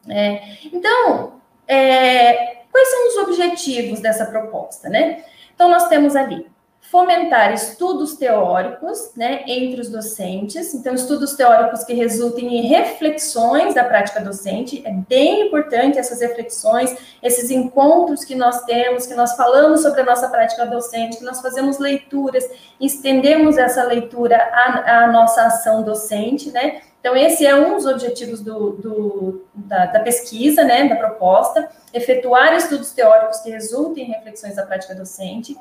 É, 0.10 0.42
então, 0.74 1.42
é, 1.68 2.64
quais 2.72 2.90
são 2.90 3.08
os 3.08 3.18
objetivos 3.18 4.00
dessa 4.00 4.26
proposta, 4.26 4.90
né? 4.90 5.24
Então, 5.54 5.70
nós 5.70 5.88
temos 5.88 6.16
ali 6.16 6.50
fomentar 6.90 7.54
estudos 7.54 8.16
teóricos, 8.16 9.12
né, 9.16 9.44
entre 9.46 9.82
os 9.82 9.90
docentes. 9.90 10.74
Então, 10.74 10.94
estudos 10.94 11.36
teóricos 11.36 11.84
que 11.84 11.94
resultem 11.94 12.58
em 12.58 12.68
reflexões 12.68 13.76
da 13.76 13.84
prática 13.84 14.22
docente. 14.22 14.82
É 14.86 14.92
bem 14.92 15.48
importante 15.48 16.00
essas 16.00 16.22
reflexões, 16.22 16.96
esses 17.22 17.52
encontros 17.52 18.24
que 18.24 18.36
nós 18.36 18.64
temos, 18.64 19.06
que 19.06 19.16
nós 19.16 19.36
falamos 19.36 19.82
sobre 19.82 20.00
a 20.02 20.06
nossa 20.06 20.30
prática 20.30 20.66
docente, 20.66 21.18
que 21.18 21.26
nós 21.26 21.42
fazemos 21.42 21.78
leituras, 21.78 22.50
estendemos 22.80 23.58
essa 23.58 23.84
leitura 23.84 24.38
à, 24.38 25.04
à 25.04 25.12
nossa 25.12 25.44
ação 25.44 25.84
docente, 25.84 26.52
né? 26.52 26.82
Então, 27.02 27.16
esse 27.16 27.46
é 27.46 27.56
um 27.56 27.76
dos 27.76 27.86
objetivos 27.86 28.42
do, 28.42 28.72
do, 28.72 29.46
da, 29.54 29.86
da, 29.86 30.00
pesquisa, 30.00 30.64
né, 30.64 30.90
da 30.90 30.96
proposta, 30.96 31.70
efetuar 31.94 32.54
estudos 32.54 32.92
teóricos 32.92 33.40
que 33.40 33.50
resultem 33.50 34.06
em 34.06 34.12
reflexões 34.12 34.56
da 34.56 34.66
prática 34.66 34.96
docente. 34.96 35.56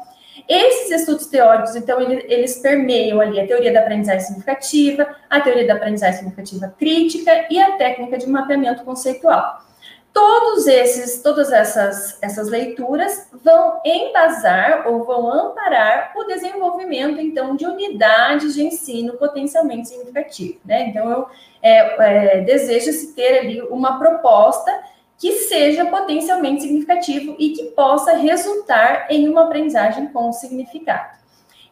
Esses 0.48 0.90
estudos 0.90 1.26
teóricos, 1.26 1.74
então, 1.76 2.00
eles, 2.00 2.58
permeiam 2.58 3.20
ali 3.20 3.40
a 3.40 3.46
teoria 3.46 3.72
da 3.72 3.80
aprendizagem 3.80 4.20
significativa, 4.20 5.16
a 5.30 5.40
teoria 5.40 5.66
da 5.66 5.74
aprendizagem 5.74 6.18
significativa 6.18 6.74
crítica 6.78 7.46
e 7.50 7.60
a 7.60 7.72
técnica 7.72 8.18
de 8.18 8.28
mapeamento 8.28 8.84
conceitual. 8.84 9.64
Todos 10.12 10.66
esses, 10.66 11.20
todas 11.20 11.52
essas, 11.52 12.18
essas 12.22 12.48
leituras 12.48 13.28
vão 13.44 13.80
embasar 13.84 14.88
ou 14.88 15.04
vão 15.04 15.30
amparar 15.30 16.12
o 16.16 16.24
desenvolvimento, 16.24 17.20
então, 17.20 17.54
de 17.54 17.66
unidades 17.66 18.54
de 18.54 18.64
ensino 18.64 19.18
potencialmente 19.18 19.88
significativo, 19.88 20.58
né? 20.64 20.88
Então, 20.88 21.10
eu 21.10 21.26
é, 21.62 22.38
é, 22.38 22.40
desejo-se 22.40 23.14
ter 23.14 23.40
ali 23.40 23.60
uma 23.62 23.98
proposta 23.98 24.72
que 25.18 25.32
seja 25.32 25.86
potencialmente 25.86 26.62
significativo 26.62 27.36
e 27.38 27.50
que 27.50 27.64
possa 27.70 28.16
resultar 28.16 29.06
em 29.10 29.28
uma 29.28 29.44
aprendizagem 29.44 30.08
com 30.08 30.32
significado. 30.32 31.16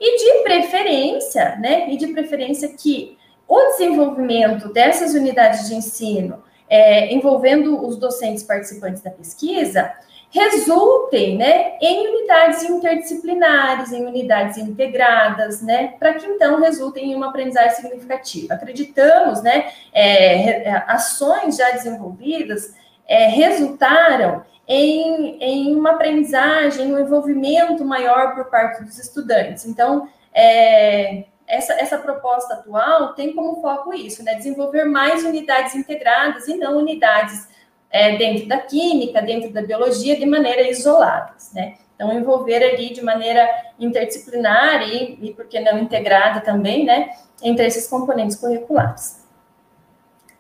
E 0.01 0.19
de 0.19 0.43
preferência, 0.43 1.57
né? 1.57 1.91
E 1.91 1.97
de 1.97 2.09
preferência 2.09 2.69
que 2.69 3.16
o 3.47 3.59
desenvolvimento 3.69 4.73
dessas 4.73 5.15
unidades 5.15 5.69
de 5.69 5.75
ensino 5.75 6.43
é, 6.69 7.12
envolvendo 7.12 7.87
os 7.87 7.97
docentes 7.97 8.43
participantes 8.43 9.03
da 9.03 9.11
pesquisa, 9.11 9.93
resultem 10.31 11.37
né, 11.37 11.79
em 11.81 12.09
unidades 12.09 12.65
interdisciplinares, 12.65 13.93
em 13.93 14.05
unidades 14.05 14.59
integradas, 14.59 15.62
né, 15.62 15.95
para 15.99 16.15
que 16.15 16.27
então 16.27 16.61
resultem 16.61 17.12
em 17.12 17.15
uma 17.15 17.29
aprendizagem 17.29 17.77
significativa. 17.77 18.55
Acreditamos, 18.55 19.43
né, 19.43 19.71
é, 19.93 20.69
é, 20.69 20.85
ações 20.89 21.57
já 21.57 21.71
desenvolvidas 21.71 22.75
é, 23.06 23.26
resultaram 23.26 24.43
em, 24.66 25.39
em 25.43 25.76
uma 25.76 25.93
aprendizagem, 25.93 26.93
um 26.93 26.98
envolvimento 26.98 27.85
maior 27.85 28.35
por 28.35 28.47
parte 28.47 28.82
dos 28.82 28.98
estudantes. 28.98 29.66
Então, 29.66 30.09
é, 30.32 31.24
essa, 31.47 31.74
essa 31.74 31.98
proposta 31.98 32.55
atual 32.55 33.12
tem 33.12 33.35
como 33.35 33.60
foco 33.60 33.93
isso, 33.93 34.22
né? 34.24 34.35
Desenvolver 34.35 34.85
mais 34.85 35.22
unidades 35.24 35.74
integradas 35.74 36.48
e 36.48 36.56
não 36.56 36.78
unidades 36.78 37.47
é, 37.90 38.16
dentro 38.16 38.48
da 38.48 38.59
química, 38.59 39.20
dentro 39.20 39.52
da 39.52 39.62
biologia, 39.62 40.16
de 40.16 40.26
maneira 40.26 40.68
isoladas, 40.68 41.52
né? 41.52 41.74
Então, 41.94 42.12
envolver 42.12 42.64
ali 42.64 42.93
de 42.93 43.02
maneira 43.05 43.48
interdisciplinar 43.78 44.82
e, 44.82 45.18
e 45.22 45.32
por 45.32 45.47
que 45.47 45.60
não 45.60 45.78
integrada 45.78 46.40
também, 46.40 46.85
né? 46.85 47.10
Entre 47.43 47.66
esses 47.66 47.86
componentes 47.86 48.36
curriculares. 48.36 49.24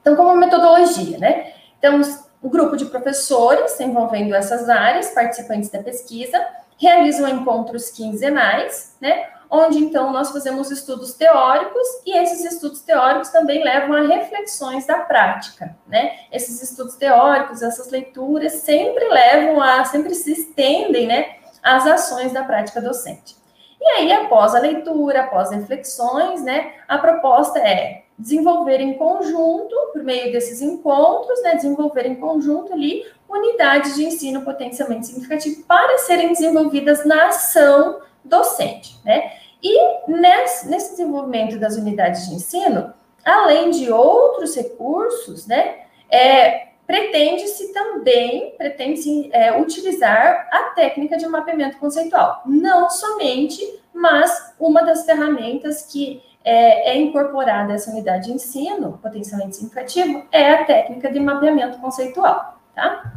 Então, 0.00 0.16
como 0.16 0.34
metodologia, 0.34 1.18
né? 1.18 1.52
Então, 1.78 2.00
o 2.44 2.50
grupo 2.50 2.76
de 2.76 2.84
professores 2.84 3.80
envolvendo 3.80 4.34
essas 4.34 4.68
áreas, 4.68 5.14
participantes 5.14 5.70
da 5.70 5.82
pesquisa, 5.82 6.38
realizam 6.76 7.26
encontros 7.26 7.88
quinzenais, 7.88 8.96
né? 9.00 9.28
onde 9.50 9.78
então 9.78 10.12
nós 10.12 10.30
fazemos 10.30 10.70
estudos 10.70 11.14
teóricos 11.14 11.86
e 12.04 12.14
esses 12.18 12.44
estudos 12.44 12.82
teóricos 12.82 13.30
também 13.30 13.64
levam 13.64 13.94
a 13.96 14.02
reflexões 14.02 14.86
da 14.86 14.98
prática, 14.98 15.74
né? 15.86 16.18
Esses 16.30 16.62
estudos 16.62 16.96
teóricos, 16.96 17.62
essas 17.62 17.90
leituras 17.90 18.52
sempre 18.52 19.08
levam 19.08 19.62
a, 19.62 19.84
sempre 19.84 20.14
se 20.14 20.32
estendem, 20.32 21.06
né, 21.06 21.36
às 21.62 21.86
ações 21.86 22.32
da 22.32 22.42
prática 22.44 22.80
docente. 22.80 23.36
E 23.80 23.86
aí, 23.86 24.12
após 24.12 24.54
a 24.54 24.58
leitura, 24.58 25.22
após 25.22 25.50
reflexões, 25.50 26.42
né, 26.42 26.72
a 26.88 26.98
proposta 26.98 27.58
é 27.58 28.03
desenvolver 28.18 28.80
em 28.80 28.94
conjunto, 28.94 29.74
por 29.92 30.02
meio 30.02 30.32
desses 30.32 30.62
encontros, 30.62 31.42
né, 31.42 31.56
desenvolver 31.56 32.06
em 32.06 32.14
conjunto 32.14 32.72
ali 32.72 33.04
unidades 33.28 33.96
de 33.96 34.04
ensino 34.04 34.42
potencialmente 34.42 35.06
significativo 35.06 35.64
para 35.64 35.98
serem 35.98 36.28
desenvolvidas 36.28 37.04
na 37.04 37.28
ação 37.28 38.00
docente, 38.24 38.96
né? 39.04 39.32
E 39.62 39.78
nesse, 40.06 40.68
nesse 40.68 40.90
desenvolvimento 40.90 41.58
das 41.58 41.76
unidades 41.76 42.28
de 42.28 42.34
ensino, 42.34 42.92
além 43.24 43.70
de 43.70 43.90
outros 43.90 44.54
recursos, 44.54 45.46
né, 45.46 45.84
é, 46.10 46.68
pretende-se 46.86 47.72
também, 47.72 48.54
pretende-se 48.56 49.30
é, 49.32 49.58
utilizar 49.58 50.48
a 50.52 50.74
técnica 50.74 51.16
de 51.16 51.26
mapeamento 51.26 51.78
conceitual. 51.78 52.42
Não 52.44 52.90
somente, 52.90 53.80
mas 53.92 54.54
uma 54.60 54.82
das 54.82 55.06
ferramentas 55.06 55.82
que 55.90 56.22
é, 56.44 56.90
é 56.90 56.96
incorporada 56.98 57.72
essa 57.72 57.90
unidade 57.90 58.26
de 58.26 58.32
ensino, 58.32 58.98
potencialmente 59.02 59.56
significativo, 59.56 60.26
é 60.30 60.50
a 60.52 60.64
técnica 60.64 61.10
de 61.10 61.18
mapeamento 61.18 61.78
conceitual, 61.78 62.58
tá? 62.74 63.14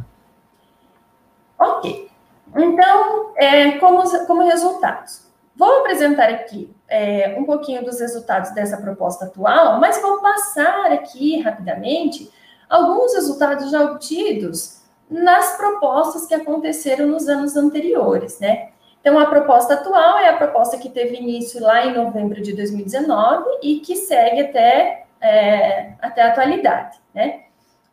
Ok. 1.58 2.08
Então, 2.56 3.32
é, 3.36 3.72
como, 3.72 4.02
como 4.26 4.44
resultados, 4.44 5.28
Vou 5.58 5.80
apresentar 5.80 6.30
aqui 6.30 6.72
é, 6.86 7.34
um 7.36 7.44
pouquinho 7.44 7.84
dos 7.84 7.98
resultados 7.98 8.52
dessa 8.52 8.76
proposta 8.76 9.24
atual, 9.24 9.80
mas 9.80 10.00
vou 10.00 10.20
passar 10.20 10.92
aqui 10.92 11.40
rapidamente 11.40 12.30
alguns 12.70 13.12
resultados 13.12 13.68
já 13.68 13.82
obtidos 13.82 14.82
nas 15.10 15.56
propostas 15.56 16.26
que 16.26 16.34
aconteceram 16.34 17.08
nos 17.08 17.28
anos 17.28 17.56
anteriores, 17.56 18.38
né? 18.38 18.68
Então, 19.00 19.18
a 19.18 19.26
proposta 19.26 19.74
atual 19.74 20.18
é 20.18 20.28
a 20.28 20.36
proposta 20.36 20.76
que 20.76 20.90
teve 20.90 21.16
início 21.16 21.62
lá 21.62 21.86
em 21.86 21.94
novembro 21.94 22.42
de 22.42 22.52
2019 22.52 23.44
e 23.62 23.80
que 23.80 23.96
segue 23.96 24.42
até, 24.42 25.06
é, 25.20 25.92
até 26.00 26.22
a 26.22 26.28
atualidade, 26.28 26.98
né? 27.14 27.44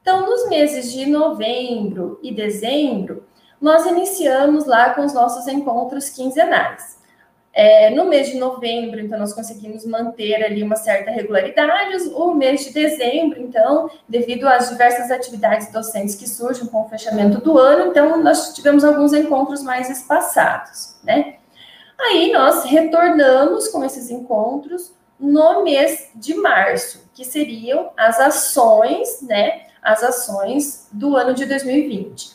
Então, 0.02 0.26
nos 0.26 0.48
meses 0.50 0.92
de 0.92 1.08
novembro 1.08 2.20
e 2.22 2.32
dezembro, 2.34 3.26
nós 3.60 3.86
iniciamos 3.86 4.66
lá 4.66 4.94
com 4.94 5.04
os 5.04 5.14
nossos 5.14 5.48
encontros 5.48 6.10
quinzenais. 6.10 7.00
É, 7.58 7.90
no 7.90 8.04
mês 8.04 8.28
de 8.28 8.38
novembro, 8.38 9.00
então, 9.00 9.18
nós 9.18 9.32
conseguimos 9.32 9.86
manter 9.86 10.44
ali 10.44 10.62
uma 10.62 10.76
certa 10.76 11.10
regularidade. 11.10 12.10
O 12.10 12.34
mês 12.34 12.66
de 12.66 12.74
dezembro, 12.74 13.42
então, 13.42 13.90
devido 14.10 14.46
às 14.46 14.70
diversas 14.70 15.10
atividades 15.10 15.72
docentes 15.72 16.16
que 16.16 16.28
surgem 16.28 16.66
com 16.68 16.82
o 16.82 16.90
fechamento 16.90 17.40
do 17.40 17.58
ano, 17.58 17.92
então, 17.92 18.22
nós 18.22 18.54
tivemos 18.54 18.84
alguns 18.84 19.14
encontros 19.14 19.64
mais 19.64 19.90
espaçados, 19.90 20.98
né? 21.02 21.36
Aí, 21.98 22.30
nós 22.34 22.66
retornamos 22.66 23.70
com 23.70 23.86
esses 23.86 24.12
encontros 24.12 24.94
no 25.18 25.64
mês 25.64 26.10
de 26.14 26.34
março, 26.34 27.10
que 27.14 27.24
seriam 27.24 27.90
as 27.96 28.20
ações, 28.20 29.22
né? 29.22 29.62
As 29.82 30.04
ações 30.04 30.90
do 30.92 31.16
ano 31.16 31.34
de 31.34 31.46
2020. 31.46 32.35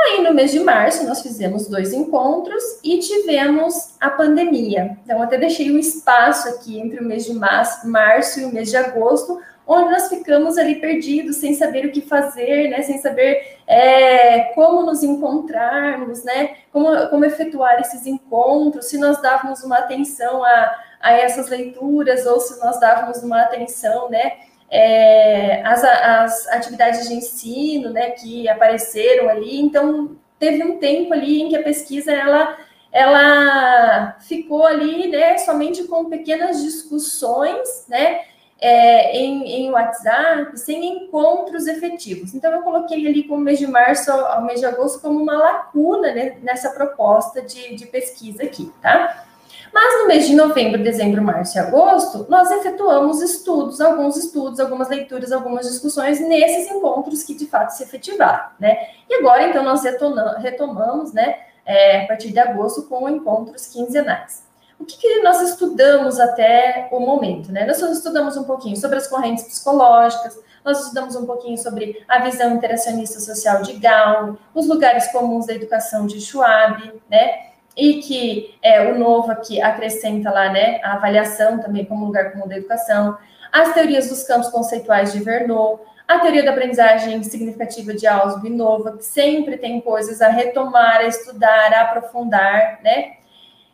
Aí, 0.00 0.22
no 0.22 0.32
mês 0.32 0.52
de 0.52 0.60
março, 0.60 1.04
nós 1.06 1.22
fizemos 1.22 1.66
dois 1.66 1.92
encontros 1.92 2.62
e 2.84 2.98
tivemos 2.98 3.96
a 4.00 4.08
pandemia. 4.08 4.96
Então, 5.04 5.20
até 5.20 5.36
deixei 5.36 5.72
um 5.72 5.78
espaço 5.78 6.48
aqui 6.48 6.78
entre 6.78 7.00
o 7.00 7.04
mês 7.04 7.24
de 7.24 7.34
março 7.34 8.40
e 8.40 8.44
o 8.44 8.52
mês 8.52 8.70
de 8.70 8.76
agosto, 8.76 9.40
onde 9.66 9.90
nós 9.90 10.08
ficamos 10.08 10.56
ali 10.56 10.76
perdidos, 10.76 11.36
sem 11.36 11.52
saber 11.52 11.84
o 11.84 11.92
que 11.92 12.00
fazer, 12.00 12.70
né, 12.70 12.80
sem 12.82 12.98
saber 12.98 13.58
é, 13.66 14.52
como 14.54 14.82
nos 14.82 15.02
encontrarmos, 15.02 16.24
né, 16.24 16.56
como, 16.72 17.08
como 17.08 17.24
efetuar 17.24 17.78
esses 17.80 18.06
encontros, 18.06 18.86
se 18.86 18.96
nós 18.96 19.20
dávamos 19.20 19.62
uma 19.62 19.78
atenção 19.78 20.42
a, 20.42 20.74
a 21.00 21.12
essas 21.12 21.50
leituras 21.50 22.24
ou 22.24 22.40
se 22.40 22.58
nós 22.60 22.80
dávamos 22.80 23.22
uma 23.22 23.42
atenção, 23.42 24.08
né, 24.08 24.38
é, 24.70 25.62
as, 25.62 25.84
as 25.84 26.48
atividades 26.48 27.08
de 27.08 27.14
ensino, 27.14 27.90
né, 27.90 28.10
que 28.10 28.48
apareceram 28.48 29.28
ali. 29.28 29.60
Então, 29.60 30.16
teve 30.38 30.62
um 30.62 30.78
tempo 30.78 31.12
ali 31.12 31.42
em 31.42 31.48
que 31.48 31.56
a 31.56 31.62
pesquisa 31.62 32.12
ela 32.12 32.56
ela 32.90 34.16
ficou 34.20 34.66
ali, 34.66 35.08
né, 35.08 35.36
somente 35.38 35.84
com 35.84 36.06
pequenas 36.06 36.62
discussões, 36.62 37.86
né, 37.86 38.22
é, 38.60 39.16
em, 39.16 39.44
em, 39.44 39.70
WhatsApp, 39.70 40.58
sem 40.58 41.04
encontros 41.04 41.66
efetivos. 41.66 42.34
Então, 42.34 42.50
eu 42.50 42.62
coloquei 42.62 43.06
ali 43.06 43.22
como 43.24 43.42
mês 43.42 43.58
de 43.58 43.66
março 43.66 44.10
ao 44.10 44.42
mês 44.42 44.60
de 44.60 44.66
agosto 44.66 45.00
como 45.00 45.22
uma 45.22 45.36
lacuna 45.36 46.12
né, 46.12 46.38
nessa 46.42 46.70
proposta 46.70 47.42
de, 47.42 47.76
de 47.76 47.86
pesquisa 47.86 48.42
aqui, 48.42 48.72
tá? 48.82 49.27
Mas 49.72 50.00
no 50.00 50.06
mês 50.06 50.26
de 50.26 50.34
novembro, 50.34 50.82
dezembro, 50.82 51.22
março 51.22 51.56
e 51.56 51.60
agosto, 51.60 52.26
nós 52.28 52.50
efetuamos 52.50 53.20
estudos, 53.22 53.80
alguns 53.80 54.16
estudos, 54.16 54.60
algumas 54.60 54.88
leituras, 54.88 55.32
algumas 55.32 55.66
discussões 55.66 56.20
nesses 56.20 56.70
encontros 56.70 57.22
que 57.22 57.34
de 57.34 57.46
fato 57.46 57.70
se 57.70 57.82
efetivaram, 57.82 58.50
né? 58.58 58.78
E 59.08 59.14
agora, 59.14 59.48
então, 59.48 59.62
nós 59.62 59.82
retomamos, 59.82 61.12
né, 61.12 61.36
é, 61.64 62.02
a 62.04 62.06
partir 62.06 62.30
de 62.30 62.38
agosto, 62.38 62.82
com 62.82 63.08
encontros 63.08 63.66
quinzenais. 63.66 64.46
O 64.78 64.84
que, 64.84 64.96
que, 64.96 65.22
nós 65.22 65.40
estudamos 65.42 66.20
até 66.20 66.88
o 66.92 67.00
momento, 67.00 67.50
né? 67.50 67.66
Nós 67.66 67.80
estudamos 67.82 68.36
um 68.36 68.44
pouquinho 68.44 68.76
sobre 68.76 68.96
as 68.96 69.08
correntes 69.08 69.44
psicológicas, 69.44 70.38
nós 70.64 70.80
estudamos 70.80 71.16
um 71.16 71.26
pouquinho 71.26 71.58
sobre 71.58 72.04
a 72.06 72.20
visão 72.20 72.54
interacionista 72.54 73.18
social 73.18 73.62
de 73.62 73.74
Gall, 73.74 74.36
os 74.54 74.68
lugares 74.68 75.10
comuns 75.10 75.46
da 75.46 75.54
educação 75.54 76.06
de 76.06 76.20
Schwab, 76.20 76.92
né? 77.10 77.47
E 77.78 78.00
que 78.00 78.58
é, 78.60 78.90
o 78.90 78.98
novo 78.98 79.30
aqui 79.30 79.62
acrescenta 79.62 80.32
lá, 80.32 80.50
né, 80.50 80.80
a 80.82 80.94
avaliação 80.94 81.60
também 81.60 81.84
como 81.84 82.04
lugar 82.04 82.32
comum 82.32 82.48
da 82.48 82.56
educação, 82.56 83.16
as 83.52 83.72
teorias 83.72 84.08
dos 84.08 84.24
campos 84.24 84.48
conceituais 84.48 85.12
de 85.12 85.20
Verneau, 85.20 85.86
a 86.06 86.18
teoria 86.18 86.42
da 86.42 86.50
aprendizagem 86.50 87.22
significativa 87.22 87.94
de 87.94 88.06
Ausubel 88.06 88.50
e 88.50 88.56
Nova, 88.56 88.96
que 88.96 89.04
sempre 89.04 89.56
tem 89.56 89.80
coisas 89.80 90.20
a 90.20 90.28
retomar, 90.28 90.96
a 90.96 91.04
estudar, 91.04 91.72
a 91.72 91.82
aprofundar, 91.82 92.80
né? 92.82 93.12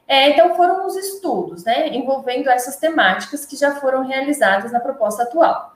É, 0.07 0.31
então, 0.31 0.55
foram 0.55 0.87
os 0.87 0.97
estudos, 0.97 1.65
né, 1.65 1.89
envolvendo 1.89 2.51
essas 2.51 2.77
temáticas 2.77 3.47
que 3.47 3.57
já 3.57 3.77
foram 3.77 4.05
realizadas 4.07 4.71
na 4.71 4.81
proposta 4.81 5.23
atual 5.23 5.74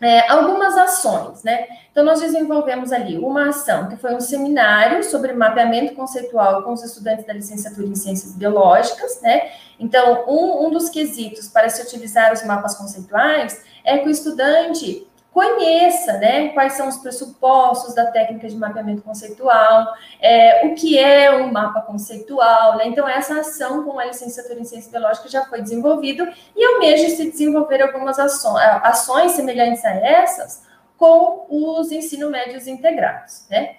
é, 0.00 0.30
algumas 0.30 0.76
ações, 0.76 1.42
né? 1.42 1.66
Então, 1.90 2.04
nós 2.04 2.20
desenvolvemos 2.20 2.92
ali 2.92 3.16
uma 3.16 3.48
ação 3.48 3.88
que 3.88 3.96
foi 3.96 4.14
um 4.14 4.20
seminário 4.20 5.02
sobre 5.02 5.32
mapeamento 5.32 5.94
conceitual 5.94 6.62
com 6.62 6.72
os 6.72 6.82
estudantes 6.82 7.26
da 7.26 7.32
licenciatura 7.32 7.86
em 7.86 7.94
Ciências 7.94 8.34
Biológicas, 8.34 9.20
né? 9.22 9.50
Então, 9.80 10.24
um, 10.28 10.66
um 10.66 10.70
dos 10.70 10.90
quesitos 10.90 11.48
para 11.48 11.68
se 11.70 11.82
utilizar 11.82 12.32
os 12.32 12.44
mapas 12.44 12.76
conceituais 12.76 13.62
é 13.84 13.98
que 13.98 14.06
o 14.06 14.10
estudante 14.10 15.06
conheça 15.36 16.14
né, 16.14 16.48
quais 16.48 16.72
são 16.72 16.88
os 16.88 16.96
pressupostos 16.96 17.94
da 17.94 18.06
técnica 18.10 18.48
de 18.48 18.56
mapeamento 18.56 19.02
conceitual, 19.02 19.86
é, 20.18 20.66
o 20.66 20.74
que 20.74 20.98
é 20.98 21.30
um 21.30 21.52
mapa 21.52 21.82
conceitual. 21.82 22.78
Né? 22.78 22.88
Então, 22.88 23.06
essa 23.06 23.40
ação 23.40 23.84
com 23.84 23.98
a 23.98 24.06
licenciatura 24.06 24.58
em 24.58 24.64
Ciência 24.64 24.90
Biológica 24.90 25.28
já 25.28 25.44
foi 25.44 25.60
desenvolvida 25.60 26.32
e 26.56 26.66
eu 26.66 26.80
mesmo 26.80 27.10
se 27.10 27.30
desenvolver 27.30 27.82
algumas 27.82 28.18
ações, 28.18 28.62
ações 28.82 29.32
semelhantes 29.32 29.84
a 29.84 29.90
essas 29.90 30.64
com 30.96 31.44
os 31.50 31.92
ensino 31.92 32.30
médios 32.30 32.66
integrados. 32.66 33.44
Né? 33.50 33.76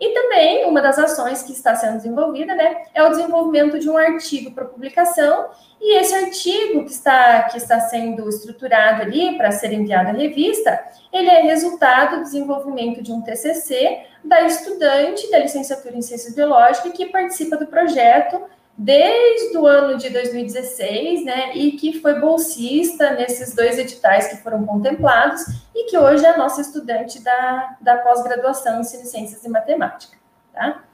E 0.00 0.14
também, 0.14 0.64
uma 0.64 0.80
das 0.80 0.96
ações 0.96 1.42
que 1.42 1.52
está 1.52 1.74
sendo 1.74 1.96
desenvolvida, 1.96 2.54
né, 2.54 2.84
é 2.94 3.02
o 3.02 3.10
desenvolvimento 3.10 3.80
de 3.80 3.90
um 3.90 3.96
artigo 3.96 4.52
para 4.52 4.64
publicação, 4.64 5.48
e 5.80 5.98
esse 5.98 6.14
artigo 6.14 6.84
que 6.84 6.92
está, 6.92 7.44
que 7.44 7.56
está 7.56 7.80
sendo 7.80 8.28
estruturado 8.28 9.02
ali 9.02 9.36
para 9.36 9.50
ser 9.50 9.72
enviado 9.72 10.10
à 10.10 10.12
revista, 10.12 10.80
ele 11.12 11.28
é 11.28 11.42
resultado 11.42 12.18
do 12.18 12.22
desenvolvimento 12.22 13.02
de 13.02 13.12
um 13.12 13.22
TCC 13.22 14.02
da 14.22 14.42
estudante 14.42 15.28
da 15.30 15.38
licenciatura 15.38 15.96
em 15.96 16.02
Ciências 16.02 16.34
Biológicas 16.34 16.92
que 16.92 17.06
participa 17.06 17.56
do 17.56 17.66
projeto 17.66 18.40
desde 18.78 19.58
o 19.58 19.66
ano 19.66 19.98
de 19.98 20.08
2016, 20.08 21.24
né, 21.24 21.50
e 21.56 21.72
que 21.72 22.00
foi 22.00 22.20
bolsista 22.20 23.10
nesses 23.10 23.52
dois 23.52 23.76
editais 23.76 24.28
que 24.28 24.36
foram 24.36 24.64
contemplados 24.64 25.42
e 25.74 25.90
que 25.90 25.98
hoje 25.98 26.24
é 26.24 26.36
nossa 26.36 26.60
estudante 26.60 27.20
da, 27.20 27.76
da 27.80 27.96
pós-graduação 27.96 28.80
em 28.80 28.84
Ciências 28.84 29.44
e 29.44 29.48
Matemática, 29.48 30.16
tá? 30.54 30.84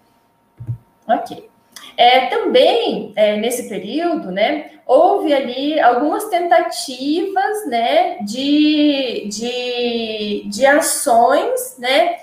Ok. 1.07 1.51
É, 1.97 2.27
também, 2.27 3.13
é, 3.15 3.37
nesse 3.37 3.69
período, 3.69 4.33
né, 4.33 4.71
houve 4.87 5.35
ali 5.35 5.79
algumas 5.79 6.25
tentativas, 6.31 7.67
né, 7.67 8.17
de, 8.21 9.29
de, 9.29 10.49
de 10.49 10.67
ações, 10.67 11.77
né, 11.79 12.17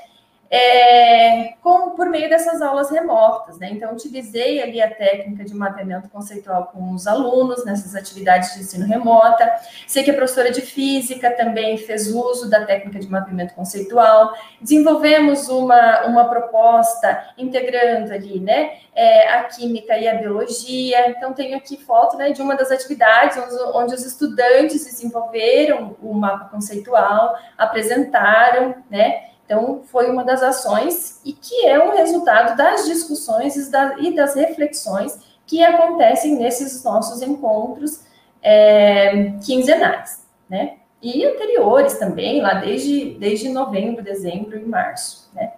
é, 0.53 1.53
com, 1.61 1.91
por 1.91 2.09
meio 2.09 2.29
dessas 2.29 2.61
aulas 2.61 2.91
remotas, 2.91 3.57
né? 3.57 3.69
Então, 3.71 3.93
utilizei 3.93 4.61
ali 4.61 4.81
a 4.81 4.93
técnica 4.93 5.45
de 5.45 5.55
mapeamento 5.55 6.09
conceitual 6.09 6.69
com 6.73 6.91
os 6.91 7.07
alunos 7.07 7.63
nessas 7.63 7.95
atividades 7.95 8.53
de 8.53 8.59
ensino 8.59 8.85
remota. 8.85 9.49
Sei 9.87 10.03
que 10.03 10.11
a 10.11 10.13
professora 10.13 10.51
de 10.51 10.59
física 10.59 11.31
também 11.31 11.77
fez 11.77 12.13
uso 12.13 12.49
da 12.49 12.65
técnica 12.65 12.99
de 12.99 13.09
mapeamento 13.09 13.53
conceitual. 13.53 14.33
Desenvolvemos 14.59 15.47
uma, 15.47 16.01
uma 16.01 16.25
proposta 16.25 17.33
integrando 17.37 18.11
ali, 18.11 18.37
né, 18.41 18.73
é, 18.93 19.29
a 19.29 19.43
química 19.45 19.97
e 19.97 20.05
a 20.05 20.15
biologia. 20.15 21.11
Então, 21.11 21.31
tenho 21.31 21.55
aqui 21.55 21.77
foto, 21.77 22.17
né, 22.17 22.31
de 22.31 22.41
uma 22.41 22.57
das 22.57 22.71
atividades 22.71 23.37
onde, 23.37 23.77
onde 23.77 23.95
os 23.95 24.05
estudantes 24.05 24.83
desenvolveram 24.83 25.95
o 26.01 26.13
mapa 26.13 26.49
conceitual, 26.49 27.37
apresentaram, 27.57 28.75
né, 28.89 29.30
então, 29.51 29.83
foi 29.83 30.09
uma 30.09 30.23
das 30.23 30.41
ações 30.41 31.19
e 31.25 31.33
que 31.33 31.67
é 31.67 31.77
um 31.77 31.91
resultado 31.91 32.55
das 32.55 32.85
discussões 32.85 33.57
e 33.57 34.15
das 34.15 34.33
reflexões 34.33 35.19
que 35.45 35.61
acontecem 35.61 36.37
nesses 36.37 36.81
nossos 36.85 37.21
encontros 37.21 38.01
é, 38.41 39.33
quinzenais, 39.45 40.25
né? 40.49 40.77
E 41.01 41.25
anteriores 41.25 41.95
também, 41.95 42.41
lá 42.41 42.53
desde, 42.53 43.15
desde 43.15 43.49
novembro, 43.49 44.01
dezembro 44.01 44.57
e 44.57 44.63
março, 44.63 45.29
né? 45.33 45.51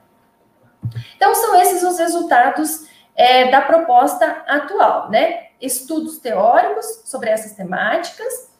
Então, 1.15 1.36
são 1.36 1.56
esses 1.61 1.84
os 1.84 1.99
resultados 1.99 2.88
é, 3.15 3.52
da 3.52 3.61
proposta 3.61 4.26
atual, 4.48 5.11
né? 5.11 5.49
Estudos 5.61 6.18
teóricos 6.18 7.03
sobre 7.06 7.30
essas 7.30 7.52
temáticas, 7.53 8.52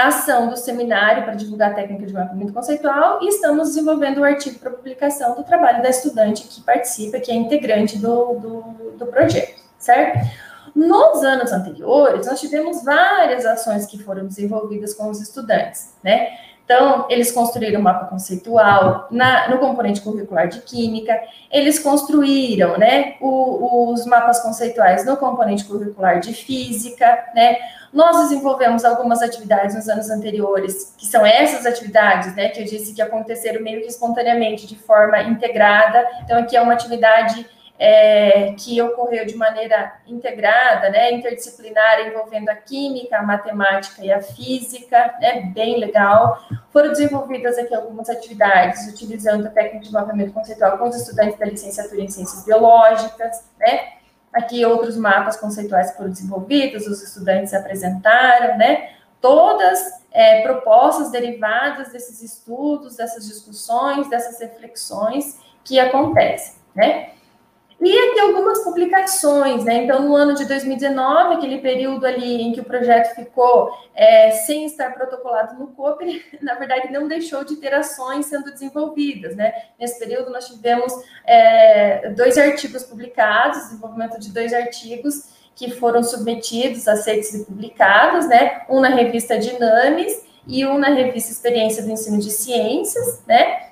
a 0.00 0.08
ação 0.08 0.48
do 0.48 0.56
seminário 0.56 1.24
para 1.24 1.34
divulgar 1.34 1.72
a 1.72 1.74
técnica 1.74 2.06
de 2.06 2.12
mapeamento 2.12 2.52
conceitual 2.52 3.18
e 3.22 3.28
estamos 3.28 3.68
desenvolvendo 3.68 4.18
o 4.18 4.20
um 4.22 4.24
artigo 4.24 4.58
para 4.58 4.70
publicação 4.70 5.34
do 5.34 5.44
trabalho 5.44 5.82
da 5.82 5.90
estudante 5.90 6.44
que 6.44 6.60
participa, 6.62 7.20
que 7.20 7.30
é 7.30 7.34
integrante 7.34 7.98
do, 7.98 8.34
do, 8.34 8.60
do 8.98 9.06
projeto, 9.06 9.60
certo? 9.78 10.18
Nos 10.74 11.22
anos 11.22 11.52
anteriores, 11.52 12.26
nós 12.26 12.40
tivemos 12.40 12.82
várias 12.82 13.44
ações 13.44 13.86
que 13.86 13.98
foram 14.02 14.26
desenvolvidas 14.26 14.94
com 14.94 15.10
os 15.10 15.20
estudantes, 15.20 15.94
né? 16.02 16.30
Então, 16.72 17.06
eles 17.10 17.32
construíram 17.32 17.80
um 17.80 17.82
mapa 17.82 18.06
conceitual 18.06 19.08
na, 19.10 19.48
no 19.48 19.58
componente 19.58 20.00
curricular 20.00 20.46
de 20.46 20.60
Química, 20.60 21.20
eles 21.50 21.80
construíram 21.80 22.78
né, 22.78 23.16
o, 23.20 23.90
os 23.90 24.06
mapas 24.06 24.40
conceituais 24.40 25.04
no 25.04 25.16
componente 25.16 25.64
curricular 25.64 26.20
de 26.20 26.32
Física, 26.32 27.24
né? 27.34 27.56
Nós 27.92 28.16
desenvolvemos 28.20 28.84
algumas 28.84 29.20
atividades 29.20 29.74
nos 29.74 29.88
anos 29.88 30.10
anteriores, 30.10 30.94
que 30.96 31.06
são 31.06 31.26
essas 31.26 31.66
atividades, 31.66 32.36
né, 32.36 32.50
que 32.50 32.60
eu 32.60 32.64
disse 32.64 32.94
que 32.94 33.02
aconteceram 33.02 33.60
meio 33.60 33.80
que 33.80 33.88
espontaneamente, 33.88 34.64
de 34.64 34.76
forma 34.76 35.20
integrada. 35.22 36.06
Então, 36.22 36.38
aqui 36.38 36.56
é 36.56 36.62
uma 36.62 36.74
atividade 36.74 37.44
é, 37.82 38.52
que 38.58 38.80
ocorreu 38.82 39.24
de 39.24 39.34
maneira 39.34 39.94
integrada, 40.06 40.90
né, 40.90 41.14
interdisciplinar, 41.14 42.06
envolvendo 42.06 42.50
a 42.50 42.54
química, 42.54 43.16
a 43.16 43.22
matemática 43.22 44.04
e 44.04 44.12
a 44.12 44.20
física, 44.20 45.14
né, 45.18 45.50
bem 45.54 45.78
legal. 45.78 46.38
Foram 46.70 46.90
desenvolvidas 46.90 47.56
aqui 47.56 47.74
algumas 47.74 48.10
atividades 48.10 48.86
utilizando 48.86 49.46
a 49.46 49.50
técnica 49.50 49.86
de 49.86 49.92
mapeamento 49.92 50.32
conceitual 50.32 50.76
com 50.76 50.90
os 50.90 50.96
estudantes 50.96 51.38
da 51.38 51.46
licenciatura 51.46 52.02
em 52.02 52.08
Ciências 52.08 52.44
Biológicas, 52.44 53.48
né, 53.58 53.94
Aqui 54.32 54.64
outros 54.64 54.96
mapas 54.96 55.36
conceituais 55.36 55.92
foram 55.96 56.10
desenvolvidos, 56.10 56.86
os 56.86 57.02
estudantes 57.02 57.52
apresentaram, 57.52 58.56
né? 58.56 58.90
Todas 59.20 59.80
é, 60.12 60.42
propostas 60.42 61.10
derivadas 61.10 61.92
desses 61.92 62.22
estudos, 62.22 62.96
dessas 62.96 63.26
discussões, 63.26 64.08
dessas 64.08 64.38
reflexões 64.38 65.36
que 65.64 65.80
acontecem, 65.80 66.54
né? 66.76 67.10
E 67.80 67.98
aqui 67.98 68.20
algumas 68.20 68.62
publicações, 68.62 69.64
né? 69.64 69.84
Então, 69.84 70.02
no 70.06 70.14
ano 70.14 70.34
de 70.34 70.44
2019, 70.44 71.36
aquele 71.36 71.58
período 71.58 72.04
ali 72.04 72.42
em 72.42 72.52
que 72.52 72.60
o 72.60 72.64
projeto 72.64 73.14
ficou 73.14 73.70
é, 73.94 74.30
sem 74.32 74.66
estar 74.66 74.92
protocolado 74.92 75.58
no 75.58 75.68
COPE, 75.68 76.22
na 76.42 76.54
verdade, 76.56 76.92
não 76.92 77.08
deixou 77.08 77.42
de 77.42 77.56
ter 77.56 77.72
ações 77.72 78.26
sendo 78.26 78.50
desenvolvidas, 78.52 79.34
né? 79.34 79.52
Nesse 79.78 79.98
período, 79.98 80.30
nós 80.30 80.46
tivemos 80.46 80.92
é, 81.26 82.10
dois 82.10 82.36
artigos 82.36 82.84
publicados, 82.84 83.62
desenvolvimento 83.62 84.20
de 84.20 84.30
dois 84.30 84.52
artigos 84.52 85.30
que 85.54 85.70
foram 85.70 86.02
submetidos, 86.02 86.86
aceitos 86.86 87.32
e 87.32 87.46
publicados, 87.46 88.28
né? 88.28 88.62
Um 88.68 88.80
na 88.80 88.88
revista 88.88 89.38
Dinames 89.38 90.22
e 90.46 90.66
um 90.66 90.76
na 90.76 90.88
revista 90.88 91.32
Experiência 91.32 91.82
do 91.82 91.90
Ensino 91.90 92.18
de 92.18 92.30
Ciências, 92.30 93.22
né? 93.26 93.69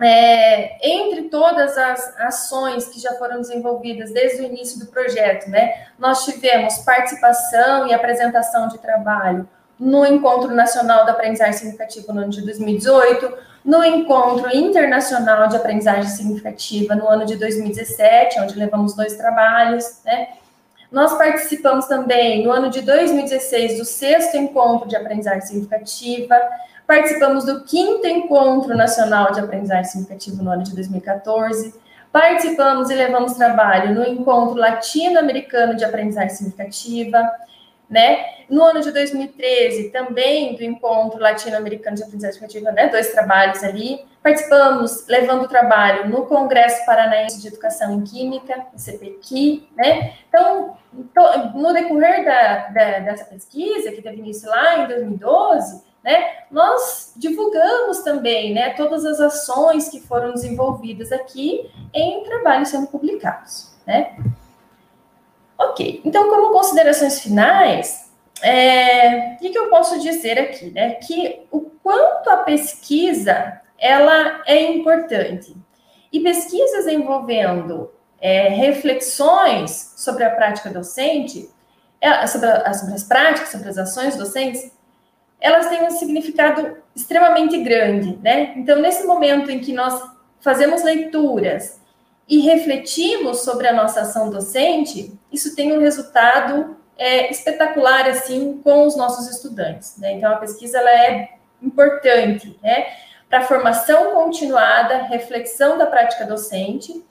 É, 0.00 0.76
entre 0.86 1.22
todas 1.22 1.76
as 1.78 2.18
ações 2.18 2.86
que 2.86 3.00
já 3.00 3.12
foram 3.14 3.40
desenvolvidas 3.40 4.12
desde 4.12 4.42
o 4.42 4.44
início 4.44 4.78
do 4.78 4.86
projeto, 4.86 5.48
né, 5.48 5.86
nós 5.98 6.24
tivemos 6.24 6.78
participação 6.78 7.86
e 7.86 7.94
apresentação 7.94 8.68
de 8.68 8.78
trabalho 8.78 9.48
no 9.78 10.04
Encontro 10.04 10.54
Nacional 10.54 11.06
da 11.06 11.12
Aprendizagem 11.12 11.54
Significativa 11.54 12.12
no 12.12 12.20
ano 12.22 12.30
de 12.30 12.42
2018, 12.42 13.32
no 13.64 13.84
Encontro 13.84 14.54
Internacional 14.54 15.48
de 15.48 15.56
Aprendizagem 15.56 16.08
Significativa 16.10 16.94
no 16.94 17.08
ano 17.08 17.24
de 17.24 17.36
2017, 17.36 18.40
onde 18.40 18.54
levamos 18.54 18.94
dois 18.94 19.16
trabalhos, 19.16 20.00
né, 20.04 20.28
nós 20.90 21.16
participamos 21.18 21.86
também, 21.86 22.44
no 22.44 22.50
ano 22.50 22.70
de 22.70 22.80
2016, 22.80 23.78
do 23.78 23.84
sexto 23.84 24.36
encontro 24.36 24.88
de 24.88 24.96
aprendizagem 24.96 25.42
significativa, 25.42 26.40
participamos 26.86 27.44
do 27.44 27.64
quinto 27.64 28.06
encontro 28.06 28.76
nacional 28.76 29.32
de 29.32 29.40
aprendizagem 29.40 29.84
significativa 29.84 30.42
no 30.42 30.50
ano 30.50 30.62
de 30.62 30.74
2014, 30.74 31.74
participamos 32.12 32.88
e 32.90 32.94
levamos 32.94 33.34
trabalho 33.34 33.94
no 33.94 34.04
encontro 34.06 34.56
latino-americano 34.56 35.74
de 35.76 35.84
aprendizagem 35.84 36.30
significativa, 36.30 37.30
né? 37.90 38.24
No 38.48 38.62
ano 38.62 38.80
de 38.80 38.90
2013, 38.92 39.90
também 39.90 40.54
do 40.56 40.62
encontro 40.62 41.20
latino-americano 41.20 41.96
de 41.96 42.02
aprendizagem 42.02 42.40
significativa, 42.40 42.72
né? 42.72 42.88
Dois 42.88 43.12
trabalhos 43.12 43.62
ali. 43.62 44.04
Participamos, 44.22 45.06
levando 45.06 45.48
trabalho 45.48 46.08
no 46.08 46.26
Congresso 46.26 46.84
Paranaense 46.84 47.40
de 47.40 47.48
Educação 47.48 47.92
em 47.94 48.02
Química, 48.02 48.66
o 48.74 48.78
CPQ, 48.78 49.62
né? 49.76 50.14
Então, 50.28 50.76
no 51.54 51.72
decorrer 51.72 52.24
da, 52.24 52.68
da, 52.68 52.98
dessa 53.00 53.24
pesquisa, 53.24 53.92
que 53.92 54.02
teve 54.02 54.18
início 54.18 54.48
lá 54.48 54.78
em 54.78 54.86
2012, 54.88 55.85
né, 56.06 56.44
nós 56.52 57.12
divulgamos 57.16 57.98
também, 58.04 58.54
né, 58.54 58.70
todas 58.70 59.04
as 59.04 59.18
ações 59.18 59.88
que 59.88 60.00
foram 60.00 60.32
desenvolvidas 60.32 61.10
aqui 61.10 61.68
em 61.92 62.22
trabalhos 62.22 62.68
sendo 62.68 62.86
publicados, 62.86 63.74
né? 63.84 64.16
Ok, 65.58 66.02
então, 66.04 66.28
como 66.28 66.52
considerações 66.52 67.20
finais, 67.20 68.08
é, 68.40 69.32
o 69.34 69.38
que, 69.38 69.50
que 69.50 69.58
eu 69.58 69.68
posso 69.68 69.98
dizer 69.98 70.38
aqui, 70.38 70.70
né? 70.70 70.94
Que 70.94 71.46
o 71.50 71.62
quanto 71.82 72.30
a 72.30 72.36
pesquisa 72.38 73.60
ela 73.78 74.42
é 74.46 74.62
importante. 74.62 75.56
E 76.12 76.20
pesquisas 76.20 76.86
envolvendo 76.86 77.90
é, 78.20 78.48
reflexões 78.48 79.94
sobre 79.96 80.22
a 80.22 80.30
prática 80.30 80.70
docente, 80.70 81.50
é, 82.00 82.26
sobre, 82.26 82.48
a, 82.48 82.72
sobre 82.74 82.94
as 82.94 83.02
práticas, 83.02 83.48
sobre 83.50 83.68
as 83.68 83.78
ações 83.78 84.14
docentes, 84.14 84.70
elas 85.46 85.68
têm 85.68 85.84
um 85.84 85.90
significado 85.90 86.76
extremamente 86.94 87.56
grande, 87.58 88.18
né? 88.20 88.52
Então, 88.56 88.80
nesse 88.80 89.06
momento 89.06 89.48
em 89.48 89.60
que 89.60 89.72
nós 89.72 90.02
fazemos 90.40 90.82
leituras 90.82 91.80
e 92.28 92.40
refletimos 92.40 93.42
sobre 93.42 93.68
a 93.68 93.72
nossa 93.72 94.00
ação 94.00 94.28
docente, 94.28 95.16
isso 95.32 95.54
tem 95.54 95.72
um 95.72 95.80
resultado 95.80 96.76
é, 96.98 97.30
espetacular, 97.30 98.08
assim, 98.08 98.60
com 98.64 98.86
os 98.86 98.96
nossos 98.96 99.30
estudantes, 99.30 99.96
né? 99.98 100.14
Então, 100.14 100.32
a 100.32 100.36
pesquisa, 100.36 100.78
ela 100.78 100.90
é 100.90 101.28
importante, 101.62 102.58
né? 102.60 102.86
Para 103.28 103.42
formação 103.42 104.14
continuada, 104.14 105.04
reflexão 105.04 105.78
da 105.78 105.86
prática 105.86 106.24
docente, 106.26 107.04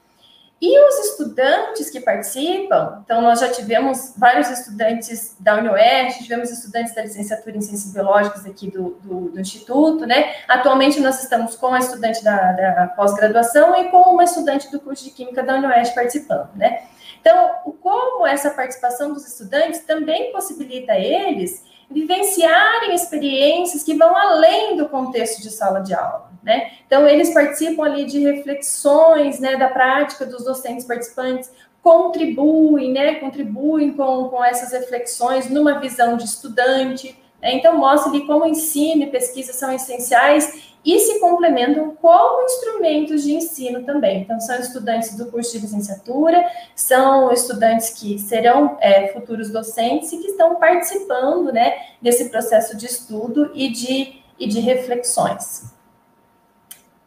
e 0.62 0.80
os 0.88 1.00
estudantes 1.08 1.90
que 1.90 2.00
participam, 2.00 3.02
então 3.04 3.22
nós 3.22 3.42
já 3.42 3.52
tivemos 3.52 4.14
vários 4.18 4.50
estudantes 4.50 5.36
da 5.40 5.58
UniOeste, 5.58 6.24
tivemos 6.24 6.50
estudantes 6.50 6.96
da 6.96 7.02
licenciatura 7.02 7.58
em 7.58 7.62
Ciências 7.62 7.92
Biológicas 7.92 8.46
aqui 8.46 8.72
do, 8.72 8.98
do, 9.04 9.30
do 9.32 9.40
Instituto, 9.40 10.06
né? 10.06 10.34
Atualmente 10.48 11.02
nós 11.02 11.22
estamos 11.22 11.56
com 11.56 11.68
a 11.68 11.80
estudante 11.80 12.24
da, 12.24 12.54
da 12.54 12.88
pós-graduação 12.96 13.76
e 13.76 13.90
com 13.90 14.02
uma 14.02 14.24
estudante 14.24 14.72
do 14.72 14.80
curso 14.80 15.04
de 15.04 15.12
Química 15.12 15.44
da 15.44 15.56
UniOeste 15.56 15.94
participando, 15.94 16.50
né? 16.56 16.84
Então, 17.20 17.76
como 17.82 18.26
essa 18.26 18.52
participação 18.52 19.14
dos 19.14 19.28
estudantes 19.28 19.82
também 19.82 20.32
possibilita 20.32 20.94
a 20.94 21.00
eles 21.00 21.66
vivenciarem 21.90 22.96
experiências 22.96 23.84
que 23.84 23.96
vão 23.96 24.16
além 24.16 24.78
do 24.78 24.88
contexto 24.88 25.42
de 25.42 25.50
sala 25.50 25.82
de 25.82 25.94
aula, 25.94 26.32
né? 26.46 26.72
Então, 26.86 27.08
eles 27.08 27.34
participam 27.34 27.84
ali 27.84 28.06
de 28.06 28.20
reflexões, 28.20 29.40
né, 29.40 29.58
da 29.58 29.68
prática 29.68 30.26
dos 30.26 30.44
docentes 30.46 30.86
participantes, 30.86 31.52
contribuem, 31.82 32.92
né, 32.92 33.16
contribuem 33.16 33.92
com, 33.94 34.30
com 34.30 34.44
essas 34.44 34.72
reflexões 34.72 35.50
numa 35.50 35.80
visão 35.80 36.16
de 36.16 36.26
estudante, 36.26 37.18
né? 37.42 37.54
Então, 37.54 37.78
mostra 37.78 38.10
ali 38.10 38.26
como 38.26 38.46
ensino 38.46 39.04
e 39.04 39.08
pesquisa 39.08 39.54
são 39.54 39.72
essenciais 39.72 40.74
e 40.84 41.00
se 41.00 41.20
complementam 41.20 41.96
como 42.00 42.44
instrumentos 42.44 43.24
de 43.24 43.34
ensino 43.34 43.84
também. 43.84 44.22
Então, 44.22 44.40
são 44.40 44.56
estudantes 44.60 45.16
do 45.16 45.28
curso 45.28 45.52
de 45.54 45.60
licenciatura, 45.60 46.46
são 46.76 47.32
estudantes 47.32 47.92
que 47.92 48.20
serão 48.20 48.78
é, 48.80 49.08
futuros 49.10 49.50
docentes 49.52 50.12
e 50.12 50.18
que 50.18 50.28
estão 50.28 50.56
participando 50.56 51.52
né, 51.52 51.76
desse 52.02 52.30
processo 52.30 52.78
de 52.78 52.86
estudo 52.86 53.52
e 53.54 53.70
de, 53.70 54.22
e 54.40 54.48
de 54.48 54.60
reflexões. 54.60 55.75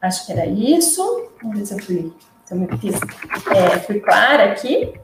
Acho 0.01 0.27
que 0.27 0.33
era 0.33 0.47
isso. 0.47 1.31
Vamos 1.43 1.59
ver 1.59 1.67
se 1.67 1.75
eu 1.75 1.83
fui, 1.83 2.13
se 2.45 2.55
eu 2.55 2.59
me 2.59 2.69
fiz, 2.79 2.95
é, 3.55 3.79
fui 3.81 4.01
clara 4.01 4.53
aqui. 4.53 4.95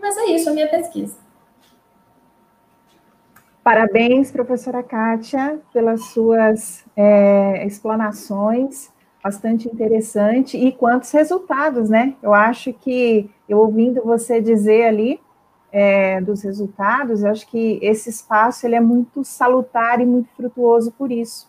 Mas 0.00 0.16
é 0.16 0.24
isso 0.26 0.50
a 0.50 0.52
minha 0.52 0.68
pesquisa. 0.68 1.16
Parabéns, 3.62 4.32
professora 4.32 4.82
Kátia, 4.82 5.60
pelas 5.72 6.06
suas 6.06 6.84
é, 6.96 7.64
explanações, 7.64 8.90
bastante 9.22 9.68
interessante, 9.68 10.56
e 10.56 10.72
quantos 10.72 11.12
resultados, 11.12 11.88
né? 11.88 12.16
Eu 12.20 12.34
acho 12.34 12.72
que, 12.72 13.30
eu 13.48 13.58
ouvindo 13.58 14.02
você 14.02 14.40
dizer 14.40 14.86
ali 14.86 15.20
é, 15.70 16.20
dos 16.20 16.42
resultados, 16.42 17.22
eu 17.22 17.30
acho 17.30 17.46
que 17.46 17.78
esse 17.80 18.10
espaço 18.10 18.66
ele 18.66 18.74
é 18.74 18.80
muito 18.80 19.22
salutar 19.22 20.00
e 20.00 20.06
muito 20.06 20.28
frutuoso 20.36 20.90
por 20.90 21.12
isso, 21.12 21.48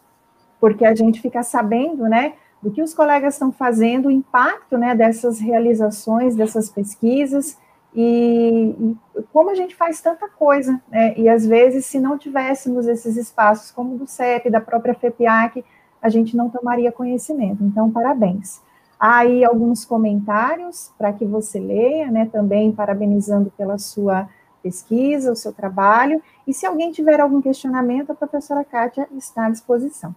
porque 0.60 0.86
a 0.86 0.94
gente 0.94 1.20
fica 1.20 1.42
sabendo, 1.42 2.04
né, 2.04 2.34
do 2.64 2.72
que 2.72 2.82
os 2.82 2.94
colegas 2.94 3.36
estão 3.36 3.52
fazendo, 3.52 4.08
o 4.08 4.12
impacto, 4.12 4.78
né, 4.78 4.96
dessas 4.96 5.38
realizações, 5.38 6.34
dessas 6.34 6.70
pesquisas, 6.70 7.58
e, 7.94 8.74
e, 8.80 9.24
como 9.34 9.50
a 9.52 9.56
gente 9.56 9.76
faz 9.76 10.02
tanta 10.02 10.28
coisa, 10.28 10.82
né? 10.90 11.14
E 11.16 11.30
às 11.30 11.46
vezes, 11.46 11.86
se 11.86 12.00
não 12.00 12.18
tivéssemos 12.18 12.88
esses 12.88 13.18
espaços, 13.18 13.70
como 13.70 13.98
do 13.98 14.08
CEP, 14.08 14.50
da 14.50 14.60
própria 14.60 14.96
FEPIAC, 14.96 15.64
a 16.02 16.10
gente 16.10 16.36
não 16.36 16.50
tomaria 16.50 16.92
conhecimento. 16.92 17.64
Então, 17.64 17.92
parabéns. 17.92 18.62
Há 19.00 19.18
aí 19.18 19.44
alguns 19.44 19.86
comentários 19.86 20.92
para 20.98 21.14
que 21.14 21.26
você 21.26 21.60
leia, 21.60 22.10
né? 22.10 22.26
Também 22.32 22.72
parabenizando 22.72 23.52
pela 23.56 23.78
sua 23.78 24.28
pesquisa, 24.64 25.32
o 25.32 25.36
seu 25.36 25.54
trabalho. 25.54 26.20
E 26.48 26.54
se 26.54 26.66
alguém 26.66 26.92
tiver 26.92 27.20
algum 27.20 27.42
questionamento, 27.42 28.12
a 28.12 28.16
professora 28.16 28.64
Kátia 28.64 29.08
está 29.12 29.46
à 29.46 29.50
disposição. 29.50 30.16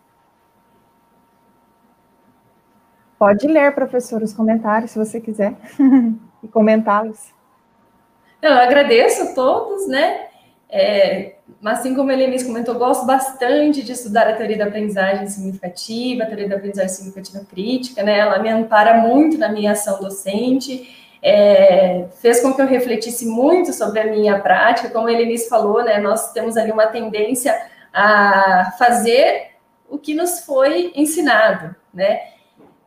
Pode 3.18 3.46
ler, 3.46 3.74
professor, 3.74 4.22
os 4.22 4.32
comentários, 4.32 4.90
se 4.90 4.98
você 4.98 5.20
quiser, 5.20 5.54
e 6.42 6.48
comentá-los. 6.48 7.34
Eu 8.42 8.52
agradeço 8.52 9.22
a 9.22 9.34
todos, 9.34 9.88
né? 9.88 10.26
É, 10.68 11.36
assim 11.64 11.94
como 11.94 12.10
a 12.10 12.12
Helenice 12.12 12.44
comentou, 12.44 12.74
gosto 12.74 13.06
bastante 13.06 13.82
de 13.82 13.92
estudar 13.92 14.28
a 14.28 14.34
teoria 14.34 14.58
da 14.58 14.66
aprendizagem 14.66 15.26
significativa, 15.26 16.24
a 16.24 16.26
teoria 16.26 16.48
da 16.48 16.56
aprendizagem 16.56 16.90
significativa 16.90 17.44
crítica, 17.44 18.02
né? 18.02 18.18
Ela 18.18 18.38
me 18.38 18.50
ampara 18.50 18.98
muito 18.98 19.38
na 19.38 19.48
minha 19.48 19.72
ação 19.72 19.98
docente, 20.00 21.16
é, 21.22 22.06
fez 22.20 22.40
com 22.40 22.52
que 22.52 22.60
eu 22.60 22.66
refletisse 22.66 23.26
muito 23.26 23.72
sobre 23.72 24.00
a 24.00 24.06
minha 24.06 24.38
prática. 24.40 24.90
Como 24.90 25.08
a 25.08 25.12
Helenice 25.12 25.48
falou, 25.48 25.82
né? 25.82 25.98
Nós 25.98 26.32
temos 26.32 26.56
ali 26.56 26.70
uma 26.70 26.86
tendência 26.86 27.54
a 27.92 28.74
fazer 28.78 29.52
o 29.88 29.96
que 29.96 30.14
nos 30.14 30.40
foi 30.40 30.92
ensinado, 30.94 31.74
né? 31.94 32.35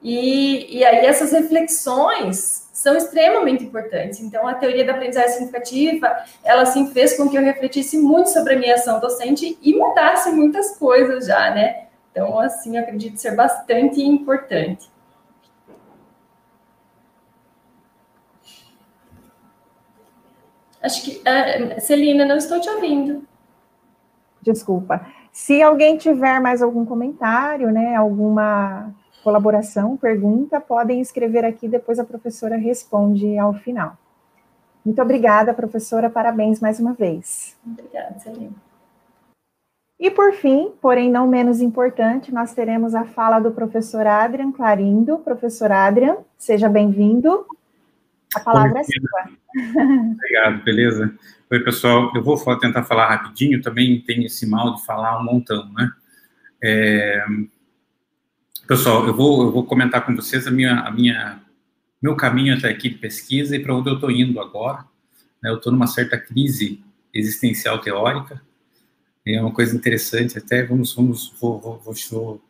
E, 0.01 0.77
e 0.77 0.85
aí 0.85 1.05
essas 1.05 1.31
reflexões 1.31 2.69
são 2.71 2.95
extremamente 2.95 3.63
importantes. 3.63 4.21
Então, 4.21 4.47
a 4.47 4.53
teoria 4.53 4.85
da 4.85 4.93
aprendizagem 4.93 5.31
significativa, 5.31 6.23
ela 6.43 6.61
assim 6.61 6.88
fez 6.91 7.17
com 7.17 7.30
que 7.30 7.38
eu 7.38 7.41
refletisse 7.41 7.97
muito 7.97 8.30
sobre 8.30 8.53
a 8.53 8.57
minha 8.57 8.76
ação 8.76 8.99
docente 8.99 9.57
e 9.61 9.76
mudasse 9.76 10.31
muitas 10.31 10.77
coisas 10.77 11.26
já, 11.26 11.53
né? 11.53 11.88
Então, 12.11 12.39
assim, 12.39 12.77
acredito 12.77 13.17
ser 13.17 13.35
bastante 13.35 14.01
importante. 14.01 14.89
Acho 20.81 21.03
que. 21.03 21.17
Uh, 21.17 21.81
Celina, 21.81 22.26
não 22.26 22.38
estou 22.38 22.61
te 22.61 22.69
ouvindo. 22.69 23.27
Desculpa. 24.41 25.05
Se 25.31 25.61
alguém 25.61 25.97
tiver 25.97 26.39
mais 26.39 26.61
algum 26.61 26.85
comentário, 26.85 27.71
né, 27.71 27.95
alguma 27.95 28.93
colaboração, 29.30 29.95
pergunta, 29.95 30.60
podem 30.60 30.99
escrever 30.99 31.45
aqui, 31.45 31.68
depois 31.68 31.99
a 31.99 32.03
professora 32.03 32.57
responde 32.57 33.38
ao 33.38 33.53
final. 33.53 33.95
Muito 34.84 34.99
obrigada, 34.99 35.53
professora, 35.53 36.10
parabéns 36.10 36.60
mais 36.60 36.80
uma 36.80 36.93
vez. 36.93 37.56
Obrigada, 37.64 38.18
Celina. 38.18 38.56
E 39.99 40.10
por 40.10 40.34
fim, 40.34 40.72
porém 40.81 41.11
não 41.11 41.27
menos 41.27 41.61
importante, 41.61 42.34
nós 42.34 42.56
teremos 42.56 42.95
a 42.95 43.06
fala 43.06 43.39
do 43.39 43.51
professor 43.51 44.07
Adrian 44.07 44.51
Clarindo. 44.51 45.19
Professor 45.19 45.72
Adrian, 45.72 46.18
seja 46.35 46.68
bem-vindo. 46.68 47.45
A 48.34 48.39
palavra 48.39 48.80
Oi, 48.80 48.81
é 48.81 48.84
sua. 48.84 49.30
Obrigado, 50.15 50.64
beleza? 50.64 51.14
Oi, 51.51 51.60
pessoal. 51.60 52.11
Eu 52.15 52.23
vou 52.23 52.38
tentar 52.57 52.84
falar 52.84 53.10
rapidinho, 53.10 53.61
também 53.61 54.01
tem 54.01 54.23
esse 54.26 54.47
mal 54.47 54.73
de 54.73 54.85
falar 54.85 55.19
um 55.19 55.23
montão, 55.23 55.72
né? 55.73 55.91
É... 56.64 57.26
Pessoal, 58.70 59.08
eu 59.08 59.16
vou, 59.16 59.46
eu 59.46 59.52
vou 59.52 59.66
comentar 59.66 60.06
com 60.06 60.16
vocês 60.16 60.46
a 60.46 60.52
minha, 60.52 60.82
a 60.82 60.91
minha, 60.91 61.41
meu 62.00 62.16
caminho 62.16 62.56
até 62.56 62.70
aqui 62.70 62.88
de 62.88 63.00
pesquisa 63.00 63.56
e 63.56 63.60
para 63.60 63.74
onde 63.74 63.90
eu 63.90 63.96
estou 63.96 64.12
indo 64.12 64.40
agora. 64.40 64.86
Né? 65.41 65.50
Eu 65.50 65.56
estou 65.56 65.74
numa 65.74 65.88
certa 65.88 66.20
crise 66.20 66.80
existencial 67.12 67.80
teórica, 67.80 68.40
é 69.26 69.41
uma 69.41 69.52
coisa 69.52 69.76
interessante, 69.76 70.38
até 70.38 70.62
vamos, 70.62 70.94
vamos, 70.94 71.34
vou, 71.41 71.60
vou, 71.60 71.82
vou, 71.84 72.44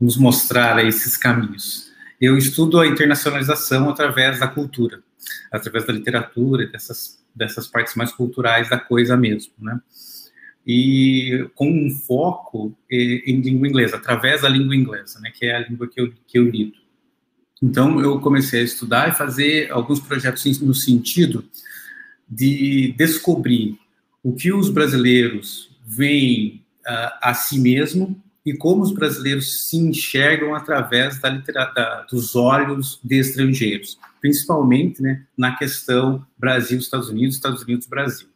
vamos 0.00 0.16
mostrar 0.16 0.82
esses 0.82 1.14
caminhos. 1.14 1.92
Eu 2.18 2.38
estudo 2.38 2.80
a 2.80 2.86
internacionalização 2.86 3.90
através 3.90 4.40
da 4.40 4.48
cultura, 4.48 5.02
através 5.52 5.86
da 5.86 5.92
literatura, 5.92 6.66
dessas, 6.68 7.22
dessas 7.34 7.66
partes 7.66 7.94
mais 7.96 8.10
culturais 8.14 8.70
da 8.70 8.78
coisa 8.78 9.14
mesmo, 9.14 9.52
né? 9.58 9.78
E 10.66 11.48
com 11.54 11.70
um 11.70 11.90
foco 11.90 12.76
em 12.90 13.40
língua 13.40 13.68
inglesa, 13.68 13.96
através 13.96 14.42
da 14.42 14.48
língua 14.48 14.74
inglesa, 14.74 15.20
né, 15.20 15.30
que 15.32 15.46
é 15.46 15.54
a 15.54 15.68
língua 15.68 15.86
que 15.86 16.00
eu, 16.00 16.12
que 16.26 16.38
eu 16.38 16.44
lido. 16.44 16.74
Então, 17.62 18.00
eu 18.00 18.20
comecei 18.20 18.60
a 18.60 18.64
estudar 18.64 19.08
e 19.08 19.14
fazer 19.14 19.70
alguns 19.70 20.00
projetos 20.00 20.60
no 20.60 20.74
sentido 20.74 21.44
de 22.28 22.92
descobrir 22.98 23.78
o 24.22 24.34
que 24.34 24.52
os 24.52 24.68
brasileiros 24.68 25.70
veem 25.86 26.64
uh, 26.86 27.16
a 27.22 27.32
si 27.32 27.60
mesmo 27.60 28.20
e 28.44 28.52
como 28.52 28.82
os 28.82 28.92
brasileiros 28.92 29.68
se 29.68 29.76
enxergam 29.76 30.54
através 30.54 31.20
da 31.20 31.30
da, 31.30 32.02
dos 32.10 32.34
olhos 32.34 33.00
de 33.02 33.18
estrangeiros, 33.18 33.98
principalmente 34.20 35.00
né, 35.00 35.24
na 35.36 35.56
questão 35.56 36.26
Brasil-Estados 36.36 37.08
Unidos, 37.08 37.36
Estados 37.36 37.62
Unidos-Brasil. 37.62 38.28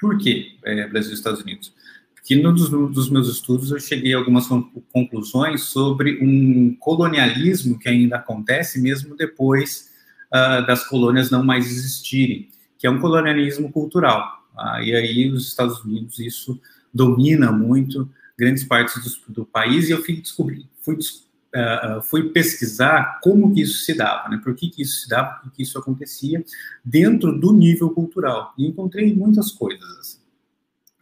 Por 0.00 0.18
que 0.18 0.56
é, 0.64 0.88
Brasil 0.88 1.12
e 1.12 1.14
Estados 1.14 1.42
Unidos? 1.42 1.72
Porque 2.14 2.36
num 2.36 2.54
dos, 2.54 2.70
dos, 2.70 3.10
meus 3.10 3.28
estudos 3.28 3.70
eu 3.70 3.80
cheguei 3.80 4.14
a 4.14 4.18
algumas 4.18 4.46
conclusões 4.92 5.62
sobre 5.62 6.18
um 6.22 6.74
colonialismo 6.76 7.78
que 7.78 7.88
ainda 7.88 8.16
acontece 8.16 8.80
mesmo 8.80 9.16
depois 9.16 9.90
uh, 10.28 10.66
das 10.66 10.86
colônias 10.86 11.30
não 11.30 11.42
mais 11.42 11.66
existirem, 11.66 12.48
que 12.78 12.86
é 12.86 12.90
um 12.90 13.00
colonialismo 13.00 13.70
cultural. 13.72 14.44
Uh, 14.54 14.82
e 14.82 14.94
aí 14.94 15.30
os 15.30 15.48
Estados 15.48 15.82
Unidos 15.84 16.18
isso 16.18 16.60
domina 16.92 17.50
muito 17.50 18.08
grandes 18.38 18.64
partes 18.64 19.02
do, 19.26 19.32
do 19.32 19.44
país 19.44 19.88
e 19.88 19.92
eu 19.92 20.02
fui 20.02 20.16
descobrir, 20.16 20.66
fui 20.82 20.96
descobrir 20.96 21.29
uh, 21.54 22.02
fui 22.02 22.30
pesquisar 22.30 23.20
como 23.22 23.52
que 23.54 23.62
isso 23.62 23.84
se 23.84 23.94
dava, 23.94 24.28
né? 24.28 24.40
Por 24.42 24.54
que, 24.54 24.68
que 24.68 24.82
isso 24.82 25.02
se 25.02 25.08
dava, 25.08 25.40
por 25.40 25.52
que, 25.52 25.62
isso 25.62 25.78
acontecia 25.78 26.44
dentro 26.84 27.38
do 27.38 27.52
nível 27.52 27.90
cultural. 27.90 28.54
E 28.56 28.66
encontrei 28.66 29.14
muitas 29.14 29.50
coisas. 29.50 29.88
Assim. 29.98 30.18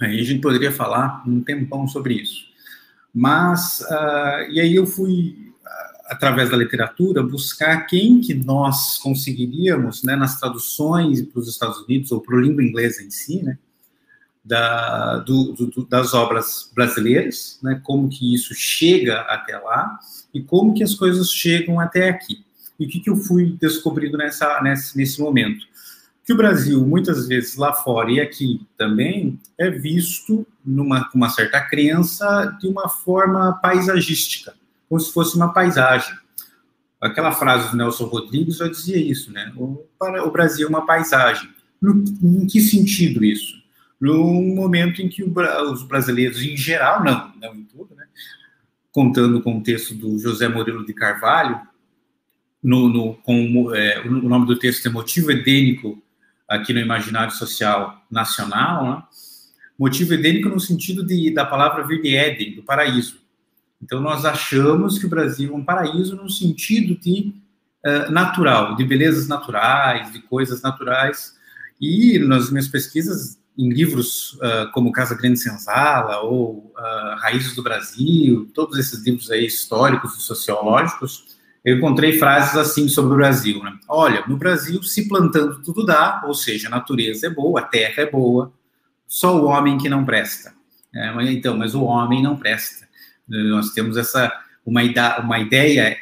Aí 0.00 0.20
a 0.20 0.24
gente 0.24 0.40
poderia 0.40 0.72
falar 0.72 1.22
um 1.26 1.40
tempão 1.40 1.86
sobre 1.86 2.14
isso. 2.14 2.46
Mas, 3.14 3.80
uh, 3.80 4.50
e 4.50 4.60
aí 4.60 4.74
eu 4.74 4.86
fui, 4.86 5.52
através 6.06 6.50
da 6.50 6.56
literatura, 6.56 7.22
buscar 7.22 7.86
quem 7.86 8.20
que 8.20 8.34
nós 8.34 8.98
conseguiríamos, 8.98 10.02
né, 10.02 10.16
nas 10.16 10.38
traduções 10.38 11.22
para 11.22 11.40
os 11.40 11.48
Estados 11.48 11.78
Unidos, 11.82 12.12
ou 12.12 12.20
para 12.20 12.36
a 12.36 12.40
língua 12.40 12.62
inglesa 12.62 13.02
em 13.02 13.10
si, 13.10 13.42
né, 13.42 13.58
da, 14.48 15.18
do, 15.18 15.52
do, 15.52 15.84
das 15.84 16.14
obras 16.14 16.72
brasileiras, 16.74 17.60
né, 17.62 17.80
como 17.84 18.08
que 18.08 18.34
isso 18.34 18.54
chega 18.54 19.20
até 19.22 19.58
lá, 19.58 19.98
e 20.32 20.42
como 20.42 20.72
que 20.72 20.82
as 20.82 20.94
coisas 20.94 21.30
chegam 21.30 21.78
até 21.78 22.08
aqui. 22.08 22.44
E 22.80 22.86
o 22.86 22.88
que, 22.88 23.00
que 23.00 23.10
eu 23.10 23.16
fui 23.16 23.56
descobrindo 23.60 24.16
nessa, 24.16 24.60
nesse, 24.62 24.96
nesse 24.96 25.20
momento? 25.20 25.66
Que 26.24 26.32
o 26.32 26.36
Brasil, 26.36 26.84
muitas 26.86 27.26
vezes 27.26 27.56
lá 27.56 27.72
fora 27.72 28.10
e 28.10 28.20
aqui 28.20 28.66
também, 28.76 29.38
é 29.58 29.70
visto 29.70 30.46
numa 30.64 31.08
uma 31.14 31.28
certa 31.28 31.60
crença 31.60 32.56
de 32.60 32.68
uma 32.68 32.88
forma 32.88 33.58
paisagística, 33.60 34.54
como 34.88 35.00
se 35.00 35.12
fosse 35.12 35.36
uma 35.36 35.52
paisagem. 35.52 36.14
Aquela 37.00 37.32
frase 37.32 37.70
do 37.70 37.76
Nelson 37.76 38.06
Rodrigues 38.06 38.56
já 38.56 38.68
dizia 38.68 38.96
isso, 38.96 39.32
né? 39.32 39.52
O, 39.56 39.84
para, 39.98 40.26
o 40.26 40.30
Brasil 40.30 40.66
é 40.66 40.68
uma 40.68 40.84
paisagem. 40.84 41.48
No, 41.80 42.04
em 42.22 42.46
que 42.46 42.60
sentido 42.60 43.24
isso? 43.24 43.58
No 44.00 44.24
momento 44.42 45.02
em 45.02 45.08
que 45.08 45.24
os 45.24 45.82
brasileiros, 45.82 46.42
em 46.42 46.56
geral, 46.56 47.02
não, 47.02 47.32
não 47.40 47.54
em 47.54 47.64
tudo, 47.64 47.94
né? 47.94 48.04
contando 48.92 49.42
com 49.42 49.58
o 49.58 49.62
texto 49.62 49.94
do 49.94 50.18
José 50.18 50.48
Murilo 50.48 50.86
de 50.86 50.92
Carvalho, 50.92 51.60
no, 52.62 52.88
no, 52.88 53.14
com, 53.14 53.74
é, 53.74 54.00
o 54.00 54.28
nome 54.28 54.46
do 54.46 54.58
texto 54.58 54.86
é 54.86 54.90
Motivo 54.90 55.30
Edênico 55.30 56.02
aqui 56.48 56.72
no 56.72 56.80
Imaginário 56.80 57.32
Social 57.32 58.04
Nacional, 58.10 58.90
né? 58.90 59.02
motivo 59.78 60.14
edênico 60.14 60.48
no 60.48 60.58
sentido 60.58 61.06
de, 61.06 61.30
da 61.30 61.46
palavra 61.46 61.86
vir 61.86 62.02
de 62.02 62.16
Éden, 62.16 62.56
do 62.56 62.62
paraíso. 62.62 63.18
Então, 63.80 64.00
nós 64.00 64.24
achamos 64.24 64.98
que 64.98 65.06
o 65.06 65.08
Brasil 65.08 65.52
é 65.52 65.56
um 65.56 65.64
paraíso 65.64 66.16
no 66.16 66.28
sentido 66.28 66.98
de 66.98 67.32
uh, 67.86 68.10
natural, 68.10 68.74
de 68.74 68.84
belezas 68.84 69.28
naturais, 69.28 70.12
de 70.12 70.20
coisas 70.22 70.60
naturais. 70.62 71.36
E 71.80 72.18
nas 72.18 72.50
minhas 72.50 72.66
pesquisas 72.66 73.37
em 73.58 73.70
livros 73.70 74.34
uh, 74.34 74.70
como 74.72 74.92
Casa 74.92 75.16
Grande 75.16 75.40
Senzala 75.40 76.20
ou 76.20 76.72
uh, 76.78 77.18
Raízes 77.18 77.56
do 77.56 77.62
Brasil, 77.62 78.48
todos 78.54 78.78
esses 78.78 79.04
livros 79.04 79.30
aí 79.32 79.44
históricos 79.44 80.16
e 80.16 80.22
sociológicos, 80.22 81.36
eu 81.64 81.76
encontrei 81.76 82.18
frases 82.18 82.56
assim 82.56 82.88
sobre 82.88 83.14
o 83.14 83.16
Brasil. 83.16 83.62
Né? 83.62 83.76
Olha, 83.88 84.24
no 84.28 84.36
Brasil, 84.36 84.80
se 84.84 85.08
plantando 85.08 85.60
tudo 85.62 85.84
dá, 85.84 86.22
ou 86.24 86.34
seja, 86.34 86.68
a 86.68 86.70
natureza 86.70 87.26
é 87.26 87.30
boa, 87.30 87.60
a 87.60 87.64
terra 87.64 88.02
é 88.02 88.06
boa, 88.10 88.52
só 89.08 89.36
o 89.36 89.46
homem 89.46 89.76
que 89.76 89.88
não 89.88 90.04
presta. 90.04 90.54
É, 90.94 91.12
então, 91.24 91.56
mas 91.56 91.74
o 91.74 91.82
homem 91.82 92.22
não 92.22 92.36
presta. 92.36 92.86
Nós 93.28 93.70
temos 93.70 93.96
essa 93.96 94.32
uma, 94.64 94.82
uma 95.18 95.38
ideia 95.38 95.96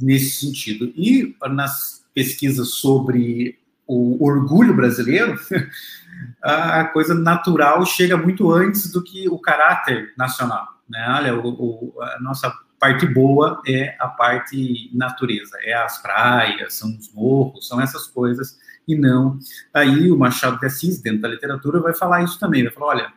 nesse 0.00 0.46
sentido. 0.46 0.92
E 0.96 1.34
nas 1.50 2.04
pesquisas 2.14 2.74
sobre 2.74 3.58
o 3.86 4.22
orgulho 4.22 4.74
brasileiro, 4.74 5.38
a 6.42 6.84
coisa 6.84 7.14
natural 7.14 7.84
chega 7.86 8.16
muito 8.16 8.50
antes 8.50 8.90
do 8.90 9.02
que 9.02 9.28
o 9.28 9.38
caráter 9.38 10.12
nacional. 10.16 10.66
Né? 10.88 11.04
Olha, 11.08 11.36
o, 11.36 11.48
o, 11.48 12.02
a 12.02 12.20
nossa 12.20 12.52
parte 12.78 13.06
boa 13.06 13.60
é 13.66 13.96
a 13.98 14.08
parte 14.08 14.90
natureza, 14.94 15.58
é 15.62 15.74
as 15.74 16.00
praias, 16.00 16.74
são 16.74 16.96
os 16.96 17.12
morros, 17.12 17.66
são 17.66 17.80
essas 17.80 18.06
coisas, 18.06 18.56
e 18.86 18.94
não. 18.94 19.38
Aí 19.74 20.10
o 20.10 20.16
Machado 20.16 20.58
de 20.58 20.66
Assis, 20.66 21.00
dentro 21.00 21.20
da 21.20 21.28
literatura, 21.28 21.80
vai 21.80 21.92
falar 21.94 22.22
isso 22.22 22.38
também, 22.38 22.62
vai 22.62 22.72
falar, 22.72 22.86
olha, 22.86 23.12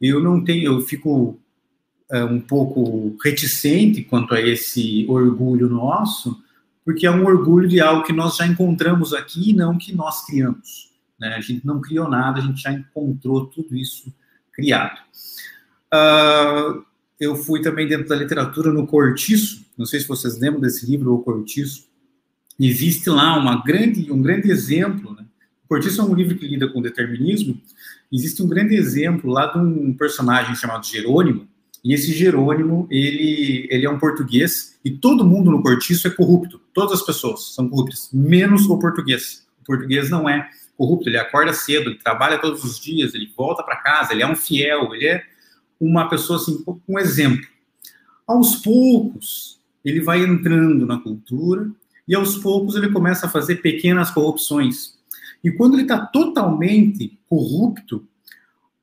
eu 0.00 0.22
não 0.22 0.42
tenho, 0.42 0.72
eu 0.72 0.80
fico 0.80 1.38
é, 2.10 2.24
um 2.24 2.40
pouco 2.40 3.16
reticente 3.22 4.02
quanto 4.02 4.32
a 4.32 4.40
esse 4.40 5.04
orgulho 5.08 5.68
nosso, 5.68 6.42
porque 6.84 7.06
é 7.06 7.10
um 7.10 7.26
orgulho 7.26 7.68
de 7.68 7.80
algo 7.80 8.04
que 8.04 8.12
nós 8.12 8.36
já 8.36 8.46
encontramos 8.46 9.12
aqui 9.12 9.50
e 9.50 9.52
não 9.52 9.76
que 9.76 9.94
nós 9.94 10.24
criamos. 10.24 10.87
Né? 11.18 11.34
A 11.34 11.40
gente 11.40 11.66
não 11.66 11.80
criou 11.80 12.08
nada, 12.08 12.38
a 12.38 12.42
gente 12.42 12.62
já 12.62 12.72
encontrou 12.72 13.46
tudo 13.46 13.76
isso 13.76 14.12
criado. 14.52 14.98
Uh, 15.92 16.84
eu 17.18 17.36
fui 17.36 17.60
também 17.62 17.88
dentro 17.88 18.08
da 18.08 18.16
literatura 18.16 18.72
no 18.72 18.86
Cortiço, 18.86 19.66
não 19.76 19.86
sei 19.86 20.00
se 20.00 20.08
vocês 20.08 20.38
lembram 20.38 20.60
desse 20.60 20.86
livro, 20.86 21.14
O 21.14 21.22
Cortiço. 21.22 21.86
Existe 22.58 23.08
lá 23.08 23.38
uma 23.38 23.62
grande, 23.62 24.10
um 24.10 24.20
grande 24.20 24.50
exemplo. 24.50 25.14
Né? 25.14 25.24
O 25.64 25.68
Cortiço 25.68 26.00
é 26.00 26.04
um 26.04 26.14
livro 26.14 26.36
que 26.36 26.46
lida 26.46 26.68
com 26.68 26.82
determinismo. 26.82 27.60
Existe 28.12 28.42
um 28.42 28.48
grande 28.48 28.74
exemplo 28.74 29.30
lá 29.30 29.46
de 29.46 29.58
um 29.58 29.94
personagem 29.94 30.54
chamado 30.56 30.84
Jerônimo, 30.86 31.46
e 31.84 31.94
esse 31.94 32.12
Jerônimo, 32.12 32.88
ele, 32.90 33.68
ele 33.70 33.86
é 33.86 33.90
um 33.90 33.98
português, 33.98 34.78
e 34.84 34.90
todo 34.90 35.24
mundo 35.24 35.50
no 35.50 35.62
Cortiço 35.62 36.08
é 36.08 36.10
corrupto. 36.10 36.60
Todas 36.74 37.00
as 37.00 37.06
pessoas 37.06 37.54
são 37.54 37.68
corruptas, 37.68 38.10
menos 38.12 38.66
o 38.66 38.78
português. 38.78 39.46
O 39.60 39.64
português 39.64 40.10
não 40.10 40.28
é 40.28 40.48
corrupto, 40.78 41.08
ele 41.08 41.18
acorda 41.18 41.52
cedo, 41.52 41.90
ele 41.90 41.98
trabalha 41.98 42.38
todos 42.38 42.62
os 42.62 42.78
dias, 42.78 43.12
ele 43.12 43.30
volta 43.36 43.64
para 43.64 43.76
casa, 43.76 44.12
ele 44.12 44.22
é 44.22 44.26
um 44.26 44.36
fiel, 44.36 44.94
ele 44.94 45.08
é 45.08 45.24
uma 45.80 46.08
pessoa 46.08 46.38
assim, 46.38 46.64
um 46.88 46.98
exemplo. 46.98 47.44
Aos 48.26 48.56
poucos, 48.56 49.60
ele 49.84 50.00
vai 50.00 50.22
entrando 50.22 50.86
na 50.86 50.98
cultura 50.98 51.68
e 52.06 52.14
aos 52.14 52.36
poucos 52.36 52.76
ele 52.76 52.92
começa 52.92 53.26
a 53.26 53.28
fazer 53.28 53.56
pequenas 53.56 54.10
corrupções. 54.10 54.96
E 55.42 55.50
quando 55.50 55.74
ele 55.74 55.82
está 55.82 55.98
totalmente 56.06 57.18
corrupto, 57.28 58.06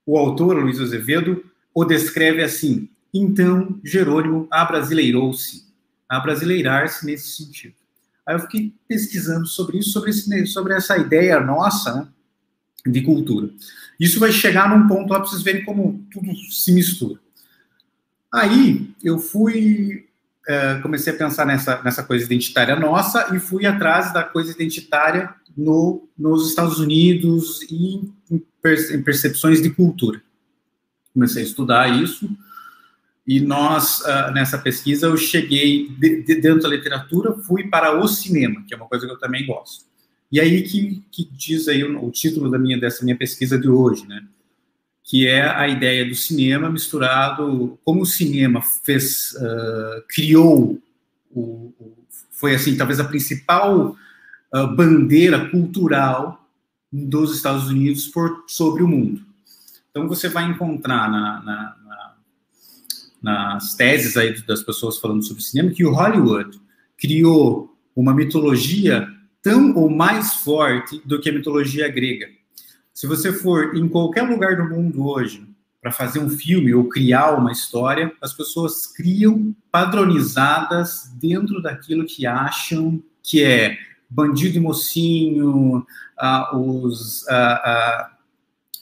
o 0.05 0.17
autor, 0.17 0.57
Luiz 0.57 0.79
Azevedo, 0.79 1.43
o 1.73 1.85
descreve 1.85 2.43
assim: 2.43 2.89
então 3.13 3.79
Jerônimo 3.83 4.47
abrasileirou-se, 4.51 5.65
abrasileirar-se 6.09 7.05
nesse 7.05 7.29
sentido. 7.29 7.84
Aí 8.25 8.35
eu 8.35 8.39
fiquei 8.39 8.73
pesquisando 8.87 9.45
sobre 9.45 9.77
isso, 9.77 9.91
sobre, 9.91 10.09
esse, 10.09 10.47
sobre 10.47 10.73
essa 10.73 10.97
ideia 10.97 11.39
nossa 11.39 11.93
né, 11.93 12.07
de 12.85 13.01
cultura. 13.01 13.49
Isso 13.99 14.19
vai 14.19 14.31
chegar 14.31 14.69
num 14.69 14.87
ponto 14.87 15.11
lá 15.11 15.19
para 15.19 15.29
vocês 15.29 15.43
verem 15.43 15.63
como 15.63 16.05
tudo 16.11 16.35
se 16.51 16.71
mistura. 16.71 17.19
Aí 18.33 18.93
eu 19.03 19.19
fui, 19.19 20.07
é, 20.47 20.79
comecei 20.79 21.13
a 21.13 21.15
pensar 21.15 21.45
nessa, 21.45 21.81
nessa 21.83 22.03
coisa 22.03 22.25
identitária 22.25 22.75
nossa 22.75 23.33
e 23.35 23.39
fui 23.39 23.65
atrás 23.65 24.11
da 24.11 24.23
coisa 24.23 24.51
identitária 24.51 25.33
no, 25.55 26.09
nos 26.17 26.49
Estados 26.49 26.79
Unidos 26.79 27.61
e 27.69 28.11
em, 28.29 28.43
percepções 29.03 29.61
de 29.61 29.69
cultura. 29.69 30.21
Comecei 31.13 31.43
a 31.43 31.45
estudar 31.45 31.87
isso 32.01 32.29
e 33.27 33.39
nós, 33.39 34.01
uh, 34.01 34.31
nessa 34.31 34.57
pesquisa, 34.57 35.07
eu 35.07 35.17
cheguei 35.17 35.89
de, 35.89 36.21
dentro 36.35 36.61
da 36.61 36.69
literatura, 36.69 37.33
fui 37.33 37.67
para 37.67 37.99
o 37.99 38.07
cinema, 38.07 38.63
que 38.67 38.73
é 38.73 38.77
uma 38.77 38.87
coisa 38.87 39.07
que 39.07 39.11
eu 39.11 39.19
também 39.19 39.45
gosto. 39.47 39.85
E 40.31 40.39
aí 40.39 40.61
que, 40.61 41.03
que 41.11 41.27
diz 41.31 41.67
aí 41.67 41.83
o, 41.83 42.05
o, 42.05 42.11
título 42.11 42.51
da 42.51 42.59
minha 42.59 42.79
dessa 42.79 43.03
minha 43.03 43.17
pesquisa 43.17 43.57
de 43.57 43.67
hoje, 43.67 44.07
né? 44.07 44.23
Que 45.03 45.27
é 45.27 45.47
a 45.47 45.67
ideia 45.67 46.05
do 46.05 46.13
cinema 46.13 46.69
misturado, 46.69 47.79
como 47.83 48.01
o 48.01 48.05
cinema 48.05 48.61
fez, 48.61 49.33
uh, 49.33 50.03
criou, 50.07 50.79
o, 51.31 51.73
o, 51.79 51.97
foi 52.31 52.53
assim, 52.53 52.77
talvez 52.77 52.99
a 52.99 53.05
principal 53.05 53.95
uh, 54.53 54.75
bandeira 54.75 55.49
cultural 55.49 56.47
dos 56.91 57.35
Estados 57.35 57.69
Unidos 57.69 58.07
por, 58.07 58.43
sobre 58.47 58.83
o 58.83 58.87
mundo. 58.87 59.21
Então 59.89 60.07
você 60.07 60.29
vai 60.29 60.43
encontrar 60.43 61.09
na, 61.09 61.41
na 61.43 61.84
nas 63.25 63.73
teses 63.73 64.15
aí 64.15 64.39
das 64.45 64.61
pessoas 64.61 64.99
falando 64.99 65.25
sobre 65.25 65.41
cinema, 65.41 65.71
que 65.71 65.83
o 65.83 65.91
Hollywood 65.91 66.61
criou 66.95 67.75
uma 67.95 68.13
mitologia 68.13 69.07
tão 69.41 69.75
ou 69.75 69.89
mais 69.89 70.35
forte 70.35 71.01
do 71.03 71.19
que 71.19 71.29
a 71.29 71.33
mitologia 71.33 71.87
grega. 71.89 72.27
Se 72.93 73.07
você 73.07 73.33
for 73.33 73.75
em 73.75 73.89
qualquer 73.89 74.21
lugar 74.21 74.55
do 74.55 74.69
mundo 74.69 75.07
hoje 75.07 75.43
para 75.81 75.91
fazer 75.91 76.19
um 76.19 76.29
filme 76.29 76.71
ou 76.75 76.87
criar 76.87 77.31
uma 77.31 77.51
história, 77.51 78.13
as 78.21 78.31
pessoas 78.31 78.85
criam 78.85 79.55
padronizadas 79.71 81.11
dentro 81.19 81.61
daquilo 81.63 82.05
que 82.05 82.27
acham 82.27 83.01
que 83.23 83.43
é 83.43 83.75
bandido 84.07 84.57
e 84.57 84.61
mocinho, 84.61 85.77
uh, 85.79 86.57
os 86.57 87.23
uh, 87.23 87.25
uh, 87.25 88.14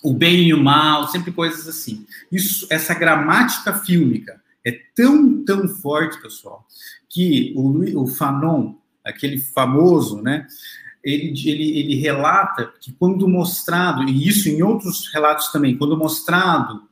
o 0.04 0.14
bem 0.14 0.50
e 0.50 0.54
o 0.54 0.62
mal, 0.62 1.08
sempre 1.08 1.32
coisas 1.32 1.68
assim. 1.68 2.06
Isso, 2.30 2.68
essa 2.70 2.94
gramática 2.94 3.74
fílmica 3.74 4.42
é 4.66 4.78
tão, 4.94 5.44
tão 5.46 5.68
forte, 5.68 6.22
pessoal, 6.22 6.68
que 7.10 7.54
o, 7.56 8.02
o 8.02 8.08
Fanon, 8.08 8.76
aquele 9.04 9.38
famoso, 9.38 10.22
né, 10.22 10.46
ele, 11.04 11.34
ele, 11.50 11.80
ele 11.80 11.96
relata 11.96 12.74
que 12.80 12.92
quando 12.94 13.28
mostrado, 13.28 14.04
e 14.04 14.28
isso 14.28 14.50
em 14.50 14.62
outros 14.62 15.10
relatos 15.14 15.52
também, 15.52 15.78
quando 15.78 15.98
mostrado, 15.98 16.84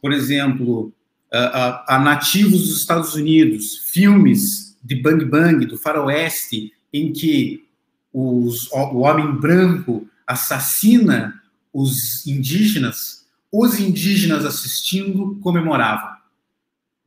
por 0.00 0.12
exemplo, 0.12 0.92
a, 1.32 1.38
a, 1.38 1.96
a 1.96 1.98
nativos 1.98 2.68
dos 2.68 2.78
Estados 2.78 3.14
Unidos, 3.14 3.78
filmes 3.90 4.76
de 4.82 4.94
Bang 4.94 5.24
Bang, 5.24 5.64
do 5.66 5.78
faroeste, 5.78 6.72
em 6.92 7.12
que 7.12 7.66
os, 8.12 8.70
o 8.72 8.98
homem 8.98 9.32
branco 9.32 10.06
assassina 10.26 11.40
os 11.72 12.26
indígenas, 12.26 13.26
os 13.52 13.78
indígenas 13.78 14.44
assistindo 14.44 15.36
comemoravam. 15.42 16.20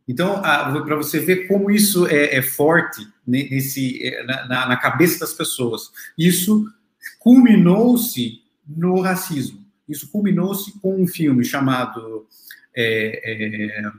Então, 0.07 0.41
para 0.41 0.95
você 0.95 1.19
ver 1.19 1.47
como 1.47 1.71
isso 1.71 2.05
é, 2.07 2.35
é 2.35 2.41
forte 2.41 3.07
nesse, 3.25 4.05
é, 4.05 4.25
na, 4.25 4.67
na, 4.67 4.77
cabeça 4.77 5.19
das 5.19 5.33
pessoas, 5.33 5.91
isso 6.17 6.69
culminou-se 7.19 8.41
no 8.67 8.99
racismo. 8.99 9.63
Isso 9.87 10.09
culminou-se 10.09 10.77
com 10.79 11.01
um 11.01 11.07
filme 11.07 11.43
chamado 11.43 12.27
é, 12.75 13.81
é, 13.81 13.91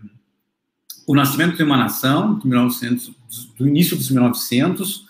O 1.07 1.15
Nascimento 1.15 1.57
de 1.57 1.63
uma 1.63 1.77
Nação, 1.77 2.39
1900, 2.45 3.15
do 3.57 3.67
início 3.67 3.97
dos 3.97 4.11
1900. 4.11 5.07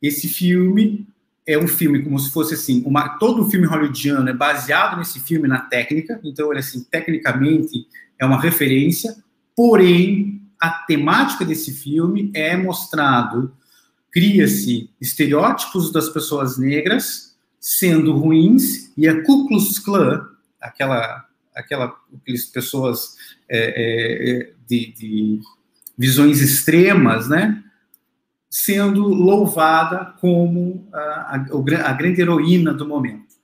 Esse 0.00 0.28
filme 0.28 1.06
é 1.50 1.58
um 1.58 1.66
filme 1.66 2.02
como 2.02 2.18
se 2.18 2.30
fosse 2.30 2.54
assim, 2.54 2.82
uma, 2.86 3.18
todo 3.18 3.42
o 3.42 3.50
filme 3.50 3.66
hollywoodiano 3.66 4.28
é 4.28 4.32
baseado 4.32 4.96
nesse 4.96 5.18
filme 5.18 5.48
na 5.48 5.58
técnica, 5.58 6.20
então 6.22 6.50
ele 6.50 6.60
assim, 6.60 6.84
tecnicamente 6.84 7.88
é 8.18 8.24
uma 8.24 8.40
referência, 8.40 9.16
porém 9.56 10.40
a 10.60 10.70
temática 10.70 11.44
desse 11.44 11.72
filme 11.72 12.30
é 12.34 12.56
mostrado, 12.56 13.52
cria-se 14.12 14.90
estereótipos 15.00 15.90
das 15.90 16.08
pessoas 16.08 16.56
negras 16.56 17.36
sendo 17.58 18.16
ruins 18.16 18.92
e 18.96 19.08
a 19.08 19.22
Ku 19.24 19.48
Klux 19.48 19.78
Klan, 19.80 20.26
aquela 20.60 21.26
aquela 21.54 21.96
aquelas 22.14 22.44
pessoas 22.44 23.16
é, 23.48 23.58
é, 24.38 24.52
de, 24.68 24.92
de 24.92 25.40
visões 25.98 26.40
extremas, 26.40 27.28
né? 27.28 27.62
Sendo 28.50 29.06
louvada 29.06 30.12
como 30.20 30.88
a, 30.92 30.98
a, 30.98 31.88
a, 31.88 31.92
grande 31.92 32.20
heroína 32.20 32.74
do 32.74 32.86
momento. 32.86 33.36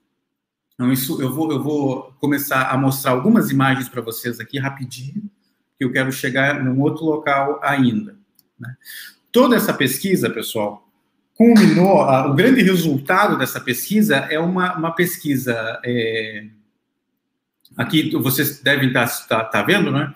Então, 0.74 0.92
isso 0.92 1.22
eu 1.22 1.32
vou, 1.32 1.52
eu 1.52 1.62
vou 1.62 2.12
começar 2.18 2.68
a 2.68 2.76
mostrar 2.76 3.12
algumas 3.12 3.50
imagens 3.50 3.88
para 3.88 4.02
vocês 4.02 4.40
aqui 4.40 4.58
rapidinho, 4.58 5.30
que 5.78 5.84
eu 5.84 5.92
quero 5.92 6.10
chegar 6.10 6.62
num 6.62 6.80
outro 6.80 7.04
local 7.04 7.60
ainda. 7.62 8.16
Né? 8.58 8.74
Toda 9.30 9.54
essa 9.54 9.72
pesquisa, 9.72 10.28
pessoal, 10.28 10.86
culminou, 11.34 12.02
a, 12.02 12.26
o 12.26 12.34
grande 12.34 12.62
resultado 12.62 13.38
dessa 13.38 13.60
pesquisa 13.60 14.16
é 14.16 14.40
uma, 14.40 14.76
uma 14.76 14.90
pesquisa, 14.90 15.80
é, 15.84 16.48
aqui 17.76 18.10
vocês 18.16 18.60
devem 18.60 18.88
estar 18.88 19.06
tá, 19.06 19.26
tá, 19.28 19.44
tá 19.44 19.62
vendo, 19.62 19.92
né? 19.92 20.12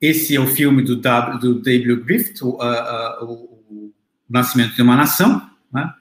Esse 0.00 0.36
é 0.36 0.40
o 0.40 0.46
filme 0.46 0.82
do, 0.82 0.96
w, 0.96 1.38
do 1.38 1.54
W. 1.54 2.04
Griffith, 2.04 2.42
o, 2.42 2.58
o 3.24 3.55
o 4.28 4.32
Nascimento 4.32 4.74
de 4.74 4.82
uma 4.82 4.96
Nação, 4.96 5.50
né? 5.72 5.92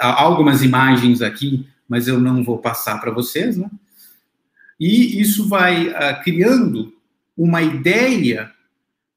Há 0.00 0.22
algumas 0.22 0.62
imagens 0.62 1.20
aqui, 1.20 1.66
mas 1.88 2.06
eu 2.06 2.20
não 2.20 2.44
vou 2.44 2.58
passar 2.58 2.98
para 3.00 3.10
vocês, 3.10 3.56
né? 3.56 3.68
E 4.78 5.20
isso 5.20 5.48
vai 5.48 5.88
uh, 5.88 6.22
criando 6.22 6.92
uma 7.36 7.60
ideia 7.60 8.50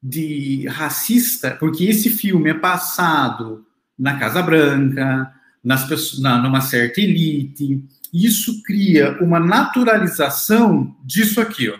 de 0.02 0.66
racista, 0.68 1.52
porque 1.52 1.84
esse 1.84 2.10
filme 2.10 2.50
é 2.50 2.54
passado 2.54 3.64
na 3.98 4.18
Casa 4.18 4.42
Branca, 4.42 5.32
nas 5.62 5.88
na, 6.18 6.36
numa 6.36 6.60
certa 6.60 7.00
elite, 7.00 7.82
isso 8.12 8.62
cria 8.62 9.18
uma 9.22 9.40
naturalização 9.40 10.94
disso 11.02 11.40
aqui, 11.40 11.70
ó. 11.70 11.78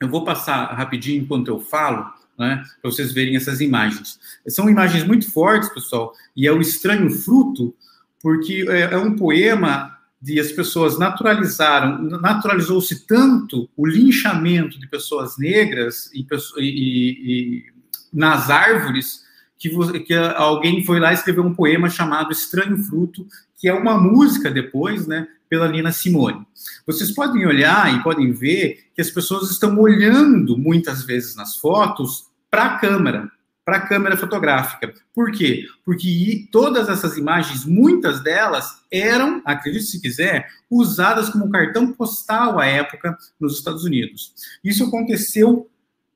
Eu 0.00 0.08
vou 0.08 0.24
passar 0.24 0.66
rapidinho 0.74 1.22
enquanto 1.22 1.48
eu 1.48 1.60
falo, 1.60 2.12
né, 2.38 2.62
para 2.80 2.90
vocês 2.90 3.12
verem 3.12 3.36
essas 3.36 3.60
imagens. 3.60 4.18
São 4.48 4.68
imagens 4.68 5.04
muito 5.04 5.30
fortes, 5.30 5.68
pessoal, 5.68 6.12
e 6.36 6.46
é 6.46 6.52
o 6.52 6.60
estranho 6.60 7.10
fruto, 7.10 7.74
porque 8.20 8.66
é, 8.68 8.94
é 8.94 8.96
um 8.96 9.16
poema 9.16 9.98
de 10.20 10.38
as 10.38 10.52
pessoas 10.52 10.98
naturalizaram, 10.98 12.00
naturalizou-se 12.02 13.06
tanto 13.06 13.68
o 13.76 13.86
linchamento 13.86 14.78
de 14.78 14.86
pessoas 14.86 15.36
negras 15.36 16.10
e, 16.14 16.24
e, 16.58 16.62
e 16.62 17.64
nas 18.12 18.48
árvores 18.48 19.22
que, 19.58 19.70
que, 20.00 20.14
alguém 20.14 20.84
foi 20.84 21.00
lá 21.00 21.10
e 21.10 21.14
escreveu 21.14 21.44
um 21.44 21.54
poema 21.54 21.88
chamado 21.88 22.32
Estranho 22.32 22.78
Fruto, 22.78 23.26
que 23.56 23.68
é 23.68 23.74
uma 23.74 23.98
música 23.98 24.50
depois, 24.50 25.06
né, 25.06 25.26
pela 25.52 25.68
Nina 25.68 25.92
Simone. 25.92 26.46
Vocês 26.86 27.10
podem 27.10 27.44
olhar 27.46 27.94
e 27.94 28.02
podem 28.02 28.32
ver 28.32 28.86
que 28.94 29.02
as 29.02 29.10
pessoas 29.10 29.50
estão 29.50 29.78
olhando 29.78 30.56
muitas 30.56 31.04
vezes 31.04 31.36
nas 31.36 31.56
fotos 31.56 32.30
para 32.50 32.64
a 32.64 32.78
câmera, 32.78 33.30
para 33.62 33.76
a 33.76 33.86
câmera 33.86 34.16
fotográfica. 34.16 34.94
Por 35.14 35.30
quê? 35.30 35.66
Porque 35.84 36.48
todas 36.50 36.88
essas 36.88 37.18
imagens, 37.18 37.66
muitas 37.66 38.22
delas 38.22 38.82
eram, 38.90 39.42
acredite 39.44 39.84
se 39.84 40.00
quiser, 40.00 40.48
usadas 40.70 41.28
como 41.28 41.50
cartão 41.50 41.92
postal 41.92 42.58
à 42.58 42.64
época 42.64 43.14
nos 43.38 43.58
Estados 43.58 43.84
Unidos. 43.84 44.32
Isso 44.64 44.86
aconteceu 44.86 45.68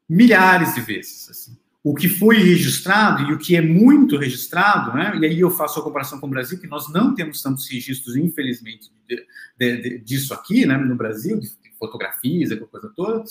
milhares 0.08 0.74
de 0.74 0.80
vezes. 0.80 1.28
Assim. 1.28 1.58
O 1.88 1.94
que 1.94 2.08
foi 2.08 2.38
registrado 2.38 3.30
e 3.30 3.32
o 3.32 3.38
que 3.38 3.54
é 3.54 3.62
muito 3.62 4.16
registrado, 4.16 4.92
né? 4.92 5.16
E 5.20 5.24
aí 5.24 5.38
eu 5.38 5.52
faço 5.52 5.78
a 5.78 5.84
comparação 5.84 6.18
com 6.18 6.26
o 6.26 6.30
Brasil, 6.30 6.58
que 6.58 6.66
nós 6.66 6.92
não 6.92 7.14
temos 7.14 7.40
tantos 7.40 7.70
registros, 7.70 8.16
infelizmente, 8.16 8.90
de, 9.08 9.24
de, 9.56 9.76
de, 9.82 9.98
disso 10.00 10.34
aqui, 10.34 10.66
né, 10.66 10.76
no 10.76 10.96
Brasil, 10.96 11.38
de 11.38 11.48
fotografias, 11.78 12.50
aquela 12.50 12.66
coisa 12.66 12.92
toda. 12.96 13.22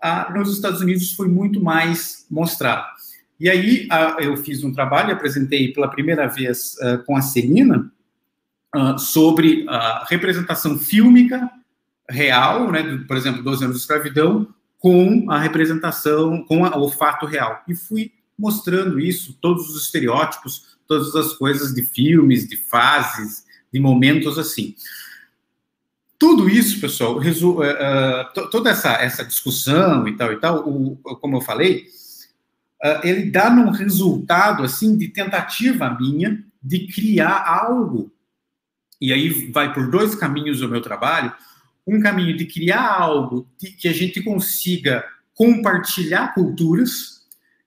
Ah, 0.00 0.32
nos 0.32 0.54
Estados 0.54 0.80
Unidos 0.80 1.14
foi 1.14 1.26
muito 1.26 1.60
mais 1.60 2.24
mostrado. 2.30 2.86
E 3.40 3.50
aí 3.50 3.88
eu 4.20 4.36
fiz 4.36 4.62
um 4.62 4.72
trabalho, 4.72 5.12
apresentei 5.12 5.72
pela 5.72 5.88
primeira 5.88 6.28
vez 6.28 6.76
uh, 6.76 7.02
com 7.04 7.16
a 7.16 7.20
Celina, 7.20 7.92
uh, 8.72 8.96
sobre 9.00 9.66
a 9.68 10.06
representação 10.08 10.78
fílmica 10.78 11.50
real, 12.08 12.70
né, 12.70 13.02
por 13.08 13.16
exemplo, 13.16 13.42
12 13.42 13.64
anos 13.64 13.76
de 13.78 13.82
escravidão, 13.82 14.46
com 14.80 15.30
a 15.30 15.38
representação, 15.38 16.42
com 16.42 16.64
a, 16.64 16.76
o 16.76 16.90
fato 16.90 17.26
real. 17.26 17.62
E 17.68 17.74
fui 17.76 18.12
mostrando 18.36 18.98
isso, 18.98 19.36
todos 19.40 19.68
os 19.68 19.84
estereótipos, 19.84 20.76
todas 20.88 21.14
as 21.14 21.34
coisas 21.34 21.72
de 21.74 21.82
filmes, 21.82 22.48
de 22.48 22.56
fases, 22.56 23.44
de 23.72 23.78
momentos 23.78 24.38
assim. 24.38 24.74
Tudo 26.18 26.48
isso, 26.48 26.80
pessoal, 26.80 27.18
resu, 27.18 27.60
uh, 27.60 28.50
toda 28.50 28.70
essa, 28.70 28.92
essa 28.94 29.24
discussão 29.24 30.08
e 30.08 30.16
tal 30.16 30.32
e 30.32 30.36
tal, 30.36 30.68
o, 30.68 30.96
como 30.96 31.36
eu 31.36 31.40
falei, 31.42 31.84
uh, 32.82 33.06
ele 33.06 33.30
dá 33.30 33.50
num 33.50 33.70
resultado 33.70 34.62
assim 34.62 34.96
de 34.96 35.08
tentativa 35.08 35.96
minha 36.00 36.42
de 36.62 36.86
criar 36.86 37.46
algo. 37.46 38.10
E 39.00 39.12
aí 39.12 39.50
vai 39.50 39.72
por 39.72 39.90
dois 39.90 40.14
caminhos 40.14 40.60
o 40.60 40.68
meu 40.68 40.80
trabalho. 40.80 41.32
Um 41.90 42.00
caminho 42.00 42.36
de 42.36 42.46
criar 42.46 42.86
algo 42.86 43.48
que 43.78 43.88
a 43.88 43.92
gente 43.92 44.22
consiga 44.22 45.04
compartilhar 45.34 46.34
culturas, 46.34 47.20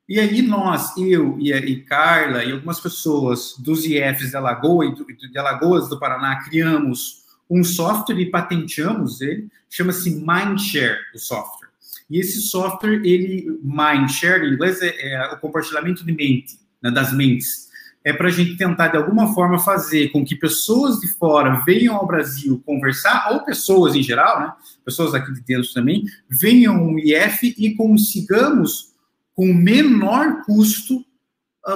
e 0.07 0.19
aí 0.19 0.41
nós, 0.41 0.95
eu 0.97 1.37
e, 1.39 1.51
e 1.51 1.81
Carla 1.81 2.43
e 2.43 2.51
algumas 2.51 2.79
pessoas 2.79 3.55
dos 3.57 3.85
IFs 3.85 4.29
de, 4.29 4.37
Alagoa, 4.37 4.93
de 4.93 5.37
Alagoas 5.37 5.89
do 5.89 5.99
Paraná, 5.99 6.43
criamos 6.43 7.23
um 7.49 7.63
software 7.63 8.19
e 8.19 8.29
patenteamos 8.29 9.21
ele, 9.21 9.47
chama-se 9.69 10.23
Mindshare, 10.25 10.99
o 11.13 11.19
software. 11.19 11.69
E 12.09 12.19
esse 12.19 12.41
software, 12.41 13.01
ele, 13.03 13.59
Mindshare, 13.63 14.45
em 14.45 14.53
inglês, 14.53 14.81
é, 14.81 15.13
é 15.13 15.33
o 15.33 15.39
compartilhamento 15.39 16.05
de 16.05 16.11
mente, 16.11 16.59
né, 16.81 16.91
das 16.91 17.11
mentes. 17.11 17.62
É 18.03 18.11
para 18.11 18.27
a 18.27 18.31
gente 18.31 18.57
tentar, 18.57 18.89
de 18.89 18.97
alguma 18.97 19.33
forma, 19.33 19.59
fazer 19.59 20.09
com 20.09 20.25
que 20.25 20.35
pessoas 20.35 20.99
de 20.99 21.07
fora 21.07 21.63
venham 21.65 21.95
ao 21.95 22.05
Brasil 22.05 22.61
conversar, 22.65 23.31
ou 23.31 23.45
pessoas 23.45 23.95
em 23.95 24.03
geral, 24.03 24.39
né, 24.39 24.53
pessoas 24.83 25.13
aqui 25.13 25.31
de 25.33 25.41
dentro 25.41 25.71
também, 25.73 26.03
venham 26.29 26.75
ao 26.75 26.99
IF 26.99 27.55
e 27.57 27.73
consigamos 27.75 28.93
com 29.33 29.53
menor 29.53 30.43
custo 30.43 31.03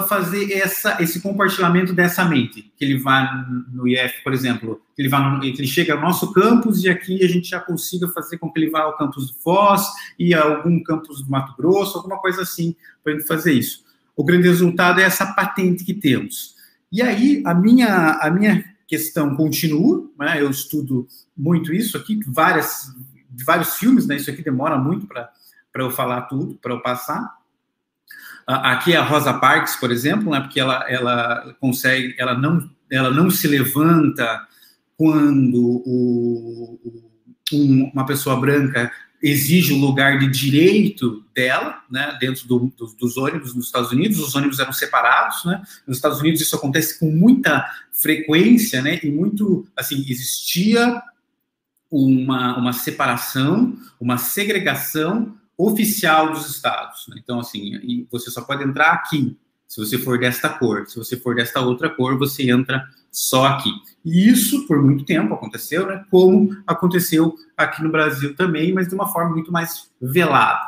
fazer 0.07 0.51
essa, 0.51 1.01
esse 1.01 1.21
compartilhamento 1.21 1.93
dessa 1.93 2.25
mente, 2.25 2.73
que 2.75 2.83
ele 2.83 2.97
vá 2.97 3.47
no 3.71 3.87
IF, 3.87 4.21
por 4.21 4.33
exemplo, 4.33 4.81
que 4.93 5.01
ele, 5.01 5.07
vá 5.07 5.19
no, 5.19 5.39
que 5.39 5.47
ele 5.47 5.67
chega 5.67 5.93
ao 5.93 6.01
nosso 6.01 6.33
campus 6.33 6.83
e 6.83 6.89
aqui 6.89 7.23
a 7.23 7.27
gente 7.27 7.47
já 7.47 7.59
consiga 7.61 8.07
fazer 8.09 8.37
com 8.37 8.51
que 8.51 8.59
ele 8.59 8.69
vá 8.69 8.81
ao 8.81 8.97
campus 8.97 9.31
do 9.31 9.37
Foz 9.39 9.87
e 10.19 10.33
a 10.33 10.43
algum 10.43 10.83
campus 10.83 11.23
do 11.23 11.31
Mato 11.31 11.55
Grosso, 11.55 11.97
alguma 11.97 12.19
coisa 12.19 12.41
assim, 12.41 12.75
para 13.01 13.13
ele 13.13 13.21
fazer 13.21 13.53
isso. 13.53 13.86
O 14.17 14.25
grande 14.25 14.47
resultado 14.47 14.99
é 14.99 15.03
essa 15.03 15.27
patente 15.27 15.85
que 15.85 15.93
temos. 15.93 16.55
E 16.91 17.01
aí, 17.01 17.41
a 17.45 17.53
minha, 17.53 18.19
a 18.21 18.29
minha 18.29 18.65
questão 18.85 19.35
continua, 19.35 20.09
né? 20.19 20.41
eu 20.41 20.49
estudo 20.49 21.07
muito 21.37 21.73
isso 21.73 21.95
aqui, 21.95 22.19
várias, 22.27 22.93
vários 23.45 23.75
filmes, 23.75 24.05
né? 24.07 24.17
isso 24.17 24.29
aqui 24.29 24.43
demora 24.43 24.77
muito 24.77 25.07
para 25.07 25.31
eu 25.75 25.91
falar 25.91 26.23
tudo, 26.23 26.55
para 26.55 26.73
eu 26.73 26.81
passar, 26.81 27.37
Aqui 28.47 28.95
a 28.95 29.03
Rosa 29.03 29.33
Parks, 29.33 29.75
por 29.75 29.91
exemplo, 29.91 30.31
né, 30.31 30.39
porque 30.39 30.57
ela, 30.57 30.89
ela 30.89 31.53
consegue, 31.59 32.15
ela 32.17 32.33
não, 32.33 32.69
ela 32.89 33.11
não 33.11 33.29
se 33.29 33.45
levanta 33.45 34.47
quando 34.95 35.83
o, 35.85 36.79
um, 37.51 37.91
uma 37.93 38.05
pessoa 38.05 38.39
branca 38.39 38.89
exige 39.21 39.73
o 39.73 39.77
lugar 39.77 40.19
de 40.19 40.27
direito 40.27 41.23
dela, 41.33 41.81
né, 41.89 42.17
dentro 42.19 42.47
do, 42.47 42.71
do, 42.77 42.85
dos 42.99 43.17
ônibus 43.17 43.55
nos 43.55 43.65
Estados 43.65 43.91
Unidos, 43.91 44.19
os 44.19 44.35
ônibus 44.35 44.59
eram 44.59 44.73
separados, 44.73 45.43
né, 45.45 45.61
nos 45.87 45.97
Estados 45.97 46.19
Unidos 46.19 46.41
isso 46.41 46.55
acontece 46.55 46.99
com 46.99 47.09
muita 47.09 47.65
frequência, 47.91 48.81
né, 48.81 48.99
e 49.03 49.09
muito, 49.09 49.67
assim, 49.75 50.05
existia 50.07 51.01
uma, 51.89 52.57
uma 52.57 52.73
separação, 52.73 53.75
uma 53.99 54.17
segregação 54.17 55.35
oficial 55.57 56.31
dos 56.31 56.49
estados. 56.49 57.07
Né? 57.07 57.17
Então, 57.23 57.39
assim, 57.39 58.07
você 58.11 58.29
só 58.29 58.41
pode 58.41 58.63
entrar 58.63 58.91
aqui 58.91 59.35
se 59.67 59.79
você 59.79 59.97
for 59.97 60.17
desta 60.19 60.49
cor. 60.49 60.87
Se 60.87 60.97
você 60.97 61.17
for 61.17 61.35
desta 61.35 61.59
outra 61.59 61.89
cor, 61.89 62.17
você 62.17 62.49
entra 62.49 62.87
só 63.17 63.47
aqui. 63.47 63.71
E 64.05 64.29
isso, 64.29 64.67
por 64.67 64.79
muito 64.79 65.03
tempo, 65.03 65.33
aconteceu, 65.33 65.87
né? 65.87 66.05
Como 66.11 66.55
aconteceu 66.67 67.33
aqui 67.57 67.81
no 67.81 67.89
Brasil 67.89 68.35
também, 68.35 68.71
mas 68.71 68.87
de 68.87 68.93
uma 68.93 69.07
forma 69.07 69.31
muito 69.31 69.51
mais 69.51 69.89
velada. 69.99 70.61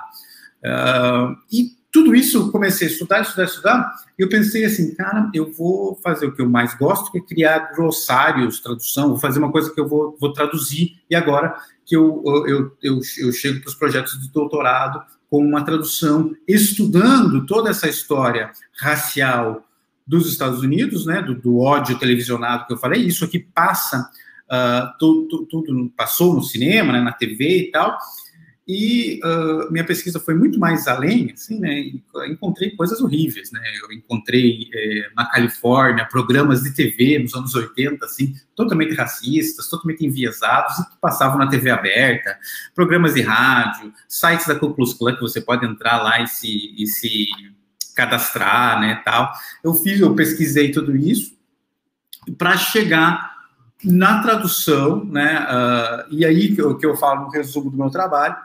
Uh, 0.65 1.37
e 1.53 1.77
tudo 1.91 2.15
isso, 2.15 2.51
comecei 2.51 2.87
a 2.87 2.91
estudar, 2.91 3.21
estudar, 3.21 3.43
estudar, 3.43 3.93
e 4.17 4.23
eu 4.23 4.29
pensei 4.29 4.65
assim, 4.65 4.95
cara, 4.95 5.29
eu 5.31 5.53
vou 5.53 5.95
fazer 6.03 6.25
o 6.25 6.31
que 6.33 6.41
eu 6.41 6.49
mais 6.49 6.73
gosto, 6.73 7.11
que 7.11 7.19
é 7.19 7.21
criar 7.21 7.71
glossários, 7.75 8.59
tradução, 8.59 9.09
vou 9.09 9.19
fazer 9.19 9.37
uma 9.37 9.51
coisa 9.51 9.71
que 9.71 9.79
eu 9.79 9.87
vou, 9.87 10.17
vou 10.19 10.33
traduzir, 10.33 10.95
e 11.07 11.15
agora 11.15 11.55
que 11.85 11.95
eu, 11.95 12.23
eu, 12.47 12.75
eu, 12.81 12.99
eu 13.19 13.31
chego 13.31 13.61
para 13.61 13.69
os 13.69 13.75
projetos 13.75 14.19
de 14.19 14.27
doutorado 14.31 14.99
com 15.29 15.45
uma 15.45 15.63
tradução, 15.63 16.33
estudando 16.47 17.45
toda 17.45 17.69
essa 17.69 17.87
história 17.87 18.51
racial 18.81 19.68
dos 20.09 20.27
Estados 20.27 20.61
Unidos, 20.63 21.05
né, 21.05 21.21
do, 21.21 21.35
do 21.35 21.59
ódio 21.59 21.99
televisionado 21.99 22.65
que 22.65 22.73
eu 22.73 22.77
falei, 22.77 23.03
isso 23.03 23.23
aqui 23.23 23.37
passa, 23.37 24.09
uh, 24.51 24.97
tudo, 24.97 25.45
tudo, 25.45 25.93
passou 25.95 26.33
no 26.33 26.41
cinema, 26.41 26.91
né, 26.91 26.99
na 26.99 27.11
TV 27.11 27.59
e 27.59 27.71
tal, 27.71 27.95
e 28.67 29.19
uh, 29.23 29.71
minha 29.71 29.83
pesquisa 29.83 30.19
foi 30.19 30.33
muito 30.33 30.59
mais 30.59 30.87
além, 30.87 31.31
assim, 31.33 31.59
né? 31.59 31.91
Encontrei 32.27 32.69
coisas 32.75 33.01
horríveis, 33.01 33.51
né? 33.51 33.59
Eu 33.81 33.91
encontrei 33.91 34.69
é, 34.71 35.09
na 35.15 35.25
Califórnia 35.25 36.05
programas 36.05 36.61
de 36.61 36.75
TV 36.75 37.17
nos 37.17 37.33
anos 37.33 37.55
80, 37.55 38.05
assim, 38.05 38.35
totalmente 38.55 38.93
racistas, 38.93 39.67
totalmente 39.67 40.05
enviesados, 40.05 40.75
que 40.85 41.01
passavam 41.01 41.39
na 41.39 41.47
TV 41.47 41.71
aberta, 41.71 42.37
programas 42.75 43.15
de 43.15 43.21
rádio, 43.21 43.91
sites 44.07 44.45
da 44.45 44.53
Ku 44.53 44.71
Klux 44.75 44.93
Klan 44.93 45.15
que 45.15 45.21
você 45.21 45.41
pode 45.41 45.65
entrar 45.65 46.03
lá 46.03 46.21
e 46.21 46.27
se, 46.27 46.75
e 46.77 46.85
se 46.85 47.25
cadastrar, 47.99 48.79
né, 48.79 49.01
tal. 49.03 49.33
Eu 49.61 49.73
fiz, 49.73 49.99
eu 49.99 50.15
pesquisei 50.15 50.71
tudo 50.71 50.95
isso 50.95 51.37
para 52.37 52.55
chegar 52.55 53.29
na 53.83 54.21
tradução, 54.21 55.03
né, 55.03 55.45
uh, 55.49 56.13
e 56.13 56.25
aí 56.25 56.55
que 56.55 56.61
eu, 56.61 56.77
que 56.77 56.85
eu 56.85 56.95
falo 56.95 57.25
no 57.25 57.29
resumo 57.29 57.69
do 57.69 57.77
meu 57.77 57.89
trabalho, 57.89 58.37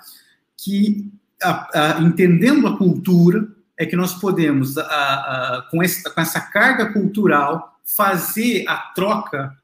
que 0.57 1.09
a, 1.41 1.99
a, 1.99 2.01
entendendo 2.01 2.67
a 2.67 2.77
cultura 2.77 3.47
é 3.79 3.87
que 3.87 3.97
nós 3.97 4.15
podemos, 4.15 4.77
a, 4.77 5.67
com, 5.71 5.83
essa, 5.83 6.11
com 6.11 6.21
essa 6.21 6.41
carga 6.41 6.93
cultural, 6.93 7.79
fazer 7.85 8.65
a 8.69 8.77
troca 8.95 9.57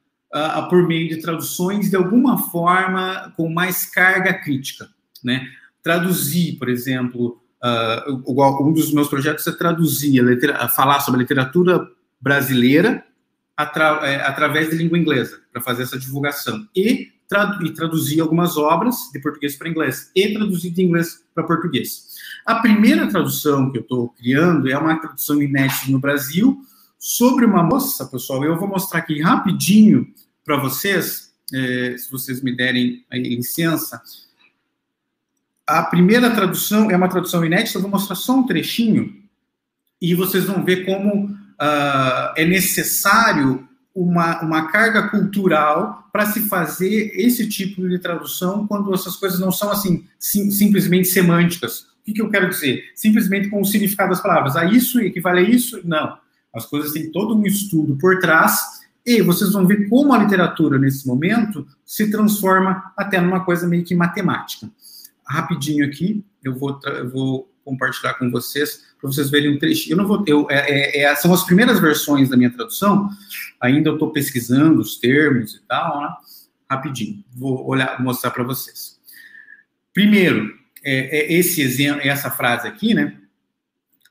por 0.68 0.86
meio 0.86 1.08
de 1.08 1.20
traduções 1.20 1.90
de 1.90 1.96
alguma 1.96 2.38
forma 2.38 3.32
com 3.36 3.48
mais 3.48 3.86
carga 3.86 4.34
crítica, 4.34 4.88
né? 5.24 5.48
Traduzir, 5.82 6.56
por 6.56 6.68
exemplo, 6.68 7.40
uh, 7.62 8.66
um 8.66 8.72
dos 8.72 8.92
meus 8.92 9.08
projetos 9.08 9.46
é 9.46 9.52
traduzir, 9.52 10.22
falar 10.74 11.00
sobre 11.00 11.20
a 11.20 11.22
literatura 11.22 11.86
brasileira 12.20 13.04
atra, 13.56 14.00
é, 14.02 14.16
através 14.26 14.70
de 14.70 14.76
língua 14.76 14.98
inglesa, 14.98 15.38
para 15.52 15.62
fazer 15.62 15.82
essa 15.82 15.98
divulgação. 15.98 16.66
E, 16.74 17.08
tradu 17.28 17.64
e 17.64 17.72
traduzir 17.72 18.20
algumas 18.20 18.56
obras 18.56 18.96
de 19.12 19.20
português 19.20 19.56
para 19.56 19.68
inglês, 19.68 20.10
e 20.14 20.32
traduzir 20.32 20.70
de 20.70 20.82
inglês 20.82 21.22
para 21.34 21.44
português. 21.44 22.08
A 22.44 22.56
primeira 22.56 23.08
tradução 23.08 23.70
que 23.70 23.78
eu 23.78 23.82
estou 23.82 24.08
criando 24.10 24.68
é 24.68 24.76
uma 24.76 24.98
tradução 25.00 25.40
inédita 25.40 25.90
no 25.90 26.00
Brasil 26.00 26.60
sobre 26.98 27.44
uma 27.44 27.62
moça, 27.62 28.06
pessoal. 28.06 28.44
Eu 28.44 28.58
vou 28.58 28.68
mostrar 28.68 29.00
aqui 29.00 29.20
rapidinho 29.20 30.06
para 30.44 30.56
vocês, 30.56 31.32
é, 31.52 31.96
se 31.96 32.10
vocês 32.10 32.42
me 32.42 32.54
derem 32.54 33.04
licença. 33.12 34.02
A 35.70 35.84
primeira 35.84 36.30
tradução 36.30 36.90
é 36.90 36.96
uma 36.96 37.08
tradução 37.08 37.44
inédita, 37.44 37.78
eu 37.78 37.82
vou 37.82 37.90
mostrar 37.92 38.16
só 38.16 38.36
um 38.36 38.44
trechinho 38.44 39.14
e 40.02 40.16
vocês 40.16 40.44
vão 40.44 40.64
ver 40.64 40.84
como 40.84 41.26
uh, 41.26 42.34
é 42.36 42.44
necessário 42.44 43.68
uma, 43.94 44.40
uma 44.42 44.66
carga 44.72 45.08
cultural 45.08 46.08
para 46.12 46.26
se 46.26 46.40
fazer 46.48 47.12
esse 47.14 47.48
tipo 47.48 47.88
de 47.88 48.00
tradução 48.00 48.66
quando 48.66 48.92
essas 48.92 49.14
coisas 49.14 49.38
não 49.38 49.52
são 49.52 49.70
assim 49.70 50.04
sim, 50.18 50.50
simplesmente 50.50 51.06
semânticas. 51.06 51.82
O 51.82 52.04
que, 52.04 52.14
que, 52.14 52.22
eu 52.22 52.30
quero 52.30 52.48
dizer? 52.48 52.90
Simplesmente 52.96 53.48
com 53.48 53.60
o 53.60 53.64
significado 53.64 54.10
das 54.10 54.20
palavras. 54.20 54.56
A 54.56 54.64
isso 54.64 55.00
equivale 55.00 55.38
a 55.38 55.48
isso? 55.48 55.80
Não. 55.84 56.18
As 56.52 56.66
coisas 56.66 56.90
têm 56.90 57.12
todo 57.12 57.36
um 57.36 57.46
estudo 57.46 57.96
por 57.96 58.18
trás 58.18 58.80
e 59.06 59.22
vocês 59.22 59.52
vão 59.52 59.68
ver 59.68 59.88
como 59.88 60.12
a 60.12 60.18
literatura, 60.18 60.80
nesse 60.80 61.06
momento, 61.06 61.64
se 61.86 62.10
transforma 62.10 62.92
até 62.96 63.20
numa 63.20 63.44
coisa 63.44 63.68
meio 63.68 63.84
que 63.84 63.94
matemática. 63.94 64.68
Rapidinho 65.30 65.86
aqui, 65.86 66.24
eu 66.42 66.58
vou, 66.58 66.80
eu 66.84 67.08
vou 67.08 67.54
compartilhar 67.64 68.14
com 68.14 68.30
vocês, 68.30 68.84
para 69.00 69.10
vocês 69.10 69.30
verem 69.30 69.54
um 69.54 69.58
trecho. 69.58 69.90
Eu 69.90 69.96
não 69.96 70.06
vou 70.06 70.22
ter, 70.24 70.34
é, 70.50 71.00
é, 71.00 71.02
é, 71.02 71.14
são 71.14 71.32
as 71.32 71.44
primeiras 71.44 71.78
versões 71.78 72.28
da 72.28 72.36
minha 72.36 72.50
tradução, 72.50 73.08
ainda 73.60 73.90
eu 73.90 73.94
estou 73.94 74.12
pesquisando 74.12 74.80
os 74.80 74.98
termos 74.98 75.54
e 75.54 75.60
tal, 75.68 76.00
né? 76.00 76.08
rapidinho, 76.68 77.24
vou 77.32 77.64
olhar, 77.66 78.00
mostrar 78.02 78.30
para 78.32 78.42
vocês. 78.42 78.98
Primeiro, 79.94 80.52
é, 80.84 81.18
é, 81.18 81.32
esse 81.32 81.62
exemplo, 81.62 82.00
essa 82.02 82.30
frase 82.30 82.66
aqui, 82.66 82.92
né? 82.92 83.16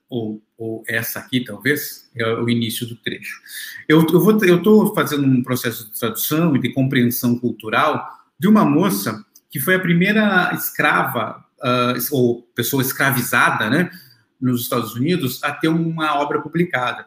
ou, 0.09 0.41
ou 0.57 0.83
essa 0.87 1.19
aqui, 1.19 1.43
talvez, 1.43 2.09
é 2.15 2.25
o 2.33 2.49
início 2.49 2.87
do 2.87 2.95
trecho. 2.95 3.41
Eu 3.87 4.01
estou 4.01 4.95
fazendo 4.95 5.25
um 5.25 5.43
processo 5.43 5.85
de 5.85 5.99
tradução 5.99 6.55
e 6.55 6.59
de 6.59 6.73
compreensão 6.73 7.37
cultural 7.37 8.09
de 8.39 8.47
uma 8.47 8.65
moça 8.65 9.23
que 9.49 9.59
foi 9.59 9.75
a 9.75 9.79
primeira 9.79 10.51
escrava, 10.53 11.43
uh, 11.59 12.15
ou 12.15 12.43
pessoa 12.55 12.81
escravizada, 12.81 13.69
né, 13.69 13.89
nos 14.39 14.61
Estados 14.61 14.95
Unidos, 14.95 15.43
a 15.43 15.51
ter 15.51 15.67
uma 15.67 16.19
obra 16.19 16.41
publicada. 16.41 17.05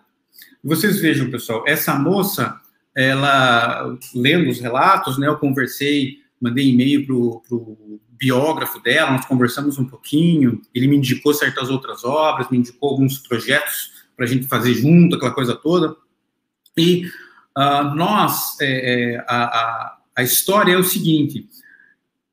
Vocês 0.62 1.00
vejam, 1.00 1.30
pessoal, 1.30 1.64
essa 1.66 1.94
moça, 1.94 2.60
ela, 2.94 3.96
lendo 4.14 4.50
os 4.50 4.60
relatos, 4.60 5.18
né, 5.18 5.26
eu 5.26 5.36
conversei, 5.36 6.18
mandei 6.40 6.68
e-mail 6.68 7.06
para 7.06 7.14
o 7.14 8.00
biógrafo 8.10 8.80
dela, 8.80 9.12
nós 9.12 9.24
conversamos 9.24 9.78
um 9.78 9.84
pouquinho, 9.84 10.62
ele 10.72 10.86
me 10.86 10.96
indicou 10.96 11.34
certas 11.34 11.70
outras 11.70 12.04
obras, 12.04 12.48
me 12.50 12.58
indicou 12.58 12.90
alguns 12.90 13.18
projetos 13.18 13.90
para 14.16 14.26
a 14.26 14.28
gente 14.28 14.46
fazer 14.46 14.74
junto, 14.74 15.16
aquela 15.16 15.32
coisa 15.32 15.56
toda. 15.56 15.96
E 16.76 17.06
uh, 17.56 17.94
nós, 17.94 18.56
é, 18.60 19.14
é, 19.14 19.24
a, 19.26 19.44
a, 19.44 19.98
a 20.18 20.22
história 20.22 20.72
é 20.72 20.76
o 20.76 20.84
seguinte: 20.84 21.48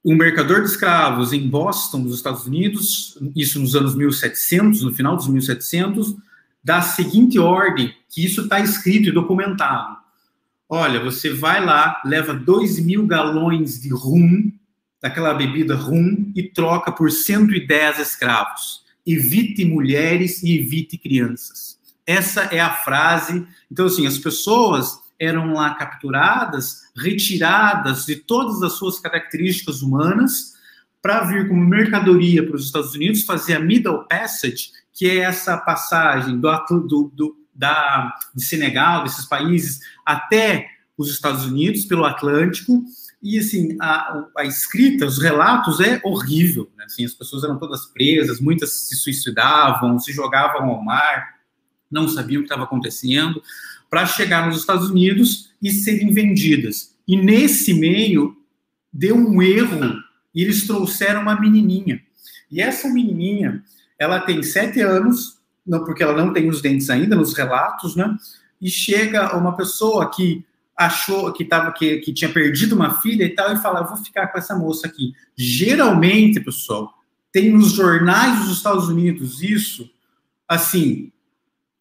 um 0.04 0.16
mercador 0.16 0.62
de 0.62 0.70
escravos 0.70 1.34
em 1.34 1.48
Boston, 1.48 2.00
nos 2.00 2.16
Estados 2.16 2.46
Unidos, 2.46 3.18
isso 3.36 3.60
nos 3.60 3.76
anos 3.76 3.96
1700, 3.96 4.82
no 4.84 4.94
final 4.94 5.16
dos 5.16 5.28
1700, 5.28 6.16
dá 6.64 6.78
a 6.78 6.82
seguinte 6.82 7.38
ordem, 7.38 7.94
que 8.10 8.24
isso 8.24 8.42
está 8.42 8.60
escrito 8.60 9.10
e 9.10 9.12
documentado. 9.12 9.98
Olha, 10.68 11.04
você 11.04 11.34
vai 11.34 11.64
lá, 11.64 12.02
leva 12.06 12.34
2 12.34 12.80
mil 12.80 13.06
galões 13.06 13.82
de 13.82 13.90
rum, 13.90 14.52
daquela 15.02 15.34
bebida 15.34 15.76
rum 15.76 16.32
e 16.36 16.44
troca 16.44 16.92
por 16.92 17.12
110 17.12 18.00
escravos. 18.00 18.84
Evite 19.06 19.66
mulheres 19.66 20.44
e 20.44 20.60
evite 20.60 20.98
crianças. 20.98 21.80
Essa 22.06 22.42
é 22.44 22.60
a 22.60 22.72
frase. 22.72 23.46
Então, 23.72 23.86
assim, 23.86 24.06
as 24.06 24.18
pessoas 24.18 25.00
eram 25.20 25.54
lá 25.54 25.74
capturadas, 25.76 26.84
retiradas 26.96 28.06
de 28.06 28.16
todas 28.16 28.64
as 28.64 28.74
suas 28.74 29.00
características 29.00 29.82
humanas 29.82 30.54
para 31.02 31.24
vir 31.24 31.48
como 31.48 31.66
mercadoria 31.66 32.46
para 32.46 32.56
os 32.56 32.66
Estados 32.66 32.94
Unidos, 32.94 33.24
fazer 33.24 33.56
a 33.56 33.60
Middle 33.60 34.08
Passage, 34.08 34.72
que 34.94 35.10
é 35.10 35.18
essa 35.18 35.58
passagem 35.58 36.40
do, 36.40 36.52
do, 36.88 37.12
do 37.14 37.36
da, 37.54 38.14
de 38.34 38.44
Senegal, 38.44 39.04
desses 39.04 39.26
países, 39.26 39.82
até 40.06 40.68
os 40.98 41.10
Estados 41.10 41.46
Unidos, 41.46 41.86
pelo 41.86 42.06
Atlântico, 42.06 42.84
e, 43.22 43.38
assim, 43.38 43.76
a, 43.82 44.26
a 44.38 44.46
escrita, 44.46 45.06
os 45.06 45.22
relatos 45.22 45.82
é 45.82 46.00
horrível, 46.06 46.72
né? 46.78 46.86
Assim, 46.86 47.04
as 47.04 47.14
pessoas 47.14 47.44
eram 47.44 47.58
todas 47.58 47.86
presas, 47.88 48.40
muitas 48.40 48.72
se 48.72 48.96
suicidavam, 48.96 50.00
se 50.00 50.14
jogavam 50.14 50.70
ao 50.70 50.82
mar, 50.82 51.36
não 51.92 52.08
sabiam 52.08 52.40
o 52.40 52.44
que 52.44 52.48
estava 52.48 52.64
acontecendo, 52.64 53.42
para 53.90 54.06
chegar 54.06 54.48
nos 54.48 54.58
Estados 54.58 54.90
Unidos 54.90 55.52
e 55.62 55.72
serem 55.72 56.12
vendidas. 56.12 56.96
E 57.08 57.18
nesse 57.18 57.74
meio, 57.74 58.38
deu 58.94 59.16
um 59.16 59.42
erro, 59.42 59.96
e 60.34 60.44
eles 60.44 60.68
trouxeram 60.68 61.22
uma 61.22 61.40
menininha. 61.40 62.02
E 62.52 62.62
essa 62.62 62.88
menininha, 62.88 63.64
ela 63.98 64.20
tem 64.20 64.42
sete 64.44 64.80
anos, 64.82 65.40
não 65.66 65.84
porque 65.84 66.04
ela 66.04 66.14
não 66.14 66.34
tem 66.34 66.50
os 66.50 66.62
dentes 66.62 66.90
ainda, 66.90 67.16
nos 67.16 67.34
relatos, 67.34 67.96
né? 67.96 68.16
E 68.62 68.70
chega 68.70 69.36
uma 69.38 69.56
pessoa 69.56 70.10
que 70.10 70.46
achou 70.76 71.32
que 71.34 71.44
tava 71.44 71.74
que, 71.74 71.98
que 71.98 72.14
tinha 72.14 72.32
perdido 72.32 72.74
uma 72.74 73.02
filha 73.02 73.26
e 73.26 73.36
tal 73.36 73.54
e 73.54 73.58
fala, 73.58 73.84
vou 73.84 73.98
ficar 73.98 74.28
com 74.28 74.38
essa 74.38 74.56
moça 74.56 74.88
aqui. 74.88 75.14
Geralmente, 75.36 76.40
pessoal, 76.40 76.94
tem 77.32 77.52
nos 77.52 77.74
jornais 77.74 78.40
dos 78.40 78.58
Estados 78.58 78.88
Unidos 78.88 79.44
isso, 79.44 79.90
assim, 80.48 81.12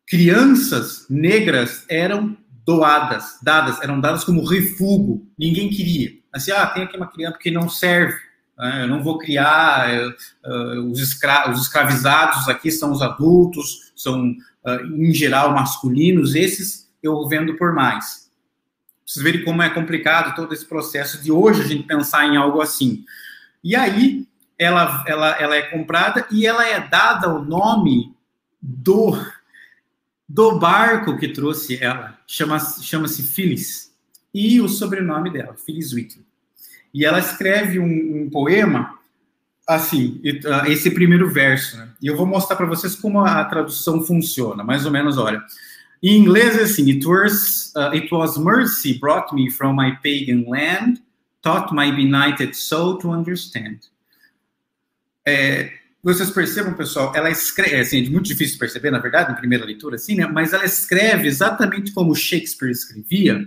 crianças 0.08 1.06
negras 1.08 1.84
eram 1.88 2.36
doadas, 2.64 3.38
dadas, 3.42 3.80
eram 3.80 4.00
dadas 4.00 4.24
como 4.24 4.44
refúgio, 4.44 5.26
ninguém 5.38 5.68
queria. 5.70 6.12
Assim, 6.32 6.50
ah, 6.50 6.66
tem 6.66 6.84
aqui 6.84 6.96
uma 6.96 7.08
criança 7.08 7.38
que 7.38 7.50
não 7.50 7.68
serve, 7.68 8.18
né? 8.58 8.82
eu 8.82 8.88
não 8.88 9.02
vou 9.02 9.18
criar, 9.18 9.88
uh, 10.44 10.90
os, 10.90 11.00
escra 11.00 11.50
os 11.50 11.62
escravizados 11.62 12.48
aqui 12.48 12.70
são 12.70 12.92
os 12.92 13.00
adultos, 13.00 13.92
são, 13.96 14.30
uh, 14.30 14.86
em 14.94 15.12
geral, 15.12 15.52
masculinos, 15.52 16.34
esses 16.34 16.88
eu 17.02 17.26
vendo 17.28 17.56
por 17.56 17.72
mais 17.72 18.28
vocês 19.08 19.24
verem 19.24 19.42
como 19.42 19.62
é 19.62 19.70
complicado 19.70 20.36
todo 20.36 20.52
esse 20.52 20.66
processo 20.66 21.22
de 21.22 21.32
hoje 21.32 21.62
a 21.62 21.66
gente 21.66 21.84
pensar 21.84 22.26
em 22.26 22.36
algo 22.36 22.60
assim. 22.60 23.06
E 23.64 23.74
aí, 23.74 24.26
ela, 24.58 25.02
ela, 25.06 25.30
ela 25.40 25.56
é 25.56 25.62
comprada 25.62 26.26
e 26.30 26.46
ela 26.46 26.66
é 26.66 26.78
dada 26.78 27.26
o 27.32 27.42
nome 27.42 28.14
do, 28.60 29.18
do 30.28 30.58
barco 30.58 31.16
que 31.16 31.28
trouxe 31.28 31.82
ela. 31.82 32.18
Chama-se 32.26 32.84
chama 32.84 33.08
Phyllis. 33.08 33.92
E 34.34 34.60
o 34.60 34.68
sobrenome 34.68 35.30
dela, 35.30 35.56
Phyllis 35.56 35.92
Whitney. 35.92 36.26
E 36.92 37.04
ela 37.04 37.18
escreve 37.18 37.78
um, 37.78 38.22
um 38.22 38.30
poema 38.30 38.98
assim, 39.66 40.20
ah, 40.46 40.68
esse 40.68 40.90
primeiro 40.90 41.28
verso, 41.28 41.76
né? 41.76 41.90
E 42.00 42.06
eu 42.06 42.16
vou 42.16 42.26
mostrar 42.26 42.56
para 42.56 42.66
vocês 42.66 42.94
como 42.94 43.20
a 43.20 43.44
tradução 43.44 44.02
funciona, 44.02 44.64
mais 44.64 44.86
ou 44.86 44.92
menos, 44.92 45.18
olha. 45.18 45.42
Em 46.02 46.16
inglês 46.16 46.56
é 46.56 46.62
assim, 46.62 46.90
it 46.90 47.06
was, 47.06 47.72
uh, 47.76 47.94
it 47.94 48.08
was 48.14 48.38
mercy 48.38 48.98
brought 48.98 49.34
me 49.34 49.50
from 49.50 49.74
my 49.74 49.92
pagan 49.96 50.44
land, 50.48 51.02
taught 51.42 51.74
my 51.74 51.90
benighted 51.90 52.56
soul 52.56 52.96
to 52.98 53.10
understand. 53.10 53.80
É, 55.26 55.70
vocês 56.02 56.30
percebam, 56.30 56.74
pessoal, 56.74 57.12
ela 57.14 57.30
escreve, 57.30 57.74
é, 57.74 57.80
assim, 57.80 58.06
é 58.06 58.08
muito 58.08 58.26
difícil 58.26 58.58
perceber, 58.58 58.90
na 58.90 58.98
verdade, 58.98 59.30
na 59.30 59.36
primeira 59.36 59.64
leitura, 59.64 59.96
assim, 59.96 60.14
né? 60.14 60.26
Mas 60.26 60.52
ela 60.52 60.64
escreve 60.64 61.26
exatamente 61.26 61.92
como 61.92 62.14
Shakespeare 62.14 62.70
escrevia, 62.70 63.44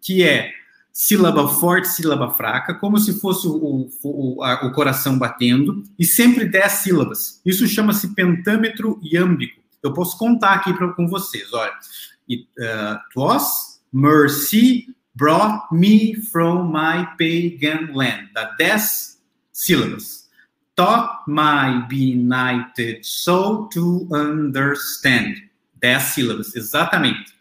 que 0.00 0.22
é 0.22 0.50
sílaba 0.92 1.48
forte, 1.48 1.88
sílaba 1.88 2.30
fraca, 2.30 2.74
como 2.74 2.98
se 2.98 3.20
fosse 3.20 3.46
o, 3.46 3.88
o, 4.02 4.42
a, 4.42 4.66
o 4.66 4.72
coração 4.72 5.18
batendo, 5.18 5.82
e 5.98 6.04
sempre 6.04 6.46
dez 6.46 6.72
sílabas. 6.72 7.40
Isso 7.44 7.66
chama-se 7.66 8.14
pentâmetro 8.14 8.98
iâmbico. 9.02 9.60
Eu 9.82 9.92
posso 9.92 10.18
contar 10.18 10.54
aqui 10.54 10.72
pra, 10.72 10.92
com 10.92 11.06
vocês. 11.06 11.52
Olha, 11.52 11.72
it 12.28 12.46
uh, 12.58 12.98
was 13.14 13.80
mercy 13.92 14.86
brought 15.14 15.66
me 15.72 16.14
from 16.16 16.70
my 16.70 17.06
pagan 17.18 17.94
land. 17.94 18.30
Dá 18.34 18.54
dez 18.58 19.20
sílabas. 19.52 20.19
Taught 20.80 21.28
my 21.28 21.86
benighted 21.90 23.04
soul 23.04 23.68
to 23.68 24.08
understand. 24.10 25.34
Dez 25.78 26.04
sílabas, 26.04 26.56
exatamente. 26.56 27.34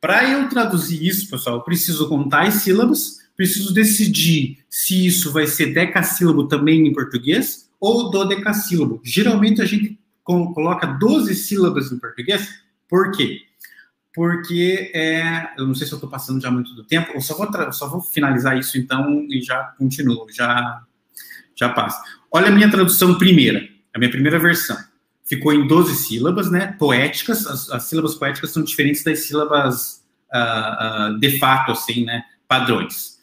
Para 0.00 0.30
eu 0.30 0.48
traduzir 0.48 1.04
isso, 1.04 1.28
pessoal, 1.28 1.56
eu 1.56 1.62
preciso 1.62 2.08
contar 2.08 2.46
as 2.46 2.54
sílabas, 2.54 3.18
preciso 3.36 3.74
decidir 3.74 4.58
se 4.70 5.04
isso 5.04 5.32
vai 5.32 5.48
ser 5.48 5.74
decassílabo 5.74 6.46
também 6.46 6.86
em 6.86 6.92
português 6.92 7.68
ou 7.80 8.12
dodecassílabo. 8.12 9.00
Geralmente 9.02 9.60
a 9.60 9.64
gente 9.64 9.98
coloca 10.22 10.86
12 10.86 11.34
sílabas 11.34 11.90
em 11.90 11.98
português. 11.98 12.48
Por 12.88 13.10
quê? 13.10 13.40
Porque, 14.14 14.92
é, 14.94 15.52
eu 15.58 15.66
não 15.66 15.74
sei 15.74 15.84
se 15.84 15.94
eu 15.94 15.96
estou 15.96 16.08
passando 16.08 16.40
já 16.40 16.48
muito 16.48 16.72
do 16.76 16.84
tempo, 16.84 17.10
eu 17.12 17.20
só 17.20 17.36
vou, 17.36 17.72
só 17.72 17.88
vou 17.88 18.00
finalizar 18.00 18.56
isso 18.56 18.78
então 18.78 19.26
e 19.28 19.42
já 19.42 19.64
continuo, 19.76 20.28
já, 20.32 20.80
já 21.58 21.68
passo. 21.68 22.00
Olha 22.30 22.48
a 22.48 22.50
minha 22.50 22.70
tradução 22.70 23.16
primeira, 23.18 23.66
a 23.94 23.98
minha 23.98 24.10
primeira 24.10 24.38
versão. 24.38 24.76
Ficou 25.24 25.52
em 25.52 25.66
12 25.66 25.94
sílabas, 25.94 26.50
né, 26.50 26.74
poéticas, 26.78 27.46
as, 27.46 27.70
as 27.70 27.82
sílabas 27.84 28.14
poéticas 28.14 28.50
são 28.50 28.62
diferentes 28.62 29.02
das 29.02 29.20
sílabas 29.20 30.04
uh, 30.32 31.14
uh, 31.14 31.18
de 31.18 31.38
fato, 31.38 31.72
assim, 31.72 32.04
né, 32.04 32.22
padrões. 32.46 33.18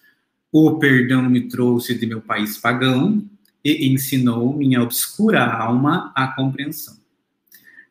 O 0.52 0.78
perdão 0.78 1.24
me 1.24 1.48
trouxe 1.48 1.98
de 1.98 2.06
meu 2.06 2.22
país 2.22 2.58
pagão, 2.58 3.28
e 3.66 3.88
ensinou 3.88 4.56
minha 4.56 4.84
obscura 4.84 5.44
alma 5.44 6.12
a 6.16 6.28
compreensão. 6.28 6.96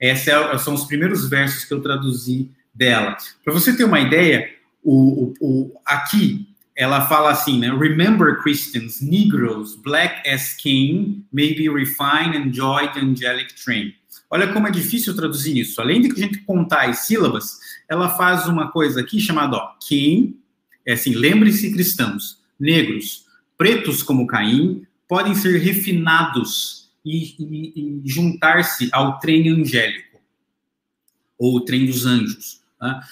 Esses 0.01 0.29
é, 0.29 0.59
são 0.59 0.75
os 0.75 0.85
primeiros 0.85 1.29
versos 1.29 1.65
que 1.65 1.75
eu 1.75 1.83
traduzi 1.83 2.49
dela. 2.73 3.17
Para 3.45 3.53
você 3.53 3.77
ter 3.77 3.83
uma 3.83 3.99
ideia, 3.99 4.49
o, 4.83 4.95
o, 4.95 5.35
o, 5.41 5.81
aqui 5.85 6.54
ela 6.77 7.07
fala 7.07 7.31
assim, 7.31 7.59
né? 7.59 7.69
Remember 7.69 8.43
Christians, 8.43 9.01
Negroes, 9.01 9.77
black 9.77 10.29
as 10.29 10.55
king, 10.55 11.25
maybe 11.33 11.69
refine 11.69 12.37
and 12.37 12.53
joy 12.53 12.91
the 12.93 13.01
angelic 13.01 13.55
train. 13.55 13.95
Olha 14.31 14.53
como 14.53 14.67
é 14.67 14.71
difícil 14.71 15.15
traduzir 15.15 15.57
isso. 15.57 15.81
Além 15.81 16.01
de 16.01 16.09
que 16.09 16.21
a 16.21 16.25
gente 16.25 16.39
contar 16.39 16.89
as 16.89 17.01
sílabas, 17.07 17.59
ela 17.89 18.09
faz 18.09 18.47
uma 18.47 18.71
coisa 18.71 19.01
aqui 19.01 19.21
chamada 19.21 19.57
ó, 19.57 19.75
king, 19.79 20.37
é 20.85 20.95
assim, 20.95 21.15
lembre-se 21.15 21.73
cristãos, 21.73 22.41
negros, 22.59 23.27
pretos 23.57 24.03
como 24.03 24.27
Caim, 24.27 24.85
podem 25.09 25.35
ser 25.35 25.59
refinados 25.59 26.91
e, 27.05 27.37
e, 27.39 27.73
e 27.77 28.03
juntar-se 28.05 28.89
ao 28.93 29.19
trem 29.19 29.49
angélico, 29.49 30.19
ou 31.39 31.57
o 31.57 31.61
trem 31.61 31.87
dos 31.87 32.05
anjos. 32.05 32.61
Tá? 32.79 33.03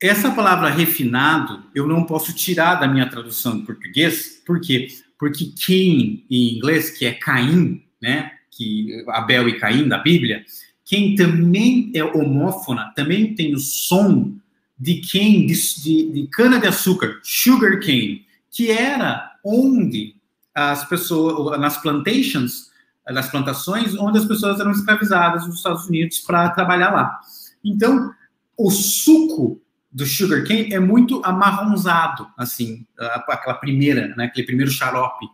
Essa 0.00 0.30
palavra 0.30 0.68
refinado, 0.68 1.62
eu 1.74 1.86
não 1.86 2.04
posso 2.04 2.34
tirar 2.34 2.74
da 2.74 2.86
minha 2.86 3.08
tradução 3.08 3.56
em 3.56 3.64
português, 3.64 4.42
por 4.44 4.60
quê? 4.60 4.88
Porque 5.18 5.54
Cain, 5.66 6.22
em 6.30 6.56
inglês, 6.56 6.90
que 6.90 7.06
é 7.06 7.12
Caim, 7.12 7.82
né, 8.00 8.32
que 8.50 9.02
Abel 9.08 9.48
e 9.48 9.58
Caim 9.58 9.88
da 9.88 9.96
Bíblia, 9.96 10.44
cane 10.88 11.16
também 11.16 11.90
é 11.94 12.04
homófona, 12.04 12.92
também 12.94 13.34
tem 13.34 13.54
o 13.54 13.58
som 13.58 14.36
de 14.78 15.00
cane, 15.00 15.46
de, 15.46 15.82
de, 15.82 16.12
de 16.12 16.26
cana-de-açúcar, 16.28 17.18
sugar 17.22 17.80
cane, 17.80 18.26
que 18.50 18.70
era 18.70 19.32
onde 19.42 20.14
as 20.54 20.86
pessoas, 20.86 21.58
nas 21.58 21.80
plantations, 21.80 22.70
nas 23.08 23.30
plantações, 23.30 23.94
onde 23.94 24.18
as 24.18 24.26
pessoas 24.26 24.60
eram 24.60 24.72
escravizadas 24.72 25.46
nos 25.46 25.56
Estados 25.56 25.86
Unidos 25.86 26.18
para 26.20 26.50
trabalhar 26.50 26.90
lá. 26.90 27.18
Então, 27.64 28.12
o 28.58 28.70
suco 28.70 29.60
do 29.96 30.04
sugar 30.04 30.44
cane 30.44 30.74
é 30.74 30.78
muito 30.78 31.22
amarronzado, 31.24 32.28
assim, 32.36 32.86
aquela 32.98 33.54
primeira, 33.54 34.14
né, 34.14 34.26
aquele 34.26 34.46
primeiro 34.46 34.70
xarope. 34.70 35.26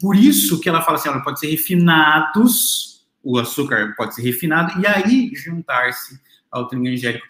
Por 0.00 0.14
isso 0.14 0.60
que 0.60 0.68
ela 0.68 0.82
fala 0.82 0.98
assim, 0.98 1.08
ela 1.08 1.20
pode 1.20 1.40
ser 1.40 1.48
refinados, 1.48 3.04
o 3.24 3.40
açúcar 3.40 3.92
pode 3.96 4.14
ser 4.14 4.22
refinado, 4.22 4.80
e 4.80 4.86
aí 4.86 5.32
juntar-se 5.34 6.20
ao 6.48 6.68
trigo 6.68 6.86
angélico. 6.86 7.26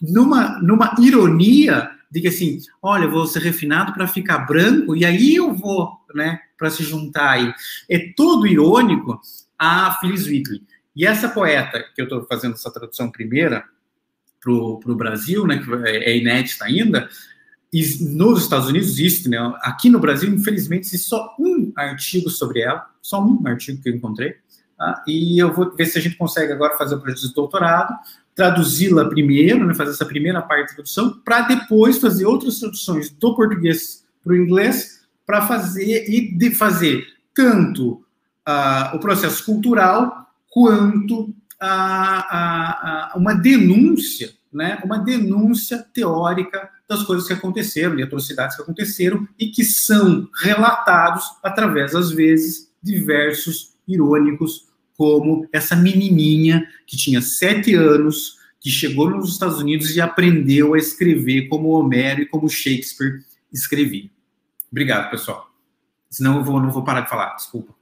Numa, 0.00 0.58
numa 0.62 0.94
ironia 0.98 1.90
de 2.10 2.22
que 2.22 2.28
assim, 2.28 2.60
olha, 2.80 3.06
vou 3.06 3.26
ser 3.26 3.42
refinado 3.42 3.92
para 3.92 4.08
ficar 4.08 4.38
branco, 4.38 4.96
e 4.96 5.04
aí 5.04 5.34
eu 5.34 5.52
vou, 5.52 5.98
né, 6.14 6.40
para 6.56 6.70
se 6.70 6.82
juntar 6.82 7.32
aí. 7.32 7.52
É 7.90 8.10
todo 8.16 8.46
irônico 8.46 9.20
a 9.58 9.98
Phyllis 10.00 10.26
Wheatley. 10.26 10.62
E 10.96 11.06
essa 11.06 11.28
poeta, 11.28 11.84
que 11.94 12.00
eu 12.00 12.04
estou 12.04 12.24
fazendo 12.26 12.54
essa 12.54 12.72
tradução 12.72 13.10
primeira, 13.10 13.66
para 14.42 14.52
o 14.52 14.96
Brasil, 14.96 15.46
né, 15.46 15.58
que 15.58 15.72
é, 15.86 16.10
é 16.10 16.18
inédita 16.18 16.64
ainda, 16.64 17.08
e 17.72 17.80
nos 18.04 18.42
Estados 18.42 18.68
Unidos 18.68 18.90
existe, 18.90 19.30
né? 19.30 19.38
Aqui 19.62 19.88
no 19.88 19.98
Brasil, 19.98 20.28
infelizmente, 20.28 20.86
existe 20.86 21.08
só 21.08 21.34
um 21.38 21.72
artigo 21.74 22.28
sobre 22.28 22.60
ela, 22.60 22.86
só 23.00 23.24
um 23.24 23.40
artigo 23.46 23.80
que 23.82 23.88
eu 23.88 23.94
encontrei. 23.94 24.34
Tá? 24.76 25.02
E 25.06 25.38
eu 25.38 25.50
vou 25.54 25.74
ver 25.74 25.86
se 25.86 25.96
a 25.96 26.02
gente 26.02 26.16
consegue 26.16 26.52
agora 26.52 26.76
fazer 26.76 26.96
o 26.96 27.00
projeto 27.00 27.26
de 27.26 27.32
doutorado, 27.32 27.94
traduzi-la 28.34 29.08
primeiro, 29.08 29.66
né, 29.66 29.72
fazer 29.72 29.92
essa 29.92 30.04
primeira 30.04 30.42
parte 30.42 30.68
da 30.68 30.74
tradução, 30.74 31.18
para 31.24 31.42
depois 31.42 31.98
fazer 31.98 32.26
outras 32.26 32.58
traduções 32.58 33.10
do 33.10 33.34
português 33.34 34.04
para 34.22 34.34
o 34.34 34.36
inglês, 34.36 35.06
para 35.24 35.40
fazer 35.40 36.10
e 36.10 36.36
de 36.36 36.50
fazer 36.50 37.06
tanto 37.34 38.04
uh, 38.46 38.94
o 38.94 38.98
processo 38.98 39.44
cultural 39.46 40.26
quanto 40.50 41.34
a, 41.64 42.18
a, 42.18 43.12
a 43.12 43.16
uma 43.16 43.34
denúncia, 43.34 44.32
né, 44.52 44.80
uma 44.84 44.98
denúncia 44.98 45.78
teórica 45.78 46.68
das 46.88 47.04
coisas 47.04 47.26
que 47.26 47.32
aconteceram, 47.32 47.96
de 47.96 48.02
atrocidades 48.02 48.56
que 48.56 48.62
aconteceram 48.62 49.26
e 49.38 49.46
que 49.46 49.64
são 49.64 50.28
relatados 50.42 51.24
através, 51.42 51.94
às 51.94 52.10
vezes, 52.10 52.70
de 52.82 52.98
versos 52.98 53.74
irônicos, 53.86 54.66
como 54.96 55.48
essa 55.52 55.76
menininha 55.76 56.66
que 56.86 56.96
tinha 56.96 57.22
sete 57.22 57.74
anos, 57.74 58.36
que 58.60 58.68
chegou 58.70 59.10
nos 59.10 59.30
Estados 59.30 59.58
Unidos 59.58 59.94
e 59.94 60.00
aprendeu 60.00 60.74
a 60.74 60.78
escrever 60.78 61.48
como 61.48 61.70
Homero 61.70 62.22
e 62.22 62.26
como 62.26 62.48
Shakespeare 62.48 63.24
escrevia. 63.52 64.10
Obrigado, 64.70 65.10
pessoal. 65.10 65.50
Senão 66.10 66.36
eu 66.36 66.44
vou, 66.44 66.60
não 66.60 66.70
vou 66.70 66.84
parar 66.84 67.02
de 67.02 67.08
falar, 67.08 67.34
desculpa. 67.34 67.74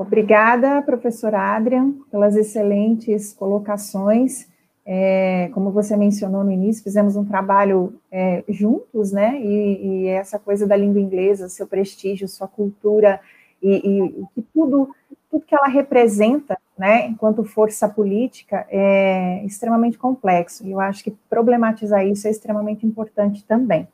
Obrigada, 0.00 0.80
professora 0.80 1.38
Adrian, 1.54 1.92
pelas 2.10 2.34
excelentes 2.34 3.34
colocações. 3.34 4.48
É, 4.86 5.50
como 5.52 5.70
você 5.70 5.94
mencionou 5.94 6.42
no 6.42 6.50
início, 6.50 6.82
fizemos 6.82 7.16
um 7.16 7.24
trabalho 7.26 7.92
é, 8.10 8.42
juntos, 8.48 9.12
né? 9.12 9.38
E, 9.38 10.04
e, 10.04 10.06
essa 10.06 10.38
coisa 10.38 10.66
da 10.66 10.74
língua 10.74 11.02
inglesa, 11.02 11.50
seu 11.50 11.66
prestígio, 11.66 12.26
sua 12.26 12.48
cultura 12.48 13.20
e, 13.62 14.26
e 14.38 14.42
tudo, 14.54 14.88
tudo 15.30 15.44
que 15.44 15.54
ela 15.54 15.68
representa, 15.68 16.58
né? 16.78 17.06
Enquanto 17.06 17.44
força 17.44 17.86
política 17.86 18.66
é 18.70 19.44
extremamente 19.44 19.98
complexo. 19.98 20.66
E 20.66 20.70
eu 20.70 20.80
acho 20.80 21.04
que 21.04 21.10
problematizar 21.28 22.06
isso 22.06 22.26
é 22.26 22.30
extremamente 22.30 22.86
importante 22.86 23.44
também. 23.44 23.86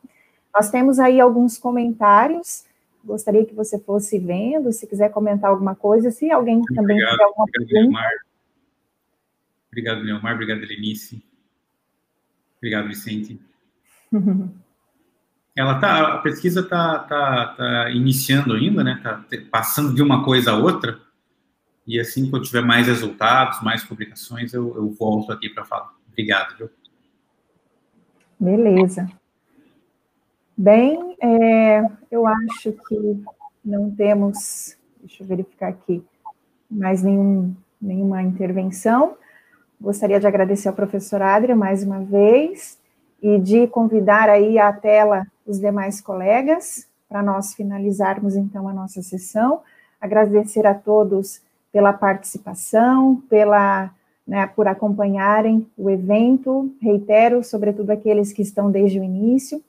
Nós 0.55 0.71
temos 0.71 0.99
aí 0.99 1.19
alguns 1.19 1.57
comentários 1.57 2.65
gostaria 3.03 3.45
que 3.45 3.53
você 3.53 3.79
fosse 3.79 4.19
vendo, 4.19 4.71
se 4.71 4.87
quiser 4.87 5.09
comentar 5.09 5.49
alguma 5.49 5.75
coisa, 5.75 6.11
se 6.11 6.29
alguém 6.31 6.57
Muito 6.57 6.73
também 6.73 6.95
obrigado, 6.95 7.11
tiver 7.11 7.23
alguma 7.23 7.43
obrigado, 7.43 7.67
pergunta. 7.67 7.97
Leomar. 7.97 8.11
Obrigado, 9.71 10.01
Leomar, 10.01 10.33
obrigado, 10.33 10.59
Lenice. 10.59 11.23
Obrigado, 12.57 12.87
Vicente. 12.87 13.39
Ela 15.55 15.79
tá, 15.79 16.13
a 16.13 16.17
pesquisa 16.19 16.59
está 16.59 16.99
tá, 16.99 17.47
tá 17.47 17.89
iniciando 17.89 18.53
ainda, 18.53 18.83
né? 18.83 18.93
Está 18.93 19.23
passando 19.49 19.91
de 19.95 20.03
uma 20.03 20.23
coisa 20.23 20.51
a 20.51 20.55
outra. 20.55 20.99
E 21.87 21.99
assim, 21.99 22.29
quando 22.29 22.45
tiver 22.45 22.61
mais 22.61 22.85
resultados, 22.85 23.63
mais 23.63 23.83
publicações, 23.83 24.53
eu, 24.53 24.75
eu 24.75 24.87
volto 24.91 25.31
aqui 25.31 25.49
para 25.49 25.65
falar. 25.65 25.95
Obrigado, 26.11 26.55
viu? 26.57 26.69
Beleza. 28.39 29.09
Bem, 30.59 31.15
é, 31.21 31.87
eu 32.09 32.25
acho 32.25 32.73
que 32.87 33.23
não 33.63 33.91
temos, 33.91 34.75
deixa 34.99 35.21
eu 35.21 35.27
verificar 35.27 35.67
aqui, 35.67 36.03
mais 36.67 37.03
nenhum, 37.03 37.55
nenhuma 37.79 38.23
intervenção. 38.23 39.15
Gostaria 39.79 40.19
de 40.19 40.25
agradecer 40.25 40.67
ao 40.67 40.73
professor 40.73 41.21
Adria 41.21 41.55
mais 41.55 41.83
uma 41.83 41.99
vez 41.99 42.79
e 43.21 43.37
de 43.37 43.67
convidar 43.67 44.29
aí 44.29 44.57
à 44.57 44.73
tela 44.73 45.27
os 45.45 45.59
demais 45.59 46.01
colegas 46.01 46.87
para 47.07 47.21
nós 47.21 47.53
finalizarmos 47.53 48.35
então 48.35 48.67
a 48.67 48.73
nossa 48.73 49.03
sessão. 49.03 49.61
Agradecer 50.01 50.65
a 50.65 50.73
todos 50.73 51.39
pela 51.71 51.93
participação, 51.93 53.21
pela 53.29 53.91
né, 54.25 54.47
por 54.47 54.67
acompanharem 54.67 55.67
o 55.77 55.87
evento. 55.87 56.75
Reitero, 56.81 57.43
sobretudo 57.43 57.91
aqueles 57.91 58.33
que 58.33 58.41
estão 58.41 58.71
desde 58.71 58.99
o 58.99 59.03
início 59.03 59.63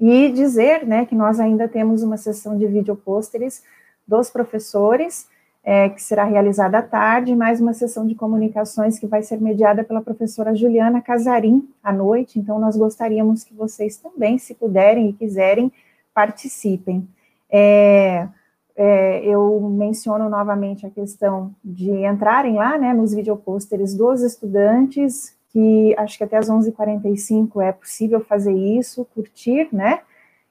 e 0.00 0.30
dizer 0.30 0.86
né, 0.86 1.04
que 1.04 1.14
nós 1.14 1.38
ainda 1.38 1.68
temos 1.68 2.02
uma 2.02 2.16
sessão 2.16 2.56
de 2.56 2.66
videopôsteres 2.66 3.62
dos 4.08 4.30
professores, 4.30 5.28
é, 5.62 5.90
que 5.90 6.02
será 6.02 6.24
realizada 6.24 6.78
à 6.78 6.82
tarde, 6.82 7.36
mais 7.36 7.60
uma 7.60 7.74
sessão 7.74 8.06
de 8.06 8.14
comunicações 8.14 8.98
que 8.98 9.06
vai 9.06 9.22
ser 9.22 9.38
mediada 9.38 9.84
pela 9.84 10.00
professora 10.00 10.54
Juliana 10.54 11.02
Casarim 11.02 11.68
à 11.84 11.92
noite. 11.92 12.38
Então, 12.38 12.58
nós 12.58 12.76
gostaríamos 12.76 13.44
que 13.44 13.52
vocês 13.52 13.98
também, 13.98 14.38
se 14.38 14.54
puderem 14.54 15.10
e 15.10 15.12
quiserem, 15.12 15.70
participem. 16.14 17.06
É, 17.50 18.26
é, 18.74 19.22
eu 19.26 19.60
menciono 19.60 20.30
novamente 20.30 20.86
a 20.86 20.90
questão 20.90 21.54
de 21.62 21.90
entrarem 22.06 22.54
lá, 22.54 22.78
né, 22.78 22.94
nos 22.94 23.12
videopôsteres 23.12 23.94
dos 23.94 24.22
estudantes, 24.22 25.36
que 25.52 25.94
acho 25.98 26.16
que 26.16 26.24
até 26.24 26.36
as 26.36 26.48
11h45 26.48 27.62
é 27.62 27.72
possível 27.72 28.20
fazer 28.20 28.52
isso, 28.52 29.06
curtir, 29.14 29.68
né? 29.72 30.00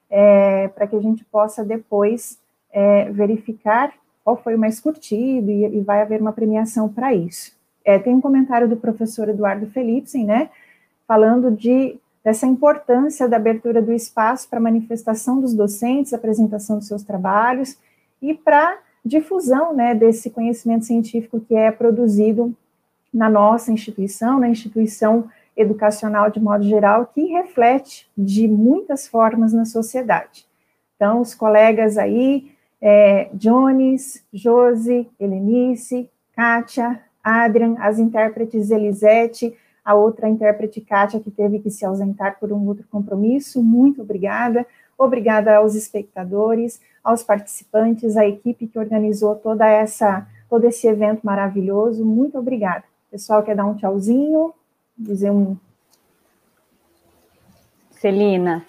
É, 0.08 0.68
para 0.68 0.86
que 0.86 0.96
a 0.96 1.00
gente 1.00 1.24
possa 1.24 1.64
depois 1.64 2.38
é, 2.72 3.10
verificar 3.10 3.92
qual 4.24 4.36
foi 4.36 4.54
o 4.54 4.58
mais 4.58 4.80
curtido 4.80 5.50
e, 5.50 5.64
e 5.64 5.80
vai 5.80 6.02
haver 6.02 6.20
uma 6.20 6.32
premiação 6.32 6.88
para 6.88 7.14
isso. 7.14 7.52
É, 7.84 7.98
tem 7.98 8.14
um 8.14 8.20
comentário 8.20 8.68
do 8.68 8.76
professor 8.76 9.28
Eduardo 9.28 9.66
Felipsen, 9.66 10.24
né? 10.24 10.50
Falando 11.06 11.50
de 11.50 11.98
dessa 12.22 12.46
importância 12.46 13.26
da 13.26 13.36
abertura 13.36 13.80
do 13.80 13.92
espaço 13.92 14.48
para 14.48 14.60
manifestação 14.60 15.40
dos 15.40 15.54
docentes, 15.54 16.12
apresentação 16.12 16.76
dos 16.76 16.86
seus 16.86 17.02
trabalhos 17.02 17.78
e 18.20 18.34
para 18.34 18.78
difusão, 19.02 19.72
né, 19.72 19.94
desse 19.94 20.28
conhecimento 20.28 20.84
científico 20.84 21.40
que 21.40 21.54
é 21.54 21.70
produzido 21.70 22.54
na 23.12 23.28
nossa 23.28 23.72
instituição, 23.72 24.38
na 24.38 24.48
instituição 24.48 25.28
educacional 25.56 26.30
de 26.30 26.40
modo 26.40 26.64
geral, 26.64 27.06
que 27.06 27.24
reflete 27.26 28.08
de 28.16 28.46
muitas 28.48 29.06
formas 29.06 29.52
na 29.52 29.64
sociedade. 29.64 30.46
Então, 30.96 31.20
os 31.20 31.34
colegas 31.34 31.98
aí, 31.98 32.52
é, 32.80 33.28
Jones, 33.34 34.24
Josi, 34.32 35.08
Helenice, 35.18 36.08
Kátia, 36.34 37.00
Adrian, 37.22 37.76
as 37.78 37.98
intérpretes 37.98 38.70
Elisete, 38.70 39.54
a 39.84 39.94
outra 39.94 40.28
intérprete 40.28 40.80
Kátia, 40.80 41.20
que 41.20 41.30
teve 41.30 41.58
que 41.58 41.70
se 41.70 41.84
ausentar 41.84 42.38
por 42.38 42.52
um 42.52 42.66
outro 42.66 42.86
compromisso, 42.90 43.62
muito 43.62 44.02
obrigada. 44.02 44.66
Obrigada 45.00 45.56
aos 45.56 45.74
espectadores, 45.74 46.78
aos 47.02 47.22
participantes, 47.22 48.18
à 48.18 48.26
equipe 48.26 48.66
que 48.66 48.78
organizou 48.78 49.34
toda 49.34 49.66
essa, 49.66 50.28
todo 50.46 50.66
esse 50.66 50.86
evento 50.86 51.22
maravilhoso, 51.22 52.04
muito 52.04 52.38
obrigada. 52.38 52.84
Pessoal 53.10 53.42
quer 53.42 53.56
dar 53.56 53.66
um 53.66 53.74
tchauzinho, 53.74 54.54
dizer 54.96 55.30
um. 55.32 55.56
Celina, 57.90 58.64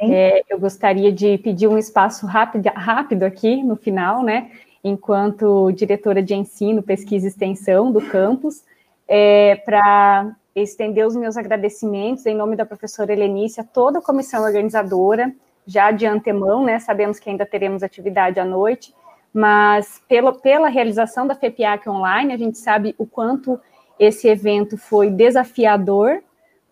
é, 0.00 0.42
eu 0.48 0.58
gostaria 0.58 1.12
de 1.12 1.36
pedir 1.38 1.68
um 1.68 1.76
espaço 1.76 2.26
rápido, 2.26 2.68
rápido 2.74 3.22
aqui 3.22 3.62
no 3.62 3.76
final, 3.76 4.22
né? 4.22 4.50
Enquanto 4.82 5.70
diretora 5.72 6.22
de 6.22 6.34
ensino, 6.34 6.82
pesquisa 6.82 7.26
e 7.26 7.28
extensão 7.28 7.92
do 7.92 8.00
campus, 8.00 8.64
é, 9.06 9.56
para 9.56 10.34
estender 10.56 11.06
os 11.06 11.14
meus 11.14 11.36
agradecimentos 11.36 12.24
em 12.24 12.34
nome 12.34 12.56
da 12.56 12.64
professora 12.64 13.12
Helenice 13.12 13.60
a 13.60 13.64
toda 13.64 13.98
a 13.98 14.02
comissão 14.02 14.42
organizadora, 14.42 15.32
já 15.66 15.90
de 15.90 16.06
antemão, 16.06 16.64
né? 16.64 16.78
Sabemos 16.78 17.20
que 17.20 17.28
ainda 17.28 17.44
teremos 17.44 17.82
atividade 17.82 18.40
à 18.40 18.44
noite, 18.44 18.94
mas 19.32 20.02
pela, 20.08 20.32
pela 20.32 20.68
realização 20.68 21.26
da 21.26 21.34
FEPIAC 21.34 21.88
online, 21.88 22.32
a 22.32 22.38
gente 22.38 22.58
sabe 22.58 22.94
o 22.98 23.06
quanto 23.06 23.60
esse 24.02 24.26
evento 24.26 24.76
foi 24.76 25.10
desafiador, 25.10 26.22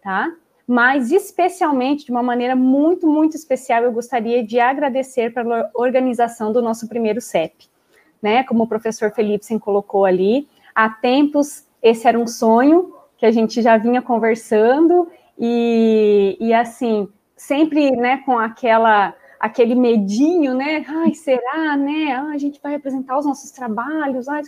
tá? 0.02 0.32
Mas 0.66 1.12
especialmente, 1.12 2.04
de 2.04 2.10
uma 2.10 2.22
maneira 2.22 2.56
muito, 2.56 3.06
muito 3.06 3.36
especial, 3.36 3.84
eu 3.84 3.92
gostaria 3.92 4.44
de 4.44 4.58
agradecer 4.58 5.32
pela 5.32 5.70
organização 5.74 6.52
do 6.52 6.60
nosso 6.60 6.88
primeiro 6.88 7.20
CEP, 7.20 7.68
né? 8.20 8.42
Como 8.44 8.64
o 8.64 8.66
professor 8.66 9.12
Felipe 9.12 9.58
colocou 9.60 10.04
ali, 10.04 10.48
há 10.74 10.88
tempos 10.90 11.66
esse 11.82 12.06
era 12.06 12.18
um 12.18 12.26
sonho 12.26 12.94
que 13.16 13.24
a 13.24 13.30
gente 13.30 13.62
já 13.62 13.76
vinha 13.76 14.02
conversando 14.02 15.08
e, 15.38 16.36
e 16.40 16.52
assim, 16.52 17.08
sempre, 17.36 17.90
né, 17.92 18.18
com 18.24 18.38
aquela 18.38 19.14
aquele 19.38 19.74
medinho, 19.74 20.54
né? 20.54 20.84
Ai, 20.86 21.14
será, 21.14 21.74
né? 21.74 22.12
Ah, 22.12 22.32
a 22.34 22.36
gente 22.36 22.60
vai 22.62 22.72
representar 22.72 23.18
os 23.18 23.24
nossos 23.24 23.50
trabalhos. 23.50 24.28
Ah, 24.28 24.42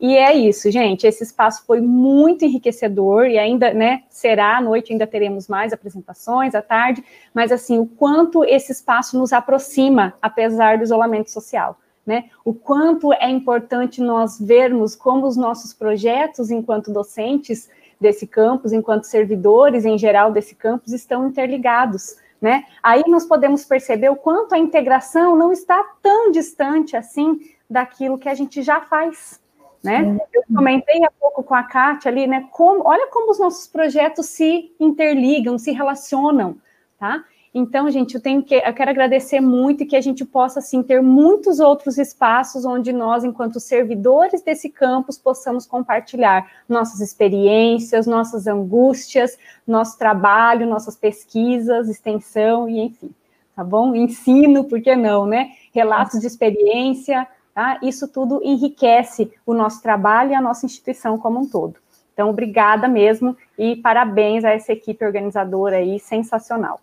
e 0.00 0.16
é 0.16 0.32
isso, 0.32 0.70
gente. 0.70 1.06
Esse 1.06 1.22
espaço 1.22 1.62
foi 1.66 1.80
muito 1.80 2.42
enriquecedor 2.42 3.26
e 3.26 3.38
ainda, 3.38 3.74
né? 3.74 4.04
Será 4.08 4.56
à 4.56 4.60
noite 4.60 4.92
ainda 4.92 5.06
teremos 5.06 5.46
mais 5.46 5.74
apresentações 5.74 6.54
à 6.54 6.62
tarde, 6.62 7.04
mas 7.34 7.52
assim, 7.52 7.78
o 7.78 7.84
quanto 7.84 8.42
esse 8.42 8.72
espaço 8.72 9.18
nos 9.18 9.30
aproxima, 9.30 10.14
apesar 10.22 10.78
do 10.78 10.84
isolamento 10.84 11.30
social. 11.30 11.78
Né? 12.06 12.30
O 12.42 12.54
quanto 12.54 13.12
é 13.12 13.28
importante 13.28 14.00
nós 14.00 14.40
vermos 14.40 14.96
como 14.96 15.26
os 15.26 15.36
nossos 15.36 15.74
projetos, 15.74 16.50
enquanto 16.50 16.90
docentes 16.90 17.68
desse 18.00 18.26
campus, 18.26 18.72
enquanto 18.72 19.04
servidores 19.04 19.84
em 19.84 19.98
geral 19.98 20.32
desse 20.32 20.54
campus, 20.54 20.94
estão 20.94 21.28
interligados. 21.28 22.16
Né? 22.40 22.64
Aí 22.82 23.02
nós 23.06 23.26
podemos 23.26 23.66
perceber 23.66 24.08
o 24.08 24.16
quanto 24.16 24.54
a 24.54 24.58
integração 24.58 25.36
não 25.36 25.52
está 25.52 25.84
tão 26.02 26.30
distante 26.30 26.96
assim 26.96 27.38
daquilo 27.68 28.18
que 28.18 28.30
a 28.30 28.34
gente 28.34 28.62
já 28.62 28.80
faz. 28.80 29.38
Né? 29.82 30.18
Eu 30.32 30.42
comentei 30.54 31.02
há 31.04 31.10
pouco 31.10 31.42
com 31.42 31.54
a 31.54 31.62
Kátia 31.62 32.10
ali, 32.10 32.26
né? 32.26 32.46
Como, 32.52 32.86
olha 32.86 33.08
como 33.08 33.30
os 33.30 33.38
nossos 33.38 33.66
projetos 33.66 34.26
se 34.26 34.74
interligam, 34.78 35.58
se 35.58 35.72
relacionam, 35.72 36.56
tá? 36.98 37.24
Então, 37.52 37.90
gente, 37.90 38.14
eu 38.14 38.20
tenho 38.20 38.44
que, 38.44 38.54
eu 38.54 38.72
quero 38.72 38.90
agradecer 38.90 39.40
muito 39.40 39.82
e 39.82 39.86
que 39.86 39.96
a 39.96 40.00
gente 40.00 40.24
possa 40.24 40.60
assim 40.60 40.84
ter 40.84 41.02
muitos 41.02 41.58
outros 41.58 41.98
espaços 41.98 42.64
onde 42.64 42.92
nós, 42.92 43.24
enquanto 43.24 43.58
servidores 43.58 44.40
desse 44.40 44.68
campus, 44.68 45.18
possamos 45.18 45.66
compartilhar 45.66 46.48
nossas 46.68 47.00
experiências, 47.00 48.06
nossas 48.06 48.46
angústias, 48.46 49.36
nosso 49.66 49.98
trabalho, 49.98 50.64
nossas 50.66 50.96
pesquisas, 50.96 51.88
extensão 51.88 52.68
e 52.68 52.80
enfim, 52.82 53.10
tá 53.56 53.64
bom? 53.64 53.96
Ensino, 53.96 54.62
por 54.64 54.80
que 54.80 54.94
não, 54.94 55.26
né? 55.26 55.50
Relatos 55.72 56.20
de 56.20 56.28
experiência, 56.28 57.26
tá? 57.54 57.78
Isso 57.82 58.08
tudo 58.08 58.40
enriquece 58.42 59.32
o 59.44 59.54
nosso 59.54 59.82
trabalho 59.82 60.32
e 60.32 60.34
a 60.34 60.40
nossa 60.40 60.66
instituição 60.66 61.18
como 61.18 61.40
um 61.40 61.48
todo. 61.48 61.76
Então, 62.12 62.28
obrigada 62.28 62.86
mesmo 62.88 63.36
e 63.58 63.76
parabéns 63.76 64.44
a 64.44 64.50
essa 64.50 64.72
equipe 64.72 65.04
organizadora 65.04 65.76
aí, 65.76 65.98
sensacional. 65.98 66.80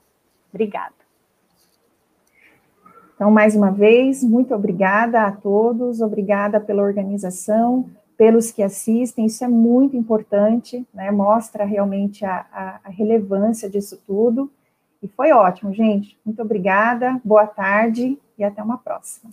Obrigada. 0.51 0.95
Então, 3.15 3.31
mais 3.31 3.55
uma 3.55 3.71
vez, 3.71 4.23
muito 4.23 4.53
obrigada 4.53 5.23
a 5.23 5.31
todos, 5.31 6.01
obrigada 6.01 6.59
pela 6.59 6.83
organização, 6.83 7.89
pelos 8.15 8.51
que 8.51 8.63
assistem, 8.63 9.25
isso 9.25 9.43
é 9.43 9.47
muito 9.47 9.95
importante, 9.95 10.87
né? 10.93 11.11
Mostra 11.11 11.65
realmente 11.65 12.25
a, 12.25 12.45
a, 12.51 12.79
a 12.83 12.89
relevância 12.89 13.69
disso 13.69 14.01
tudo. 14.07 14.51
E 15.01 15.07
foi 15.07 15.31
ótimo, 15.31 15.71
gente. 15.71 16.17
Muito 16.25 16.41
obrigada, 16.41 17.21
boa 17.23 17.45
tarde 17.45 18.17
e 18.37 18.43
até 18.43 18.61
uma 18.63 18.77
próxima. 18.77 19.31